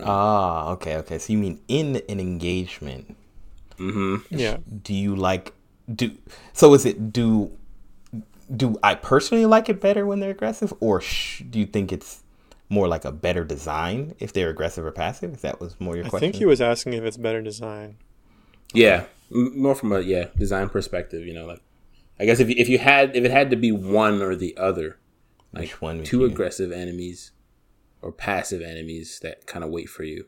Ah, 0.00 0.70
okay, 0.72 0.96
okay. 0.98 1.18
So 1.18 1.32
you 1.32 1.38
mean 1.38 1.60
in 1.68 2.02
an 2.08 2.20
engagement, 2.20 3.16
Mm-hmm. 3.78 4.16
Yeah. 4.36 4.58
do 4.82 4.94
you 4.94 5.16
like 5.16 5.52
do 5.92 6.12
so 6.52 6.74
is 6.74 6.86
it 6.86 7.12
do 7.12 7.50
do 8.54 8.76
I 8.84 8.94
personally 8.94 9.46
like 9.46 9.68
it 9.68 9.80
better 9.80 10.06
when 10.06 10.20
they're 10.20 10.30
aggressive 10.30 10.72
or 10.78 11.00
sh- 11.00 11.42
do 11.50 11.58
you 11.58 11.66
think 11.66 11.90
it's 11.92 12.22
more 12.68 12.86
like 12.86 13.04
a 13.04 13.10
better 13.10 13.42
design 13.44 14.14
if 14.20 14.32
they're 14.32 14.48
aggressive 14.50 14.84
or 14.84 14.92
passive? 14.92 15.32
If 15.34 15.40
that 15.42 15.60
was 15.60 15.74
more 15.80 15.96
your 15.96 16.06
I 16.06 16.08
question. 16.08 16.28
I 16.28 16.30
think 16.30 16.38
he 16.38 16.44
was 16.46 16.60
asking 16.60 16.92
if 16.92 17.02
it's 17.02 17.16
better 17.16 17.42
design. 17.42 17.96
Yeah, 18.72 19.06
m- 19.34 19.60
more 19.60 19.74
from 19.74 19.90
a 19.92 20.00
yeah 20.00 20.26
design 20.36 20.68
perspective. 20.68 21.26
You 21.26 21.34
know, 21.34 21.46
like 21.46 21.60
I 22.18 22.24
guess 22.26 22.40
if 22.40 22.48
you, 22.48 22.54
if 22.58 22.68
you 22.68 22.78
had 22.78 23.14
if 23.16 23.24
it 23.24 23.30
had 23.30 23.50
to 23.50 23.56
be 23.56 23.72
one 23.72 24.22
or 24.22 24.36
the 24.36 24.56
other, 24.56 24.98
like 25.52 25.62
Which 25.62 25.80
one 25.80 25.96
would 25.98 26.06
two 26.06 26.20
you- 26.20 26.26
aggressive 26.26 26.70
enemies 26.72 27.32
or 28.02 28.12
passive 28.12 28.60
enemies 28.62 29.18
that 29.22 29.46
kind 29.46 29.64
of 29.64 29.70
wait 29.70 29.88
for 29.88 30.04
you. 30.04 30.26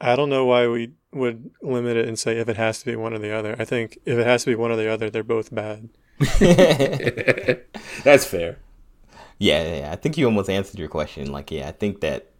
I 0.00 0.16
don't 0.16 0.28
know 0.28 0.44
why 0.44 0.66
we 0.68 0.92
would 1.12 1.50
limit 1.62 1.96
it 1.96 2.06
and 2.08 2.18
say 2.18 2.38
if 2.38 2.48
it 2.48 2.56
has 2.56 2.80
to 2.80 2.84
be 2.86 2.96
one 2.96 3.14
or 3.14 3.18
the 3.18 3.30
other. 3.34 3.56
I 3.58 3.64
think 3.64 3.98
if 4.04 4.18
it 4.18 4.26
has 4.26 4.44
to 4.44 4.50
be 4.50 4.54
one 4.56 4.70
or 4.70 4.76
the 4.76 4.90
other, 4.90 5.08
they're 5.08 5.22
both 5.22 5.54
bad. 5.54 5.88
That's 8.04 8.24
fair. 8.24 8.58
Yeah, 9.38 9.62
yeah, 9.64 9.76
yeah. 9.78 9.92
I 9.92 9.96
think 9.96 10.16
you 10.16 10.26
almost 10.26 10.48
answered 10.50 10.78
your 10.78 10.88
question. 10.88 11.32
Like, 11.32 11.50
yeah, 11.50 11.68
I 11.68 11.72
think 11.72 12.00
that 12.00 12.30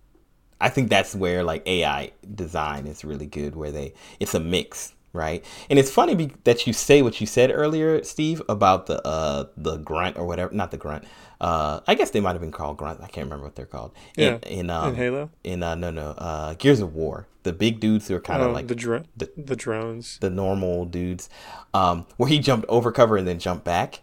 I 0.61 0.69
think 0.69 0.89
that's 0.89 1.15
where 1.15 1.43
like 1.43 1.67
AI 1.67 2.13
design 2.35 2.87
is 2.87 3.05
really 3.05 3.27
good, 3.27 3.57
where 3.57 3.71
they 3.73 3.95
it's 4.21 4.35
a 4.35 4.41
mix, 4.41 4.94
right? 5.15 5.43
And 5.71 5.79
it's 5.79 5.91
funny 5.91 6.15
be- 6.15 6.33
that 6.45 6.67
you 6.67 6.75
say 6.75 7.01
what 7.01 7.19
you 7.23 7.27
said 7.27 7.51
earlier, 7.51 8.05
Steve, 8.05 8.43
about 8.51 8.85
the 8.87 9.01
uh 9.07 9.47
the 9.57 9.79
grunt 9.79 10.19
or 10.19 10.27
whatever, 10.27 10.55
not 10.55 10.71
the 10.71 10.77
grunt. 10.77 11.05
Uh, 11.41 11.81
I 11.87 11.95
guess 11.95 12.11
they 12.11 12.21
might 12.21 12.33
have 12.33 12.41
been 12.41 12.53
called 12.53 12.77
grunt. 12.77 13.01
I 13.03 13.07
can't 13.09 13.25
remember 13.27 13.45
what 13.45 13.55
they're 13.57 13.67
called. 13.67 13.93
Yeah, 14.17 14.39
In, 14.45 14.61
in, 14.61 14.71
um, 14.71 14.91
in 14.91 14.95
Halo? 14.95 15.31
In 15.43 15.63
uh, 15.63 15.75
no, 15.75 15.91
no, 15.91 16.11
uh, 16.11 16.55
Gears 16.55 16.81
of 16.81 16.95
War, 16.95 17.27
the 17.43 17.53
big 17.53 17.81
dudes 17.81 18.09
who 18.09 18.15
are 18.15 18.21
kind 18.21 18.43
of 18.43 18.49
Oh, 18.51 18.53
like 18.53 18.69
the, 18.69 18.75
dr- 18.75 19.05
the- 19.17 19.31
the 19.37 19.57
drones. 19.57 20.19
the 20.21 20.31
normal 20.31 20.85
dudes, 20.87 21.29
um, 21.75 22.07
where 22.17 22.29
he 22.29 22.39
jumped 22.39 22.67
over 22.69 22.91
cover 22.93 23.17
and 23.17 23.27
then 23.29 23.39
jumped 23.39 23.65
back. 23.65 24.01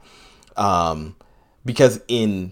Um, 0.58 1.16
because 1.66 2.02
in 2.08 2.52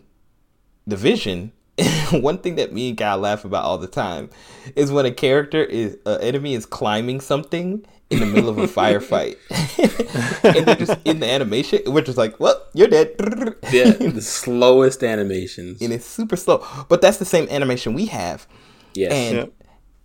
Division, 0.88 1.52
one 2.12 2.40
thing 2.40 2.56
that 2.56 2.74
me 2.74 2.90
and 2.90 2.98
Guy 2.98 3.14
laugh 3.16 3.46
about 3.46 3.64
all 3.66 3.78
the 3.78 3.88
time 3.88 4.30
is 4.76 4.92
when 4.92 5.06
a 5.06 5.12
character 5.12 5.64
is 5.64 5.98
an 6.06 6.20
enemy 6.22 6.54
is 6.56 6.66
climbing 6.66 7.22
something 7.22 7.86
in 8.10 8.20
the 8.20 8.26
middle 8.26 8.50
of 8.50 8.58
a 8.58 8.68
firefight, 8.68 9.38
and 10.56 10.66
they're 10.66 10.76
just 10.76 10.98
in 11.06 11.20
the 11.20 11.30
animation. 11.30 11.80
and 11.86 11.94
We're 11.94 12.02
just 12.02 12.18
like, 12.18 12.40
"Well, 12.40 12.62
you're 12.74 12.88
dead." 12.88 13.16
Yeah, 13.72 13.92
the 13.92 14.22
slowest 14.22 15.04
animations. 15.04 15.82
and 15.82 15.94
it's 15.94 16.06
super 16.06 16.36
slow. 16.36 16.66
But 16.90 17.02
that's 17.02 17.18
the 17.18 17.26
same 17.26 17.48
animation 17.50 17.94
we 17.94 18.08
have. 18.08 18.48
Yes. 18.96 19.12
And 19.14 19.36
Yep. 19.38 19.54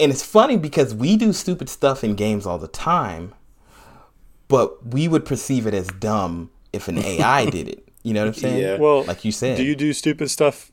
and 0.01 0.13
it's 0.13 0.23
funny 0.23 0.57
because 0.59 0.95
we 0.95 1.17
do 1.17 1.33
stupid 1.33 1.69
stuff 1.71 2.05
in 2.05 2.15
games 2.15 2.45
all 2.47 2.59
the 2.59 2.69
time, 2.69 3.35
but 4.49 4.87
we 4.93 5.09
would 5.09 5.25
perceive 5.25 5.67
it 5.67 5.75
as 5.75 5.89
dumb 5.89 6.51
if 6.73 6.89
an 6.89 6.99
AI 6.99 7.47
did 7.51 7.69
it. 7.69 7.89
You 8.03 8.13
know 8.13 8.21
what 8.23 8.29
I'm 8.29 8.35
saying? 8.35 8.59
Yeah. 8.61 8.77
Well, 8.77 9.05
like 9.05 9.25
you 9.25 9.33
said. 9.33 9.57
do 9.57 9.63
you 9.63 9.75
do 9.75 9.93
stupid 9.95 10.29
stuff? 10.31 10.71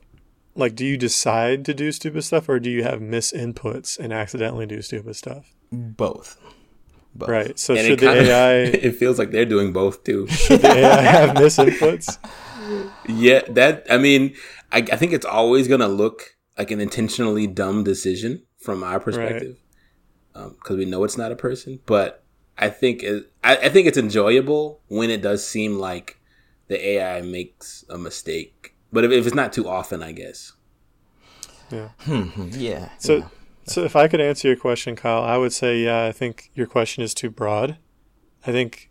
Like, 0.54 0.74
do 0.74 0.84
you 0.84 0.98
decide 0.98 1.64
to 1.64 1.72
do 1.72 1.90
stupid 1.92 2.24
stuff, 2.24 2.46
or 2.46 2.60
do 2.60 2.68
you 2.68 2.82
have 2.82 3.00
misinputs 3.00 3.98
and 3.98 4.12
accidentally 4.12 4.66
do 4.66 4.82
stupid 4.82 5.16
stuff? 5.16 5.54
both? 5.74 6.36
Both. 7.14 7.28
Right. 7.28 7.58
So 7.58 7.74
and 7.74 7.84
should 7.84 8.02
it 8.02 8.06
the 8.06 8.12
kinda, 8.12 8.30
AI 8.30 8.54
it 8.88 8.96
feels 8.96 9.18
like 9.18 9.30
they're 9.30 9.44
doing 9.44 9.72
both 9.72 10.02
too. 10.04 10.26
should 10.28 10.62
the 10.62 10.70
AI 10.70 11.00
have 11.02 11.30
misinputs? 11.36 12.18
Yeah, 13.06 13.42
that 13.50 13.86
I 13.90 13.98
mean, 13.98 14.34
I, 14.70 14.78
I 14.78 14.96
think 14.96 15.12
it's 15.12 15.26
always 15.26 15.68
gonna 15.68 15.88
look 15.88 16.36
like 16.56 16.70
an 16.70 16.80
intentionally 16.80 17.46
dumb 17.46 17.84
decision 17.84 18.42
from 18.58 18.82
our 18.82 19.00
perspective, 19.00 19.58
because 20.32 20.76
we 20.76 20.84
know 20.84 21.04
it's 21.04 21.18
not 21.18 21.32
a 21.32 21.36
person. 21.36 21.80
But 21.86 22.22
I 22.56 22.70
think 22.70 23.02
it, 23.02 23.30
I, 23.42 23.56
I 23.56 23.68
think 23.68 23.86
it's 23.88 23.98
enjoyable 23.98 24.80
when 24.88 25.10
it 25.10 25.20
does 25.22 25.46
seem 25.46 25.78
like 25.78 26.18
the 26.68 26.86
AI 26.90 27.22
makes 27.22 27.84
a 27.88 27.98
mistake. 27.98 28.74
But 28.92 29.04
if, 29.04 29.10
if 29.10 29.26
it's 29.26 29.34
not 29.34 29.52
too 29.52 29.68
often, 29.68 30.02
I 30.02 30.12
guess. 30.12 30.52
Hmm, 31.70 32.48
yeah. 32.50 32.90
So, 32.98 33.16
yeah. 33.16 33.28
So 33.64 33.84
if 33.84 33.96
I 33.96 34.08
could 34.08 34.20
answer 34.20 34.48
your 34.48 34.56
question, 34.56 34.96
Kyle, 34.96 35.22
I 35.22 35.36
would 35.36 35.52
say, 35.52 35.84
yeah, 35.84 36.04
I 36.04 36.12
think 36.12 36.50
your 36.54 36.66
question 36.66 37.02
is 37.02 37.14
too 37.14 37.30
broad. 37.30 37.78
I 38.46 38.52
think 38.52 38.90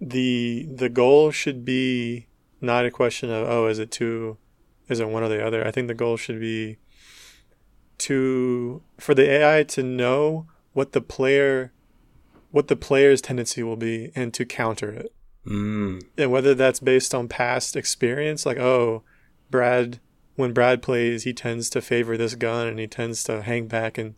the 0.00 0.66
the 0.72 0.88
goal 0.88 1.30
should 1.30 1.64
be 1.64 2.26
not 2.60 2.84
a 2.86 2.90
question 2.90 3.30
of 3.30 3.48
oh, 3.48 3.66
is 3.66 3.78
it 3.78 3.90
two, 3.90 4.38
is 4.88 5.00
it 5.00 5.08
one 5.08 5.22
or 5.22 5.28
the 5.28 5.44
other. 5.44 5.66
I 5.66 5.70
think 5.70 5.88
the 5.88 5.94
goal 5.94 6.16
should 6.16 6.40
be 6.40 6.78
to 7.98 8.82
for 8.98 9.14
the 9.14 9.30
AI 9.30 9.62
to 9.64 9.82
know 9.82 10.46
what 10.72 10.92
the 10.92 11.00
player 11.00 11.72
what 12.50 12.68
the 12.68 12.76
player's 12.76 13.20
tendency 13.20 13.62
will 13.62 13.76
be 13.76 14.10
and 14.14 14.32
to 14.34 14.44
counter 14.44 14.90
it 14.90 15.12
Mm. 15.46 16.02
and 16.16 16.30
whether 16.30 16.54
that's 16.54 16.80
based 16.80 17.14
on 17.14 17.28
past 17.28 17.76
experience, 17.76 18.46
like 18.46 18.56
oh, 18.56 19.02
Brad, 19.50 20.00
when 20.36 20.52
Brad 20.52 20.82
plays, 20.82 21.24
he 21.24 21.32
tends 21.32 21.70
to 21.70 21.80
favor 21.80 22.16
this 22.16 22.34
gun 22.34 22.66
and 22.66 22.78
he 22.78 22.86
tends 22.86 23.22
to 23.24 23.42
hang 23.42 23.66
back 23.66 23.98
and 23.98 24.14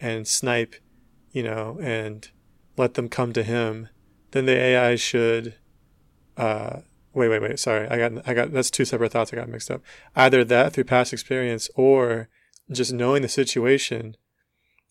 and 0.00 0.26
snipe, 0.26 0.74
you 1.30 1.42
know, 1.42 1.78
and 1.80 2.28
let 2.76 2.94
them 2.94 3.08
come 3.08 3.32
to 3.32 3.42
him. 3.42 3.88
Then 4.32 4.46
the 4.46 4.56
AI 4.56 4.96
should, 4.96 5.54
uh, 6.36 6.80
wait, 7.14 7.28
wait, 7.28 7.42
wait. 7.42 7.58
Sorry, 7.58 7.86
I 7.88 7.96
got, 7.96 8.28
I 8.28 8.34
got. 8.34 8.52
That's 8.52 8.70
two 8.70 8.84
separate 8.84 9.12
thoughts. 9.12 9.32
I 9.32 9.36
got 9.36 9.48
mixed 9.48 9.70
up. 9.70 9.82
Either 10.16 10.44
that 10.44 10.72
through 10.72 10.84
past 10.84 11.12
experience 11.12 11.70
or 11.74 12.28
just 12.70 12.92
knowing 12.92 13.22
the 13.22 13.28
situation 13.28 14.16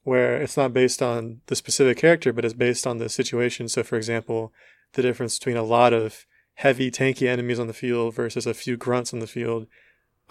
where 0.03 0.41
it's 0.41 0.57
not 0.57 0.73
based 0.73 1.01
on 1.01 1.41
the 1.47 1.55
specific 1.55 1.97
character, 1.97 2.33
but 2.33 2.45
it's 2.45 2.53
based 2.53 2.87
on 2.87 2.97
the 2.97 3.09
situation. 3.09 3.67
So, 3.67 3.83
for 3.83 3.97
example, 3.97 4.51
the 4.93 5.01
difference 5.01 5.37
between 5.37 5.57
a 5.57 5.63
lot 5.63 5.93
of 5.93 6.25
heavy, 6.55 6.89
tanky 6.91 7.27
enemies 7.27 7.59
on 7.59 7.67
the 7.67 7.73
field 7.73 8.15
versus 8.15 8.45
a 8.45 8.53
few 8.53 8.77
grunts 8.77 9.13
on 9.13 9.19
the 9.19 9.27
field, 9.27 9.67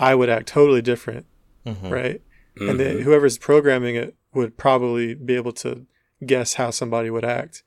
I 0.00 0.14
would 0.16 0.28
act 0.30 0.48
totally 0.48 0.82
different, 0.82 1.26
Mhm. 1.66 1.90
right? 1.90 2.22
Mhm. 2.56 2.70
And 2.70 2.80
then 2.80 2.98
whoever's 3.00 3.38
programming 3.38 3.94
it 3.96 4.16
would 4.34 4.56
probably 4.56 5.14
be 5.14 5.34
able 5.36 5.52
to 5.52 5.86
guess 6.26 6.54
how 6.54 6.70
somebody 6.70 7.10
would 7.10 7.24
act 7.24 7.62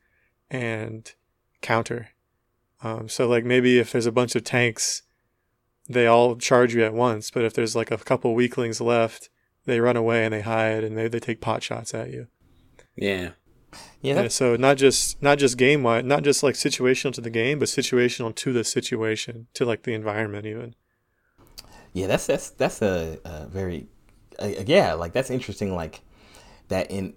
and 0.49 1.11
counter. 1.61 2.09
Um, 2.81 3.07
so, 3.07 3.27
like 3.27 3.45
maybe 3.45 3.79
if 3.79 3.91
there's 3.91 4.05
a 4.05 4.11
bunch 4.11 4.35
of 4.35 4.43
tanks, 4.43 5.03
they 5.87 6.07
all 6.07 6.35
charge 6.35 6.73
you 6.75 6.83
at 6.83 6.93
once. 6.93 7.31
But 7.31 7.43
if 7.45 7.53
there's 7.53 7.75
like 7.75 7.91
a 7.91 7.97
couple 7.97 8.33
weaklings 8.35 8.81
left, 8.81 9.29
they 9.65 9.79
run 9.79 9.95
away 9.95 10.25
and 10.25 10.33
they 10.33 10.41
hide 10.41 10.83
and 10.83 10.97
they, 10.97 11.07
they 11.07 11.19
take 11.19 11.39
pot 11.41 11.63
shots 11.63 11.93
at 11.93 12.11
you. 12.11 12.27
yeah. 12.95 13.21
yeah, 13.21 13.29
Yeah, 14.01 14.13
that's, 14.23 14.35
so 14.35 14.55
not 14.55 14.77
just 14.77 15.21
not 15.21 15.37
just 15.39 15.57
game 15.57 15.81
wide, 15.83 16.05
not 16.05 16.23
just 16.23 16.43
like 16.43 16.55
situational 16.55 17.13
to 17.13 17.21
the 17.21 17.29
game, 17.29 17.59
but 17.59 17.67
situational 17.69 18.35
to 18.35 18.53
the 18.53 18.63
situation, 18.63 19.47
to 19.53 19.65
like 19.65 19.83
the 19.83 19.93
environment 19.93 20.45
even. 20.45 20.75
Yeah, 21.93 22.07
that's 22.07 22.25
that's 22.27 22.49
that's 22.51 22.81
a, 22.81 23.17
a 23.23 23.45
very, 23.47 23.87
uh, 24.39 24.51
yeah, 24.65 24.93
like 24.93 25.13
that's 25.13 25.29
interesting. 25.29 25.75
Like 25.75 26.01
that 26.69 26.91
in 26.91 27.13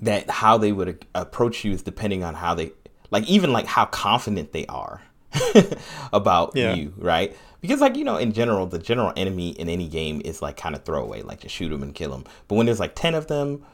that 0.00 0.30
how 0.30 0.58
they 0.58 0.72
would 0.72 0.88
a- 1.14 1.20
approach 1.22 1.64
you 1.64 1.72
is 1.72 1.82
depending 1.82 2.22
on 2.22 2.34
how 2.34 2.54
they 2.54 2.72
like 3.10 3.24
even 3.28 3.52
like 3.52 3.66
how 3.66 3.84
confident 3.86 4.52
they 4.52 4.66
are 4.66 5.02
about 6.12 6.52
Yeah. 6.54 6.74
you, 6.74 6.92
right? 6.96 7.36
Because 7.60 7.80
like 7.80 7.96
you 7.96 8.04
know, 8.04 8.16
in 8.16 8.32
general, 8.32 8.66
the 8.66 8.78
general 8.78 9.12
enemy 9.16 9.50
in 9.50 9.68
any 9.68 9.88
game 9.88 10.22
is 10.24 10.40
like 10.42 10.56
kind 10.56 10.74
of 10.74 10.84
throwaway, 10.84 11.22
like 11.22 11.40
just 11.40 11.54
shoot 11.54 11.68
them 11.70 11.82
and 11.82 11.94
kill 11.94 12.10
them. 12.10 12.24
But 12.46 12.54
when 12.56 12.66
there's 12.66 12.80
like 12.80 12.94
ten 12.94 13.14
of 13.14 13.26
them, 13.26 13.64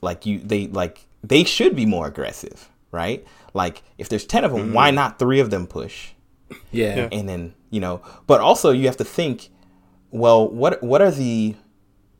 like 0.00 0.24
you, 0.26 0.38
they 0.38 0.68
like 0.68 1.06
they 1.22 1.44
should 1.44 1.76
be 1.76 1.84
more 1.84 2.06
aggressive, 2.06 2.70
right? 2.92 3.26
Like 3.52 3.82
if 3.98 4.08
there's 4.08 4.24
ten 4.24 4.44
of 4.44 4.52
them, 4.52 4.72
why 4.72 4.90
not 4.90 5.18
three 5.18 5.40
of 5.40 5.50
them 5.50 5.66
push? 5.66 6.10
Yeah. 6.72 6.96
Yeah. 6.96 7.08
and 7.12 7.28
then 7.28 7.54
you 7.70 7.80
know 7.80 8.02
but 8.26 8.40
also 8.40 8.70
you 8.70 8.86
have 8.86 8.96
to 8.96 9.04
think 9.04 9.50
well 10.10 10.48
what 10.48 10.82
what 10.82 11.00
are 11.00 11.10
the 11.10 11.54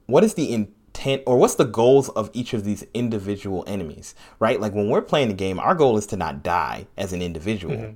what 0.07 0.24
is 0.24 0.34
the 0.34 0.53
intent 0.53 1.22
or 1.26 1.36
what's 1.36 1.55
the 1.57 1.64
goals 1.64 2.09
of 2.11 2.30
each 2.32 2.53
of 2.55 2.64
these 2.64 2.84
individual 2.94 3.64
enemies 3.66 4.14
right 4.38 4.61
like 4.61 4.72
when 4.72 4.88
we're 4.88 5.03
playing 5.03 5.28
the 5.28 5.34
game 5.34 5.59
our 5.59 5.74
goal 5.74 5.96
is 5.96 6.07
to 6.07 6.16
not 6.16 6.42
die 6.42 6.86
as 6.96 7.12
an 7.12 7.22
individual 7.22 7.94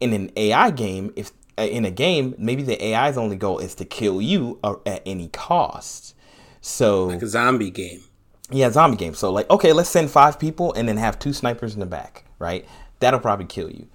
in 0.00 0.12
an 0.12 0.30
ai 0.36 0.70
game 0.70 1.12
if 1.16 1.32
uh, 1.58 1.62
in 1.62 1.84
a 1.84 1.90
game 1.90 2.34
maybe 2.38 2.62
the 2.62 2.82
ai's 2.82 3.18
only 3.18 3.36
goal 3.36 3.58
is 3.58 3.74
to 3.74 3.84
kill 3.84 4.22
you 4.22 4.58
uh, 4.64 4.74
at 4.86 5.02
any 5.04 5.28
cost 5.28 6.14
so 6.62 7.06
Like 7.06 7.22
a 7.22 7.26
zombie 7.26 7.70
game. 7.70 8.04
Yeah, 8.50 8.70
zombie 8.70 8.96
game. 8.96 9.14
So 9.14 9.32
like, 9.32 9.50
okay, 9.50 9.72
let's 9.72 9.88
send 9.90 10.10
five 10.10 10.38
people 10.38 10.72
and 10.74 10.88
then 10.88 10.96
have 10.96 11.18
two 11.18 11.32
snipers 11.32 11.74
in 11.74 11.80
the 11.80 11.86
back, 11.86 12.24
right? 12.38 12.64
That'll 13.00 13.20
probably 13.20 13.46
kill 13.46 13.68
you. 13.68 13.88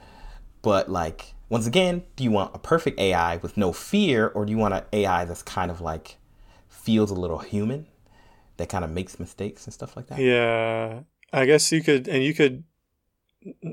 But 0.62 0.90
like, 0.90 1.34
once 1.50 1.66
again, 1.66 2.04
do 2.16 2.24
you 2.24 2.32
want 2.32 2.56
a 2.56 2.60
perfect 2.60 3.00
AI 3.00 3.38
with 3.38 3.58
no 3.58 3.72
fear, 3.72 4.28
or 4.28 4.46
do 4.46 4.52
you 4.52 4.58
want 4.58 4.74
an 4.74 4.84
AI 4.92 5.26
that's 5.26 5.44
kind 5.44 5.72
of 5.72 5.82
like 5.82 6.18
feels 6.68 7.12
a 7.12 7.16
little 7.16 7.40
human, 7.40 7.88
that 8.58 8.70
kind 8.70 8.84
of 8.84 8.92
makes 8.92 9.20
mistakes 9.20 9.66
and 9.66 9.74
stuff 9.74 9.96
like 9.96 10.08
that? 10.08 10.20
Yeah, 10.20 11.02
I 11.32 11.46
guess 11.46 11.72
you 11.72 11.82
could, 11.82 12.08
and 12.08 12.24
you 12.24 12.34
could. 12.34 12.64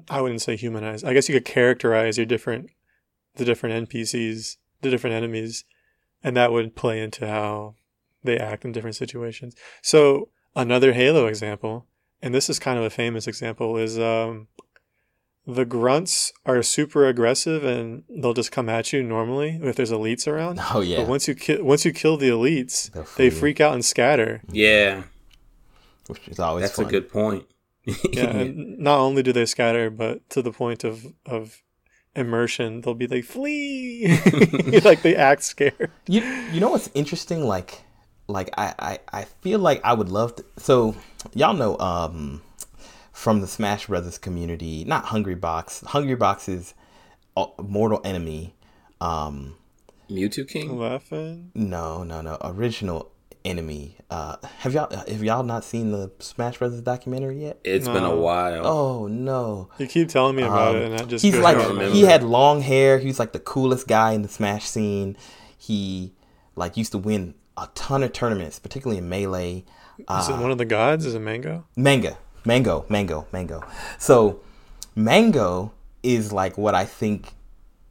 I 0.09 0.21
wouldn't 0.21 0.43
say 0.43 0.57
humanize. 0.57 1.03
I 1.03 1.15
guess 1.15 1.29
you 1.29 1.35
could 1.35 1.45
characterize 1.45 2.17
your 2.17 2.27
different, 2.27 2.71
the 3.37 3.45
different 3.45 3.89
NPCs, 3.89 4.57
the 4.83 4.91
different 4.91 5.17
enemies, 5.17 5.65
and 6.23 6.37
that 6.37 6.53
would 6.53 6.77
play 6.77 7.01
into 7.01 7.27
how 7.27 7.75
they 8.23 8.39
act 8.39 8.65
in 8.65 8.73
different 8.73 8.97
situations. 8.97 9.55
So 9.83 10.29
another 10.55 10.93
Halo 10.93 11.27
example, 11.27 11.87
and 12.23 12.35
this 12.35 12.49
is 12.49 12.59
kind 12.59 12.79
of 12.79 12.85
a 12.85 12.91
famous 12.91 13.27
example, 13.27 13.77
is 13.77 13.99
um, 13.99 14.49
the 15.47 15.65
grunts 15.67 16.33
are 16.47 16.63
super 16.63 17.07
aggressive 17.07 17.65
and 17.65 18.03
they'll 18.09 18.33
just 18.35 18.51
come 18.51 18.69
at 18.69 18.93
you 18.93 19.03
normally 19.03 19.59
if 19.63 19.77
there's 19.77 19.91
elites 19.91 20.27
around. 20.27 20.59
Oh 20.73 20.81
yeah. 20.81 20.99
But 20.99 21.09
once 21.09 21.29
you 21.29 21.35
ki- 21.35 21.61
once 21.61 21.85
you 21.85 21.93
kill 21.93 22.17
the 22.17 22.29
elites, 22.31 22.91
They'll 22.93 23.03
they 23.17 23.29
flee. 23.31 23.41
freak 23.41 23.61
out 23.61 23.75
and 23.75 23.85
scatter. 23.85 24.43
Yeah, 24.51 25.03
Which 26.07 26.27
is 26.29 26.39
always 26.39 26.63
that's 26.65 26.77
fun. 26.77 26.87
a 26.87 26.89
good 26.91 27.09
point. 27.11 27.45
Yeah, 28.13 28.25
and 28.31 28.79
not 28.89 28.99
only 28.99 29.23
do 29.23 29.33
they 29.33 29.45
scatter, 29.47 29.91
but 29.91 30.29
to 30.31 30.41
the 30.41 30.51
point 30.53 30.85
of 30.85 31.05
of 31.27 31.61
immersion, 32.17 32.81
they'll 32.81 32.95
be 32.95 33.07
like 33.07 33.25
flee, 33.25 34.07
like 34.85 35.03
they 35.03 35.15
act 35.17 35.43
scared. 35.43 35.91
You 36.07 36.23
you 36.53 36.61
know 36.61 36.71
what's 36.71 36.89
interesting? 36.95 37.45
Like 37.45 37.83
like 38.29 38.49
I, 38.57 38.75
I, 38.79 38.99
I 39.13 39.25
feel 39.43 39.59
like 39.59 39.83
I 39.85 39.93
would 39.93 40.09
love 40.09 40.37
to 40.37 40.45
so 40.57 40.95
y'all 41.35 41.53
know 41.53 41.77
um 41.79 42.41
from 43.15 43.41
the 43.41 43.47
Smash 43.47 43.87
Brothers 43.87 44.19
community, 44.19 44.85
not 44.85 45.07
Hungrybox. 45.07 45.85
Hungry 45.87 46.17
Box 46.17 46.49
is 46.49 46.75
a 47.37 47.47
mortal 47.63 48.01
enemy. 48.05 48.55
Um 49.01 49.57
MewtwoKing. 50.11 50.77
Laughing. 50.79 51.51
no, 51.55 52.03
no, 52.05 52.21
no. 52.21 52.37
Original 52.43 53.11
enemy. 53.45 53.97
Uh 54.11 54.37
have 54.59 54.75
y'all 54.75 54.91
have 54.95 55.23
y'all 55.23 55.43
not 55.45 55.65
seen 55.65 55.93
the 55.93 56.11
Smash 56.19 56.59
Brothers 56.59 56.81
documentary 56.83 57.43
yet? 57.43 57.59
It's 57.65 57.89
been 57.89 58.05
a 58.05 58.15
while. 58.15 58.67
Oh 58.67 59.07
no. 59.07 59.71
You 59.79 59.87
keep 59.87 60.09
telling 60.09 60.37
me 60.37 60.43
about 60.43 60.75
Um, 60.75 60.83
it, 60.83 60.85
and 60.91 60.99
that 60.99 61.09
just 61.09 61.25
he's 61.25 61.37
like 61.39 61.57
over 61.57 61.73
my 61.73 61.87
he 61.87 62.03
had 62.03 62.23
long 62.23 62.61
hair. 62.61 62.99
He 62.99 63.07
was 63.07 63.19
like 63.19 63.33
the 63.33 63.39
coolest 63.41 63.87
guy 63.89 64.13
in 64.13 64.23
the 64.23 64.29
Smash 64.29 64.65
scene. 64.65 65.17
He 65.57 66.13
like 66.57 66.77
used 66.77 66.93
to 66.93 66.99
win 66.99 67.35
a 67.57 67.69
ton 67.75 68.03
of 68.03 68.13
tournaments, 68.13 68.59
particularly 68.59 68.99
in 68.99 69.09
melee. 69.09 69.65
Is 69.99 70.29
it 70.29 70.37
one 70.39 70.51
of 70.51 70.59
the 70.59 70.65
gods? 70.65 71.07
Is 71.07 71.15
it 71.15 71.21
Mango? 71.21 71.65
Manga, 71.77 72.19
mango, 72.45 72.85
mango, 72.89 73.27
mango. 73.33 73.63
So, 73.99 74.41
mango 74.95 75.73
is 76.03 76.33
like 76.33 76.57
what 76.59 76.75
I 76.75 76.85
think 76.85 77.33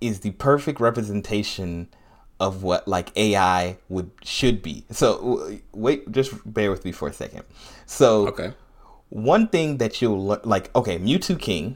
is 0.01 0.19
the 0.21 0.31
perfect 0.31 0.79
representation 0.79 1.87
of 2.39 2.63
what 2.63 2.87
like 2.87 3.15
AI 3.17 3.77
would 3.89 4.11
should 4.23 4.61
be. 4.61 4.85
So, 4.91 5.57
wait, 5.73 6.11
just 6.11 6.33
bear 6.51 6.71
with 6.71 6.83
me 6.85 6.91
for 6.91 7.07
a 7.07 7.13
second. 7.13 7.43
So, 7.85 8.27
Okay. 8.27 8.53
one 9.09 9.47
thing 9.47 9.77
that 9.77 10.01
you'll 10.01 10.39
like 10.43 10.75
okay 10.75 10.97
mewtwoking 10.97 11.75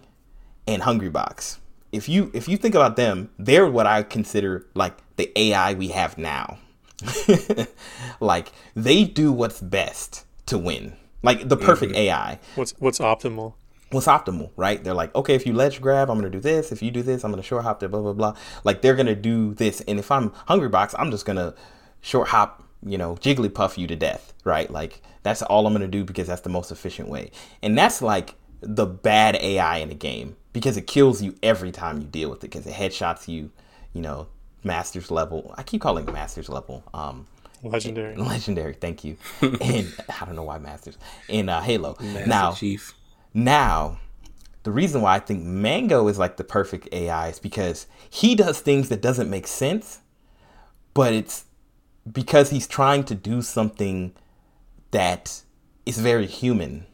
and 0.67 0.81
hungrybox 0.81 1.59
if 1.91 2.09
you 2.09 2.31
if 2.33 2.47
you 2.49 2.57
think 2.57 2.73
about 2.75 2.95
them 2.95 3.29
they're 3.37 3.67
what 3.67 3.85
i 3.85 4.01
consider 4.03 4.65
like 4.73 4.95
the 5.17 5.31
ai 5.39 5.73
we 5.75 5.89
have 5.89 6.17
now 6.17 6.57
like 8.19 8.51
they 8.75 9.03
do 9.03 9.31
what's 9.31 9.61
best 9.61 10.25
to 10.47 10.57
win 10.57 10.93
like 11.23 11.47
the 11.47 11.57
perfect 11.57 11.95
ai 11.95 12.39
What's 12.55 12.73
what's 12.79 12.99
optimal? 12.99 13.53
what's 13.91 14.07
optimal, 14.07 14.51
right? 14.55 14.83
They're 14.83 14.93
like, 14.93 15.15
okay, 15.15 15.35
if 15.35 15.45
you 15.45 15.53
ledge 15.53 15.81
grab, 15.81 16.09
I'm 16.09 16.17
gonna 16.17 16.29
do 16.29 16.39
this. 16.39 16.71
If 16.71 16.81
you 16.81 16.91
do 16.91 17.01
this, 17.01 17.23
I'm 17.23 17.31
gonna 17.31 17.43
short 17.43 17.63
hop 17.63 17.79
to 17.79 17.89
blah 17.89 18.01
blah 18.01 18.13
blah. 18.13 18.35
Like 18.63 18.81
they're 18.81 18.95
gonna 18.95 19.15
do 19.15 19.53
this, 19.53 19.81
and 19.81 19.99
if 19.99 20.11
I'm 20.11 20.31
hungrybox, 20.49 20.95
I'm 20.97 21.11
just 21.11 21.25
gonna 21.25 21.55
short 22.01 22.29
hop, 22.29 22.63
you 22.85 22.97
know, 22.97 23.15
Jigglypuff 23.15 23.77
you 23.77 23.87
to 23.87 23.95
death, 23.95 24.33
right? 24.43 24.69
Like 24.69 25.01
that's 25.23 25.41
all 25.41 25.65
I'm 25.65 25.73
gonna 25.73 25.87
do 25.87 26.03
because 26.03 26.27
that's 26.27 26.41
the 26.41 26.49
most 26.49 26.71
efficient 26.71 27.09
way, 27.09 27.31
and 27.61 27.77
that's 27.77 28.01
like 28.01 28.35
the 28.61 28.85
bad 28.85 29.35
AI 29.35 29.77
in 29.77 29.89
the 29.89 29.95
game 29.95 30.35
because 30.51 30.77
it 30.77 30.87
kills 30.87 31.21
you 31.21 31.35
every 31.43 31.71
time 31.71 32.01
you 32.01 32.07
deal 32.07 32.29
with 32.29 32.39
it 32.43 32.51
because 32.51 32.65
it 32.65 32.73
headshots 32.73 33.27
you, 33.27 33.51
you 33.93 34.01
know, 34.01 34.27
masters 34.63 35.11
level. 35.11 35.53
I 35.57 35.63
keep 35.63 35.81
calling 35.81 36.07
it 36.07 36.11
masters 36.11 36.49
level. 36.49 36.83
Um, 36.93 37.27
Legendary. 37.63 38.15
legendary. 38.17 38.73
Thank 38.73 39.03
you. 39.03 39.17
and 39.41 39.93
I 40.09 40.25
don't 40.25 40.35
know 40.35 40.43
why 40.43 40.57
masters 40.57 40.97
in 41.27 41.49
uh, 41.49 41.61
Halo. 41.61 41.97
Master 41.99 42.27
now 42.27 42.51
Chief. 42.53 42.93
now, 43.33 43.99
the 44.63 44.71
reason 44.71 45.01
why 45.01 45.15
I 45.15 45.19
think 45.19 45.43
Mango 45.43 46.07
is 46.07 46.19
like 46.19 46.37
the 46.37 46.43
perfect 46.43 46.89
AI 46.91 47.29
is 47.29 47.39
because 47.39 47.87
he 48.09 48.35
does 48.35 48.59
things 48.59 48.89
that 48.89 49.01
doesn't 49.01 49.29
make 49.29 49.47
sense, 49.47 49.99
but 50.93 51.13
it's 51.13 51.45
because 52.11 52.49
he's 52.49 52.67
trying 52.67 53.03
to 53.05 53.15
do 53.15 53.41
something 53.41 54.13
that 54.91 55.41
is 55.85 55.97
very 55.99 56.27
human. 56.27 56.85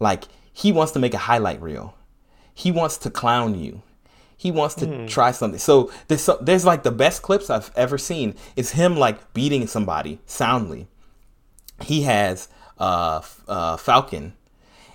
Like 0.00 0.24
he 0.52 0.72
wants 0.72 0.92
to 0.92 0.98
make 0.98 1.14
a 1.14 1.18
highlight 1.18 1.60
reel. 1.60 1.94
He 2.54 2.70
wants 2.70 2.96
to 2.98 3.10
clown 3.10 3.58
you. 3.58 3.82
He 4.36 4.50
wants 4.50 4.74
to 4.76 5.06
try 5.06 5.30
something. 5.30 5.58
So 5.58 5.90
there's 6.08 6.22
so, 6.22 6.38
there's 6.40 6.64
like 6.64 6.82
the 6.82 6.90
best 6.90 7.22
clips 7.22 7.50
I've 7.50 7.70
ever 7.76 7.98
seen 7.98 8.34
is 8.56 8.72
him 8.72 8.96
like 8.96 9.32
beating 9.32 9.66
somebody 9.66 10.20
soundly. 10.26 10.88
He 11.82 12.02
has 12.02 12.48
uh, 12.78 13.22
uh 13.48 13.76
Falcon 13.76 14.34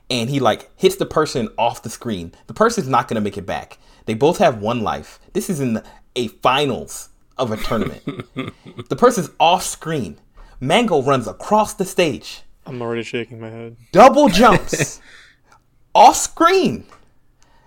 and 0.10 0.30
he 0.30 0.40
like 0.40 0.70
hits 0.76 0.96
the 0.98 1.06
person 1.06 1.50
off 1.58 1.84
the 1.84 1.90
screen. 1.90 2.34
The 2.48 2.54
person's 2.54 2.88
not 2.88 3.08
gonna 3.08 3.22
make 3.22 3.38
it 3.38 3.46
back. 3.46 3.78
They 4.06 4.14
both 4.14 4.38
have 4.40 4.60
one 4.60 4.82
life. 4.82 5.20
This 5.34 5.50
is 5.50 5.60
in 5.60 5.74
the, 5.74 5.84
a 6.16 6.28
finals 6.28 7.10
of 7.38 7.52
a 7.52 7.58
tournament. 7.58 8.04
the 8.90 8.96
person's 8.96 9.30
off 9.40 9.64
screen. 9.64 10.20
Mango 10.60 11.02
runs 11.02 11.28
across 11.28 11.74
the 11.74 11.86
stage, 11.86 12.42
I'm 12.66 12.82
already 12.82 13.04
shaking 13.04 13.40
my 13.40 13.50
head. 13.50 13.78
double 13.92 14.28
jumps 14.28 15.02
off 15.96 16.18
screen, 16.18 16.86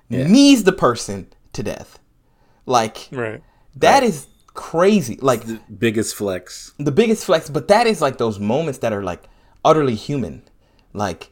knees 0.09 0.65
the 0.65 0.73
person 0.73 1.33
to 1.55 1.63
death. 1.63 1.99
Like 2.67 3.09
Right. 3.11 3.43
that 3.77 4.03
is 4.03 4.27
crazy. 4.55 5.19
Like 5.21 5.45
the 5.45 5.61
Biggest 5.79 6.15
flex. 6.15 6.73
the 6.79 6.93
biggest 6.93 7.25
flex, 7.25 7.51
but 7.51 7.69
that 7.69 7.87
is 7.87 8.01
like 8.01 8.19
those 8.19 8.39
moments 8.39 8.79
that 8.81 8.93
are 8.93 9.03
like 9.03 9.25
utterly 9.65 9.95
human. 9.95 10.43
Like 10.93 11.31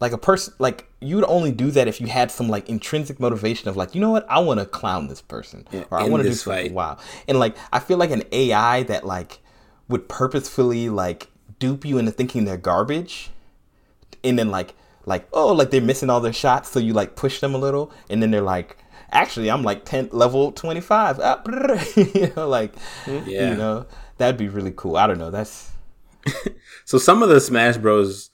like 0.00 0.12
a 0.12 0.18
person 0.18 0.52
like 0.58 0.88
you 1.00 1.14
would 1.16 1.24
only 1.26 1.52
do 1.52 1.70
that 1.72 1.86
if 1.88 2.00
you 2.00 2.06
had 2.08 2.30
some 2.30 2.48
like 2.48 2.68
intrinsic 2.68 3.20
motivation 3.20 3.68
of 3.68 3.76
like, 3.76 3.94
you 3.94 4.00
know 4.00 4.10
what, 4.10 4.26
I 4.28 4.38
want 4.40 4.60
to 4.60 4.66
clown 4.66 5.08
this 5.08 5.22
person 5.22 5.66
or 5.90 5.98
I 5.98 6.04
want 6.04 6.22
to 6.22 6.28
do 6.28 6.34
something 6.34 6.66
fight. 6.66 6.72
wow. 6.72 6.98
And 7.28 7.38
like 7.38 7.56
I 7.72 7.78
feel 7.78 7.98
like 7.98 8.10
an 8.10 8.22
AI 8.32 8.82
that 8.84 9.04
like 9.06 9.40
would 9.88 10.08
purposefully 10.08 10.88
like 10.88 11.28
dupe 11.58 11.84
you 11.84 11.98
into 11.98 12.10
thinking 12.10 12.44
they're 12.44 12.56
garbage 12.56 13.30
and 14.24 14.38
then 14.38 14.50
like 14.50 14.74
like 15.04 15.28
oh 15.32 15.52
like 15.52 15.70
they're 15.70 15.80
missing 15.80 16.08
all 16.10 16.20
their 16.20 16.32
shots 16.32 16.68
so 16.70 16.78
you 16.80 16.92
like 16.92 17.14
push 17.16 17.40
them 17.40 17.54
a 17.54 17.58
little 17.58 17.92
and 18.08 18.22
then 18.22 18.30
they're 18.30 18.40
like 18.40 18.76
actually 19.12 19.50
i'm 19.50 19.62
like 19.62 19.84
10 19.84 20.08
level 20.12 20.50
25 20.52 21.20
ah, 21.20 21.42
brrr," 21.44 22.14
you 22.14 22.32
know 22.34 22.48
like 22.48 22.72
Yeah. 23.06 23.50
you 23.50 23.56
know 23.56 23.86
that'd 24.18 24.36
be 24.38 24.48
really 24.48 24.72
cool 24.74 24.96
i 24.96 25.06
don't 25.06 25.18
know 25.18 25.30
that's 25.30 25.70
So 26.84 26.98
some 26.98 27.22
of 27.22 27.28
the 27.28 27.40
Smash 27.40 27.76
Bros. 27.76 28.30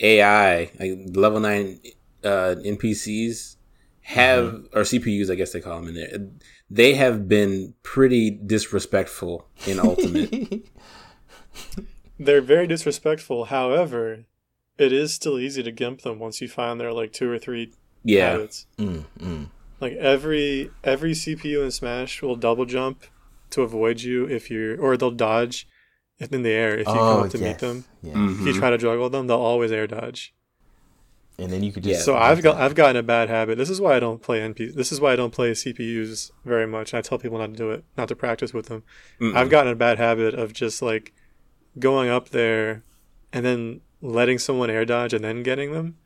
AI, 0.00 0.70
like 0.80 0.98
level 1.14 1.38
nine 1.38 1.78
uh, 2.24 2.56
NPCs, 2.64 3.56
have 4.00 4.44
Mm-hmm. 4.44 4.78
or 4.78 4.82
CPUs, 4.82 5.30
I 5.30 5.34
guess 5.36 5.52
they 5.52 5.60
call 5.60 5.78
them 5.80 5.88
in 5.88 5.94
there. 5.94 6.28
They 6.68 6.94
have 6.94 7.28
been 7.28 7.74
pretty 7.84 8.30
disrespectful 8.30 9.46
in 9.66 9.78
Ultimate. 9.78 10.64
They're 12.18 12.40
very 12.40 12.66
disrespectful. 12.66 13.46
However, 13.46 14.24
it 14.78 14.92
is 14.92 15.12
still 15.12 15.38
easy 15.38 15.62
to 15.62 15.70
gimp 15.70 16.02
them 16.02 16.18
once 16.18 16.40
you 16.40 16.48
find 16.48 16.80
their 16.80 16.92
like 16.92 17.12
two 17.12 17.30
or 17.30 17.38
three 17.38 17.72
yeah, 18.02 18.30
habits. 18.32 18.66
mm, 18.78 19.04
mm. 19.20 19.46
Like 19.82 19.94
every 19.94 20.70
every 20.84 21.10
CPU 21.10 21.64
in 21.64 21.72
Smash 21.72 22.22
will 22.22 22.36
double 22.36 22.64
jump 22.64 23.02
to 23.50 23.62
avoid 23.62 24.00
you 24.00 24.26
if 24.26 24.48
you're, 24.48 24.80
or 24.80 24.96
they'll 24.96 25.10
dodge 25.10 25.66
in 26.20 26.42
the 26.42 26.50
air 26.50 26.74
if 26.74 26.86
you 26.86 26.92
come 26.92 26.98
oh 26.98 27.24
up 27.24 27.30
to 27.30 27.38
yes. 27.38 27.46
meet 27.48 27.58
them. 27.58 27.84
yeah 28.00 28.12
Mm-hmm. 28.14 28.46
If 28.46 28.54
you 28.54 28.60
try 28.60 28.70
to 28.70 28.78
juggle 28.78 29.10
them, 29.10 29.26
they'll 29.26 29.38
always 29.38 29.72
air 29.72 29.88
dodge. 29.88 30.32
and 31.36 31.50
then 31.50 31.64
you 31.64 31.72
could 31.72 31.82
just 31.82 31.98
Yeah. 31.98 32.04
So 32.04 32.16
I've 32.16 32.42
got 32.42 32.58
I've 32.58 32.76
gotten 32.76 32.94
a 32.94 33.02
bad 33.02 33.28
habit. 33.28 33.58
This 33.58 33.70
is 33.70 33.80
why 33.80 33.96
I 33.96 33.98
don't 33.98 34.22
play 34.22 34.38
NP. 34.38 34.72
This 34.72 34.92
is 34.92 35.00
why 35.00 35.14
I 35.14 35.16
don't 35.16 35.32
play 35.32 35.50
CPUs 35.50 36.30
very 36.44 36.68
much. 36.68 36.94
I 36.94 37.00
tell 37.00 37.18
people 37.18 37.38
not 37.38 37.48
to 37.48 37.56
do 37.56 37.72
it, 37.72 37.84
not 37.96 38.06
to 38.06 38.14
practice 38.14 38.54
with 38.54 38.66
them. 38.66 38.84
Mm-mm. 39.20 39.36
I've 39.36 39.50
gotten 39.50 39.72
a 39.72 39.76
bad 39.76 39.98
habit 39.98 40.34
of 40.34 40.52
just 40.52 40.80
like 40.80 41.12
going 41.80 42.08
up 42.08 42.28
there 42.28 42.84
and 43.32 43.44
then 43.44 43.80
letting 44.00 44.38
someone 44.38 44.70
air 44.70 44.84
dodge 44.84 45.12
and 45.12 45.24
then 45.24 45.42
getting 45.42 45.72
them. 45.72 45.96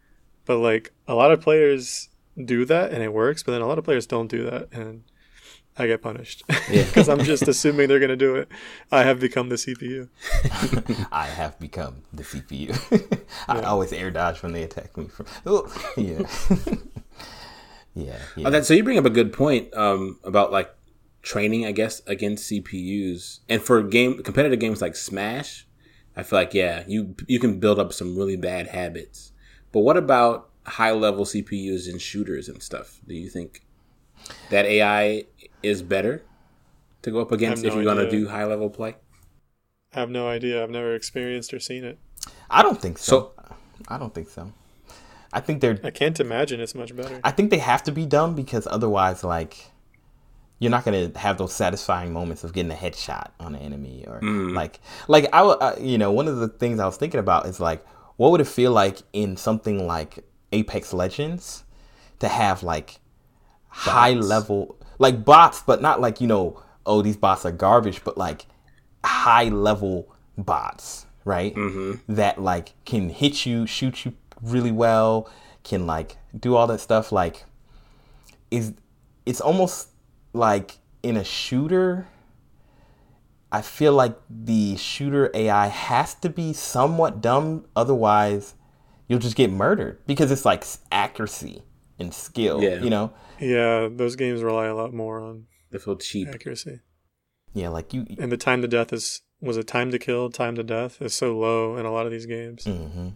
But 0.47 0.57
like 0.61 0.95
a 1.07 1.15
lot 1.15 1.31
of 1.31 1.43
players 1.43 2.09
do 2.43 2.65
that 2.67 2.93
and 2.93 3.03
it 3.03 3.13
works, 3.13 3.43
but 3.43 3.53
then 3.53 3.61
a 3.63 3.67
lot 3.67 3.79
of 3.79 3.85
players 3.85 4.07
don't 4.07 4.29
do 4.29 4.45
that 4.45 4.69
and 4.73 5.05
I 5.79 5.87
get 5.87 6.01
punished 6.03 6.43
Yeah. 6.71 6.85
because 6.87 7.09
I'm 7.09 7.23
just 7.23 7.47
assuming 7.49 7.89
they're 7.89 8.01
gonna 8.01 8.17
do 8.17 8.37
it. 8.37 8.49
I 8.91 9.03
have 9.03 9.21
become 9.21 9.49
the 9.49 9.57
CPU. 9.57 10.09
I 11.13 11.27
have 11.27 11.59
become 11.59 12.03
the 12.13 12.23
CPU. 12.23 13.21
I 13.49 13.61
always 13.63 13.93
air 13.93 14.11
dodge 14.11 14.43
when 14.43 14.53
they 14.53 14.63
attack 14.63 14.97
me. 14.97 15.09
From 15.09 15.27
oh, 15.45 15.93
yeah, 15.97 16.23
yeah, 17.95 18.19
yeah. 18.37 18.47
Oh, 18.47 18.51
that, 18.51 18.65
so 18.65 18.75
you 18.75 18.83
bring 18.83 18.99
up 18.99 19.05
a 19.05 19.11
good 19.11 19.33
point 19.33 19.75
um, 19.75 20.19
about 20.25 20.51
like 20.51 20.75
training, 21.23 21.67
I 21.67 21.73
guess, 21.73 22.01
against 22.07 22.51
CPUs, 22.51 23.41
and 23.49 23.61
for 23.61 23.83
game 23.83 24.23
competitive 24.23 24.61
games 24.61 24.81
like 24.81 24.97
Smash, 24.97 25.67
I 26.17 26.23
feel 26.23 26.39
like 26.39 26.55
yeah, 26.55 26.85
you 26.87 27.15
you 27.27 27.39
can 27.39 27.61
build 27.61 27.79
up 27.79 27.93
some 27.93 28.17
really 28.17 28.37
bad 28.37 28.69
habits. 28.69 29.33
But 29.73 29.81
what 29.81 29.99
about 29.99 30.49
high 30.67 30.91
level 30.93 31.25
CPUs 31.25 31.89
in 31.89 31.99
shooters 31.99 32.49
and 32.49 32.63
stuff? 32.63 32.99
Do 33.07 33.15
you 33.15 33.29
think 33.29 33.63
that 34.51 34.67
AI 34.67 35.25
is 35.63 35.83
better 35.83 36.23
to 37.03 37.11
go 37.11 37.21
up 37.21 37.33
against 37.33 37.63
no 37.63 37.69
if 37.69 37.75
you're 37.75 37.85
going 37.85 37.99
to 37.99 38.11
do 38.11 38.29
high 38.29 38.45
level 38.45 38.69
play? 38.71 38.97
I 39.95 40.01
have 40.01 40.11
no 40.11 40.29
idea. 40.29 40.63
I've 40.63 40.71
never 40.71 40.95
experienced 40.95 41.55
or 41.55 41.61
seen 41.61 41.85
it. 41.85 41.99
I 42.51 42.63
don't 42.63 42.81
think 42.81 42.99
so. 42.99 43.33
So- 43.39 43.55
I 43.89 43.99
don't 43.99 44.13
think 44.15 44.29
so. 44.31 44.53
I 45.33 45.41
think 45.41 45.61
they're. 45.61 45.79
I 45.85 45.91
can't 45.91 46.19
imagine 46.19 46.61
it's 46.61 46.75
much 46.75 46.97
better. 46.97 47.21
I 47.23 47.31
think 47.31 47.51
they 47.51 47.59
have 47.59 47.83
to 47.85 47.93
be 47.93 48.07
dumb 48.07 48.35
because 48.35 48.67
otherwise, 48.69 49.23
like, 49.23 49.67
you're 50.59 50.71
not 50.71 50.85
gonna 50.85 51.13
have 51.17 51.37
those 51.37 51.53
satisfying 51.53 52.13
moments 52.13 52.43
of 52.43 52.53
getting 52.55 52.73
a 52.73 52.75
headshot 52.75 53.29
on 53.39 53.55
an 53.55 53.61
enemy 53.61 54.05
or 54.09 54.21
like, 54.23 54.81
like 55.09 55.29
I, 55.35 55.43
uh, 55.43 55.77
you 55.79 55.99
know, 55.99 56.11
one 56.11 56.27
of 56.27 56.39
the 56.39 56.49
things 56.49 56.81
I 56.81 56.87
was 56.87 56.97
thinking 56.97 57.21
about 57.21 57.47
is 57.47 57.61
like, 57.61 57.85
what 58.17 58.31
would 58.33 58.41
it 58.41 58.47
feel 58.47 58.73
like 58.73 58.99
in 59.13 59.37
something 59.37 59.87
like 59.87 60.25
Apex 60.53 60.93
Legends 60.93 61.65
to 62.19 62.29
have 62.29 62.63
like 62.63 62.99
high 63.69 64.13
level, 64.13 64.77
like 64.99 65.25
bots, 65.25 65.63
but 65.63 65.83
not 65.83 66.01
like 66.01 66.21
you 66.21 66.27
know, 66.27 66.63
oh 66.85 67.03
these 67.03 67.17
bots 67.17 67.45
are 67.45 67.53
garbage, 67.53 68.03
but 68.05 68.17
like 68.17 68.47
high 69.05 69.49
level 69.49 70.13
bots, 70.39 71.07
right? 71.25 71.55
Mm-hmm. 71.55 72.15
That 72.15 72.41
like 72.41 72.73
can 72.85 73.11
hit 73.11 73.47
you, 73.47 73.67
shoot 73.67 74.05
you 74.05 74.15
really 74.43 74.73
well, 74.73 75.31
can 75.65 75.87
like 75.87 76.17
do 76.39 76.57
all 76.57 76.67
that 76.69 76.81
stuff. 76.81 77.13
Like, 77.13 77.45
is 78.51 78.75
it's 79.25 79.41
almost 79.41 79.89
like 80.33 80.79
in 81.03 81.17
a 81.17 81.25
shooter. 81.25 82.09
I 83.53 83.63
feel 83.63 83.93
like 83.93 84.19
the 84.29 84.77
shooter 84.77 85.31
AI 85.33 85.69
has 85.69 86.15
to 86.17 86.29
be 86.29 86.53
somewhat 86.53 87.21
dumb, 87.21 87.65
otherwise 87.77 88.55
you'll 89.09 89.19
just 89.19 89.37
get 89.37 89.51
murdered 89.51 89.99
because 90.07 90.31
it's 90.31 90.45
like 90.45 90.65
accuracy 90.91 91.63
and 91.99 92.13
skill. 92.13 92.63
Yeah. 92.63 92.83
You 92.83 92.91
know, 92.91 93.13
yeah, 93.41 93.89
those 93.91 94.17
games 94.17 94.43
rely 94.43 94.67
a 94.67 94.75
lot 94.75 94.93
more 94.95 95.21
on 95.21 95.47
They 95.71 95.79
feel 95.79 95.97
cheap. 95.97 96.29
accuracy, 96.29 96.81
yeah, 97.55 97.69
like 97.69 97.93
you. 97.95 98.07
and 98.19 98.31
the 98.33 98.37
time 98.37 98.63
to 98.63 98.69
death 98.69 98.93
is 98.93 99.23
was 99.41 99.57
it 99.57 99.67
time 99.67 99.91
to 99.91 99.99
kill, 99.99 100.31
time 100.31 100.55
to 100.57 100.63
death 100.63 101.01
is 101.03 101.13
so 101.15 101.37
low 101.39 101.77
in 101.77 101.85
a 101.87 101.93
lot 101.93 102.07
of 102.07 102.13
these 102.13 102.27
games. 102.27 102.65
hmm 102.65 103.09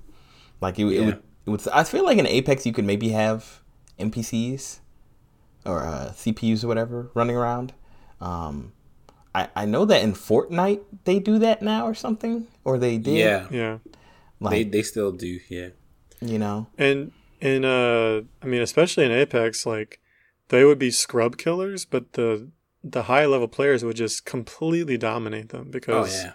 Like 0.61 0.79
it, 0.79 0.85
it 0.87 0.93
Yeah. 1.01 1.05
would. 1.07 1.23
It 1.47 1.51
would. 1.51 1.69
I 1.69 1.85
feel 1.85 2.05
like 2.05 2.19
in 2.19 2.27
Apex 2.27 2.67
you 2.67 2.73
could 2.73 2.85
maybe 2.85 3.09
have 3.11 3.63
NPCs 3.99 4.81
or 5.65 5.83
uh, 5.85 6.13
CPUs 6.15 6.65
or 6.65 6.69
whatever 6.69 7.11
running 7.15 7.37
around. 7.37 7.73
Um, 8.21 8.73
I 9.35 9.49
I 9.57 9.65
know 9.65 9.85
that 9.87 10.03
in 10.03 10.13
Fortnite 10.13 10.81
they 11.05 11.19
do 11.19 11.39
that 11.39 11.63
now 11.63 11.87
or 11.87 11.95
something, 11.95 12.47
or 12.65 12.77
they 12.79 12.99
did. 12.99 13.17
Yeah, 13.19 13.47
Yeah, 13.51 13.79
Like 14.41 14.53
they 14.53 14.65
they 14.65 14.83
still 14.83 15.13
do. 15.13 15.41
Yeah, 15.49 15.69
you 16.21 16.39
know. 16.39 16.67
and 16.79 17.13
in 17.41 17.65
uh, 17.65 18.23
I 18.43 18.47
mean, 18.47 18.61
especially 18.61 19.05
in 19.05 19.13
Apex, 19.13 19.67
like 19.67 20.01
they 20.49 20.65
would 20.65 20.79
be 20.79 20.91
scrub 20.91 21.37
killers, 21.37 21.85
but 21.85 22.13
the 22.13 22.49
the 22.83 23.05
high 23.05 23.27
level 23.27 23.49
players 23.49 23.85
would 23.85 23.97
just 23.97 24.25
completely 24.25 24.97
dominate 24.97 25.51
them 25.51 25.67
oh 25.69 25.71
because 25.71 26.25
yeah, 26.25 26.33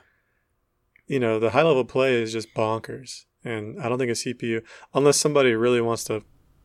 you 1.08 1.20
know 1.20 1.40
the 1.40 1.52
high 1.52 1.64
level 1.64 1.86
play 1.86 2.22
is 2.22 2.34
just 2.34 2.54
bonkers, 2.54 3.26
and 3.44 3.82
I 3.82 3.90
don't 3.90 3.98
think 3.98 4.12
a 4.12 4.14
CPU, 4.14 4.64
unless 4.94 5.18
somebody 5.18 5.54
really 5.54 5.82
wants 5.82 6.04
to 6.06 6.24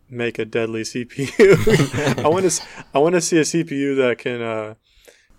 make 0.09 0.39
a 0.39 0.45
deadly 0.45 0.83
CPU, 0.83 2.19
I 2.25 2.29
want 2.29 2.51
to 2.51 2.63
I 2.95 2.99
want 2.99 3.15
to 3.15 3.21
see 3.21 3.39
a 3.39 3.43
CPU 3.43 3.97
that 3.97 4.19
can 4.19 4.41
uh, 4.41 4.75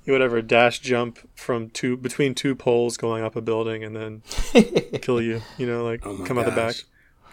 you 0.05 0.13
whatever 0.13 0.41
dash 0.41 0.79
jump 0.79 1.19
from 1.35 1.69
two 1.69 1.97
between 1.97 2.35
two 2.35 2.55
poles 2.55 2.97
going 2.97 3.23
up 3.23 3.35
a 3.35 3.41
building 3.41 3.83
and 3.83 3.95
then 3.95 4.21
kill 5.01 5.21
you. 5.21 5.41
You 5.57 5.67
know, 5.67 5.83
like 5.83 6.05
oh 6.05 6.13
my 6.13 6.27
come 6.27 6.37
out 6.37 6.45
the 6.45 6.51
back. 6.51 6.75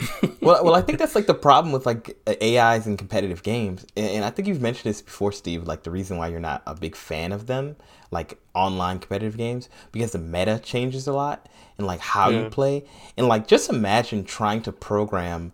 well, 0.40 0.64
well, 0.64 0.74
I 0.74 0.82
think 0.82 0.98
that's 0.98 1.14
like 1.14 1.26
the 1.26 1.34
problem 1.34 1.72
with 1.72 1.86
like 1.86 2.16
AIs 2.42 2.86
in 2.86 2.96
competitive 2.96 3.42
games, 3.42 3.84
and, 3.96 4.08
and 4.08 4.24
I 4.24 4.30
think 4.30 4.48
you've 4.48 4.60
mentioned 4.60 4.90
this 4.90 5.02
before, 5.02 5.32
Steve. 5.32 5.66
Like 5.66 5.82
the 5.82 5.90
reason 5.90 6.16
why 6.16 6.28
you're 6.28 6.40
not 6.40 6.62
a 6.66 6.74
big 6.74 6.94
fan 6.94 7.32
of 7.32 7.46
them, 7.46 7.76
like 8.10 8.38
online 8.54 8.98
competitive 8.98 9.36
games, 9.36 9.68
because 9.92 10.12
the 10.12 10.18
meta 10.18 10.60
changes 10.62 11.06
a 11.06 11.12
lot 11.12 11.48
and 11.76 11.86
like 11.86 12.00
how 12.00 12.30
you 12.30 12.48
play, 12.50 12.84
and 13.16 13.28
like 13.28 13.46
just 13.46 13.70
imagine 13.70 14.24
trying 14.24 14.62
to 14.62 14.72
program 14.72 15.52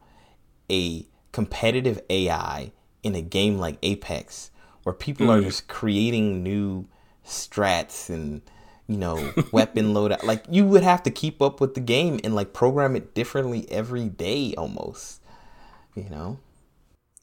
a 0.70 1.06
competitive 1.32 2.00
AI 2.10 2.72
in 3.02 3.14
a 3.14 3.22
game 3.22 3.58
like 3.58 3.78
Apex, 3.82 4.50
where 4.82 4.94
people 4.94 5.30
are 5.30 5.40
mm. 5.40 5.44
just 5.44 5.68
creating 5.68 6.42
new 6.42 6.86
strats 7.24 8.10
and 8.10 8.42
you 8.86 8.96
know 8.96 9.32
weapon 9.52 9.92
loadout. 9.94 10.22
Like 10.24 10.44
you 10.50 10.64
would 10.66 10.82
have 10.82 11.02
to 11.04 11.10
keep 11.10 11.40
up 11.42 11.60
with 11.60 11.74
the 11.74 11.80
game 11.80 12.20
and 12.24 12.34
like 12.34 12.52
program 12.52 12.96
it 12.96 13.14
differently 13.14 13.66
every 13.70 14.08
day 14.08 14.54
almost. 14.56 15.20
You 15.94 16.08
know. 16.10 16.38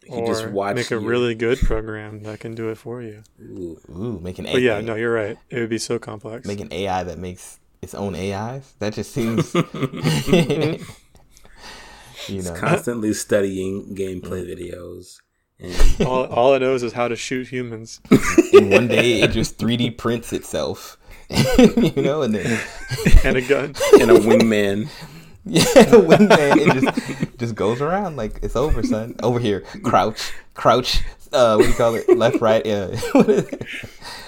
You 0.04 0.16
Or 0.16 0.26
just 0.28 0.48
watch 0.50 0.76
make 0.76 0.88
a 0.90 0.96
your- 0.96 1.02
really 1.02 1.36
good 1.36 1.60
program 1.60 2.24
that 2.24 2.40
can 2.40 2.56
do 2.56 2.70
it 2.70 2.78
for 2.80 3.04
you. 3.04 3.22
Ooh. 3.40 3.80
Ooh, 3.90 4.20
make 4.20 4.40
an 4.40 4.46
But 4.46 4.56
AI. 4.56 4.60
yeah, 4.60 4.82
no, 4.82 4.96
you're 4.96 5.14
right. 5.14 5.38
It 5.52 5.60
would 5.60 5.70
be 5.70 5.78
so 5.78 6.00
complex. 6.00 6.48
Make 6.48 6.60
an 6.60 6.74
AI 6.74 7.04
that 7.04 7.20
makes 7.20 7.60
its 7.84 7.94
own 7.94 8.16
AIs. 8.16 8.74
That 8.80 8.94
just 8.94 9.12
seems. 9.14 9.54
you 12.28 12.42
know. 12.42 12.56
constantly 12.56 13.14
studying 13.14 13.96
gameplay 13.96 14.44
mm. 14.44 14.58
videos. 14.74 15.18
And 15.60 16.08
all, 16.08 16.26
all 16.26 16.54
it 16.56 16.60
knows 16.60 16.82
is 16.82 16.94
how 16.94 17.08
to 17.08 17.16
shoot 17.16 17.48
humans. 17.50 18.02
and 18.54 18.72
one 18.72 18.88
day 18.88 19.22
it 19.22 19.32
just 19.32 19.60
3D 19.60 19.96
prints 19.98 20.34
itself. 20.34 20.98
you 21.58 22.02
know, 22.02 22.22
and 22.24 22.36
then 22.36 22.60
and 23.24 23.38
a 23.38 23.41
gun. 23.41 23.74
and 23.99 24.12
a 24.12 24.16
wingman. 24.20 24.90
yeah, 25.45 25.64
a 25.64 25.99
wingman 25.99 26.58
it 26.58 26.82
just 26.82 27.38
just 27.40 27.56
goes 27.56 27.82
around 27.82 28.16
like 28.16 28.40
it's 28.44 28.56
over, 28.56 28.84
son. 28.84 29.16
Over 29.24 29.40
here, 29.40 29.62
crouch, 29.84 30.34
crouch. 30.53 31.02
Uh, 31.32 31.56
what 31.56 31.64
do 31.64 31.70
you 31.70 31.76
call 31.76 31.95
it? 31.95 32.08
Left, 32.10 32.41
right. 32.41 32.66
Uh, 32.68 32.90
what 33.14 33.30
is 33.30 33.48
it? 33.48 33.66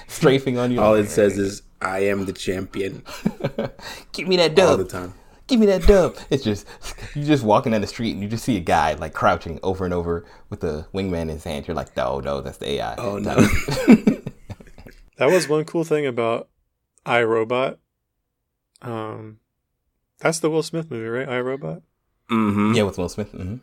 strafing 0.08 0.58
on 0.58 0.72
you. 0.72 0.80
All 0.82 0.96
it 0.96 1.10
says 1.10 1.38
is 1.38 1.62
"I 1.82 2.00
am 2.00 2.26
the 2.26 2.34
champion" 2.34 3.04
Give 4.14 4.28
me 4.28 4.38
that 4.38 4.58
all 4.60 4.78
the 4.78 4.84
dub. 4.86 4.90
time. 4.90 5.14
Give 5.46 5.60
me 5.60 5.66
that 5.66 5.86
dub. 5.86 6.16
It's 6.30 6.44
just 6.44 6.66
you 7.14 7.26
just 7.26 7.44
walking 7.44 7.74
down 7.74 7.82
the 7.82 7.88
street 7.88 8.14
and 8.14 8.24
you 8.24 8.30
just 8.30 8.46
see 8.46 8.56
a 8.58 8.62
guy 8.62 8.94
like 8.94 9.14
crouching 9.14 9.60
over 9.62 9.84
and 9.86 9.94
over 9.94 10.26
with 10.50 10.62
the 10.62 10.88
wingman 10.94 11.24
in 11.24 11.30
his 11.30 11.44
hand. 11.44 11.68
You're 11.68 11.76
like, 11.76 11.96
no, 11.98 12.22
no, 12.22 12.40
that's 12.42 12.58
the 12.58 12.72
AI. 12.72 12.96
Oh 12.96 13.18
no! 13.18 13.36
That 15.18 15.30
was 15.30 15.48
one 15.48 15.66
cool 15.66 15.84
thing 15.84 16.06
about 16.08 16.48
iRobot. 17.06 17.78
Um, 18.82 19.40
that's 20.20 20.40
the 20.40 20.50
Will 20.50 20.64
Smith 20.64 20.90
movie, 20.90 21.08
right? 21.08 21.28
iRobot. 21.28 21.82
mm-hmm. 22.30 22.74
Yeah, 22.74 22.84
with 22.84 22.98
Will 22.98 23.10
Smith. 23.10 23.32
hmm 23.32 23.58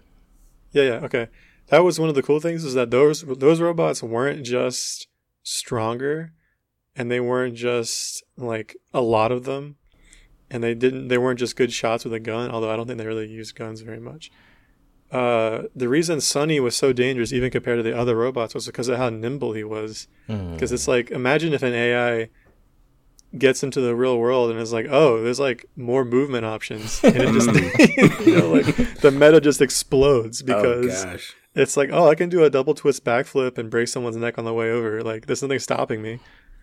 Yeah, 0.72 0.82
yeah, 0.84 1.00
okay. 1.04 1.28
That 1.68 1.84
was 1.84 2.00
one 2.00 2.08
of 2.08 2.14
the 2.14 2.22
cool 2.22 2.40
things 2.40 2.64
is 2.64 2.74
that 2.74 2.90
those 2.90 3.22
those 3.22 3.60
robots 3.60 4.02
weren't 4.02 4.44
just 4.44 5.06
stronger, 5.42 6.32
and 6.96 7.10
they 7.10 7.20
weren't 7.20 7.54
just 7.54 8.24
like 8.36 8.76
a 8.92 9.00
lot 9.00 9.30
of 9.30 9.44
them, 9.44 9.76
and 10.50 10.62
they 10.64 10.74
didn't 10.74 11.08
they 11.08 11.18
weren't 11.18 11.38
just 11.38 11.56
good 11.56 11.72
shots 11.72 12.04
with 12.04 12.12
a 12.12 12.20
gun. 12.20 12.50
Although 12.50 12.70
I 12.72 12.76
don't 12.76 12.86
think 12.86 12.98
they 12.98 13.06
really 13.06 13.28
used 13.28 13.54
guns 13.54 13.82
very 13.82 14.00
much. 14.00 14.30
Uh, 15.12 15.62
the 15.74 15.88
reason 15.88 16.20
Sonny 16.20 16.60
was 16.60 16.76
so 16.76 16.92
dangerous, 16.92 17.32
even 17.32 17.50
compared 17.50 17.78
to 17.78 17.82
the 17.82 17.96
other 17.96 18.14
robots, 18.16 18.54
was 18.54 18.66
because 18.66 18.88
of 18.88 18.96
how 18.96 19.10
nimble 19.10 19.54
he 19.54 19.64
was. 19.64 20.06
Mm. 20.28 20.52
Because 20.52 20.70
it's 20.70 20.86
like, 20.86 21.10
imagine 21.10 21.52
if 21.52 21.64
an 21.64 21.74
AI 21.74 22.28
gets 23.36 23.62
into 23.62 23.80
the 23.80 23.94
real 23.94 24.18
world 24.18 24.50
and 24.50 24.58
is 24.58 24.72
like, 24.72 24.86
oh, 24.90 25.22
there's 25.22 25.40
like 25.40 25.66
more 25.76 26.04
movement 26.04 26.44
options, 26.44 27.02
and 27.04 27.16
it 27.16 27.32
just, 27.32 27.48
you 28.26 28.38
know, 28.38 28.48
like 28.48 29.00
the 29.00 29.10
meta 29.10 29.40
just 29.40 29.60
explodes 29.60 30.42
because 30.42 31.04
oh 31.04 31.10
gosh! 31.10 31.34
it's 31.54 31.76
like, 31.76 31.90
oh, 31.92 32.08
I 32.08 32.14
can 32.14 32.28
do 32.28 32.44
a 32.44 32.50
double 32.50 32.74
twist 32.74 33.04
backflip 33.04 33.58
and 33.58 33.70
break 33.70 33.88
someone's 33.88 34.16
neck 34.16 34.38
on 34.38 34.44
the 34.44 34.54
way 34.54 34.70
over. 34.70 35.02
Like, 35.02 35.26
there's 35.26 35.42
nothing 35.42 35.58
stopping 35.58 36.02
me. 36.02 36.18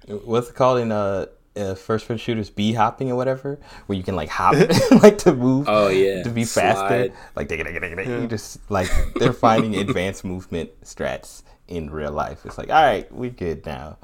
What's 0.08 0.50
it 0.50 0.56
called 0.56 0.80
in 0.80 0.92
uh, 0.92 1.28
uh 1.56 1.76
first 1.76 2.08
person 2.08 2.18
shooters? 2.18 2.50
B 2.50 2.74
hopping 2.74 3.12
or 3.12 3.16
whatever, 3.16 3.60
where 3.88 3.98
you 3.98 4.04
can 4.04 4.16
like 4.16 4.30
hop, 4.30 4.56
like 5.02 5.18
to 5.20 5.34
move, 5.34 5.66
Oh 5.70 5.88
yeah, 5.88 6.24
to 6.24 6.30
be 6.30 6.46
faster. 6.46 7.14
Like 7.36 7.48
digga, 7.48 7.66
digga, 7.66 7.82
digga, 7.82 7.98
digga. 7.98 8.08
Yeah. 8.08 8.22
you 8.22 8.28
just 8.28 8.70
like 8.70 8.90
they're 9.16 9.34
finding 9.34 9.76
advanced 9.76 10.26
movement 10.26 10.70
strats 10.82 11.44
in 11.68 11.90
real 11.90 12.12
life. 12.12 12.46
It's 12.46 12.58
like, 12.58 12.70
all 12.70 12.82
right, 12.82 13.12
we 13.14 13.30
good 13.30 13.66
now. 13.66 13.98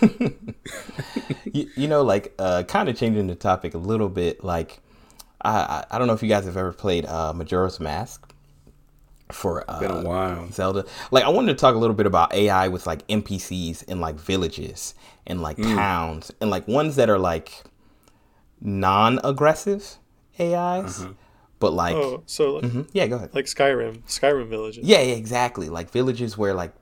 you, 1.52 1.70
you 1.74 1.88
know, 1.88 2.02
like 2.02 2.34
uh, 2.38 2.62
kind 2.64 2.88
of 2.88 2.96
changing 2.96 3.26
the 3.26 3.34
topic 3.34 3.74
a 3.74 3.78
little 3.78 4.08
bit. 4.08 4.44
Like, 4.44 4.80
I 5.42 5.50
I 5.50 5.84
I 5.92 5.98
don't 5.98 6.06
know 6.06 6.12
if 6.14 6.22
you 6.22 6.28
guys 6.28 6.44
have 6.44 6.56
ever 6.56 6.72
played 6.72 7.06
uh, 7.06 7.32
Majora's 7.32 7.80
Mask. 7.80 8.32
for 9.32 9.64
uh, 9.68 9.78
Been 9.80 9.90
a 9.90 10.02
while. 10.02 10.50
Zelda. 10.50 10.84
Like 11.10 11.24
I 11.24 11.28
wanted 11.28 11.52
to 11.52 11.58
talk 11.60 11.74
a 11.74 11.78
little 11.78 11.94
bit 11.96 12.06
about 12.06 12.34
AI 12.34 12.68
with 12.68 12.86
like 12.86 13.06
NPCs 13.08 13.84
in 13.84 14.00
like 14.00 14.16
villages 14.16 14.94
and 15.26 15.40
like 15.40 15.56
towns 15.56 16.32
and 16.40 16.50
like 16.50 16.66
ones 16.66 16.96
that 16.96 17.08
are 17.08 17.18
like 17.18 17.62
non-aggressive 18.60 19.96
AIs, 20.38 21.06
but 21.58 21.72
like 21.72 21.96
Oh, 21.96 22.22
so 22.26 22.54
like, 22.56 22.64
Mhm. 22.64 22.88
yeah, 22.92 23.06
go 23.06 23.16
ahead. 23.16 23.34
like 23.34 23.44
Skyrim, 23.46 24.02
Skyrim 24.08 24.48
villages. 24.48 24.84
Yeah, 24.86 25.00
yeah, 25.00 25.14
exactly. 25.14 25.68
Like 25.68 25.90
villages 25.90 26.36
where 26.36 26.54
like 26.54 26.72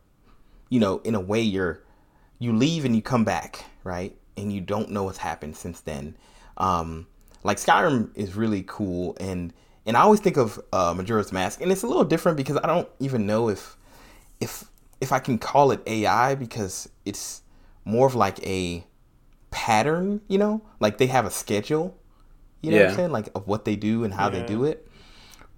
you 0.69 0.81
know, 0.81 0.99
in 0.99 1.15
a 1.15 1.20
way 1.20 1.40
you're 1.40 1.82
you 2.39 2.53
leave 2.53 2.85
and 2.85 2.95
you 2.95 3.03
come 3.03 3.24
back, 3.24 3.65
right? 3.85 4.16
And 4.36 4.53
you 4.53 4.61
don't 4.61 4.90
know 4.90 5.05
what's 5.05 5.19
happened 5.19 5.57
since 5.57 5.81
then. 5.81 6.16
Um 6.57 7.07
like 7.45 7.59
Skyrim 7.59 8.11
is 8.16 8.35
really 8.36 8.65
cool 8.66 9.16
and 9.20 9.53
and 9.86 9.97
I 9.97 10.01
always 10.01 10.20
think 10.20 10.36
of 10.36 10.61
uh 10.73 10.95
Majora's 10.95 11.32
Mask 11.32 11.61
and 11.61 11.70
it's 11.73 11.82
a 11.82 11.86
little 11.86 12.05
different 12.05 12.36
because 12.36 12.57
I 12.59 12.66
don't 12.66 12.89
even 13.01 13.27
know 13.27 13.49
if 13.49 13.77
if 14.40 14.65
if 15.01 15.12
I 15.12 15.19
can 15.20 15.39
call 15.39 15.70
it 15.70 15.81
AI 15.86 16.35
because 16.35 16.89
it's 17.05 17.43
more 17.85 18.07
of 18.07 18.15
like 18.15 18.45
a 18.45 18.85
pattern, 19.51 20.20
you 20.28 20.39
know? 20.39 20.62
Like 20.81 20.99
they 20.99 21.07
have 21.07 21.24
a 21.24 21.31
schedule, 21.31 21.97
you 22.62 22.70
know 22.70 22.77
what 22.78 22.90
I'm 22.90 22.97
saying? 22.97 23.12
Like 23.12 23.28
of 23.35 23.47
what 23.47 23.65
they 23.65 23.77
do 23.77 24.05
and 24.05 24.12
how 24.12 24.28
they 24.28 24.43
do 24.47 24.65
it. 24.65 24.88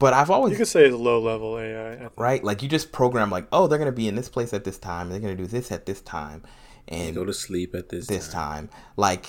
But 0.00 0.14
I've 0.14 0.30
always 0.30 0.52
You 0.52 0.56
could 0.56 0.66
say 0.66 0.86
it's 0.86 0.96
low 0.96 1.20
level 1.20 1.58
AI. 1.58 2.08
Right? 2.16 2.42
Like 2.42 2.62
you 2.62 2.68
just 2.70 2.90
program 2.90 3.30
like, 3.30 3.46
oh, 3.52 3.66
they're 3.66 3.78
gonna 3.78 3.92
be 3.92 4.08
in 4.08 4.16
this 4.16 4.30
place 4.30 4.54
at 4.54 4.64
this 4.64 4.78
time, 4.78 5.02
and 5.02 5.12
they're 5.12 5.20
gonna 5.20 5.36
do 5.36 5.46
this 5.46 5.70
at 5.70 5.84
this 5.84 6.00
time, 6.00 6.42
and 6.88 7.14
Go 7.14 7.26
to 7.26 7.34
sleep 7.34 7.74
at 7.74 7.90
this, 7.90 8.06
this 8.06 8.26
time. 8.26 8.68
time. 8.68 8.70
Like, 8.96 9.26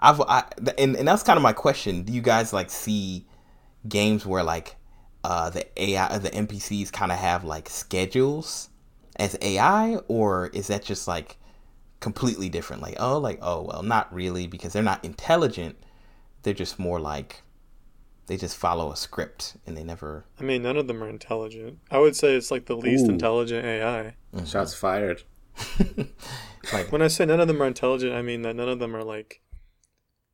I've 0.00 0.20
I, 0.20 0.44
and 0.76 0.96
and 0.96 1.06
that's 1.06 1.22
kind 1.22 1.36
of 1.36 1.42
my 1.44 1.52
question. 1.52 2.02
Do 2.02 2.12
you 2.12 2.20
guys 2.20 2.52
like 2.52 2.68
see 2.68 3.26
games 3.88 4.26
where 4.26 4.42
like 4.42 4.74
uh 5.22 5.50
the 5.50 5.66
AI 5.80 6.16
or 6.16 6.18
the 6.18 6.30
NPCs 6.30 6.90
kind 6.92 7.12
of 7.12 7.18
have 7.18 7.44
like 7.44 7.68
schedules 7.68 8.70
as 9.16 9.38
AI, 9.40 9.98
or 10.08 10.48
is 10.48 10.66
that 10.66 10.82
just 10.82 11.06
like 11.06 11.38
completely 12.00 12.48
different? 12.48 12.82
Like, 12.82 12.96
oh, 12.98 13.18
like 13.18 13.38
oh 13.40 13.62
well, 13.62 13.84
not 13.84 14.12
really 14.12 14.48
because 14.48 14.72
they're 14.72 14.82
not 14.82 15.04
intelligent. 15.04 15.76
They're 16.42 16.54
just 16.54 16.80
more 16.80 16.98
like 16.98 17.44
they 18.26 18.36
just 18.36 18.56
follow 18.56 18.92
a 18.92 18.96
script 18.96 19.56
and 19.66 19.76
they 19.76 19.84
never 19.84 20.24
I 20.40 20.44
mean, 20.44 20.62
none 20.62 20.76
of 20.76 20.86
them 20.86 21.02
are 21.02 21.08
intelligent. 21.08 21.78
I 21.90 21.98
would 21.98 22.16
say 22.16 22.34
it's 22.34 22.50
like 22.50 22.66
the 22.66 22.76
least 22.76 23.06
Ooh. 23.06 23.10
intelligent 23.10 23.64
AI. 23.64 24.14
Shots 24.46 24.74
fired. 24.74 25.22
like 26.72 26.90
When 26.92 27.02
I 27.02 27.08
say 27.08 27.26
none 27.26 27.40
of 27.40 27.48
them 27.48 27.62
are 27.62 27.66
intelligent, 27.66 28.14
I 28.14 28.22
mean 28.22 28.42
that 28.42 28.56
none 28.56 28.68
of 28.68 28.78
them 28.78 28.94
are 28.96 29.04
like 29.04 29.42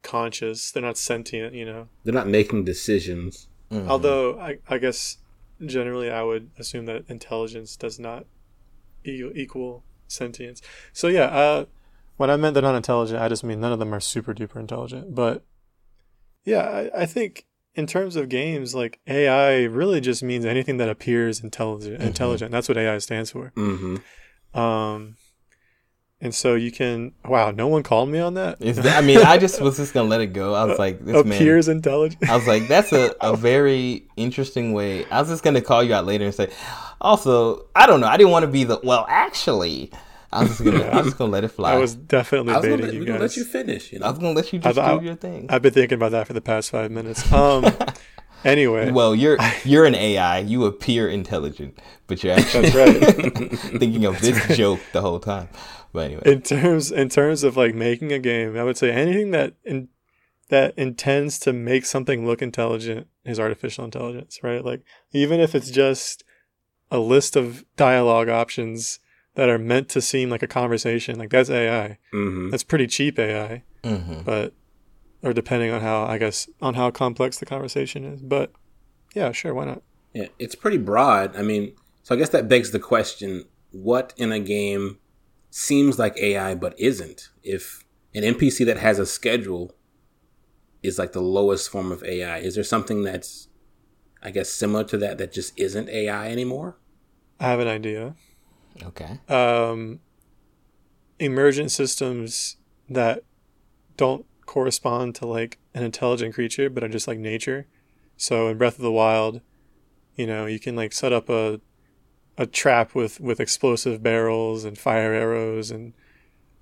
conscious. 0.02 0.70
They're 0.70 0.82
not 0.82 0.96
sentient, 0.98 1.54
you 1.54 1.64
know. 1.64 1.88
They're 2.04 2.14
not 2.14 2.28
making 2.28 2.64
decisions. 2.64 3.48
mhm. 3.70 3.88
Although 3.88 4.38
I, 4.38 4.58
I 4.68 4.78
guess 4.78 5.18
generally 5.64 6.10
I 6.10 6.22
would 6.22 6.50
assume 6.58 6.86
that 6.86 7.04
intelligence 7.08 7.76
does 7.76 7.98
not 7.98 8.26
e- 9.04 9.30
equal 9.34 9.82
sentience. 10.06 10.62
So 10.92 11.08
yeah, 11.08 11.24
uh, 11.24 11.64
when 12.16 12.30
I 12.30 12.36
meant 12.36 12.54
they're 12.54 12.62
not 12.62 12.74
intelligent, 12.76 13.20
I 13.20 13.28
just 13.28 13.42
mean 13.44 13.60
none 13.60 13.72
of 13.72 13.78
them 13.78 13.92
are 13.94 14.00
super 14.00 14.34
duper 14.34 14.56
intelligent. 14.60 15.14
But 15.14 15.44
yeah, 16.44 16.62
I, 16.94 17.02
I 17.02 17.06
think 17.06 17.46
in 17.78 17.86
terms 17.86 18.16
of 18.16 18.28
games, 18.28 18.74
like 18.74 18.98
AI 19.06 19.62
really 19.62 20.00
just 20.00 20.20
means 20.20 20.44
anything 20.44 20.78
that 20.78 20.88
appears 20.88 21.44
intelligent. 21.44 22.02
Intelligent. 22.02 22.50
That's 22.50 22.68
what 22.68 22.76
AI 22.76 22.98
stands 22.98 23.30
for. 23.30 23.52
Mm-hmm. 23.56 24.58
Um, 24.58 25.16
and 26.20 26.34
so 26.34 26.56
you 26.56 26.72
can. 26.72 27.12
Wow, 27.24 27.52
no 27.52 27.68
one 27.68 27.84
called 27.84 28.08
me 28.08 28.18
on 28.18 28.34
that. 28.34 28.60
Is 28.60 28.78
that, 28.78 29.00
I 29.00 29.06
mean, 29.06 29.18
I 29.18 29.38
just 29.38 29.60
was 29.60 29.76
just 29.76 29.94
gonna 29.94 30.08
let 30.08 30.20
it 30.20 30.32
go. 30.32 30.54
I 30.54 30.64
was 30.64 30.76
like, 30.80 31.04
this 31.04 31.24
man. 31.24 31.36
appears 31.36 31.68
intelligent. 31.68 32.28
I 32.28 32.34
was 32.34 32.48
like, 32.48 32.66
that's 32.66 32.92
a, 32.92 33.14
a 33.20 33.36
very 33.50 34.08
interesting 34.16 34.72
way. 34.72 35.04
I 35.06 35.20
was 35.20 35.28
just 35.28 35.44
gonna 35.44 35.62
call 35.62 35.84
you 35.84 35.94
out 35.94 36.04
later 36.04 36.24
and 36.24 36.34
say, 36.34 36.50
also, 37.00 37.68
I 37.76 37.86
don't 37.86 38.00
know. 38.00 38.08
I 38.08 38.16
didn't 38.16 38.32
want 38.32 38.42
to 38.42 38.50
be 38.50 38.64
the 38.64 38.80
well. 38.82 39.06
Actually, 39.08 39.92
I 40.32 40.40
was 40.42 40.50
just 40.58 40.64
gonna. 40.64 40.82
I 40.84 41.00
was 41.02 41.14
gonna 41.14 41.30
let 41.30 41.44
it 41.44 41.48
fly. 41.58 41.72
I 41.72 41.78
was 41.78 41.94
definitely 41.94 42.52
I 42.52 42.56
was 42.58 42.64
gonna, 42.66 42.76
baiting 42.76 42.86
let, 42.90 42.94
you 43.00 43.04
gonna 43.06 43.18
guys. 43.20 43.30
let 43.30 43.36
you 43.38 43.44
finish. 43.44 43.92
You 43.92 43.98
I 43.98 44.00
know, 44.00 44.10
was 44.10 44.18
gonna 44.18 44.32
let 44.34 44.52
you 44.52 44.58
just 44.58 44.78
I- 44.78 44.94
I- 44.94 44.98
do 44.98 45.04
your 45.04 45.14
thing. 45.14 45.46
I've 45.48 45.62
been 45.62 45.72
thinking 45.72 45.96
about 45.96 46.12
that 46.12 46.26
for 46.26 46.32
the 46.34 46.40
past 46.40 46.70
five 46.70 46.90
minutes. 46.90 47.30
Um. 47.32 47.64
anyway, 48.44 48.90
well, 48.90 49.14
you're 49.14 49.38
you're 49.64 49.84
an 49.86 49.94
AI. 49.94 50.40
You 50.40 50.64
appear 50.66 51.08
intelligent, 51.08 51.78
but 52.06 52.22
you're 52.22 52.34
actually 52.34 52.70
That's 52.70 52.74
right. 52.98 53.58
thinking 53.78 54.04
of 54.04 54.20
this 54.20 54.56
joke 54.56 54.80
the 54.92 55.00
whole 55.00 55.20
time. 55.20 55.48
But 55.92 56.06
anyway, 56.06 56.22
in 56.26 56.42
terms 56.42 56.92
in 56.92 57.08
terms 57.08 57.42
of 57.42 57.56
like 57.56 57.74
making 57.74 58.12
a 58.12 58.18
game, 58.18 58.56
I 58.56 58.64
would 58.64 58.76
say 58.76 58.90
anything 58.92 59.30
that 59.30 59.54
in, 59.64 59.88
that 60.50 60.74
intends 60.76 61.38
to 61.40 61.52
make 61.52 61.86
something 61.86 62.26
look 62.26 62.42
intelligent 62.42 63.06
is 63.24 63.40
artificial 63.40 63.84
intelligence, 63.86 64.40
right? 64.42 64.62
Like 64.64 64.82
even 65.12 65.40
if 65.40 65.54
it's 65.54 65.70
just 65.70 66.22
a 66.90 66.98
list 66.98 67.36
of 67.36 67.64
dialogue 67.76 68.28
options 68.28 68.98
that 69.38 69.48
are 69.48 69.56
meant 69.56 69.88
to 69.88 70.02
seem 70.02 70.30
like 70.30 70.42
a 70.42 70.48
conversation, 70.48 71.16
like 71.16 71.30
that's 71.30 71.48
AI. 71.48 71.96
mm-hmm. 72.12 72.50
That's 72.50 72.64
pretty 72.64 72.88
cheap 72.88 73.20
AI, 73.20 73.62
hmm 73.84 74.22
but 74.24 74.52
or 75.22 75.32
depending 75.32 75.70
on 75.70 75.80
how 75.80 76.02
I 76.02 76.18
guess 76.18 76.48
on 76.60 76.74
how 76.74 76.90
complex 76.90 77.38
the 77.38 77.46
conversation 77.46 78.04
is. 78.04 78.20
But 78.20 78.50
yeah, 79.14 79.30
sure, 79.30 79.54
why 79.54 79.66
not? 79.66 79.82
Yeah, 80.12 80.26
it's 80.40 80.56
pretty 80.56 80.78
broad. 80.78 81.36
I 81.36 81.42
mean, 81.42 81.76
so 82.02 82.16
I 82.16 82.18
guess 82.18 82.30
that 82.30 82.48
begs 82.48 82.72
the 82.72 82.80
question: 82.80 83.44
What 83.70 84.12
in 84.16 84.32
a 84.32 84.40
game 84.40 84.98
seems 85.50 86.00
like 86.00 86.16
AI 86.16 86.56
but 86.56 86.74
isn't? 86.76 87.28
If 87.44 87.84
an 88.16 88.24
NPC 88.24 88.66
that 88.66 88.78
has 88.78 88.98
a 88.98 89.06
schedule 89.06 89.72
is 90.82 90.98
like 90.98 91.12
the 91.12 91.22
lowest 91.22 91.70
form 91.70 91.92
of 91.92 92.02
AI, 92.02 92.38
is 92.38 92.56
there 92.56 92.64
something 92.64 93.04
that's, 93.04 93.46
I 94.20 94.32
guess, 94.32 94.48
similar 94.48 94.82
to 94.82 94.98
that 94.98 95.18
that 95.18 95.32
just 95.32 95.56
isn't 95.56 95.88
AI 95.88 96.28
anymore? 96.28 96.76
I 97.38 97.44
have 97.44 97.60
an 97.60 97.68
idea. 97.68 98.16
Okay. 98.84 99.18
um, 99.28 100.00
emergent 101.18 101.70
systems 101.70 102.56
that 102.88 103.22
don't 103.96 104.24
correspond 104.46 105.14
to 105.16 105.26
like 105.26 105.58
an 105.74 105.82
intelligent 105.82 106.34
creature, 106.34 106.70
but 106.70 106.82
are 106.82 106.88
just 106.88 107.08
like 107.08 107.18
nature. 107.18 107.66
So 108.16 108.48
in 108.48 108.58
Breath 108.58 108.76
of 108.76 108.82
the 108.82 108.92
Wild, 108.92 109.40
you 110.16 110.26
know, 110.26 110.46
you 110.46 110.58
can 110.58 110.74
like 110.74 110.92
set 110.92 111.12
up 111.12 111.28
a 111.28 111.60
a 112.36 112.46
trap 112.46 112.94
with 112.94 113.20
with 113.20 113.40
explosive 113.40 114.02
barrels 114.02 114.64
and 114.64 114.78
fire 114.78 115.12
arrows, 115.12 115.70
and 115.70 115.92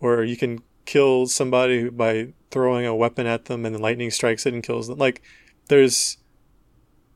or 0.00 0.24
you 0.24 0.36
can 0.36 0.62
kill 0.84 1.26
somebody 1.26 1.88
by 1.88 2.32
throwing 2.50 2.86
a 2.86 2.94
weapon 2.94 3.26
at 3.26 3.46
them 3.46 3.66
and 3.66 3.74
the 3.74 3.78
lightning 3.78 4.10
strikes 4.10 4.46
it 4.46 4.54
and 4.54 4.62
kills 4.62 4.88
them. 4.88 4.98
Like 4.98 5.22
there's 5.68 6.18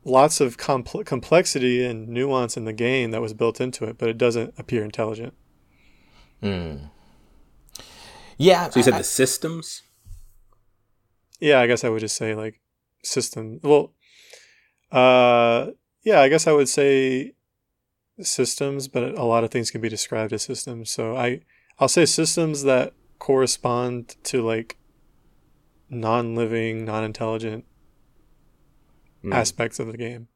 lots 0.03 0.41
of 0.41 0.57
compl- 0.57 1.05
complexity 1.05 1.85
and 1.85 2.07
nuance 2.07 2.57
in 2.57 2.65
the 2.65 2.73
game 2.73 3.11
that 3.11 3.21
was 3.21 3.33
built 3.33 3.61
into 3.61 3.85
it, 3.85 3.97
but 3.97 4.09
it 4.09 4.17
doesn't 4.17 4.53
appear 4.57 4.83
intelligent. 4.83 5.33
Hmm. 6.41 6.75
Yeah. 8.37 8.69
So 8.69 8.79
you 8.79 8.83
said 8.83 8.95
I- 8.95 8.99
the 8.99 9.03
systems. 9.03 9.83
Yeah, 11.39 11.59
I 11.59 11.67
guess 11.67 11.83
I 11.83 11.89
would 11.89 12.01
just 12.01 12.15
say 12.17 12.35
like 12.35 12.61
system. 13.03 13.59
Well, 13.63 13.93
uh, 14.91 15.71
yeah, 16.03 16.21
I 16.21 16.29
guess 16.29 16.47
I 16.47 16.51
would 16.51 16.69
say 16.69 17.33
systems, 18.21 18.87
but 18.87 19.17
a 19.17 19.23
lot 19.23 19.43
of 19.43 19.51
things 19.51 19.71
can 19.71 19.81
be 19.81 19.89
described 19.89 20.33
as 20.33 20.43
systems. 20.43 20.91
So 20.91 21.15
I, 21.15 21.41
I'll 21.79 21.87
say 21.87 22.05
systems 22.05 22.63
that 22.63 22.93
correspond 23.17 24.15
to 24.23 24.43
like 24.43 24.77
non-living, 25.89 26.85
non-intelligent 26.85 27.65
Mm. 29.23 29.33
aspects 29.33 29.79
of 29.79 29.87
the 29.91 29.97
game. 29.97 30.27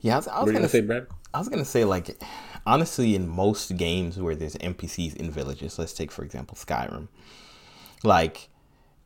yeah. 0.00 0.14
I 0.14 0.16
was, 0.16 0.28
I 0.28 0.40
was 0.40 0.46
gonna 0.46 0.58
gonna 0.58 0.68
say, 0.68 0.80
Brad? 0.80 1.06
I 1.32 1.38
was 1.38 1.48
gonna 1.48 1.64
say 1.64 1.84
like 1.84 2.20
honestly 2.66 3.14
in 3.14 3.28
most 3.28 3.76
games 3.76 4.18
where 4.18 4.34
there's 4.34 4.56
NPCs 4.56 5.16
in 5.16 5.30
villages, 5.30 5.78
let's 5.78 5.92
take 5.92 6.10
for 6.10 6.24
example 6.24 6.56
Skyrim. 6.56 7.08
Like 8.02 8.48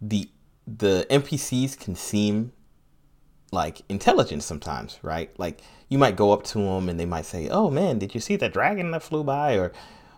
the 0.00 0.30
the 0.66 1.06
NPCs 1.10 1.78
can 1.78 1.94
seem 1.94 2.52
like 3.50 3.82
intelligent 3.88 4.42
sometimes, 4.42 4.98
right? 5.02 5.30
Like 5.38 5.60
you 5.88 5.98
might 5.98 6.16
go 6.16 6.32
up 6.32 6.42
to 6.44 6.58
them 6.58 6.88
and 6.88 6.98
they 6.98 7.06
might 7.06 7.26
say, 7.26 7.48
"Oh 7.48 7.70
man, 7.70 7.98
did 7.98 8.14
you 8.14 8.20
see 8.20 8.36
that 8.36 8.52
dragon 8.52 8.90
that 8.92 9.02
flew 9.02 9.22
by?" 9.24 9.54
or 9.54 9.72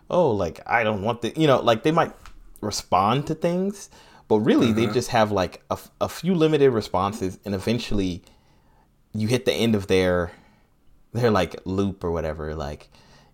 "Oh, 0.09 0.31
like 0.31 0.61
I 0.65 0.83
don't 0.83 1.01
want 1.01 1.21
the," 1.21 1.33
you 1.35 1.47
know, 1.47 1.59
like 1.61 1.83
they 1.83 1.91
might 1.91 2.13
respond 2.61 3.27
to 3.27 3.35
things, 3.35 3.89
but 4.27 4.39
really 4.39 4.71
they 4.71 4.83
mm-hmm. 4.83 4.93
just 4.93 5.09
have 5.09 5.31
like 5.31 5.63
a 6.01 6.09
few 6.09 6.33
limited 6.35 6.71
responses, 6.71 7.39
and 7.45 7.53
eventually 7.53 8.23
you 9.13 9.27
hit 9.27 9.45
the 9.45 9.53
end 9.53 9.75
of 9.75 9.87
their 9.87 10.31
their 11.13 11.31
like 11.31 11.55
loop 11.65 12.03
or 12.03 12.11
whatever, 12.11 12.55
like, 12.55 12.89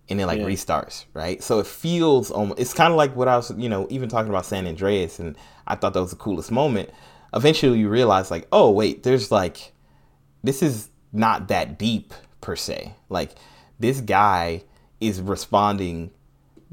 and 0.08 0.20
it 0.20 0.26
like 0.26 0.38
Yeah. 0.38 0.46
restarts, 0.46 1.04
right? 1.14 1.42
So 1.42 1.58
it 1.58 1.66
feels 1.66 2.30
almost. 2.30 2.60
It's 2.60 2.74
kind 2.74 2.92
of 2.92 2.96
like 2.96 3.16
what 3.16 3.28
I 3.28 3.36
was, 3.36 3.50
you 3.56 3.68
know, 3.68 3.86
even 3.90 4.08
talking 4.08 4.30
about 4.30 4.46
San 4.46 4.66
Andreas, 4.66 5.18
and 5.18 5.36
I 5.66 5.74
thought 5.74 5.94
that 5.94 6.00
was 6.00 6.10
the 6.10 6.16
coolest 6.16 6.50
moment. 6.50 6.90
Eventually, 7.34 7.78
you 7.78 7.88
realize 7.88 8.30
like, 8.30 8.46
oh 8.52 8.70
wait, 8.70 9.02
there's 9.02 9.32
like, 9.32 9.72
this 10.44 10.62
is 10.62 10.88
not 11.12 11.48
that 11.48 11.78
deep 11.78 12.12
per 12.40 12.54
se. 12.56 12.94
Like, 13.08 13.32
this 13.80 14.00
guy 14.00 14.62
is 15.00 15.20
responding 15.20 16.10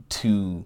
to 0.09 0.65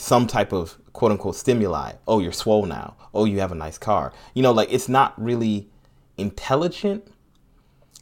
some 0.00 0.26
type 0.26 0.52
of 0.52 0.78
quote 0.92 1.12
unquote 1.12 1.36
stimuli. 1.36 1.92
Oh, 2.08 2.18
you're 2.20 2.32
swole 2.32 2.66
now. 2.66 2.96
Oh, 3.12 3.24
you 3.24 3.40
have 3.40 3.52
a 3.52 3.56
nice 3.56 3.78
car. 3.78 4.12
You 4.34 4.42
know, 4.42 4.52
like 4.52 4.72
it's 4.72 4.88
not 4.88 5.20
really 5.22 5.68
intelligent. 6.16 7.06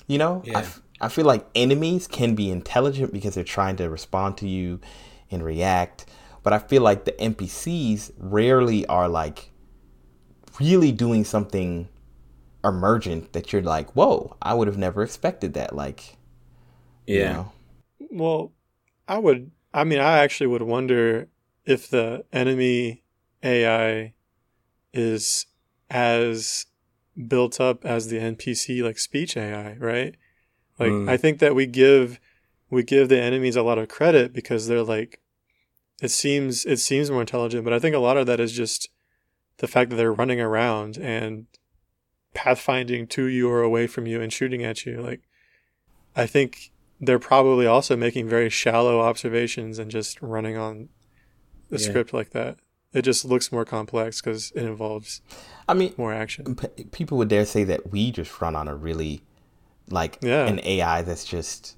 You 0.06 0.18
know, 0.18 0.42
I 0.46 0.50
Yeah. 0.50 0.58
f- 0.58 0.82
I 1.00 1.08
feel 1.08 1.26
like 1.26 1.46
enemies 1.54 2.06
can 2.08 2.34
be 2.34 2.50
intelligent 2.50 3.12
because 3.12 3.34
they're 3.36 3.44
trying 3.44 3.76
to 3.76 3.88
respond 3.88 4.36
to 4.38 4.48
you 4.48 4.80
and 5.30 5.44
react. 5.44 6.06
But 6.42 6.52
I 6.52 6.58
feel 6.58 6.82
like 6.82 7.04
the 7.04 7.12
NPCs 7.12 8.12
rarely 8.18 8.84
are 8.86 9.08
like 9.08 9.50
really 10.58 10.90
doing 10.92 11.24
something 11.24 11.88
emergent 12.64 13.32
that 13.32 13.52
you're 13.52 13.62
like, 13.62 13.94
whoa, 13.94 14.36
I 14.42 14.54
would 14.54 14.66
have 14.66 14.78
never 14.78 15.02
expected 15.02 15.54
that. 15.54 15.74
Like, 15.76 16.16
you 17.06 17.18
Yeah. 17.20 17.32
know? 17.32 17.52
Well, 18.10 18.52
I 19.06 19.18
would. 19.18 19.50
I 19.72 19.84
mean, 19.84 20.00
I 20.00 20.18
actually 20.18 20.48
would 20.48 20.62
wonder 20.62 21.28
if 21.68 21.88
the 21.88 22.24
enemy 22.32 23.02
AI 23.44 24.14
is 24.94 25.46
as 25.90 26.64
built 27.28 27.60
up 27.60 27.84
as 27.84 28.08
the 28.08 28.16
NPC 28.16 28.82
like 28.82 28.98
speech 28.98 29.36
AI, 29.36 29.74
right? 29.74 30.16
Like, 30.78 30.92
Mm. 30.92 31.10
I 31.10 31.16
think 31.18 31.40
that 31.40 31.54
we 31.54 31.66
give 31.66 32.18
we 32.70 32.82
give 32.82 33.08
the 33.08 33.20
enemies 33.20 33.56
a 33.56 33.62
lot 33.62 33.78
of 33.78 33.88
credit 33.88 34.32
because 34.32 34.66
they're 34.66 34.82
like 34.82 35.20
it 36.00 36.10
seems 36.10 36.64
it 36.64 36.78
seems 36.78 37.10
more 37.10 37.20
intelligent, 37.20 37.64
but 37.64 37.72
I 37.74 37.78
think 37.78 37.94
a 37.94 37.98
lot 37.98 38.16
of 38.16 38.26
that 38.26 38.40
is 38.40 38.52
just 38.52 38.88
the 39.58 39.68
fact 39.68 39.90
that 39.90 39.96
they're 39.96 40.12
running 40.12 40.40
around 40.40 40.96
and 40.96 41.46
pathfinding 42.34 43.10
to 43.10 43.26
you 43.26 43.50
or 43.50 43.62
away 43.62 43.86
from 43.86 44.06
you 44.06 44.22
and 44.22 44.32
shooting 44.32 44.64
at 44.64 44.86
you. 44.86 45.02
Like, 45.02 45.20
I 46.16 46.26
think 46.26 46.70
they're 47.00 47.18
probably 47.18 47.66
also 47.66 47.94
making 47.96 48.28
very 48.28 48.48
shallow 48.48 49.00
observations 49.00 49.78
and 49.78 49.90
just 49.90 50.22
running 50.22 50.56
on 50.56 50.88
the 51.70 51.78
Yeah. 51.78 51.88
script 51.88 52.12
like 52.12 52.30
that. 52.30 52.56
It 52.92 53.02
just 53.02 53.24
looks 53.24 53.52
more 53.52 53.64
complex 53.64 54.20
because 54.20 54.50
it 54.54 54.62
involves 54.64 55.20
I 55.68 55.74
mean, 55.74 55.92
more 55.98 56.12
action. 56.12 56.56
p- 56.56 56.84
people 56.84 57.18
would 57.18 57.28
dare 57.28 57.44
say 57.44 57.64
that 57.64 57.90
we 57.90 58.10
just 58.10 58.40
run 58.40 58.56
on 58.56 58.66
a 58.68 58.74
really 58.74 59.22
like 59.90 60.18
Yeah. 60.22 60.46
an 60.46 60.60
AI 60.64 61.02
that's 61.02 61.24
just 61.24 61.76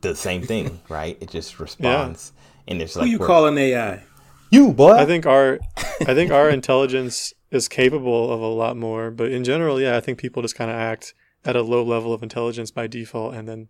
the 0.00 0.14
same 0.16 0.42
thing, 0.42 0.80
right? 0.88 1.16
It 1.20 1.30
just 1.30 1.58
responds, 1.60 2.32
and 2.66 2.80
it's 2.82 2.96
like. 2.96 3.04
Who 3.06 3.10
you 3.12 3.18
we're- 3.18 3.26
call 3.26 3.46
an 3.46 3.58
AI? 3.58 4.02
you 4.50 4.72
boy. 4.72 4.92
I 4.92 5.04
think 5.06 5.24
our 5.26 5.58
I 6.06 6.14
think 6.14 6.30
our 6.32 6.48
intelligence 6.58 7.32
is 7.50 7.68
capable 7.68 8.32
of 8.32 8.40
a 8.40 8.46
lot 8.46 8.76
more, 8.76 9.10
but 9.10 9.30
in 9.30 9.44
general, 9.44 9.80
yeah, 9.80 9.96
I 9.96 10.00
think 10.00 10.18
people 10.18 10.42
just 10.42 10.54
kind 10.56 10.70
of 10.70 10.76
act 10.76 11.14
at 11.44 11.54
a 11.56 11.62
low 11.62 11.82
level 11.82 12.12
of 12.12 12.22
intelligence 12.22 12.70
by 12.70 12.86
default, 12.86 13.34
and 13.34 13.48
then 13.48 13.68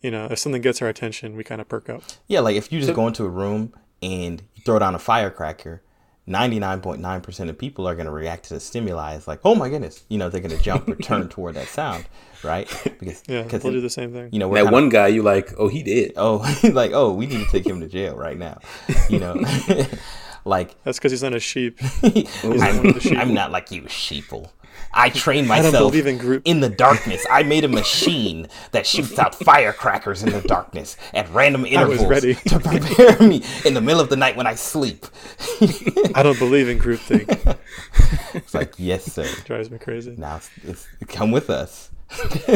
you 0.00 0.10
know 0.10 0.26
if 0.30 0.38
something 0.38 0.62
gets 0.62 0.80
our 0.80 0.88
attention, 0.88 1.34
we 1.36 1.42
kind 1.44 1.60
of 1.60 1.68
perk 1.68 1.88
up. 1.90 2.02
yeah, 2.28 2.40
like 2.40 2.56
if 2.56 2.70
you 2.72 2.80
just 2.80 2.94
go 2.94 3.06
into 3.06 3.24
a 3.24 3.28
room 3.28 3.72
and 4.02 4.42
you 4.54 4.62
throw 4.64 4.78
down 4.78 4.94
a 4.94 4.98
firecracker. 4.98 5.82
99.9% 6.28 7.48
of 7.48 7.56
people 7.58 7.86
are 7.88 7.94
going 7.94 8.06
to 8.06 8.12
react 8.12 8.46
to 8.48 8.54
the 8.54 8.60
stimuli. 8.60 9.14
It's 9.14 9.28
like, 9.28 9.40
oh 9.44 9.54
my 9.54 9.68
goodness, 9.68 10.04
you 10.08 10.18
know, 10.18 10.28
they're 10.28 10.40
going 10.40 10.56
to 10.56 10.62
jump 10.62 10.88
or 10.88 10.96
turn 10.96 11.28
toward 11.30 11.54
that 11.54 11.68
sound, 11.68 12.04
right? 12.42 12.68
Because, 12.98 13.22
Yeah, 13.28 13.42
because 13.42 13.62
we'll 13.62 13.72
do 13.72 13.80
the 13.80 13.88
same 13.90 14.12
thing. 14.12 14.30
you 14.32 14.38
know, 14.40 14.48
That 14.52 14.56
kinda- 14.64 14.72
one 14.72 14.88
guy, 14.88 15.06
you 15.08 15.22
like? 15.22 15.52
Oh, 15.56 15.68
he 15.68 15.82
did. 15.84 16.12
oh, 16.16 16.40
he's 16.42 16.72
like, 16.72 16.90
oh, 16.92 17.12
we 17.12 17.26
need 17.26 17.44
to 17.44 17.50
take 17.50 17.64
him 17.66 17.80
to 17.80 17.86
jail 17.86 18.16
right 18.16 18.36
now. 18.36 18.58
You 19.08 19.20
know, 19.20 19.34
like, 20.44 20.82
That's 20.82 20.98
because 20.98 21.12
he's 21.12 21.22
not 21.22 21.34
a 21.34 21.40
sheep. 21.40 21.80
not 22.02 22.26
I'm, 22.44 22.86
of 22.86 22.94
the 22.94 23.00
sheep. 23.00 23.18
I'm 23.18 23.32
not 23.32 23.52
like 23.52 23.70
you, 23.70 23.82
sheeple. 23.82 24.50
I 24.92 25.10
train 25.10 25.44
I 25.50 25.56
don't 25.62 25.72
myself 25.72 25.92
believe 25.92 26.06
in 26.06 26.18
group. 26.18 26.42
in 26.44 26.60
the 26.60 26.68
darkness. 26.68 27.24
I 27.30 27.42
made 27.42 27.64
a 27.64 27.68
machine 27.68 28.48
that 28.72 28.86
shoots 28.86 29.18
out 29.18 29.34
firecrackers 29.34 30.22
in 30.22 30.30
the 30.30 30.40
darkness 30.42 30.96
at 31.14 31.30
random 31.32 31.64
intervals 31.66 32.00
to 32.22 32.58
prepare 32.60 33.18
me 33.26 33.42
in 33.64 33.74
the 33.74 33.80
middle 33.80 34.00
of 34.00 34.08
the 34.10 34.16
night 34.16 34.36
when 34.36 34.46
I 34.46 34.54
sleep. 34.54 35.06
I 36.14 36.22
don't 36.22 36.38
believe 36.38 36.68
in 36.68 36.78
groupthink. 36.78 37.56
It's 38.34 38.54
like, 38.54 38.74
yes, 38.78 39.04
sir. 39.04 39.22
It 39.24 39.42
Drives 39.44 39.70
me 39.70 39.78
crazy. 39.78 40.14
Now 40.16 40.36
it's, 40.36 40.50
it's 40.64 40.88
come 41.08 41.30
with 41.30 41.50
us. 41.50 41.90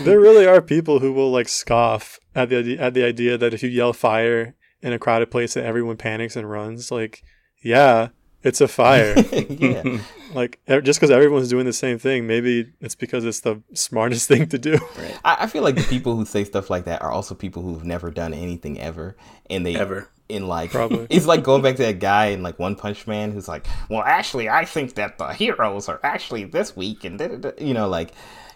There 0.00 0.20
really 0.20 0.46
are 0.46 0.62
people 0.62 1.00
who 1.00 1.12
will 1.12 1.30
like 1.30 1.48
scoff 1.48 2.20
at 2.34 2.48
the 2.48 2.78
at 2.78 2.94
the 2.94 3.04
idea 3.04 3.36
that 3.36 3.52
if 3.52 3.62
you 3.62 3.68
yell 3.68 3.92
fire 3.92 4.54
in 4.80 4.92
a 4.92 4.98
crowded 4.98 5.30
place, 5.30 5.54
that 5.54 5.64
everyone 5.64 5.96
panics 5.96 6.36
and 6.36 6.48
runs. 6.48 6.90
Like, 6.92 7.22
yeah, 7.62 8.08
it's 8.42 8.60
a 8.60 8.68
fire. 8.68 9.14
yeah. 9.48 9.98
like 10.34 10.60
just 10.66 11.00
because 11.00 11.10
everyone's 11.10 11.48
doing 11.48 11.66
the 11.66 11.72
same 11.72 11.98
thing, 11.98 12.26
maybe 12.26 12.72
it's 12.80 12.94
because 12.94 13.24
it's 13.24 13.40
the 13.40 13.62
smartest 13.74 14.28
thing 14.28 14.48
to 14.48 14.58
do. 14.58 14.78
I, 15.24 15.36
I 15.40 15.46
feel 15.46 15.62
like 15.62 15.74
the 15.76 15.82
people 15.82 16.16
who 16.16 16.24
say 16.24 16.44
stuff 16.44 16.70
like 16.70 16.84
that 16.84 17.02
are 17.02 17.10
also 17.10 17.34
people 17.34 17.62
who've 17.62 17.84
never 17.84 18.10
done 18.10 18.32
anything 18.34 18.78
ever, 18.80 19.16
and 19.50 19.64
they 19.66 19.74
Ever. 19.76 20.08
in 20.28 20.46
like 20.46 20.70
Probably. 20.70 21.06
it's 21.10 21.26
like 21.26 21.42
going 21.42 21.62
back 21.62 21.76
to 21.76 21.82
that 21.82 21.98
guy 21.98 22.26
in 22.26 22.42
like 22.42 22.58
One 22.58 22.76
Punch 22.76 23.06
Man 23.06 23.32
who's 23.32 23.48
like, 23.48 23.66
well, 23.88 24.02
actually, 24.02 24.48
I 24.48 24.64
think 24.64 24.94
that 24.94 25.18
the 25.18 25.32
heroes 25.32 25.88
are 25.88 26.00
actually 26.02 26.44
this 26.44 26.76
weak, 26.76 27.04
and 27.04 27.18
da, 27.18 27.28
da, 27.28 27.36
da," 27.36 27.50
you 27.58 27.74
know, 27.74 27.88
like, 27.88 28.12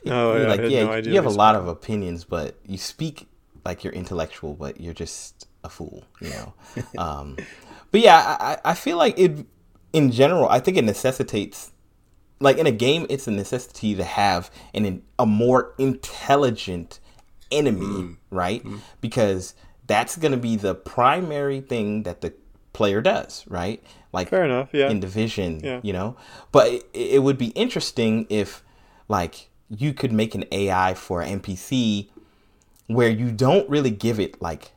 Oh, 0.06 0.32
you're 0.34 0.42
yeah, 0.42 0.48
like 0.48 0.60
yeah, 0.70 0.84
no 0.84 0.96
you 0.96 1.14
have 1.14 1.26
a 1.26 1.30
lot 1.30 1.54
of 1.54 1.68
opinions, 1.68 2.24
but 2.24 2.56
you 2.66 2.76
speak 2.76 3.28
like 3.64 3.84
you're 3.84 3.92
intellectual, 3.92 4.54
but 4.54 4.80
you're 4.80 4.94
just 4.94 5.46
a 5.62 5.68
fool, 5.68 6.04
you 6.20 6.30
know. 6.30 6.54
um, 6.98 7.36
but 7.92 8.00
yeah, 8.00 8.36
I, 8.40 8.52
I 8.54 8.70
I 8.70 8.74
feel 8.74 8.96
like 8.96 9.16
it 9.18 9.46
in 9.92 10.10
general. 10.10 10.48
I 10.48 10.60
think 10.60 10.76
it 10.76 10.84
necessitates 10.84 11.72
like 12.42 12.58
in 12.58 12.66
a 12.66 12.72
game, 12.72 13.06
it's 13.08 13.26
a 13.28 13.30
necessity 13.30 13.94
to 13.94 14.04
have 14.04 14.50
an 14.74 15.02
a 15.18 15.24
more 15.24 15.74
intelligent 15.78 16.98
enemy, 17.52 17.86
mm-hmm. 17.86 18.36
right? 18.36 18.62
Mm-hmm. 18.64 18.78
Because 19.00 19.54
that's 19.86 20.16
going 20.16 20.32
to 20.32 20.38
be 20.38 20.56
the 20.56 20.74
primary 20.74 21.60
thing 21.60 22.02
that 22.02 22.20
the 22.20 22.34
player 22.72 23.00
does, 23.00 23.44
right? 23.46 23.82
Like 24.12 24.28
Fair 24.28 24.44
enough. 24.44 24.70
Yeah. 24.72 24.90
in 24.90 25.00
division, 25.00 25.60
Yeah. 25.62 25.80
you 25.82 25.92
know. 25.92 26.16
But 26.50 26.68
it, 26.72 26.84
it 26.94 27.22
would 27.22 27.38
be 27.38 27.48
interesting 27.48 28.26
if, 28.28 28.62
like, 29.08 29.48
you 29.68 29.94
could 29.94 30.12
make 30.12 30.34
an 30.34 30.44
AI 30.50 30.94
for 30.94 31.22
an 31.22 31.40
NPC 31.40 32.08
where 32.88 33.08
you 33.08 33.30
don't 33.30 33.68
really 33.70 33.90
give 33.90 34.18
it 34.18 34.42
like, 34.42 34.72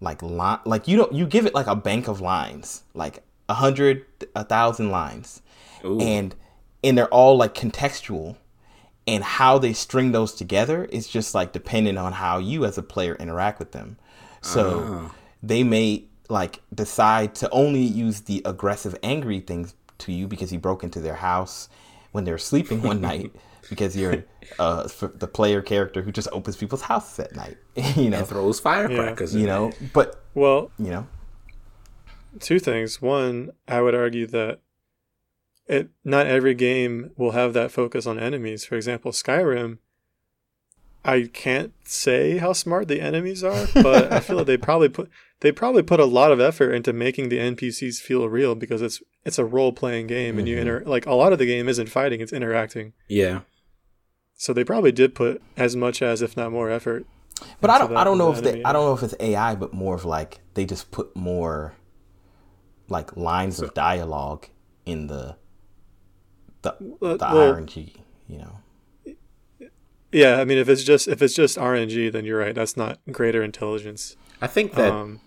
like 0.00 0.22
line, 0.22 0.58
like 0.64 0.88
you 0.88 0.96
don't 0.96 1.12
you 1.12 1.26
give 1.26 1.44
it 1.46 1.54
like 1.54 1.66
a 1.66 1.76
bank 1.76 2.08
of 2.08 2.20
lines, 2.20 2.82
like 2.94 3.22
a 3.50 3.54
hundred, 3.54 4.06
a 4.36 4.44
thousand 4.44 4.90
lines, 4.90 5.42
Ooh. 5.84 6.00
and 6.00 6.34
and 6.84 6.96
they're 6.96 7.08
all 7.08 7.36
like 7.36 7.54
contextual. 7.54 8.36
And 9.06 9.24
how 9.24 9.58
they 9.58 9.72
string 9.72 10.12
those 10.12 10.34
together 10.34 10.84
is 10.84 11.08
just 11.08 11.34
like 11.34 11.52
dependent 11.52 11.98
on 11.98 12.12
how 12.12 12.38
you 12.38 12.64
as 12.64 12.78
a 12.78 12.82
player 12.82 13.16
interact 13.16 13.58
with 13.58 13.72
them. 13.72 13.96
So 14.40 15.10
they 15.42 15.64
may 15.64 16.04
like 16.28 16.60
decide 16.72 17.34
to 17.36 17.50
only 17.50 17.80
use 17.80 18.20
the 18.20 18.40
aggressive 18.44 18.96
angry 19.02 19.40
things 19.40 19.74
to 19.98 20.12
you 20.12 20.28
because 20.28 20.52
you 20.52 20.60
broke 20.60 20.84
into 20.84 21.00
their 21.00 21.16
house 21.16 21.68
when 22.12 22.24
they're 22.24 22.38
sleeping 22.38 22.82
one 22.82 23.00
night 23.00 23.34
because 23.68 23.96
you're 23.96 24.24
uh, 24.60 24.86
the 25.14 25.26
player 25.26 25.60
character 25.60 26.02
who 26.02 26.12
just 26.12 26.28
opens 26.30 26.56
people's 26.56 26.82
houses 26.82 27.18
at 27.18 27.34
night 27.34 27.56
you 27.96 28.10
know? 28.10 28.18
And 28.18 28.28
throws 28.28 28.60
firecrackers. 28.60 29.34
you 29.34 29.46
know? 29.46 29.72
but 29.92 30.22
well, 30.34 30.70
you 30.78 30.90
know 30.90 31.06
two 32.38 32.58
things. 32.58 33.02
One, 33.02 33.50
I 33.66 33.80
would 33.80 33.94
argue 33.94 34.26
that 34.28 34.60
it 35.66 35.88
not 36.04 36.26
every 36.26 36.54
game 36.54 37.10
will 37.16 37.32
have 37.32 37.52
that 37.54 37.70
focus 37.70 38.06
on 38.06 38.18
enemies. 38.18 38.64
For 38.64 38.76
example, 38.76 39.12
Skyrim. 39.12 39.78
I 41.02 41.30
can't 41.32 41.72
say 41.84 42.36
how 42.36 42.52
smart 42.52 42.88
the 42.88 43.00
enemies 43.00 43.42
are, 43.42 43.66
but 43.74 44.12
I 44.12 44.20
feel 44.20 44.36
like 44.36 44.46
they 44.46 44.58
probably 44.58 44.90
put 44.90 45.08
they 45.40 45.50
probably 45.50 45.82
put 45.82 45.98
a 45.98 46.04
lot 46.04 46.30
of 46.30 46.40
effort 46.40 46.72
into 46.72 46.92
making 46.92 47.30
the 47.30 47.38
NPCs 47.38 48.00
feel 48.00 48.28
real 48.28 48.54
because 48.54 48.82
it's 48.82 49.02
it's 49.24 49.38
a 49.38 49.44
role 49.44 49.72
playing 49.72 50.08
game 50.08 50.38
and 50.38 50.46
you 50.46 50.56
mm-hmm. 50.56 50.68
inter 50.68 50.82
like 50.84 51.06
a 51.06 51.14
lot 51.14 51.32
of 51.32 51.38
the 51.38 51.46
game 51.46 51.68
isn't 51.68 51.88
fighting, 51.88 52.20
it's 52.20 52.32
interacting. 52.32 52.92
Yeah. 53.08 53.40
So 54.34 54.52
they 54.52 54.64
probably 54.64 54.92
did 54.92 55.14
put 55.14 55.42
as 55.56 55.76
much 55.76 56.02
as 56.02 56.22
if 56.22 56.36
not 56.36 56.52
more 56.52 56.70
effort. 56.70 57.06
But 57.60 57.70
I 57.70 57.78
don't. 57.78 57.96
I 57.96 58.04
don't 58.04 58.18
know 58.18 58.32
if 58.32 58.42
they. 58.42 58.62
I 58.64 58.72
don't 58.72 58.86
know 58.86 58.94
if 58.94 59.02
it's 59.02 59.14
AI, 59.20 59.54
but 59.54 59.72
more 59.72 59.94
of 59.94 60.04
like 60.04 60.40
they 60.54 60.64
just 60.64 60.90
put 60.90 61.14
more, 61.14 61.74
like 62.90 63.16
lines 63.16 63.60
of 63.60 63.72
dialogue 63.74 64.46
in 64.84 65.06
the 65.06 65.36
the 66.62 66.72
Uh, 66.72 67.16
the 67.16 67.18
well, 67.32 67.54
RNG. 67.54 67.94
You 68.28 68.38
know. 68.38 68.60
Yeah, 70.12 70.40
I 70.40 70.44
mean 70.44 70.58
if 70.58 70.68
it's 70.68 70.82
just 70.82 71.06
if 71.08 71.22
it's 71.22 71.34
just 71.34 71.56
RNG, 71.56 72.10
then 72.12 72.24
you're 72.24 72.38
right. 72.38 72.54
That's 72.54 72.76
not 72.76 72.98
greater 73.12 73.42
intelligence. 73.42 74.16
I 74.40 74.46
think 74.46 74.74
that 74.74 74.92
um, 74.92 75.20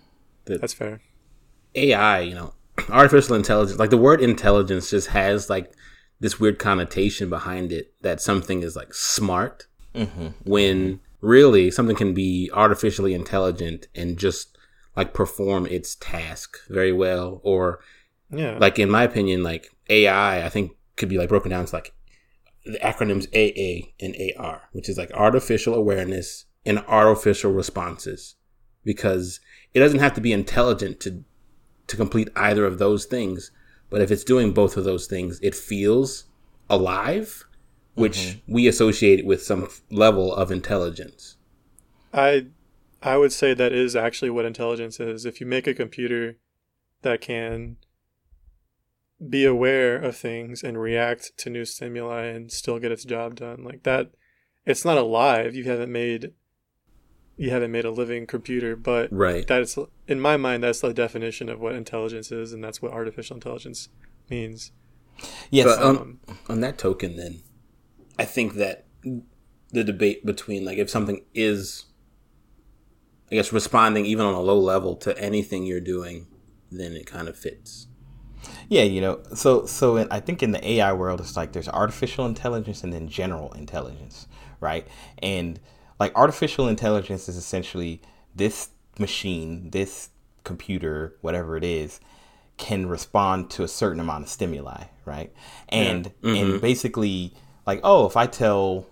that- 0.44 0.60
that's 0.60 0.74
fair. 0.74 1.00
AI, 1.74 2.20
you 2.20 2.34
know, 2.34 2.54
artificial 2.90 3.34
intelligence, 3.34 3.78
like 3.78 3.90
the 3.90 3.96
word 3.96 4.20
intelligence 4.20 4.90
just 4.90 5.08
has 5.08 5.48
like 5.50 5.72
this 6.20 6.38
weird 6.38 6.58
connotation 6.58 7.28
behind 7.28 7.72
it 7.72 7.92
that 8.02 8.20
something 8.20 8.62
is 8.62 8.76
like 8.76 8.94
smart 8.94 9.66
when 10.44 11.00
really 11.20 11.70
something 11.70 11.94
can 11.96 12.14
be 12.14 12.50
artificially 12.52 13.14
intelligent 13.14 13.86
and 13.94 14.16
just 14.18 14.53
like 14.96 15.12
perform 15.12 15.66
its 15.66 15.94
task 15.96 16.58
very 16.68 16.92
well 16.92 17.40
or 17.42 17.80
Yeah, 18.30 18.58
like 18.58 18.78
in 18.78 18.90
my 18.90 19.02
opinion 19.02 19.42
like 19.42 19.74
AI 19.88 20.44
I 20.44 20.48
think 20.48 20.72
could 20.96 21.08
be 21.08 21.18
like 21.18 21.28
broken 21.28 21.50
down 21.50 21.66
to 21.66 21.76
like 21.76 21.92
the 22.64 22.78
acronyms 22.78 23.26
AA 23.34 23.88
and 24.00 24.16
AR 24.38 24.68
which 24.72 24.88
is 24.88 24.96
like 24.96 25.10
artificial 25.12 25.74
awareness 25.74 26.46
and 26.64 26.78
artificial 26.86 27.52
responses. 27.52 28.36
Because 28.84 29.40
it 29.72 29.80
doesn't 29.80 30.00
have 30.00 30.14
to 30.14 30.20
be 30.20 30.32
intelligent 30.32 31.00
to 31.00 31.24
to 31.86 31.96
complete 31.96 32.28
either 32.36 32.64
of 32.64 32.78
those 32.78 33.04
things 33.04 33.50
but 33.90 34.00
if 34.00 34.10
it's 34.10 34.24
doing 34.24 34.52
both 34.52 34.76
of 34.76 34.84
those 34.84 35.06
things 35.06 35.38
it 35.42 35.54
feels 35.54 36.24
alive 36.70 37.44
which 37.94 38.18
mm-hmm. 38.18 38.52
we 38.52 38.66
associate 38.66 39.24
with 39.24 39.42
some 39.42 39.68
level 39.90 40.34
of 40.34 40.50
intelligence. 40.50 41.36
I 42.12 42.46
I 43.04 43.16
would 43.18 43.32
say 43.32 43.52
that 43.54 43.72
is 43.72 43.94
actually 43.94 44.30
what 44.30 44.44
intelligence 44.46 44.98
is. 44.98 45.24
If 45.26 45.40
you 45.40 45.46
make 45.46 45.66
a 45.66 45.74
computer 45.74 46.36
that 47.02 47.20
can 47.20 47.76
be 49.28 49.44
aware 49.44 49.96
of 49.96 50.16
things 50.16 50.62
and 50.62 50.80
react 50.80 51.36
to 51.38 51.50
new 51.50 51.64
stimuli 51.64 52.24
and 52.24 52.50
still 52.50 52.78
get 52.78 52.92
its 52.92 53.04
job 53.04 53.36
done, 53.36 53.62
like 53.62 53.82
that, 53.82 54.10
it's 54.66 54.84
not 54.84 54.96
alive. 54.96 55.54
You 55.54 55.64
haven't 55.64 55.92
made 55.92 56.32
you 57.36 57.50
haven't 57.50 57.72
made 57.72 57.84
a 57.84 57.90
living 57.90 58.28
computer, 58.28 58.76
but 58.76 59.08
Right. 59.12 59.44
that's 59.44 59.76
in 60.06 60.20
my 60.20 60.36
mind 60.36 60.62
that's 60.62 60.80
the 60.80 60.94
definition 60.94 61.48
of 61.48 61.58
what 61.60 61.74
intelligence 61.74 62.30
is, 62.30 62.52
and 62.52 62.62
that's 62.62 62.80
what 62.80 62.92
artificial 62.92 63.34
intelligence 63.34 63.88
means. 64.30 64.70
Yes. 65.50 65.66
But, 65.66 65.82
um, 65.82 66.20
Um, 66.28 66.38
on 66.48 66.60
that 66.60 66.78
token, 66.78 67.16
then, 67.16 67.42
I 68.18 68.24
think 68.24 68.54
that 68.54 68.86
the 69.72 69.82
debate 69.82 70.24
between 70.24 70.64
like 70.64 70.78
if 70.78 70.88
something 70.88 71.24
is, 71.34 71.86
I 73.34 73.36
guess, 73.36 73.52
responding 73.52 74.06
even 74.06 74.24
on 74.24 74.34
a 74.34 74.40
low 74.40 74.60
level 74.60 74.94
to 74.94 75.18
anything 75.18 75.64
you're 75.64 75.80
doing, 75.80 76.28
then 76.70 76.92
it 76.92 77.04
kind 77.04 77.26
of 77.26 77.36
fits. 77.36 77.88
Yeah, 78.68 78.84
you 78.84 79.00
know, 79.00 79.20
so 79.34 79.66
so 79.66 79.96
in, 79.96 80.06
I 80.12 80.20
think 80.20 80.40
in 80.40 80.52
the 80.52 80.64
AI 80.64 80.92
world, 80.92 81.18
it's 81.18 81.36
like 81.36 81.50
there's 81.50 81.68
artificial 81.68 82.26
intelligence 82.26 82.84
and 82.84 82.92
then 82.92 83.08
general 83.08 83.52
intelligence, 83.54 84.28
right? 84.60 84.86
And 85.18 85.58
like 85.98 86.14
artificial 86.14 86.68
intelligence 86.68 87.28
is 87.28 87.36
essentially 87.36 88.00
this 88.36 88.68
machine, 89.00 89.70
this 89.70 90.10
computer, 90.44 91.16
whatever 91.20 91.56
it 91.56 91.64
is, 91.64 91.98
can 92.56 92.86
respond 92.86 93.50
to 93.50 93.64
a 93.64 93.68
certain 93.68 93.98
amount 93.98 94.22
of 94.22 94.30
stimuli, 94.30 94.84
right? 95.06 95.32
And 95.70 96.12
and 96.22 96.36
mm-hmm. 96.36 96.58
basically, 96.58 97.34
like, 97.66 97.80
oh, 97.82 98.06
if 98.06 98.16
I 98.16 98.28
tell 98.28 98.86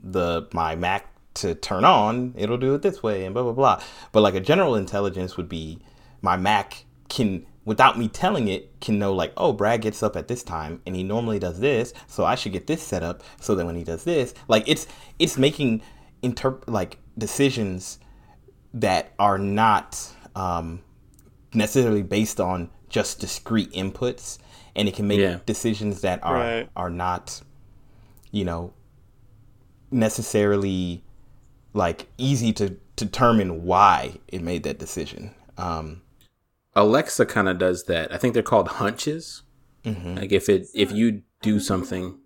the 0.00 0.46
my 0.52 0.76
Mac 0.76 1.12
to 1.34 1.54
turn 1.54 1.84
on, 1.84 2.34
it'll 2.36 2.58
do 2.58 2.74
it 2.74 2.82
this 2.82 3.02
way, 3.02 3.24
and 3.24 3.34
blah 3.34 3.42
blah 3.44 3.52
blah. 3.52 3.82
But 4.12 4.22
like 4.22 4.34
a 4.34 4.40
general 4.40 4.74
intelligence 4.74 5.36
would 5.36 5.48
be 5.48 5.78
my 6.22 6.36
Mac 6.36 6.84
can 7.08 7.46
without 7.64 7.98
me 7.98 8.08
telling 8.08 8.48
it 8.48 8.70
can 8.80 8.98
know 8.98 9.12
like 9.12 9.30
oh 9.36 9.52
brad 9.52 9.82
gets 9.82 10.02
up 10.02 10.16
at 10.16 10.26
this 10.28 10.42
time 10.42 10.80
and 10.86 10.96
he 10.96 11.02
normally 11.02 11.38
does 11.38 11.60
this 11.60 11.92
so 12.06 12.24
i 12.24 12.34
should 12.34 12.52
get 12.52 12.66
this 12.66 12.82
set 12.82 13.02
up 13.02 13.22
so 13.40 13.54
that 13.54 13.66
when 13.66 13.74
he 13.76 13.84
does 13.84 14.04
this 14.04 14.32
like 14.48 14.66
it's 14.66 14.86
it's 15.18 15.36
making 15.36 15.82
interp 16.22 16.62
like 16.66 16.98
decisions 17.18 17.98
that 18.72 19.12
are 19.18 19.36
not 19.38 20.10
um, 20.34 20.80
necessarily 21.52 22.02
based 22.02 22.40
on 22.40 22.70
just 22.88 23.20
discrete 23.20 23.70
inputs 23.72 24.38
and 24.74 24.88
it 24.88 24.94
can 24.94 25.06
make 25.06 25.20
Yeah. 25.20 25.38
decisions 25.44 26.00
that 26.02 26.22
are 26.24 26.34
Right. 26.36 26.68
are 26.74 26.90
not 26.90 27.42
you 28.30 28.44
know 28.46 28.72
necessarily 29.90 31.02
like 31.78 32.06
easy 32.18 32.52
to 32.52 32.76
determine 32.96 33.64
why 33.64 34.18
it 34.28 34.42
made 34.42 34.64
that 34.64 34.78
decision 34.78 35.34
um, 35.58 36.02
Alexa 36.74 37.26
kind 37.26 37.48
of 37.48 37.58
does 37.58 37.84
that. 37.84 38.12
I 38.12 38.18
think 38.18 38.34
they're 38.34 38.42
called 38.42 38.68
hunches. 38.68 39.42
Like 39.84 40.32
if 40.32 40.50
it 40.50 40.68
if 40.74 40.92
you 40.92 41.22
do 41.40 41.58
something, 41.58 42.18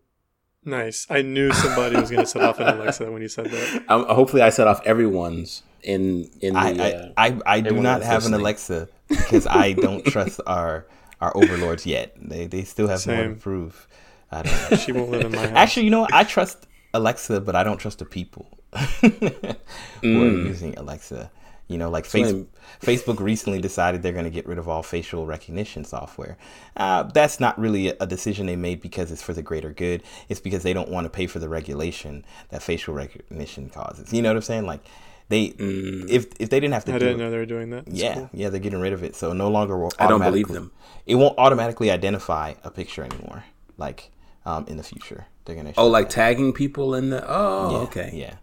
nice. 0.64 1.06
I 1.08 1.22
knew 1.22 1.52
somebody 1.52 1.94
was 1.94 2.10
going 2.10 2.24
to 2.24 2.26
set 2.26 2.42
off 2.42 2.58
an 2.58 2.66
Alexa 2.66 3.08
when 3.10 3.22
you 3.22 3.28
said 3.28 3.46
that. 3.46 3.84
um, 3.88 4.04
hopefully 4.06 4.42
I 4.42 4.50
set 4.50 4.66
off 4.66 4.84
everyone's 4.84 5.62
in 5.82 6.28
in 6.40 6.54
the. 6.54 6.58
I, 6.58 6.72
uh, 6.72 7.12
I, 7.16 7.26
I, 7.28 7.40
I 7.46 7.60
do 7.60 7.80
not 7.80 8.00
that's 8.00 8.06
have 8.06 8.26
an. 8.26 8.34
Alexa 8.34 8.88
because 9.06 9.46
I 9.46 9.72
don't 9.86 10.04
trust 10.04 10.40
our 10.44 10.88
our 11.20 11.36
overlords 11.36 11.86
yet. 11.86 12.16
They 12.20 12.48
they 12.48 12.64
still 12.64 12.88
have 12.88 13.06
more 13.06 13.28
to 13.28 13.34
prove. 13.34 13.86
I 14.32 14.42
don't. 14.42 14.80
She 14.80 14.90
won't 14.90 15.12
live 15.12 15.24
in 15.24 15.30
my 15.30 15.46
house. 15.46 15.52
Actually, 15.54 15.84
you 15.84 15.90
know, 15.90 16.00
what? 16.00 16.12
I 16.12 16.24
trust 16.24 16.66
Alexa, 16.94 17.42
but 17.42 17.54
I 17.54 17.62
don't 17.62 17.78
trust 17.78 18.00
the 18.00 18.06
people 18.06 18.50
who 19.00 20.22
are 20.22 20.30
Mm. 20.30 20.46
using 20.46 20.76
Alexa. 20.78 21.30
You 21.68 21.78
know, 21.78 21.88
like 21.88 22.04
face, 22.04 22.34
Facebook 22.82 23.18
recently 23.18 23.58
decided 23.58 24.02
they're 24.02 24.12
going 24.12 24.24
to 24.26 24.30
get 24.30 24.46
rid 24.46 24.58
of 24.58 24.68
all 24.68 24.82
facial 24.82 25.24
recognition 25.24 25.84
software. 25.86 26.36
Uh, 26.76 27.04
that's 27.04 27.40
not 27.40 27.58
really 27.58 27.88
a, 27.88 27.96
a 28.00 28.06
decision 28.06 28.44
they 28.46 28.56
made 28.56 28.82
because 28.82 29.10
it's 29.10 29.22
for 29.22 29.32
the 29.32 29.40
greater 29.42 29.72
good. 29.72 30.02
It's 30.28 30.40
because 30.40 30.64
they 30.64 30.74
don't 30.74 30.90
want 30.90 31.06
to 31.06 31.08
pay 31.08 31.26
for 31.26 31.38
the 31.38 31.48
regulation 31.48 32.26
that 32.50 32.62
facial 32.62 32.92
recognition 32.92 33.70
causes. 33.70 34.12
You 34.12 34.20
know 34.20 34.28
what 34.30 34.36
I'm 34.36 34.42
saying? 34.42 34.66
Like 34.66 34.80
they, 35.28 35.50
Mm. 35.50 36.10
if 36.10 36.26
if 36.38 36.50
they 36.50 36.60
didn't 36.60 36.74
have 36.74 36.84
to 36.86 36.92
I 36.94 36.98
do 36.98 37.06
didn't 37.06 37.20
it, 37.20 37.24
know 37.24 37.30
they 37.30 37.38
were 37.38 37.46
doing 37.46 37.70
that. 37.70 37.86
That's 37.86 37.96
yeah, 37.98 38.14
cool. 38.14 38.30
yeah, 38.34 38.50
they're 38.50 38.60
getting 38.60 38.80
rid 38.80 38.92
of 38.92 39.02
it. 39.02 39.16
So 39.16 39.32
no 39.32 39.48
longer 39.48 39.78
will 39.78 39.92
I 39.98 40.08
don't 40.08 40.20
believe 40.20 40.48
them. 40.48 40.72
It 41.06 41.14
won't 41.14 41.38
automatically 41.38 41.90
identify 41.90 42.54
a 42.64 42.70
picture 42.70 43.02
anymore. 43.02 43.44
Like 43.78 44.10
um, 44.44 44.66
in 44.68 44.76
the 44.76 44.82
future, 44.82 45.26
they're 45.46 45.56
gonna. 45.56 45.72
oh, 45.78 45.86
like 45.86 46.08
that. 46.08 46.14
tagging 46.16 46.52
people 46.52 46.94
in 46.94 47.08
the. 47.10 47.24
Oh, 47.26 47.70
Yeah, 47.70 47.76
okay. 47.78 48.10
yeah, 48.12 48.34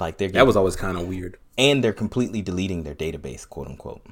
like 0.00 0.18
they're 0.18 0.28
getting, 0.28 0.38
That 0.38 0.46
was 0.46 0.56
always 0.56 0.76
kind 0.76 0.96
of 0.98 1.06
weird. 1.08 1.36
and 1.58 1.82
they're 1.84 1.92
completely 1.92 2.42
deleting 2.42 2.82
their 2.84 2.94
database, 2.94 3.48
quote 3.48 3.68
unquote. 3.68 4.02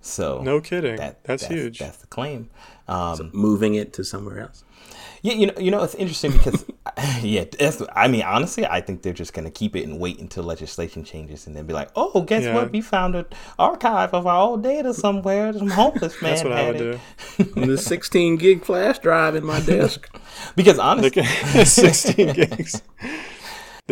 So 0.00 0.40
No 0.42 0.60
kidding. 0.60 0.96
that- 0.96 1.22
that's, 1.24 1.46
huge. 1.46 1.78
That's 1.78 1.98
the 1.98 2.06
claim. 2.08 2.50
Um, 2.88 3.30
Moving 3.32 3.74
it 3.76 3.92
to 3.94 4.04
somewhere 4.04 4.40
else. 4.40 4.64
yeah, 5.22 5.34
you 5.34 5.46
know, 5.46 5.54
you 5.58 5.70
know, 5.70 5.82
it's 5.84 5.94
interesting 5.94 6.32
because, 6.32 6.64
yeah, 7.22 7.44
that's, 7.58 7.80
I 7.94 8.08
mean, 8.08 8.22
honestly, 8.22 8.66
I 8.66 8.80
think 8.80 9.02
they're 9.02 9.12
just 9.12 9.32
gonna 9.32 9.52
keep 9.52 9.76
it 9.76 9.84
and 9.84 10.00
wait 10.00 10.18
until 10.18 10.42
legislation 10.42 11.04
changes, 11.04 11.46
and 11.46 11.54
then 11.54 11.64
be 11.66 11.72
like, 11.72 11.90
oh, 11.94 12.22
guess 12.22 12.42
Yeah. 12.42 12.54
what? 12.56 12.72
We 12.72 12.80
found 12.80 13.14
an 13.14 13.26
archive 13.60 14.12
of 14.12 14.26
our 14.26 14.40
old 14.48 14.64
data 14.64 14.92
somewhere. 14.92 15.52
Some 15.52 15.70
homeless 15.70 16.20
man 16.22 16.32
That's 16.32 16.42
what 16.44 16.52
I 16.52 16.60
had 16.62 16.74
would 16.80 17.00
it. 17.38 17.54
do. 17.54 17.66
the 17.66 17.78
16 17.78 18.36
gig 18.38 18.64
flash 18.64 18.98
drive 18.98 19.36
in 19.36 19.46
my 19.46 19.60
desk. 19.60 20.08
Because 20.56 20.80
honestly, 20.80 21.22
16 21.64 22.32
gigs. 22.32 22.82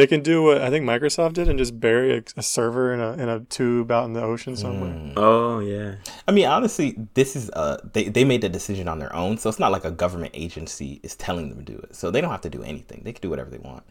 They 0.01 0.06
can 0.06 0.22
do 0.22 0.43
what 0.43 0.62
I 0.62 0.70
think 0.70 0.86
Microsoft 0.86 1.35
did 1.35 1.47
and 1.47 1.59
just 1.59 1.78
bury 1.78 2.16
a, 2.16 2.22
a 2.35 2.43
server 2.43 2.94
in 2.94 3.01
a 3.01 3.12
in 3.22 3.28
a 3.28 3.40
tube 3.40 3.93
out 3.93 4.06
in 4.06 4.14
the 4.14 4.22
ocean 4.22 4.56
somewhere. 4.56 4.94
Mm. 4.94 5.12
oh 5.18 5.59
yeah. 5.59 5.97
I 6.27 6.32
mean, 6.32 6.47
honestly, 6.47 6.97
this 7.12 7.36
is 7.36 7.51
uh 7.51 7.77
they 7.93 8.05
they 8.05 8.24
made 8.24 8.40
the 8.40 8.48
decision 8.48 8.89
on 8.89 8.98
their 8.98 9.14
own, 9.14 9.36
so 9.36 9.51
it's 9.51 9.59
not 9.59 9.70
like 9.70 9.85
a 9.85 9.90
government 9.90 10.32
agency 10.32 11.01
is 11.02 11.16
telling 11.16 11.51
them 11.51 11.62
to 11.62 11.72
do 11.74 11.78
it. 11.81 11.94
So 11.94 12.10
they 12.10 12.22
don't 12.22 12.31
have 12.31 12.40
to 12.40 12.48
do 12.48 12.62
anything. 12.62 13.02
They 13.05 13.12
can 13.12 13.20
do 13.20 13.28
whatever 13.28 13.51
they 13.51 13.59
want. 13.59 13.82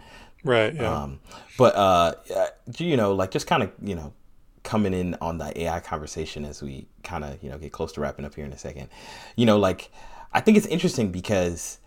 Right. 0.43 0.73
Yeah. 0.73 0.91
Um, 0.91 1.19
but 1.59 1.75
uh, 1.75 2.13
uh, 2.35 2.47
you 2.79 2.97
know, 2.97 3.13
like 3.13 3.29
just 3.29 3.45
kind 3.45 3.61
of 3.61 3.71
you 3.79 3.93
know 3.93 4.11
coming 4.63 4.95
in 4.95 5.15
on 5.21 5.37
the 5.37 5.61
AI 5.61 5.79
conversation 5.79 6.43
as 6.43 6.63
we 6.63 6.87
kind 7.03 7.23
of 7.23 7.43
you 7.43 7.51
know 7.51 7.59
get 7.59 7.71
close 7.71 7.91
to 7.91 8.01
wrapping 8.01 8.25
up 8.25 8.33
here 8.33 8.45
in 8.45 8.51
a 8.51 8.57
second. 8.57 8.89
You 9.35 9.45
know, 9.45 9.59
like 9.59 9.91
I 10.33 10.41
think 10.41 10.57
it's 10.57 10.65
interesting 10.65 11.11
because 11.11 11.77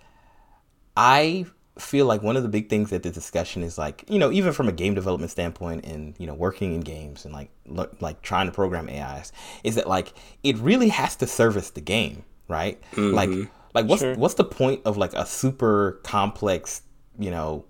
I 0.97 1.47
feel 1.79 2.05
like 2.05 2.23
one 2.23 2.37
of 2.37 2.43
the 2.43 2.49
big 2.49 2.69
things 2.69 2.91
that 2.91 3.03
the 3.03 3.11
discussion 3.11 3.63
is 3.63 3.79
like 3.79 4.05
you 4.09 4.19
know 4.19 4.31
even 4.31 4.53
from 4.53 4.69
a 4.69 4.73
game 4.73 4.95
development 4.95 5.31
standpoint 5.31 5.85
and 5.87 6.15
you 6.19 6.27
know 6.27 6.35
working 6.35 6.75
in 6.75 6.81
games 6.81 7.25
and 7.25 7.33
like 7.33 7.49
look, 7.67 7.97
like 8.01 8.21
trying 8.21 8.47
to 8.47 8.53
program 8.53 8.89
AIs 8.91 9.33
is 9.65 9.77
that 9.77 9.89
like 9.89 10.13
it 10.43 10.57
really 10.59 10.89
has 10.89 11.17
to 11.17 11.27
service 11.27 11.71
the 11.71 11.81
game 11.81 12.25
right 12.47 12.79
like 12.97 13.31
mm-hmm. 13.31 13.51
like 13.73 13.87
what's 13.87 14.03
Sure. 14.03 14.15
what's 14.17 14.35
the 14.35 14.45
point 14.45 14.83
of 14.85 14.99
like 14.99 15.15
a 15.15 15.25
super 15.25 16.01
complex 16.03 16.83
you 17.19 17.31
know 17.31 17.65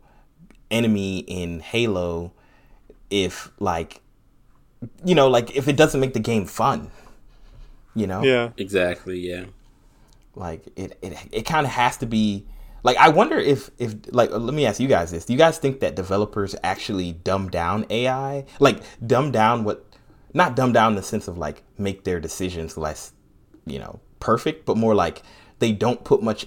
enemy 0.71 1.19
in 1.21 1.61
Halo 1.61 2.33
if 3.09 3.53
like 3.61 4.01
you 5.05 5.15
know 5.15 5.29
like 5.29 5.55
if 5.55 5.69
it 5.69 5.77
doesn't 5.77 6.01
make 6.01 6.13
the 6.13 6.21
game 6.21 6.45
fun 6.45 6.91
you 7.95 8.09
know 8.09 8.23
yeah. 8.25 8.51
Exactly. 8.57 9.21
Yeah. 9.21 9.45
like 10.35 10.67
it 10.75 10.99
it, 11.03 11.17
it 11.31 11.43
kind 11.43 11.67
of 11.67 11.73
has 11.73 11.99
to 11.99 12.07
be 12.07 12.47
like 12.83 12.97
i 12.97 13.09
wonder 13.09 13.39
if 13.39 13.71
if 13.79 13.95
like 14.11 14.31
uh, 14.31 14.39
let 14.39 14.55
me 14.55 14.67
ask 14.67 14.81
you 14.81 14.89
guys 14.89 15.11
this. 15.11 15.25
Do 15.25 15.33
you 15.33 15.39
guys 15.39 15.59
think 15.59 15.81
that 15.81 15.97
developers 15.97 16.55
actually 16.63 17.13
dumb 17.13 17.49
down 17.51 17.87
ai 17.91 18.45
like 18.61 18.83
dumb 19.07 19.31
down 19.31 19.65
what 19.65 19.87
not 20.35 20.57
dumb 20.57 20.73
down 20.73 20.93
in 20.93 20.97
the 20.97 21.03
sense 21.03 21.29
of 21.29 21.39
like 21.39 21.63
make 21.79 22.05
their 22.05 22.21
decisions 22.21 22.77
less 22.77 23.13
you 23.67 23.79
know 23.79 24.01
perfect 24.21 24.65
but 24.65 24.77
more 24.77 24.95
like 24.95 25.23
they 25.59 25.73
don't 25.73 26.05
put 26.05 26.23
much 26.23 26.47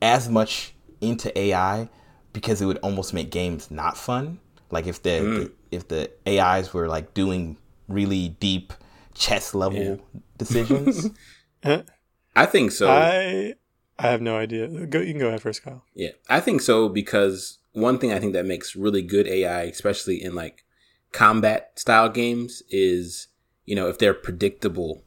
as 0.00 0.28
much 0.28 0.74
into 1.00 1.36
ai 1.38 1.88
because 2.32 2.62
it 2.62 2.66
would 2.66 2.78
almost 2.78 3.12
make 3.12 3.30
games 3.30 3.70
not 3.70 3.96
fun? 3.96 4.38
Like 4.70 4.86
if 4.86 5.02
the, 5.02 5.10
the 5.10 5.52
if 5.70 5.88
the 5.88 6.10
ais 6.26 6.72
were 6.72 6.88
like 6.88 7.14
doing 7.14 7.58
really 7.88 8.30
deep 8.40 8.72
chess 9.14 9.54
level 9.54 10.00
decisions? 10.38 11.10
I 12.34 12.46
think 12.46 12.72
so. 12.72 12.90
I 12.90 13.54
I 14.02 14.10
have 14.10 14.20
no 14.20 14.36
idea. 14.36 14.66
Go. 14.86 15.00
You 15.00 15.12
can 15.12 15.20
go 15.20 15.28
ahead 15.28 15.42
first, 15.42 15.62
Kyle. 15.62 15.84
Yeah, 15.94 16.10
I 16.28 16.40
think 16.40 16.60
so 16.60 16.88
because 16.88 17.58
one 17.72 17.98
thing 17.98 18.12
I 18.12 18.18
think 18.18 18.32
that 18.32 18.44
makes 18.44 18.74
really 18.74 19.00
good 19.00 19.28
AI, 19.28 19.62
especially 19.62 20.22
in 20.22 20.34
like 20.34 20.64
combat 21.12 21.78
style 21.78 22.08
games, 22.08 22.64
is 22.68 23.28
you 23.64 23.76
know 23.76 23.88
if 23.88 23.98
they're 23.98 24.14
predictable. 24.14 25.04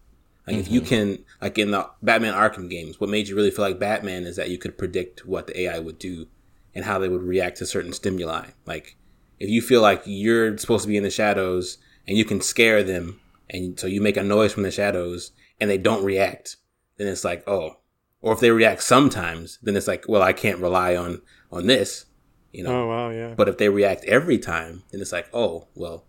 Like 0.48 0.58
if 0.58 0.70
you 0.70 0.80
mm-hmm. 0.80 0.90
can, 0.90 1.26
like 1.42 1.58
in 1.58 1.72
the 1.72 1.90
Batman 2.04 2.36
Arkham 2.36 2.70
games, 2.70 3.00
what 3.00 3.10
made 3.10 3.28
you 3.28 3.36
really 3.36 3.50
feel 3.50 3.66
like 3.66 3.80
Batman 3.80 4.26
is 4.26 4.36
that 4.36 4.52
you 4.52 4.60
could 4.60 4.78
predict 4.78 5.26
what 5.26 5.48
the 5.48 5.62
AI 5.62 5.80
would 5.80 5.98
do 5.98 6.28
and 6.76 6.86
how 6.86 7.00
they 7.00 7.10
would 7.10 7.24
react 7.24 7.58
to 7.58 7.66
certain 7.66 7.92
stimuli. 7.92 8.50
Like 8.68 8.96
if 9.40 9.50
you 9.50 9.62
feel 9.62 9.82
like 9.82 10.04
you're 10.06 10.56
supposed 10.60 10.84
to 10.84 10.88
be 10.88 10.98
in 10.98 11.04
the 11.04 11.10
shadows 11.10 11.80
and 12.08 12.16
you 12.16 12.26
can 12.26 12.42
scare 12.42 12.84
them, 12.84 13.20
and 13.50 13.80
so 13.80 13.88
you 13.88 14.02
make 14.02 14.18
a 14.18 14.24
noise 14.24 14.54
from 14.54 14.64
the 14.64 14.72
shadows 14.72 15.32
and 15.60 15.68
they 15.68 15.80
don't 15.80 16.06
react, 16.06 16.58
then 16.98 17.08
it's 17.08 17.26
like 17.26 17.44
oh, 17.48 17.78
or 18.26 18.34
if 18.34 18.40
they 18.40 18.50
react 18.50 18.82
sometimes, 18.82 19.60
then 19.62 19.78
it's 19.78 19.88
like, 19.88 20.06
well, 20.10 20.24
I 20.24 20.34
can't 20.34 20.60
rely 20.60 20.96
on 20.96 21.22
on 21.52 21.68
this, 21.68 22.06
you 22.52 22.64
know. 22.64 22.72
Oh 22.72 22.88
wow, 22.88 23.10
yeah. 23.12 23.36
But 23.36 23.48
if 23.48 23.60
they 23.60 23.70
react 23.70 24.04
every 24.06 24.40
time, 24.40 24.82
then 24.92 25.00
it's 25.00 25.12
like, 25.12 25.30
oh, 25.32 25.68
well, 25.76 26.06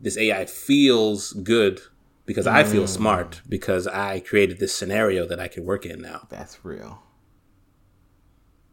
this 0.00 0.16
AI 0.16 0.46
feels 0.46 1.34
good 1.34 1.82
because 2.24 2.46
I 2.46 2.64
feel 2.64 2.84
mm. 2.84 2.88
smart 2.88 3.42
because 3.46 3.86
I 3.86 4.20
created 4.20 4.58
this 4.58 4.74
scenario 4.74 5.28
that 5.28 5.38
I 5.38 5.48
can 5.48 5.66
work 5.66 5.84
in 5.84 6.00
now. 6.00 6.26
That's 6.30 6.64
real. 6.64 7.02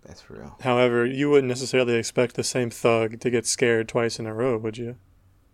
That's 0.05 0.29
real. 0.29 0.55
However, 0.61 1.05
you 1.05 1.29
wouldn't 1.29 1.49
necessarily 1.49 1.95
expect 1.95 2.35
the 2.35 2.43
same 2.43 2.69
thug 2.69 3.19
to 3.19 3.29
get 3.29 3.45
scared 3.45 3.89
twice 3.89 4.17
in 4.17 4.27
a 4.27 4.33
row, 4.33 4.57
would 4.57 4.77
you? 4.77 4.95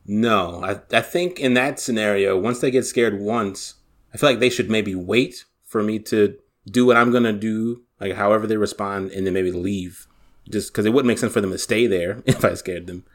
No, 0.06 0.64
I, 0.64 0.82
I 0.96 1.02
think 1.02 1.40
in 1.40 1.56
that 1.56 1.80
scenario, 1.80 2.38
once 2.40 2.60
they 2.60 2.70
get 2.70 2.86
scared 2.86 3.20
once, 3.20 3.76
I 4.14 4.18
feel 4.18 4.30
like 4.30 4.40
they 4.40 4.52
should 4.52 4.70
maybe 4.70 4.94
wait 4.94 5.46
for 5.66 5.82
me 5.82 5.98
to 5.98 6.38
do 6.70 6.86
what 6.86 6.98
I'm 6.98 7.12
going 7.12 7.24
to 7.24 7.34
do, 7.34 7.84
like 8.00 8.14
however 8.14 8.48
they 8.48 8.58
respond, 8.58 9.12
and 9.12 9.26
then 9.26 9.34
maybe 9.34 9.52
leave. 9.52 10.08
Just 10.50 10.72
because 10.74 10.86
it 10.86 10.90
wouldn't 10.94 11.08
make 11.08 11.18
sense 11.18 11.32
for 11.34 11.42
them 11.42 11.52
to 11.52 11.58
stay 11.58 11.88
there 11.88 12.22
if 12.26 12.44
I 12.44 12.54
scared 12.54 12.88
them, 12.88 13.06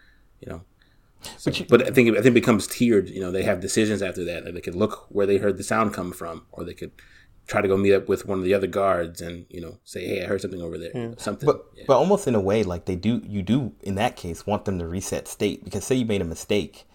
you 0.40 0.48
know. 0.50 0.62
So, 1.36 1.50
But 1.50 1.60
you- 1.60 1.66
but 1.68 1.86
I 1.86 1.90
think 1.90 2.08
it, 2.08 2.12
I 2.12 2.22
think 2.22 2.26
it 2.32 2.34
becomes 2.42 2.66
tiered. 2.66 3.08
You 3.10 3.20
know, 3.20 3.30
they 3.32 3.42
have 3.42 3.60
decisions 3.60 4.02
after 4.02 4.24
that. 4.24 4.44
Like 4.44 4.54
they 4.54 4.60
could 4.60 4.74
look 4.76 5.06
where 5.10 5.26
they 5.26 5.38
heard 5.38 5.56
the 5.58 5.64
sound 5.64 5.92
come 5.92 6.12
from, 6.12 6.46
or 6.52 6.64
they 6.64 6.74
could 6.74 6.92
try 7.46 7.60
to 7.62 7.68
go 7.68 7.76
meet 7.78 7.94
up 7.94 8.08
with 8.08 8.26
one 8.26 8.38
of 8.38 8.44
the 8.44 8.52
other 8.54 8.66
guards 8.66 9.20
and 9.20 9.44
you 9.50 9.60
know 9.60 9.78
say, 9.84 10.06
"Hey, 10.06 10.22
I 10.22 10.26
heard 10.26 10.40
something 10.40 10.62
over 10.62 10.78
there." 10.78 10.92
know, 10.94 11.14
something. 11.18 11.46
But 11.46 11.66
Yeah. 11.76 11.84
but 11.88 11.96
almost 11.98 12.28
in 12.28 12.34
a 12.34 12.40
way, 12.40 12.62
like 12.62 12.84
they 12.84 12.94
do, 12.96 13.20
you 13.26 13.42
do 13.42 13.72
in 13.82 13.94
that 13.96 14.16
case 14.16 14.46
want 14.46 14.64
them 14.64 14.78
to 14.78 14.86
reset 14.86 15.26
state 15.28 15.64
because 15.64 15.84
say 15.84 15.96
you 15.96 16.06
made 16.06 16.20
a 16.22 16.26
mistake, 16.26 16.86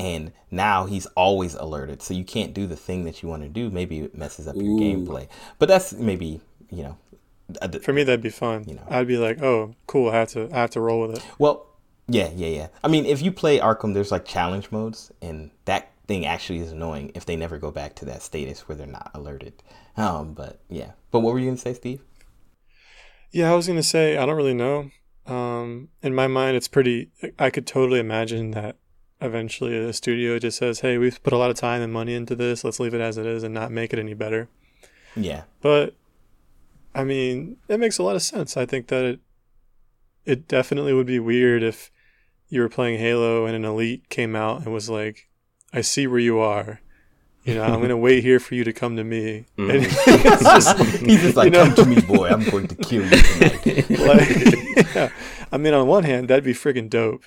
and 0.00 0.32
now 0.50 0.86
he's 0.86 1.04
always 1.06 1.54
alerted, 1.54 2.00
so 2.00 2.14
you 2.14 2.24
can't 2.24 2.54
do 2.54 2.66
the 2.66 2.74
thing 2.74 3.04
that 3.04 3.22
you 3.22 3.28
want 3.28 3.42
to 3.42 3.50
do. 3.50 3.68
Maybe 3.68 4.00
it 4.00 4.16
messes 4.16 4.48
up 4.48 4.56
your 4.56 4.78
gameplay. 4.78 5.28
But 5.58 5.68
that's 5.68 5.92
maybe 5.92 6.40
you 6.70 6.84
know, 6.84 6.96
a 7.60 7.68
d- 7.68 7.80
For 7.80 7.92
me, 7.92 8.02
that'd 8.02 8.22
be 8.22 8.30
fun. 8.30 8.64
You 8.66 8.76
know. 8.76 8.86
I'd 8.88 9.06
be 9.06 9.18
like, 9.18 9.42
oh, 9.42 9.74
cool. 9.86 10.08
I 10.08 10.16
have 10.16 10.28
to, 10.30 10.48
I 10.52 10.60
have 10.60 10.70
to 10.70 10.80
roll 10.80 11.02
with 11.02 11.18
it. 11.18 11.26
well, 11.38 11.66
yeah, 12.08 12.30
yeah, 12.34 12.48
yeah. 12.48 12.68
I 12.82 12.88
mean, 12.88 13.04
if 13.04 13.20
you 13.20 13.30
play 13.30 13.58
Arkham, 13.58 13.92
there's 13.92 14.10
like 14.10 14.24
challenge 14.24 14.70
modes, 14.72 15.12
and 15.20 15.50
that 15.66 15.90
thing 16.08 16.24
actually 16.24 16.60
is 16.60 16.72
annoying 16.72 17.12
if 17.14 17.26
they 17.26 17.36
never 17.36 17.58
go 17.58 17.70
back 17.70 17.94
to 17.96 18.04
that 18.06 18.22
status 18.22 18.66
where 18.66 18.76
they're 18.76 18.86
not 18.86 19.10
alerted. 19.14 19.52
Um, 19.98 20.32
but 20.32 20.60
yeah. 20.70 20.92
But 21.10 21.20
what 21.20 21.34
were 21.34 21.38
you 21.38 21.46
gonna 21.46 21.58
say, 21.58 21.74
Steve? 21.74 22.00
Yeah, 23.30 23.52
I 23.52 23.54
was 23.54 23.66
gonna 23.66 23.82
say 23.82 24.16
I 24.16 24.24
don't 24.24 24.36
really 24.36 24.54
know. 24.54 24.90
Um, 25.26 25.90
in 26.02 26.14
my 26.14 26.26
mind, 26.26 26.56
it's 26.56 26.68
pretty. 26.68 27.10
I 27.38 27.50
could 27.50 27.66
totally 27.66 28.00
imagine 28.00 28.52
that 28.52 28.76
eventually 29.20 29.76
a 29.76 29.92
studio 29.92 30.38
just 30.38 30.58
says, 30.58 30.80
"Hey, 30.80 30.98
we've 30.98 31.22
put 31.22 31.32
a 31.32 31.36
lot 31.36 31.50
of 31.50 31.56
time 31.56 31.82
and 31.82 31.92
money 31.92 32.14
into 32.14 32.34
this. 32.34 32.64
Let's 32.64 32.80
leave 32.80 32.94
it 32.94 33.00
as 33.00 33.16
it 33.18 33.26
is 33.26 33.42
and 33.42 33.52
not 33.54 33.70
make 33.72 33.92
it 33.92 33.98
any 33.98 34.14
better." 34.14 34.48
Yeah, 35.16 35.42
But 35.60 35.94
I 36.94 37.04
mean, 37.04 37.56
it 37.68 37.78
makes 37.80 37.98
a 37.98 38.02
lot 38.02 38.16
of 38.16 38.22
sense. 38.22 38.56
I 38.56 38.64
think 38.66 38.88
that 38.88 39.04
it 39.04 39.20
it 40.24 40.46
definitely 40.48 40.92
would 40.92 41.06
be 41.06 41.18
weird 41.18 41.62
if 41.62 41.90
you 42.48 42.60
were 42.60 42.68
playing 42.68 42.98
Halo 42.98 43.46
and 43.46 43.54
an 43.56 43.64
elite 43.64 44.08
came 44.08 44.34
out 44.36 44.62
and 44.64 44.72
was 44.72 44.88
like, 44.90 45.28
"I 45.72 45.80
see 45.80 46.06
where 46.06 46.18
you 46.20 46.38
are." 46.38 46.80
You 47.44 47.54
know, 47.54 47.62
I'm 47.64 47.80
gonna 47.80 47.96
wait 48.08 48.22
here 48.22 48.38
for 48.38 48.54
you 48.54 48.64
to 48.64 48.72
come 48.72 48.96
to 48.96 49.04
me. 49.04 49.46
Mm. 49.58 49.70
And 49.74 49.84
it's 49.86 50.44
just, 50.44 50.78
he's 51.02 51.20
just 51.22 51.36
like, 51.36 51.46
you 51.46 51.50
know- 51.58 51.64
come 51.66 51.74
to 51.76 51.84
me, 51.86 52.00
boy. 52.02 52.28
I'm 52.28 52.44
going 52.48 52.68
to 52.68 52.74
kill 52.76 53.02
you 53.04 53.10
like, 54.06 54.94
yeah. 54.94 55.10
I 55.50 55.56
mean, 55.56 55.74
on 55.74 55.86
one 55.88 56.04
hand, 56.04 56.28
that'd 56.28 56.44
be 56.44 56.52
freaking 56.54 56.88
dope. 56.90 57.24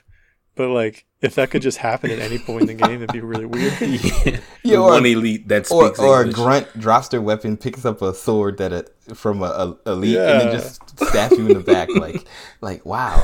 But 0.55 0.69
like, 0.69 1.05
if 1.21 1.33
that 1.35 1.49
could 1.49 1.61
just 1.63 1.79
happen 1.79 2.11
at 2.11 2.19
any 2.19 2.37
point 2.37 2.69
in 2.69 2.77
the 2.77 2.85
game, 2.85 2.97
it'd 3.01 3.11
be 3.11 3.21
really 3.21 3.45
weird. 3.45 3.73
yeah, 3.81 3.89
Yeah, 4.25 4.39
The 4.63 4.75
or- 4.77 4.89
one 4.91 5.05
elite 5.05 5.47
that 5.47 5.71
or 5.71 5.87
speaks 5.87 5.99
or 5.99 6.17
a 6.17 6.19
English. 6.21 6.35
grunt 6.35 6.79
drops 6.79 7.07
their 7.07 7.21
weapon, 7.21 7.57
picks 7.57 7.85
up 7.85 8.01
a 8.03 8.13
sword 8.13 8.57
that 8.59 8.71
a, 8.71 9.15
from 9.15 9.41
a, 9.41 9.77
a 9.85 9.91
elite, 9.91 10.17
and 10.17 10.41
then 10.41 10.51
just 10.51 10.81
stabs 10.99 11.37
you 11.37 11.47
in 11.47 11.53
the 11.53 11.59
back. 11.59 11.89
Like, 11.95 12.23
like 12.61 12.85
wow, 12.85 13.23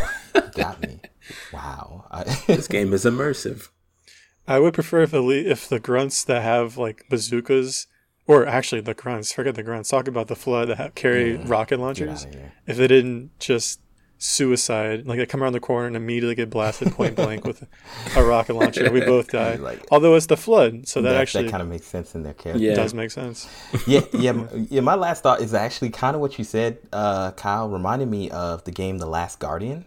got 0.56 0.82
me. 0.82 1.02
Wow. 1.54 2.06
This 2.48 2.68
game 2.68 2.94
is 2.94 3.06
immersive. 3.06 3.70
I 4.48 4.58
would 4.58 4.74
prefer 4.74 5.04
if 5.04 5.14
elite, 5.14 5.46
if 5.46 5.70
the 5.70 5.80
grunts 5.80 6.24
that 6.24 6.42
have 6.42 6.78
like 6.78 7.06
bazookas, 7.10 7.86
or 8.26 8.48
actually 8.48 8.82
the 8.82 8.96
grunts, 8.96 9.32
forget 9.32 9.54
the 9.54 9.62
grunts. 9.62 9.90
Talk 9.90 10.08
about 10.08 10.28
the 10.28 10.36
flood 10.36 10.70
that 10.70 10.78
have, 10.78 10.96
carry 10.96 11.36
rocket 11.38 11.80
launchers. 11.80 12.24
out 12.24 12.30
of 12.30 12.34
here. 12.34 12.54
If 12.66 12.78
they 12.78 12.88
didn't 12.88 13.38
just 13.40 13.80
suicide, 14.20 15.08
like 15.08 15.18
they 15.18 15.26
come 15.26 15.42
around 15.42 15.54
the 15.54 15.60
corner 15.60 15.88
and 15.88 15.96
immediately 15.96 16.36
get 16.36 16.50
blasted 16.50 16.92
point 16.96 17.16
blank 17.16 17.46
with 17.46 17.66
a 18.16 18.24
rocket 18.24 18.54
launcher, 18.54 18.92
we 18.92 19.00
both 19.00 19.28
die. 19.32 19.56
Like- 19.56 19.86
Although 19.92 20.16
it's 20.16 20.28
the 20.28 20.38
flood, 20.38 20.88
so 20.88 21.02
that, 21.02 21.12
that, 21.14 21.22
actually 21.22 21.46
that 21.46 21.52
kind 21.52 21.64
of 21.64 21.70
makes 21.70 21.88
sense 21.88 22.14
in 22.14 22.24
their 22.24 22.34
character. 22.34 22.64
Yeah. 22.64 22.74
It 22.74 22.76
does 22.76 22.94
make 22.94 23.12
sense. 23.12 23.48
yeah, 23.88 24.02
yeah, 24.14 24.46
yeah. 24.70 24.82
My 24.82 24.96
last 24.96 25.24
thought 25.24 25.42
is 25.42 25.54
actually 25.54 25.90
kind 25.90 26.16
of 26.16 26.22
what 26.22 26.38
you 26.38 26.44
said, 26.44 26.78
uh, 26.94 27.32
Kyle. 27.32 27.70
Reminded 27.70 28.10
me 28.10 28.30
of 28.30 28.64
the 28.66 28.72
game 28.72 28.98
The 28.98 29.06
Last 29.08 29.40
Guardian. 29.40 29.86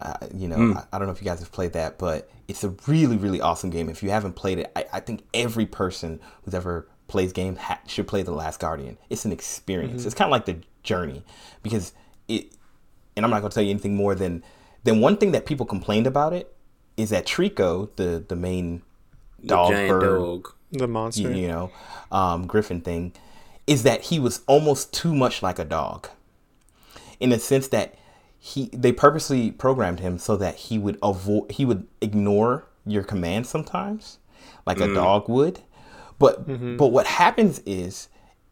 Uh, 0.00 0.14
you 0.34 0.48
know, 0.48 0.74
I, 0.76 0.96
I 0.96 0.98
don't 0.98 1.06
know 1.06 1.12
if 1.14 1.22
you 1.22 1.26
guys 1.26 1.40
have 1.40 1.52
played 1.52 1.72
that, 1.74 1.98
but 1.98 2.30
it's 2.48 2.64
a 2.64 2.74
really, 2.86 3.16
really 3.16 3.40
awesome 3.40 3.70
game. 3.70 3.88
If 3.88 4.02
you 4.02 4.10
haven't 4.10 4.34
played 4.34 4.58
it, 4.58 4.70
I, 4.76 4.84
I 4.94 5.00
think 5.00 5.22
every 5.32 5.64
person 5.66 6.20
who's 6.44 6.54
ever 6.54 6.86
plays 7.08 7.32
games 7.32 7.58
ha- 7.58 7.80
should 7.86 8.06
play 8.06 8.22
The 8.22 8.32
Last 8.32 8.58
Guardian. 8.60 8.98
It's 9.10 9.24
an 9.24 9.32
experience. 9.32 10.04
It's 10.04 10.14
kind 10.14 10.26
of 10.28 10.32
like 10.32 10.44
the 10.46 10.58
journey 10.82 11.22
because 11.62 11.92
it. 12.28 12.52
And 13.16 13.24
I'm 13.24 13.30
not 13.30 13.40
going 13.40 13.50
to 13.50 13.54
tell 13.54 13.64
you 13.64 13.70
anything 13.70 13.94
more 13.96 14.14
than 14.14 14.42
than 14.84 15.00
one 15.00 15.16
thing 15.16 15.32
that 15.32 15.46
people 15.46 15.66
complained 15.66 16.06
about 16.06 16.32
it 16.32 16.54
is 16.96 17.10
that 17.10 17.26
Trico, 17.26 17.88
the 17.96 18.24
the 18.26 18.36
main 18.36 18.82
dog 19.44 19.72
Giant 19.72 19.90
bird, 19.90 20.18
dog. 20.18 20.52
The 20.72 20.88
monster. 20.88 21.22
you, 21.30 21.42
you 21.42 21.48
know, 21.48 21.70
um, 22.10 22.46
Griffin 22.46 22.80
thing, 22.80 23.12
is 23.66 23.82
that 23.84 24.02
he 24.02 24.18
was 24.18 24.42
almost 24.46 24.92
too 24.92 25.14
much 25.14 25.42
like 25.42 25.58
a 25.58 25.64
dog, 25.64 26.08
in 27.20 27.30
the 27.30 27.38
sense 27.38 27.68
that 27.68 27.94
he 28.38 28.68
they 28.72 28.92
purposely 28.92 29.50
programmed 29.50 30.00
him 30.00 30.18
so 30.18 30.36
that 30.36 30.56
he 30.56 30.78
would 30.78 30.98
avoid 31.02 31.50
he 31.52 31.64
would 31.64 31.86
ignore 32.00 32.64
your 32.84 33.02
commands 33.02 33.48
sometimes, 33.48 34.18
like 34.66 34.80
a 34.80 34.92
dog 34.94 35.28
would. 35.28 35.60
But 36.18 36.46
but 36.76 36.88
what 36.88 37.06
happens 37.06 37.60
is 37.66 38.08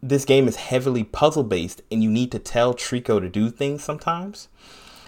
this 0.09 0.25
game 0.25 0.47
is 0.47 0.57
heavily 0.57 1.03
puzzle 1.03 1.45
based, 1.45 1.83
and 1.91 2.03
you 2.03 2.11
need 2.11 2.31
to 2.33 2.39
tell 2.39 2.75
Trico 2.75 3.21
to 3.21 3.29
do 3.29 3.51
things 3.51 3.83
sometimes. 3.83 4.49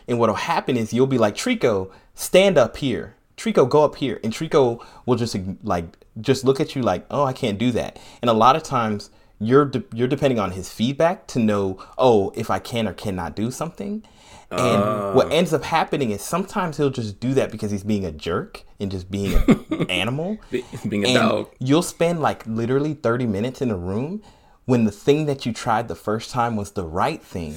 And 0.08 0.18
what'll 0.18 0.36
happen 0.36 0.76
is 0.76 0.92
you'll 0.92 1.06
be 1.06 1.18
like, 1.18 1.34
Trico, 1.34 1.90
stand 2.14 2.56
up 2.56 2.78
here. 2.78 3.16
Trico, 3.36 3.68
go 3.68 3.84
up 3.84 3.96
here. 3.96 4.18
And 4.24 4.32
Trico 4.32 4.84
will 5.04 5.16
just 5.16 5.36
like 5.62 5.84
just 6.20 6.44
look 6.44 6.60
at 6.60 6.74
you 6.74 6.82
like, 6.82 7.04
oh, 7.10 7.24
I 7.24 7.34
can't 7.34 7.58
do 7.58 7.70
that. 7.72 7.98
And 8.22 8.30
a 8.30 8.34
lot 8.34 8.56
of 8.56 8.62
times 8.62 9.10
you're 9.38 9.66
de- 9.66 9.84
you're 9.92 10.08
depending 10.08 10.38
on 10.38 10.52
his 10.52 10.72
feedback 10.72 11.26
to 11.28 11.38
know, 11.38 11.78
oh, 11.98 12.32
if 12.34 12.50
I 12.50 12.58
can 12.58 12.88
or 12.88 12.94
cannot 12.94 13.36
do 13.36 13.50
something. 13.50 14.02
And 14.48 15.14
what 15.14 15.26
ah. 15.26 15.30
ends 15.30 15.52
up 15.52 15.64
happening 15.64 16.12
is 16.12 16.22
sometimes 16.22 16.76
he'll 16.76 16.88
just 16.88 17.18
do 17.18 17.34
that 17.34 17.50
because 17.50 17.72
he's 17.72 17.82
being 17.82 18.04
a 18.04 18.12
jerk 18.12 18.62
and 18.78 18.90
just 18.92 19.10
being 19.10 19.34
an 19.34 19.86
animal. 19.90 20.38
Being 20.88 21.04
a 21.04 21.08
And 21.08 21.14
dog. 21.14 21.50
you'll 21.58 21.82
spend 21.82 22.20
like 22.20 22.46
literally 22.46 22.94
30 22.94 23.26
minutes 23.26 23.60
in 23.60 23.72
a 23.72 23.76
room 23.76 24.22
when 24.66 24.84
the 24.84 24.90
thing 24.92 25.26
that 25.26 25.46
you 25.46 25.52
tried 25.52 25.88
the 25.88 25.94
first 25.94 26.30
time 26.30 26.56
was 26.56 26.72
the 26.72 26.84
right 26.84 27.22
thing, 27.22 27.54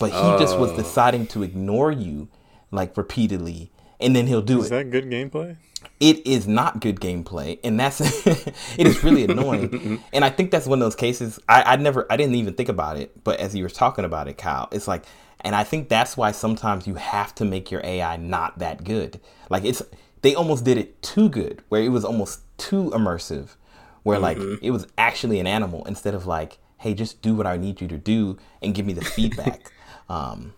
but 0.00 0.10
he 0.12 0.38
just 0.38 0.56
Oh. 0.56 0.60
was 0.60 0.72
deciding 0.72 1.26
to 1.28 1.42
ignore 1.42 1.92
you 1.92 2.28
like 2.70 2.96
repeatedly. 2.96 3.70
And 4.00 4.16
then 4.16 4.26
he'll 4.26 4.42
do 4.42 4.60
Is 4.60 4.66
it. 4.66 4.70
that 4.70 4.90
good 4.90 5.06
gameplay? 5.10 5.56
It 6.00 6.26
is 6.26 6.46
not 6.48 6.80
good 6.80 7.00
gameplay, 7.00 7.58
and 7.64 7.78
that's 7.78 8.00
it 8.26 8.86
is 8.86 9.02
really 9.04 9.24
annoying. 9.24 10.00
and 10.12 10.24
I 10.24 10.30
think 10.30 10.50
that's 10.52 10.66
one 10.66 10.80
of 10.80 10.86
those 10.86 10.94
cases. 10.96 11.38
I, 11.48 11.62
I 11.62 11.76
never, 11.76 12.06
I 12.10 12.16
didn't 12.16 12.36
even 12.36 12.54
think 12.54 12.68
about 12.68 12.96
it, 12.96 13.22
but 13.24 13.38
as 13.40 13.54
you 13.54 13.62
were 13.64 13.68
talking 13.68 14.04
about 14.04 14.28
it, 14.28 14.38
Kyle, 14.38 14.68
it's 14.72 14.86
like, 14.88 15.04
and 15.40 15.54
I 15.56 15.64
think 15.64 15.88
that's 15.88 16.16
why 16.16 16.30
sometimes 16.32 16.86
you 16.86 16.94
have 16.94 17.34
to 17.36 17.44
make 17.44 17.70
your 17.72 17.80
AI 17.84 18.16
not 18.16 18.60
that 18.60 18.84
good. 18.84 19.20
Like 19.50 19.64
it's, 19.64 19.82
they 20.22 20.36
almost 20.36 20.64
did 20.64 20.78
it 20.78 21.02
too 21.02 21.28
good, 21.28 21.62
where 21.68 21.82
it 21.82 21.88
was 21.90 22.04
almost 22.04 22.40
too 22.58 22.90
immersive, 22.94 23.56
where 24.02 24.18
like 24.18 24.38
it 24.60 24.70
was 24.70 24.86
actually 24.98 25.38
an 25.40 25.46
animal 25.46 25.84
instead 25.86 26.14
of 26.14 26.26
like, 26.26 26.58
hey, 26.78 26.94
just 26.94 27.22
do 27.22 27.34
what 27.34 27.46
I 27.46 27.56
need 27.56 27.80
you 27.80 27.88
to 27.88 27.98
do 27.98 28.38
and 28.60 28.74
give 28.74 28.86
me 28.86 28.92
the 28.92 29.04
feedback. 29.04 29.70
um, 30.08 30.54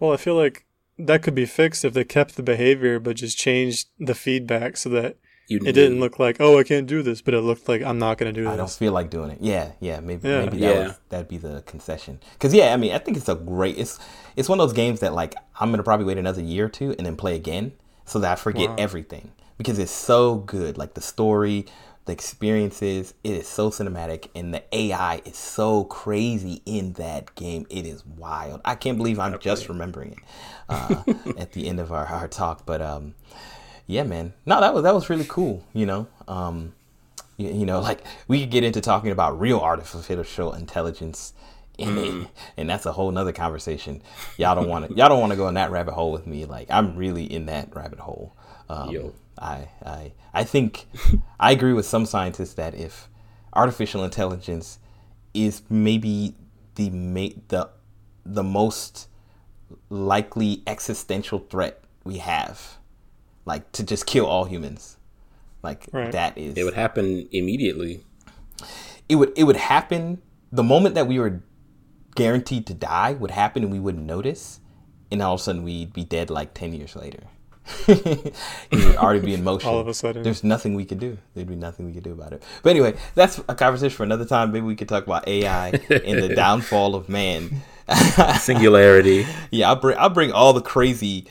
Well, 0.00 0.12
I 0.12 0.16
feel 0.16 0.34
like 0.36 0.64
that 0.98 1.22
could 1.22 1.34
be 1.34 1.46
fixed 1.46 1.84
if 1.84 1.92
they 1.92 2.04
kept 2.04 2.36
the 2.36 2.42
behavior 2.42 3.00
but 3.00 3.16
just 3.16 3.36
changed 3.36 3.88
the 3.98 4.14
feedback 4.14 4.76
so 4.76 4.88
that 4.90 5.16
You 5.48 5.58
it 5.58 5.72
didn't 5.72 5.98
look 5.98 6.18
like, 6.20 6.36
oh, 6.40 6.56
I 6.58 6.62
can't 6.62 6.86
do 6.86 7.02
this, 7.02 7.20
but 7.20 7.34
it 7.34 7.40
looked 7.40 7.68
like 7.68 7.82
I'm 7.82 7.98
not 7.98 8.16
going 8.18 8.32
to 8.32 8.40
do 8.40 8.48
I 8.48 8.56
don't 8.56 8.70
feel 8.70 8.92
like 8.92 9.10
doing 9.10 9.30
it. 9.30 9.38
Yeah, 9.40 9.72
yeah, 9.80 9.98
maybe 10.00 10.28
Yeah. 10.28 10.40
maybe 10.44 10.58
that 10.58 10.66
Yeah. 10.66 10.86
would 10.86 10.94
that'd 11.08 11.28
be 11.28 11.38
the 11.38 11.62
concession. 11.66 12.20
Cause 12.38 12.54
yeah, 12.54 12.72
I 12.72 12.76
mean, 12.76 12.92
I 12.92 12.98
think 12.98 13.16
it's 13.16 13.28
a 13.28 13.34
great. 13.34 13.76
It's 13.76 13.98
it's 14.36 14.48
one 14.48 14.60
of 14.60 14.68
those 14.68 14.76
games 14.76 15.00
that 15.00 15.12
like 15.14 15.34
I'm 15.58 15.70
gonna 15.70 15.82
probably 15.82 16.06
wait 16.06 16.18
another 16.18 16.42
year 16.42 16.66
or 16.66 16.68
two 16.68 16.94
and 16.96 17.04
then 17.06 17.16
play 17.16 17.34
again 17.34 17.72
so 18.04 18.18
that 18.20 18.32
I 18.32 18.36
forget 18.36 18.68
Wow. 18.70 18.76
everything 18.78 19.32
because 19.58 19.78
it's 19.80 19.90
so 19.92 20.36
good. 20.36 20.78
Like 20.78 20.94
the 20.94 21.00
story, 21.00 21.66
the 22.06 22.12
experiences, 22.12 23.14
it 23.24 23.32
is 23.32 23.48
so 23.48 23.70
cinematic, 23.70 24.28
and 24.34 24.52
the 24.52 24.62
AI 24.72 25.22
is 25.24 25.36
so 25.36 25.84
crazy 25.84 26.60
in 26.66 26.92
that 26.94 27.34
game. 27.34 27.66
It 27.70 27.86
is 27.86 28.04
wild. 28.04 28.60
I 28.64 28.74
can't 28.74 28.98
believe 28.98 29.18
I'm 29.18 29.38
just 29.38 29.68
remembering 29.68 30.12
it 30.12 30.18
uh, 30.68 31.02
at 31.38 31.52
the 31.52 31.66
end 31.66 31.80
of 31.80 31.92
our, 31.92 32.06
our 32.06 32.28
talk, 32.28 32.66
but 32.66 32.82
um, 32.82 33.14
yeah, 33.86 34.02
man. 34.02 34.34
No, 34.44 34.60
that 34.60 34.74
was 34.74 34.82
that 34.82 34.94
was 34.94 35.08
really 35.08 35.24
cool. 35.26 35.64
You 35.72 35.86
know, 35.86 36.06
um, 36.28 36.74
you, 37.38 37.48
you 37.48 37.66
know, 37.66 37.80
like 37.80 38.04
we 38.28 38.40
could 38.40 38.50
get 38.50 38.64
into 38.64 38.82
talking 38.82 39.10
about 39.10 39.40
real 39.40 39.60
artificial 39.60 40.52
intelligence, 40.52 41.32
and, 41.78 42.28
and 42.58 42.68
that's 42.68 42.84
a 42.84 42.92
whole 42.92 43.10
nother 43.10 43.32
conversation. 43.32 44.02
Y'all 44.36 44.54
don't 44.54 44.68
want 44.68 44.88
to 44.88 44.94
y'all 44.94 45.08
don't 45.08 45.20
want 45.20 45.32
to 45.32 45.36
go 45.36 45.48
in 45.48 45.54
that 45.54 45.70
rabbit 45.70 45.94
hole 45.94 46.12
with 46.12 46.26
me. 46.26 46.44
Like 46.44 46.70
I'm 46.70 46.96
really 46.96 47.24
in 47.24 47.46
that 47.46 47.74
rabbit 47.74 48.00
hole. 48.00 48.36
Um, 48.68 48.90
Yo. 48.90 49.14
I 49.38 49.68
I 49.84 50.12
I 50.32 50.44
think 50.44 50.86
I 51.40 51.52
agree 51.52 51.72
with 51.72 51.86
some 51.86 52.06
scientists 52.06 52.54
that 52.54 52.74
if 52.74 53.08
artificial 53.52 54.04
intelligence 54.04 54.78
is 55.32 55.62
maybe 55.68 56.34
the 56.76 56.90
ma- 56.90 57.36
the 57.48 57.70
the 58.24 58.42
most 58.42 59.08
likely 59.90 60.62
existential 60.66 61.38
threat 61.40 61.82
we 62.04 62.18
have, 62.18 62.78
like 63.44 63.70
to 63.72 63.82
just 63.82 64.06
kill 64.06 64.26
all 64.26 64.44
humans, 64.44 64.96
like 65.62 65.88
Right. 65.92 66.12
that 66.12 66.36
is 66.38 66.56
It 66.56 66.64
would 66.64 66.74
happen 66.74 67.28
immediately. 67.32 68.02
it 69.08 69.16
would 69.16 69.32
it 69.36 69.44
would 69.44 69.56
happen 69.56 70.22
the 70.52 70.62
moment 70.62 70.94
that 70.94 71.06
we 71.06 71.18
were 71.18 71.42
guaranteed 72.14 72.66
to 72.68 72.74
die 72.74 73.12
would 73.12 73.32
happen 73.32 73.62
and 73.64 73.72
we 73.72 73.80
wouldn't 73.80 74.04
notice 74.06 74.60
and 75.10 75.20
all 75.20 75.34
of 75.34 75.40
a 75.40 75.42
sudden 75.42 75.64
we'd 75.64 75.92
be 75.92 76.04
dead 76.04 76.30
like 76.30 76.54
10 76.54 76.72
years 76.72 76.94
later 76.94 77.24
we 77.88 77.94
would 78.72 78.96
already 78.96 79.20
be 79.20 79.34
in 79.34 79.42
motion. 79.50 79.68
All 79.68 79.78
of 79.78 79.88
a 79.88 79.94
sudden. 79.94 80.22
there's 80.22 80.44
nothing 80.44 80.74
we 80.74 80.84
could 80.84 80.98
do. 81.00 81.18
There'd 81.34 81.48
be 81.48 81.56
nothing 81.56 81.86
we 81.86 81.92
could 81.92 82.02
do 82.04 82.12
about 82.12 82.32
it. 82.32 82.42
But 82.62 82.70
anyway 82.70 82.94
that's 83.14 83.40
a 83.48 83.54
conversation 83.54 83.96
for 83.96 84.02
another 84.04 84.24
time. 84.26 84.52
Maybe 84.52 84.66
we 84.66 84.76
could 84.76 84.88
talk 84.88 85.04
about 85.06 85.26
ai 85.28 85.68
and 85.90 86.22
the 86.22 86.34
downfall 86.36 86.94
of 86.94 87.08
man. 87.08 87.62
Singularity. 88.40 89.26
yeah 89.50 89.68
i'll 89.68 89.76
bring 89.76 89.96
i'll 89.98 90.08
bring 90.10 90.32
all 90.32 90.52
the 90.54 90.62
crazy 90.62 91.26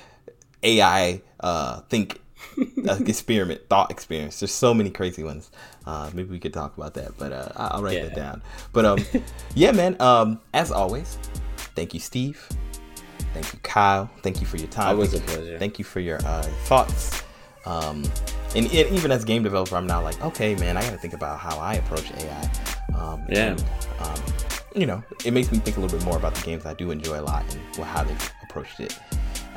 ai 0.62 1.22
uh 1.40 1.82
think 1.90 2.20
uh, 2.88 2.98
experiment 3.08 3.62
thought 3.70 3.90
experience. 3.90 4.40
There's 4.40 4.52
so 4.52 4.74
many 4.74 4.92
crazy 4.92 5.24
ones. 5.24 5.50
Uh 5.86 6.10
maybe 6.14 6.30
we 6.30 6.40
could 6.40 6.54
talk 6.54 6.78
about 6.78 6.94
that 6.96 7.18
but 7.18 7.32
uh 7.32 7.50
i'll 7.56 7.82
write 7.82 8.02
that 8.04 8.16
down. 8.16 8.42
But 8.72 8.86
um 8.86 9.00
yeah 9.56 9.72
man 9.72 10.00
um 10.00 10.40
as 10.54 10.72
always 10.72 11.18
thank 11.76 11.94
you 11.94 12.00
steve 12.00 12.48
thank 13.34 13.52
you 13.54 13.60
kyle 13.64 14.10
thank 14.22 14.40
you 14.42 14.48
for 14.48 14.58
your 14.58 14.68
time 14.68 14.90
Always 14.96 15.14
a 15.14 15.20
Thank 15.20 15.30
you- 15.32 15.36
pleasure. 15.38 15.60
thank 15.60 15.80
you 15.80 15.86
for 15.86 16.00
your 16.00 16.20
uh 16.26 16.44
thoughts 16.66 17.24
um 17.66 18.04
and 18.56 18.66
it, 18.74 18.92
even 18.92 19.12
as 19.12 19.24
game 19.26 19.44
developer 19.44 19.76
i'm 19.76 19.88
now 19.88 20.02
like 20.02 20.22
okay 20.24 20.56
man 20.56 20.78
i 20.78 20.82
gotta 20.84 20.98
think 20.98 21.14
about 21.14 21.40
how 21.40 21.58
i 21.60 21.76
approach 21.76 22.12
ai 22.18 22.52
um 22.98 23.24
Yeah. 23.30 23.52
and, 23.52 23.66
um 24.00 24.22
you 24.76 24.86
know 24.86 25.04
it 25.26 25.34
makes 25.34 25.52
me 25.52 25.60
think 25.60 25.78
a 25.78 25.80
little 25.80 25.98
bit 25.98 26.06
more 26.06 26.18
about 26.18 26.34
the 26.36 26.44
games 26.46 26.66
i 26.66 26.74
do 26.74 26.92
enjoy 26.92 27.20
a 27.20 27.22
lot 27.22 27.44
and 27.54 27.62
well, 27.78 27.86
how 27.88 28.04
they've 28.04 28.32
approached 28.44 28.80
it 28.80 28.98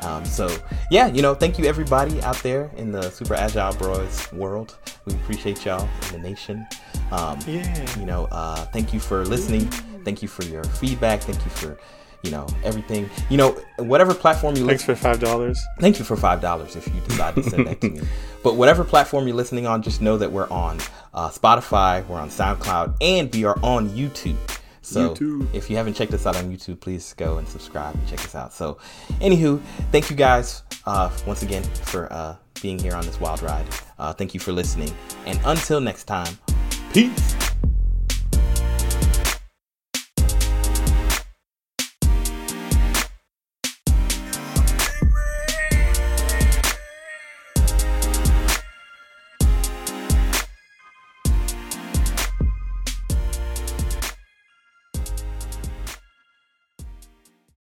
um, 0.01 0.23
so 0.25 0.47
yeah, 0.91 1.07
you 1.07 1.23
know, 1.23 1.33
thank 1.33 1.57
you 1.57 1.65
everybody 1.65 2.21
out 2.21 2.35
there 2.43 2.69
in 2.77 2.91
the 2.91 3.09
Super 3.09 3.33
Agile 3.33 3.73
Bros 3.77 4.31
world. 4.31 4.77
We 5.05 5.13
appreciate 5.15 5.65
y'all 5.65 5.89
in 6.13 6.21
the 6.21 6.29
nation. 6.29 6.67
Um, 7.11 7.39
Yeah. 7.47 7.97
You 7.99 8.05
know, 8.05 8.25
uh, 8.31 8.65
thank 8.65 8.93
you 8.93 8.99
for 8.99 9.25
listening. 9.25 9.65
Thank 10.05 10.21
you 10.21 10.27
for 10.27 10.43
your 10.43 10.63
feedback. 10.65 11.21
Thank 11.21 11.43
you 11.43 11.49
for, 11.49 11.79
you 12.23 12.31
know, 12.31 12.47
everything. 12.63 13.09
You 13.29 13.37
know, 13.37 13.51
whatever 13.77 14.13
platform 14.13 14.55
you 14.55 14.65
Thanks 14.65 14.87
listen. 14.87 14.95
for 14.95 15.01
five 15.01 15.19
dollars. 15.19 15.59
Thank 15.79 15.99
you 15.99 16.05
for 16.05 16.15
five 16.15 16.41
dollars 16.41 16.75
if 16.75 16.87
you 16.87 16.99
decide 17.01 17.35
to 17.35 17.43
send 17.43 17.67
that 17.67 17.81
to 17.81 17.89
me. 17.89 18.01
But 18.43 18.55
whatever 18.55 18.85
platform 18.85 19.27
you're 19.27 19.35
listening 19.35 19.67
on, 19.67 19.81
just 19.81 20.01
know 20.01 20.17
that 20.17 20.31
we're 20.31 20.49
on 20.49 20.79
uh, 21.13 21.27
Spotify, 21.29 22.05
we're 22.07 22.19
on 22.19 22.29
SoundCloud, 22.29 22.95
and 23.01 23.33
we 23.33 23.43
are 23.43 23.57
on 23.61 23.89
YouTube. 23.89 24.37
So 24.81 25.09
YouTube. 25.09 25.47
if 25.53 25.69
you 25.69 25.75
haven't 25.75 25.95
checked 25.95 26.13
us 26.13 26.25
out 26.25 26.37
on 26.37 26.49
YouTube, 26.49 26.79
please 26.79 27.13
go 27.17 27.39
and 27.39 27.47
subscribe 27.47 27.95
and 27.95 28.07
check 28.07 28.23
us 28.23 28.35
out. 28.35 28.53
So, 28.53 28.77
anywho, 29.19 29.59
thank 29.91 30.09
you 30.09 30.15
guys 30.15 30.63
uh, 30.85 31.09
once 31.25 31.41
again 31.41 31.63
for 31.63 32.07
uh, 32.13 32.37
being 32.61 32.79
here 32.79 32.95
on 32.95 33.05
this 33.05 33.19
wild 33.19 33.41
ride. 33.41 33.65
Uh, 33.99 34.13
thank 34.13 34.33
you 34.33 34.39
for 34.39 34.53
listening, 34.53 34.93
and 35.25 35.39
until 35.43 35.81
next 35.81 36.05
time, 36.05 36.37
peace. 36.93 37.35